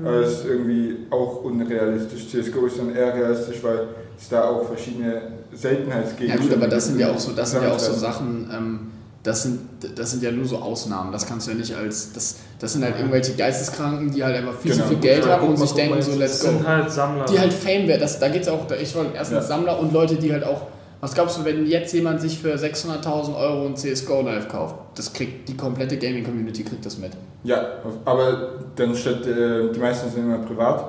Aber 0.00 0.20
das 0.22 0.32
ist 0.32 0.44
irgendwie 0.46 0.96
auch 1.10 1.42
unrealistisch. 1.44 2.28
CSGO 2.28 2.66
ist 2.66 2.78
dann 2.78 2.94
eher 2.94 3.14
realistisch, 3.14 3.62
weil 3.62 3.88
es 4.18 4.28
da 4.28 4.44
auch 4.44 4.66
verschiedene 4.66 5.12
Ja 5.14 5.20
Seltenheitsgegenstände 5.54 6.48
gut, 6.48 6.56
aber 6.56 6.68
das 6.68 6.86
sind 6.86 6.96
gibt, 6.96 7.08
ja 7.08 7.14
auch 7.14 7.18
so, 7.18 7.32
das 7.32 7.50
sind 7.50 7.62
ja 7.62 7.72
auch 7.72 7.78
so 7.78 7.92
Sachen, 7.92 8.48
ähm, 8.52 8.80
das 9.22 9.42
sind, 9.42 9.60
das 9.94 10.10
sind 10.12 10.22
ja 10.22 10.32
nur 10.32 10.46
so 10.46 10.56
Ausnahmen. 10.56 11.12
Das 11.12 11.26
kannst 11.26 11.46
du 11.46 11.52
ja 11.52 11.56
nicht 11.58 11.74
als, 11.76 12.12
das, 12.12 12.36
das 12.58 12.72
sind 12.72 12.82
halt 12.84 12.96
irgendwelche 12.96 13.34
Geisteskranken, 13.34 14.10
die 14.10 14.24
halt 14.24 14.34
einfach 14.36 14.54
viel 14.58 14.72
Genau. 14.72 14.84
zu 14.84 14.88
viel 14.90 14.98
Geld 15.00 15.26
Ja, 15.26 15.32
haben 15.38 15.48
und 15.48 15.58
sich 15.58 15.72
denken 15.72 16.00
so, 16.02 16.10
das 16.12 16.18
let's 16.18 16.38
Das 16.40 16.50
go. 16.50 16.56
sind 16.56 16.66
halt 16.66 16.90
Sammler. 16.90 17.24
Die 17.26 17.38
halt 17.38 17.52
Fame 17.52 17.86
werden, 17.86 18.00
das, 18.00 18.18
da 18.18 18.28
geht 18.30 18.42
es 18.42 18.48
auch, 18.48 18.68
ich 18.70 18.94
wollte 18.96 19.14
erstens 19.14 19.36
Ja. 19.36 19.42
Sammler 19.42 19.78
und 19.78 19.92
Leute, 19.92 20.16
die 20.16 20.32
halt 20.32 20.42
auch, 20.44 20.62
was 21.02 21.14
glaubst 21.14 21.36
du, 21.36 21.44
wenn 21.44 21.66
jetzt 21.66 21.92
jemand 21.92 22.20
sich 22.20 22.38
für 22.38 22.54
600.000 22.54 23.36
Euro 23.36 23.66
ein 23.66 23.76
CSGO 23.76 24.20
Knife 24.22 24.46
kauft, 24.46 24.76
das 24.94 25.12
kriegt, 25.12 25.48
die 25.48 25.56
komplette 25.56 25.98
Gaming-Community 25.98 26.62
kriegt 26.62 26.86
das 26.86 26.96
mit. 26.96 27.10
Ja, 27.42 27.80
aber 28.04 28.50
dann 28.76 28.94
statt, 28.94 29.26
äh, 29.26 29.72
die 29.72 29.80
meisten 29.80 30.08
sind 30.10 30.26
immer 30.26 30.38
privat. 30.38 30.84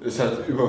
Ist 0.00 0.18
halt 0.18 0.48
über, 0.48 0.68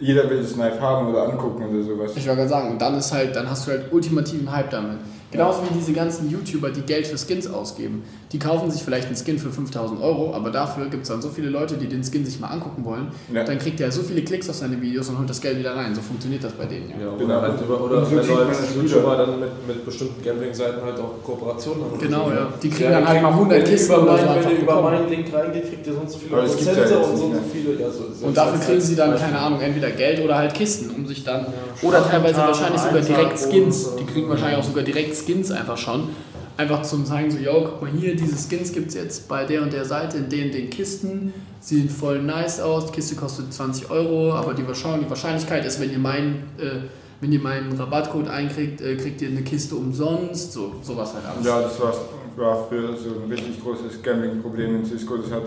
jeder 0.00 0.28
will 0.28 0.42
das 0.42 0.52
Knife 0.52 0.78
haben 0.82 1.08
oder 1.08 1.30
angucken 1.30 1.66
oder 1.66 1.82
sowas. 1.82 2.12
Ich 2.14 2.26
wollte 2.26 2.40
gerade 2.40 2.48
sagen, 2.50 2.70
und 2.72 2.82
dann 2.82 2.98
ist 2.98 3.10
halt, 3.10 3.34
dann 3.34 3.48
hast 3.48 3.66
du 3.66 3.70
halt 3.70 3.90
ultimativen 3.90 4.52
Hype 4.52 4.68
damit. 4.68 4.98
Genauso 5.30 5.62
wie 5.62 5.78
diese 5.78 5.92
ganzen 5.92 6.30
YouTuber, 6.30 6.70
die 6.70 6.82
Geld 6.82 7.06
für 7.06 7.16
Skins 7.16 7.46
ausgeben. 7.46 8.02
Die 8.32 8.38
kaufen 8.38 8.70
sich 8.70 8.82
vielleicht 8.82 9.06
einen 9.06 9.16
Skin 9.16 9.38
für 9.38 9.50
5000 9.50 10.00
Euro, 10.00 10.34
aber 10.34 10.50
dafür 10.50 10.88
gibt 10.88 11.02
es 11.02 11.08
dann 11.08 11.20
so 11.22 11.28
viele 11.28 11.48
Leute, 11.48 11.76
die 11.76 11.86
den 11.86 12.02
Skin 12.04 12.24
sich 12.24 12.38
mal 12.40 12.48
angucken 12.48 12.84
wollen. 12.84 13.08
Ja. 13.32 13.42
Dann 13.44 13.58
kriegt 13.58 13.80
er 13.80 13.90
so 13.90 14.02
viele 14.02 14.22
Klicks 14.22 14.48
auf 14.48 14.56
seine 14.56 14.80
Videos 14.80 15.08
und 15.08 15.18
holt 15.18 15.28
das 15.28 15.40
Geld 15.40 15.58
wieder 15.58 15.74
rein. 15.74 15.94
So 15.94 16.00
funktioniert 16.00 16.42
das 16.44 16.52
bei 16.52 16.66
denen. 16.66 16.90
Ja. 16.90 16.96
Ja, 17.06 17.08
oder 17.10 17.18
Genau. 17.18 17.40
halt 17.40 17.60
über, 17.60 17.80
oder 17.80 18.04
so 18.04 18.16
wenn 18.16 18.26
du 18.26 18.34
als 18.34 18.58
YouTuber 18.74 19.16
dann 19.16 19.40
mit, 19.40 19.50
mit 19.66 19.84
bestimmten 19.84 20.22
Gambling-Seiten 20.22 20.82
halt 20.82 20.98
auch 20.98 21.22
Kooperationen 21.24 21.84
haben. 21.84 21.98
Genau, 21.98 22.26
oder 22.26 22.34
so, 22.34 22.40
ja. 22.40 22.52
Die 22.62 22.70
kriegen 22.70 22.90
dann 22.90 23.08
halt 23.08 23.22
mal 23.22 23.28
100 23.32 23.50
wenn 23.58 23.64
ihr 23.66 23.70
Kisten 23.70 23.92
über 23.92 24.02
oder 24.02 24.12
einfach 24.12 24.34
Wenn 24.44 24.50
ihr 24.56 24.62
über 24.62 24.82
meinen 24.82 25.08
Link 25.08 25.26
reingeht, 25.32 25.68
kriegt 25.68 25.86
ihr 25.86 25.94
sonst 25.94 26.12
so 26.12 26.18
viele 26.18 26.36
Aber 26.36 26.46
ja 26.46 26.52
Prozente 26.52 26.80
jetzt 26.80 26.92
und 26.92 27.16
so 27.16 27.22
so 27.34 27.34
viele. 27.52 27.80
Ja, 27.80 27.90
so, 27.90 28.04
so 28.18 28.26
Und 28.26 28.36
dafür 28.36 28.60
kriegen 28.60 28.80
sie 28.80 28.96
dann, 28.96 29.16
keine. 29.16 29.38
Ahnung, 29.40 29.60
entweder 29.60 29.90
Geld 29.90 30.22
oder 30.24 30.36
halt 30.36 30.54
Kisten, 30.54 30.90
um 30.90 31.06
sich 31.06 31.24
dann. 31.24 31.42
Ja, 31.42 31.88
Oder 31.88 32.06
teilweise 32.08 32.38
wahrscheinlich 32.38 32.80
sogar 32.80 33.00
direkt 33.00 33.38
Skins. 33.38 33.94
Die 33.96 34.02
oder 34.02 34.12
kriegen 34.12 34.28
wahrscheinlich 34.28 34.58
auch 34.58 34.64
sogar 34.64 34.84
direkt 34.84 35.16
Skins 35.16 35.19
einfach 35.50 35.76
schon. 35.76 36.08
Einfach 36.56 36.82
zum 36.82 37.06
zeigen, 37.06 37.30
so, 37.30 37.38
yo, 37.38 37.64
guck 37.64 37.82
mal 37.82 37.90
hier, 37.90 38.14
diese 38.14 38.36
Skins 38.36 38.72
gibt 38.72 38.88
es 38.88 38.94
jetzt 38.94 39.28
bei 39.28 39.44
der 39.44 39.62
und 39.62 39.72
der 39.72 39.84
Seite 39.84 40.18
in 40.18 40.28
den, 40.28 40.52
den 40.52 40.68
Kisten. 40.68 41.32
Sehen 41.60 41.88
voll 41.88 42.20
nice 42.22 42.60
aus. 42.60 42.86
Die 42.86 42.92
Kiste 42.92 43.16
kostet 43.16 43.52
20 43.52 43.90
Euro, 43.90 44.34
aber 44.34 44.54
die 44.54 44.62
die 44.62 44.68
Wahrscheinlichkeit 44.68 45.64
ist, 45.64 45.80
wenn 45.80 45.90
ihr 45.90 45.98
meinen. 45.98 46.44
Äh, 46.58 46.88
wenn 47.20 47.32
ihr 47.32 47.40
meinen 47.40 47.72
Rabattcode 47.72 48.28
einkriegt, 48.28 48.80
äh, 48.80 48.96
kriegt 48.96 49.20
ihr 49.20 49.28
eine 49.28 49.42
Kiste 49.42 49.74
umsonst, 49.74 50.52
so 50.52 50.76
sowas 50.82 51.14
halt 51.14 51.24
alles. 51.26 51.46
Ja, 51.46 51.60
das 51.60 51.78
war, 51.80 51.94
war 52.36 52.66
früher 52.66 52.96
so 52.96 53.10
ein 53.22 53.30
richtig 53.30 53.62
großes 53.62 54.02
Gambling-Problem 54.02 54.76
in 54.76 54.84
Cisco. 54.84 55.18
Das 55.18 55.30
hat 55.30 55.42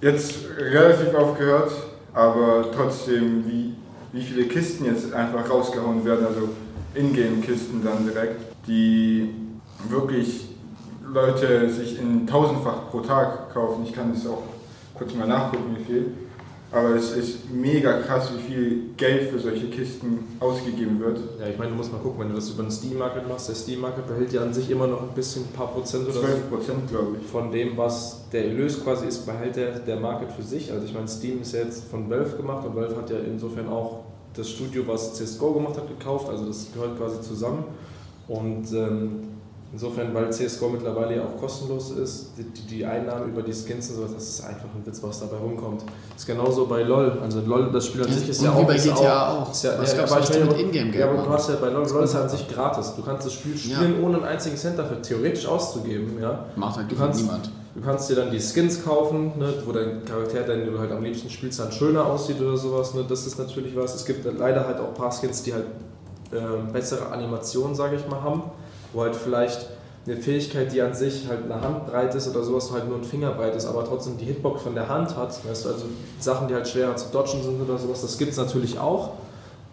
jetzt 0.00 0.36
relativ 0.58 1.12
aufgehört, 1.14 1.72
aber 2.12 2.66
trotzdem, 2.74 3.44
wie, 3.46 3.74
wie 4.12 4.22
viele 4.22 4.44
Kisten 4.44 4.84
jetzt 4.84 5.12
einfach 5.12 5.48
rausgehauen 5.50 6.04
werden, 6.04 6.26
also 6.26 6.48
Ingame-Kisten 6.94 7.84
dann 7.84 8.06
direkt, 8.06 8.40
die 8.66 9.34
wirklich 9.88 10.48
Leute 11.12 11.70
sich 11.70 11.98
in 11.98 12.26
tausendfach 12.26 12.90
pro 12.90 13.00
Tag 13.00 13.52
kaufen. 13.52 13.84
Ich 13.84 13.92
kann 13.92 14.12
das 14.12 14.26
auch 14.26 14.42
kurz 14.94 15.14
mal 15.14 15.28
nachgucken, 15.28 15.76
wie 15.78 15.84
viel. 15.84 16.06
Aber 16.74 16.96
es 16.96 17.12
ist 17.12 17.50
mega 17.52 18.00
krass, 18.00 18.32
wie 18.36 18.42
viel 18.42 18.82
Geld 18.96 19.30
für 19.30 19.38
solche 19.38 19.68
Kisten 19.68 20.36
ausgegeben 20.40 20.98
wird. 20.98 21.20
Ja, 21.38 21.46
ich 21.46 21.56
meine, 21.56 21.70
du 21.70 21.76
musst 21.76 21.92
mal 21.92 21.98
gucken, 21.98 22.18
wenn 22.20 22.30
du 22.30 22.34
das 22.34 22.50
über 22.50 22.64
den 22.64 22.72
Steam 22.72 22.98
Market 22.98 23.28
machst, 23.28 23.48
der 23.48 23.54
Steam 23.54 23.80
Market 23.80 24.08
behält 24.08 24.32
ja 24.32 24.42
an 24.42 24.52
sich 24.52 24.68
immer 24.70 24.88
noch 24.88 25.02
ein 25.02 25.14
bisschen, 25.14 25.44
ein 25.44 25.52
paar 25.52 25.68
Prozent 25.68 26.04
oder 26.04 26.14
so 26.14 26.20
12 26.22 26.50
Prozent, 26.50 26.90
glaube 26.90 27.18
ich. 27.20 27.26
von 27.28 27.52
dem, 27.52 27.76
was 27.76 28.28
der 28.32 28.46
Erlös 28.46 28.82
quasi 28.82 29.06
ist, 29.06 29.24
behält 29.24 29.54
der, 29.54 29.78
der 29.78 30.00
Market 30.00 30.32
für 30.32 30.42
sich. 30.42 30.72
Also 30.72 30.84
ich 30.84 30.92
meine, 30.92 31.06
Steam 31.06 31.42
ist 31.42 31.52
ja 31.52 31.60
jetzt 31.60 31.84
von 31.84 32.10
Valve 32.10 32.36
gemacht 32.36 32.66
und 32.66 32.74
Valve 32.74 32.96
hat 32.96 33.08
ja 33.08 33.18
insofern 33.18 33.68
auch 33.68 34.03
das 34.36 34.50
Studio, 34.50 34.82
was 34.86 35.14
CSGO 35.14 35.52
gemacht 35.52 35.76
hat, 35.76 35.88
gekauft. 35.88 36.28
Also 36.28 36.46
das 36.46 36.66
gehört 36.72 36.98
quasi 36.98 37.20
zusammen. 37.20 37.64
Und 38.26 38.72
ähm, 38.72 39.28
insofern, 39.72 40.14
weil 40.14 40.32
CSGO 40.32 40.68
mittlerweile 40.70 41.16
ja 41.16 41.22
auch 41.22 41.38
kostenlos 41.38 41.90
ist, 41.90 42.32
die, 42.38 42.44
die, 42.44 42.84
Einnahmen 42.84 43.28
über 43.28 43.42
die 43.42 43.52
Skins 43.52 43.90
und 43.90 43.96
sowas, 43.96 44.12
das 44.14 44.28
ist 44.28 44.44
einfach 44.44 44.66
ein 44.74 44.84
Witz, 44.84 45.02
was 45.02 45.20
dabei 45.20 45.36
rumkommt. 45.36 45.82
Das 45.82 46.22
ist 46.22 46.26
genauso 46.26 46.66
bei 46.66 46.82
LOL. 46.82 47.18
Also 47.22 47.40
LOL, 47.40 47.70
das 47.70 47.86
Spiel 47.86 48.02
an 48.02 48.10
sich 48.12 48.28
ist 48.28 48.38
Und 48.40 48.46
ja 48.46 48.52
auch... 48.52 48.66
bei 48.66 48.76
GTA 48.76 49.38
auch. 49.38 49.50
Ist 49.50 49.64
ja, 49.64 49.78
Was 49.78 49.92
ja, 49.92 49.98
gab's 49.98 50.30
meine, 50.30 50.44
mit 50.46 50.58
Ingame-Geld 50.58 50.94
Ja, 50.94 51.10
aber 51.10 51.22
du 51.22 51.28
hast 51.28 51.48
ja 51.50 51.56
bei 51.56 51.68
LOL, 51.68 51.86
LOL 51.88 52.04
ist 52.04 52.14
ja 52.14 52.22
an 52.22 52.28
sich 52.28 52.48
gratis. 52.48 52.94
Du 52.96 53.02
kannst 53.02 53.26
das 53.26 53.32
Spiel 53.34 53.56
spielen, 53.56 54.02
ohne 54.02 54.16
einen 54.16 54.26
einzigen 54.26 54.56
Cent 54.56 54.78
dafür 54.78 55.02
theoretisch 55.02 55.46
auszugeben. 55.46 56.18
Ja? 56.20 56.46
Macht 56.56 56.76
halt 56.78 56.90
Du 56.90 56.96
kannst- 56.96 57.20
niemand. 57.20 57.50
Du 57.74 57.80
kannst 57.80 58.08
dir 58.08 58.14
dann 58.14 58.30
die 58.30 58.40
Skins 58.40 58.84
kaufen, 58.84 59.32
ne, 59.36 59.52
wo 59.64 59.72
dein 59.72 60.04
Charakter, 60.04 60.42
den 60.44 60.72
du 60.72 60.78
halt 60.78 60.92
am 60.92 61.02
liebsten 61.02 61.28
spielst, 61.28 61.58
dann 61.58 61.72
schöner 61.72 62.06
aussieht 62.06 62.40
oder 62.40 62.56
sowas. 62.56 62.94
Ne, 62.94 63.04
das 63.08 63.26
ist 63.26 63.36
natürlich 63.36 63.74
was. 63.74 63.96
Es 63.96 64.04
gibt 64.04 64.24
leider 64.38 64.66
halt 64.66 64.78
auch 64.78 64.88
ein 64.88 64.94
paar 64.94 65.10
Skins, 65.10 65.42
die 65.42 65.52
halt 65.52 65.66
ähm, 66.32 66.72
bessere 66.72 67.10
Animationen, 67.10 67.74
sage 67.74 67.96
ich 67.96 68.06
mal, 68.08 68.22
haben. 68.22 68.44
Wo 68.92 69.02
halt 69.02 69.16
vielleicht 69.16 69.66
eine 70.06 70.16
Fähigkeit, 70.16 70.72
die 70.72 70.82
an 70.82 70.94
sich 70.94 71.26
halt 71.28 71.50
eine 71.50 71.60
Handbreit 71.60 72.14
ist 72.14 72.28
oder 72.28 72.44
sowas, 72.44 72.70
halt 72.70 72.88
nur 72.88 72.98
ein 72.98 73.04
Fingerbreit 73.04 73.56
ist, 73.56 73.66
aber 73.66 73.84
trotzdem 73.84 74.18
die 74.18 74.26
Hitbox 74.26 74.62
von 74.62 74.74
der 74.76 74.88
Hand 74.88 75.16
hat. 75.16 75.44
Weißt 75.44 75.64
du, 75.64 75.70
also 75.70 75.86
Sachen, 76.20 76.46
die 76.46 76.54
halt 76.54 76.68
schwerer 76.68 76.94
zu 76.94 77.06
dodgen 77.10 77.42
sind 77.42 77.60
oder 77.60 77.78
sowas, 77.78 78.02
das 78.02 78.18
gibt 78.18 78.32
es 78.32 78.36
natürlich 78.36 78.78
auch. 78.78 79.14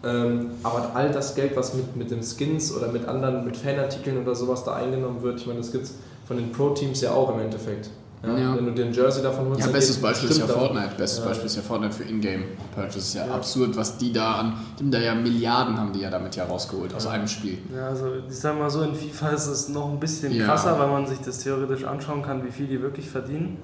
Ähm, 0.04 0.52
aber 0.64 0.90
all 0.94 1.12
das 1.12 1.36
Geld, 1.36 1.54
was 1.54 1.74
mit, 1.74 1.94
mit 1.94 2.10
den 2.10 2.22
Skins 2.22 2.74
oder 2.74 2.88
mit 2.88 3.06
anderen, 3.06 3.44
mit 3.44 3.56
Fanartikeln 3.56 4.20
oder 4.20 4.34
sowas 4.34 4.64
da 4.64 4.74
eingenommen 4.74 5.22
wird, 5.22 5.40
ich 5.40 5.46
meine, 5.46 5.60
das 5.60 5.70
gibt 5.70 5.84
es 5.84 5.94
von 6.26 6.36
den 6.36 6.52
Pro-Teams 6.52 7.00
ja 7.00 7.12
auch 7.12 7.34
im 7.34 7.40
Endeffekt. 7.40 7.90
Ja? 8.24 8.38
Ja. 8.38 8.56
Wenn 8.56 8.66
du 8.66 8.72
den 8.72 8.92
Jersey 8.92 9.20
davon 9.22 9.48
holst, 9.48 9.60
Ja, 9.60 9.66
bestes 9.66 9.96
Beispiel 10.00 10.30
ist 10.30 10.38
ja 10.38 10.46
Fortnite. 10.46 10.90
Bestes 10.96 11.18
Ja. 11.18 11.24
Beispiel 11.26 11.46
ist 11.46 11.56
ja 11.56 11.62
Fortnite 11.62 11.92
für 11.92 12.04
Ingame-Purchases. 12.04 13.08
Ist 13.08 13.14
ja, 13.14 13.26
Ja. 13.26 13.34
absurd, 13.34 13.76
was 13.76 13.98
die 13.98 14.12
da 14.12 14.34
an. 14.34 14.52
Die 14.78 14.82
haben 14.84 14.90
da 14.92 14.98
ja 15.00 15.14
Milliarden 15.16 15.76
haben 15.76 15.92
die 15.92 16.00
ja 16.00 16.10
damit 16.10 16.36
ja 16.36 16.44
rausgeholt 16.44 16.94
aus 16.94 17.06
einem 17.08 17.26
Spiel. 17.26 17.58
Ja, 17.74 17.88
also 17.88 18.06
ich 18.28 18.36
sag 18.38 18.56
mal 18.56 18.70
so, 18.70 18.82
in 18.82 18.94
FIFA 18.94 19.30
ist 19.30 19.46
es 19.48 19.68
noch 19.70 19.90
ein 19.90 19.98
bisschen 19.98 20.32
Ja. 20.32 20.44
krasser, 20.46 20.78
weil 20.78 20.86
man 20.88 21.04
sich 21.06 21.18
das 21.18 21.38
theoretisch 21.38 21.82
anschauen 21.84 22.22
kann, 22.22 22.44
wie 22.46 22.52
viel 22.52 22.66
die 22.68 22.80
wirklich 22.80 23.08
verdienen. 23.10 23.58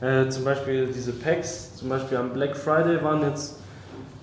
Äh, 0.00 0.28
zum 0.28 0.44
Beispiel 0.44 0.86
diese 0.86 1.12
Packs, 1.12 1.76
zum 1.76 1.88
Beispiel 1.88 2.18
am 2.18 2.30
Black 2.32 2.56
Friday 2.56 3.02
waren 3.02 3.22
jetzt, 3.22 3.56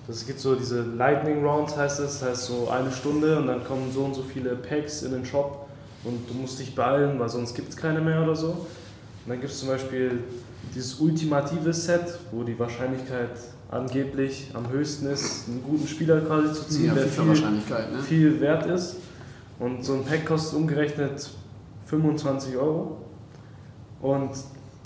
es 0.08 0.26
gibt 0.26 0.40
so 0.40 0.54
diese 0.54 0.82
Lightning 0.82 1.44
Rounds 1.44 1.76
heißt 1.76 2.00
es, 2.00 2.20
das 2.20 2.28
heißt 2.30 2.44
so 2.46 2.68
eine 2.70 2.90
Stunde 2.90 3.38
und 3.38 3.46
dann 3.46 3.62
kommen 3.64 3.90
so 3.92 4.04
und 4.04 4.14
so 4.14 4.22
viele 4.22 4.56
Packs 4.56 5.02
in 5.02 5.12
den 5.12 5.24
Shop 5.24 5.66
und 6.04 6.28
du 6.28 6.34
musst 6.34 6.58
dich 6.58 6.74
beeilen, 6.74 7.18
weil 7.18 7.28
sonst 7.28 7.54
gibt 7.54 7.70
es 7.70 7.76
keine 7.76 8.00
mehr 8.00 8.22
oder 8.22 8.34
so. 8.34 8.48
Und 8.48 9.28
dann 9.28 9.40
gibt 9.40 9.52
es 9.52 9.58
zum 9.60 9.68
Beispiel 9.68 10.20
dieses 10.74 10.94
ultimative 11.00 11.72
Set, 11.72 12.18
wo 12.32 12.42
die 12.42 12.58
Wahrscheinlichkeit 12.58 13.30
angeblich 13.70 14.50
am 14.54 14.68
höchsten 14.70 15.06
ist, 15.06 15.48
einen 15.48 15.62
guten 15.62 15.86
Spieler 15.86 16.20
quasi 16.22 16.52
zu 16.52 16.68
ziehen, 16.68 16.86
Ja, 16.86 16.94
der 16.94 17.06
viel, 17.06 17.24
ne? 17.24 18.02
viel 18.06 18.40
wert 18.40 18.66
ist. 18.66 18.96
Und 19.58 19.84
so 19.84 19.92
ein 19.94 20.04
Pack 20.04 20.24
kostet 20.26 20.58
umgerechnet 20.58 21.30
25 21.86 22.56
Euro. 22.56 22.96
Und 24.00 24.30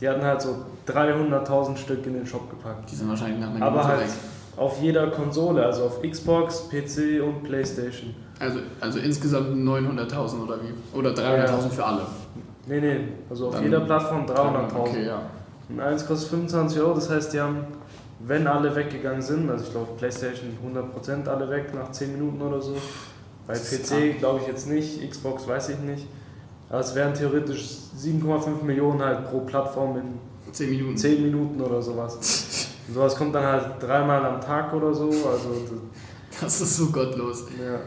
die 0.01 0.09
hatten 0.09 0.23
halt 0.23 0.43
so 0.43 0.57
300.000 0.89 1.77
Stück 1.77 2.05
in 2.07 2.15
den 2.15 2.27
Shop 2.27 2.51
gepackt. 2.51 2.91
Die 2.91 2.97
sind 2.97 3.09
wahrscheinlich 3.09 3.41
nach 3.41 3.55
einer 3.55 3.65
Aber 3.65 3.87
halt 3.87 4.01
weg. 4.01 4.09
auf 4.57 4.83
jeder 4.83 5.07
Konsole, 5.13 5.65
also 5.65 5.85
auf 5.85 6.03
Xbox, 6.03 6.69
PC 6.69 7.23
und 7.23 7.45
Playstation. 7.45 8.15
Also, 8.45 8.59
also 8.81 8.99
insgesamt 8.99 9.49
900.000 9.57 10.43
oder 10.45 10.59
wie? 10.63 10.97
Oder 10.99 11.11
300.000 11.11 11.71
für 11.71 11.85
alle. 11.85 12.03
Nee, 12.67 12.81
nee, 12.81 12.97
also 13.29 13.49
auf 13.49 13.55
Dann- 13.55 13.65
jeder 13.65 13.81
Plattform 13.81 14.27
300.000. 14.27 14.77
Okay, 14.89 15.07
ja. 15.07 15.23
Und 15.69 15.81
eins 15.81 16.07
kostet 16.07 16.31
25 16.31 16.81
Euro, 16.81 16.95
das 16.95 17.09
heißt, 17.11 17.33
die 17.33 17.41
haben, 17.41 17.59
wenn 18.21 18.47
alle 18.47 18.75
weggegangen 18.75 19.23
sind, 19.23 19.51
also 19.51 19.65
ich 19.65 19.71
glaube 19.71 19.89
Playstation 19.99 20.51
100% 20.63 21.29
alle 21.29 21.49
weg 21.51 21.75
nach 21.75 21.91
10 21.91 22.13
Minuten 22.13 22.41
oder 22.43 22.61
so. 22.61 22.77
Bei 23.47 23.53
Das 23.55 23.71
PC 23.71 24.19
glaube 24.19 24.41
ich 24.43 24.47
jetzt 24.49 24.69
nicht, 24.69 25.09
Xbox 25.11 25.47
weiß 25.47 25.71
ich 25.71 25.79
nicht. 25.79 26.07
Aber 26.71 26.81
es 26.81 26.95
wären 26.95 27.13
theoretisch 27.15 27.63
7,5 27.99 28.63
Millionen 28.63 29.03
halt 29.03 29.25
pro 29.31 29.41
Plattform 29.41 29.97
in 29.99 30.53
10 30.53 30.71
Minuten. 30.71 30.97
10 30.97 31.23
Minuten 31.23 31.61
oder 31.61 31.81
sowas. 31.83 32.15
Und 32.89 32.95
sowas 32.95 33.17
kommt 33.17 33.35
dann 33.35 33.45
halt 33.45 33.67
dreimal 33.83 34.25
am 34.25 34.41
Tag 34.41 34.73
oder 34.75 34.93
so. 34.95 35.07
Also, 35.09 35.63
Das 36.41 36.61
ist 36.61 36.77
so 36.77 36.87
gottlos. 36.87 37.47
das- 37.47 37.55
ja. 37.67 37.79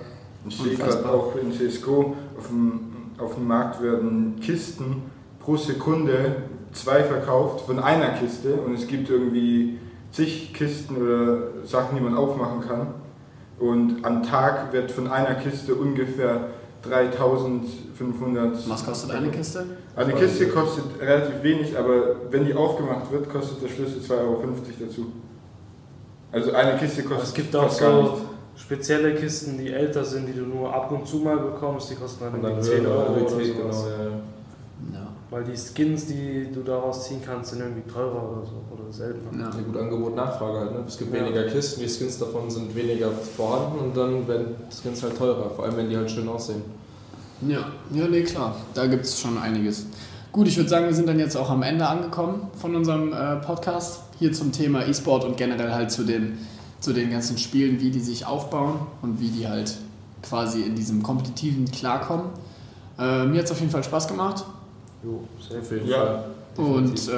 Ich 0.47 0.57
sehe 0.57 0.75
gerade 0.75 0.89
Unfassbar. 0.89 1.13
auch 1.13 1.33
in 1.41 1.51
CSGO, 1.51 2.15
auf 2.37 2.47
dem, 2.47 2.79
auf 3.17 3.35
dem 3.35 3.47
Markt 3.47 3.81
werden 3.81 4.39
Kisten 4.41 5.03
pro 5.39 5.57
Sekunde 5.57 6.35
zwei 6.73 7.03
verkauft 7.03 7.65
von 7.65 7.79
einer 7.79 8.09
Kiste 8.09 8.53
und 8.53 8.73
es 8.73 8.87
gibt 8.87 9.09
irgendwie 9.09 9.79
zig 10.11 10.53
Kisten 10.53 10.97
oder 10.97 11.65
Sachen, 11.65 11.97
die 11.97 12.03
man 12.03 12.15
aufmachen 12.15 12.61
kann. 12.61 12.87
Und 13.59 14.05
am 14.05 14.23
Tag 14.23 14.71
wird 14.71 14.91
von 14.91 15.07
einer 15.07 15.35
Kiste 15.35 15.73
ungefähr 15.75 16.49
3500. 16.83 18.69
Was 18.69 18.85
kostet 18.85 19.11
eine 19.11 19.31
Kiste? 19.31 19.65
Eine 19.95 20.13
Kiste 20.13 20.47
kostet 20.49 20.85
relativ 21.01 21.41
wenig, 21.43 21.77
aber 21.77 22.15
wenn 22.29 22.45
die 22.45 22.53
aufgemacht 22.53 23.11
wird, 23.11 23.29
kostet 23.29 23.63
der 23.63 23.69
Schlüssel 23.69 24.01
2,50 24.01 24.11
Euro 24.19 24.43
dazu. 24.79 25.11
Also 26.31 26.51
eine 26.53 26.77
Kiste 26.77 27.03
kostet 27.03 27.27
Es 27.29 27.33
gibt 27.33 27.55
auch 27.55 27.63
fast 27.63 27.79
gar 27.79 27.91
so 27.91 28.01
nichts. 28.01 28.21
Spezielle 28.57 29.15
Kisten, 29.15 29.57
die 29.57 29.71
älter 29.71 30.03
sind, 30.03 30.27
die 30.27 30.33
du 30.33 30.45
nur 30.45 30.73
ab 30.73 30.91
und 30.91 31.07
zu 31.07 31.17
mal 31.17 31.37
bekommst. 31.37 31.91
Die 31.91 31.95
kosten 31.95 32.25
dann, 32.25 32.33
Und 32.35 32.43
dann 32.43 32.51
irgendwie 32.53 32.69
10 32.69 32.81
höhere 32.81 32.97
Euro 32.97 33.11
oder 33.13 33.29
sowas. 33.29 33.45
genau, 33.53 33.87
ja, 33.87 34.03
ja. 34.03 34.09
Ja. 34.93 35.07
Weil 35.29 35.43
die 35.43 35.55
Skins, 35.57 36.05
die 36.07 36.47
du 36.53 36.61
daraus 36.61 37.07
ziehen 37.07 37.21
kannst, 37.25 37.51
sind 37.51 37.59
irgendwie 37.61 37.89
teurer 37.91 38.31
oder 38.31 38.45
so 38.45 38.61
oder 38.73 38.91
seltener. 38.91 39.31
ja. 39.33 39.49
Ja, 39.57 39.61
gut, 39.65 39.77
Angebot, 39.77 40.15
Nachfrage 40.15 40.59
halt. 40.59 40.71
Ne? 40.73 40.83
Es 40.87 40.97
gibt 40.97 41.13
Ja. 41.13 41.21
weniger 41.21 41.43
Kisten, 41.43 41.81
die 41.81 41.87
Skins 41.89 42.17
davon 42.19 42.49
sind 42.49 42.73
weniger 42.75 43.11
vorhanden 43.11 43.79
und 43.79 43.97
dann 43.97 44.27
werden 44.27 44.55
Skins 44.71 45.03
halt 45.03 45.17
teurer, 45.17 45.49
vor 45.55 45.65
allem 45.65 45.77
wenn 45.77 45.89
die 45.89 45.97
halt 45.97 46.09
schön 46.09 46.27
aussehen. 46.29 46.61
Ja, 47.47 47.71
ja, 47.93 48.07
nee, 48.07 48.23
klar. 48.23 48.55
Da 48.73 48.87
gibt 48.87 49.05
es 49.05 49.19
schon 49.19 49.37
einiges. 49.37 49.85
Gut, 50.31 50.47
ich 50.47 50.57
würde 50.57 50.69
sagen, 50.69 50.85
wir 50.87 50.93
sind 50.93 51.07
dann 51.07 51.19
jetzt 51.19 51.35
auch 51.35 51.49
am 51.49 51.61
Ende 51.63 51.87
angekommen 51.87 52.47
von 52.59 52.75
unserem 52.75 53.13
äh, 53.13 53.35
Podcast. 53.37 54.01
Hier 54.19 54.33
zum 54.33 54.51
Thema 54.51 54.85
E-Sport 54.87 55.23
und 55.25 55.37
generell 55.37 55.71
halt 55.71 55.91
zu 55.91 56.03
den, 56.03 56.39
zu 56.79 56.93
den 56.93 57.09
ganzen 57.11 57.37
Spielen, 57.37 57.79
wie 57.81 57.89
die 57.91 57.99
sich 57.99 58.25
aufbauen 58.25 58.79
und 59.01 59.19
wie 59.19 59.29
die 59.29 59.47
halt 59.47 59.75
quasi 60.21 60.61
in 60.61 60.75
diesem 60.75 61.01
Kompetitiven 61.03 61.65
klarkommen. 61.71 62.27
Äh, 62.99 63.25
mir 63.25 63.39
hat 63.39 63.45
es 63.45 63.51
auf 63.51 63.59
jeden 63.59 63.71
Fall 63.71 63.83
Spaß 63.83 64.07
gemacht. 64.07 64.43
Jo, 65.03 65.21
safe. 65.39 65.59
Auf 65.59 65.71
jeden 65.71 65.87
Ja. 65.87 66.23
Fall. 66.55 66.65
Und 66.65 67.07
äh, 67.07 67.11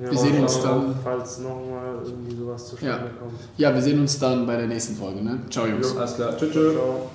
Wir 0.00 0.12
Wir 0.12 0.18
sehen 0.18 0.40
uns 0.42 0.56
auch, 0.58 0.62
dann- 0.62 0.94
Falls 1.02 1.38
nochmal 1.40 1.96
irgendwie 2.04 2.36
sowas 2.36 2.68
zustande 2.68 3.10
kommt. 3.18 3.32
ja, 3.56 3.74
wir 3.74 3.82
sehen 3.82 3.98
uns 4.00 4.16
dann 4.20 4.46
bei 4.46 4.56
der 4.56 4.68
nächsten 4.68 4.94
Folge. 4.94 5.20
Ne? 5.22 5.40
Ciao, 5.50 5.66
Jungs. 5.66 5.96
Alles 5.96 6.14
klar. 6.14 6.36
Tschüss. 6.36 6.52
tschüss. 6.52 6.72
Ciao. 6.74 7.10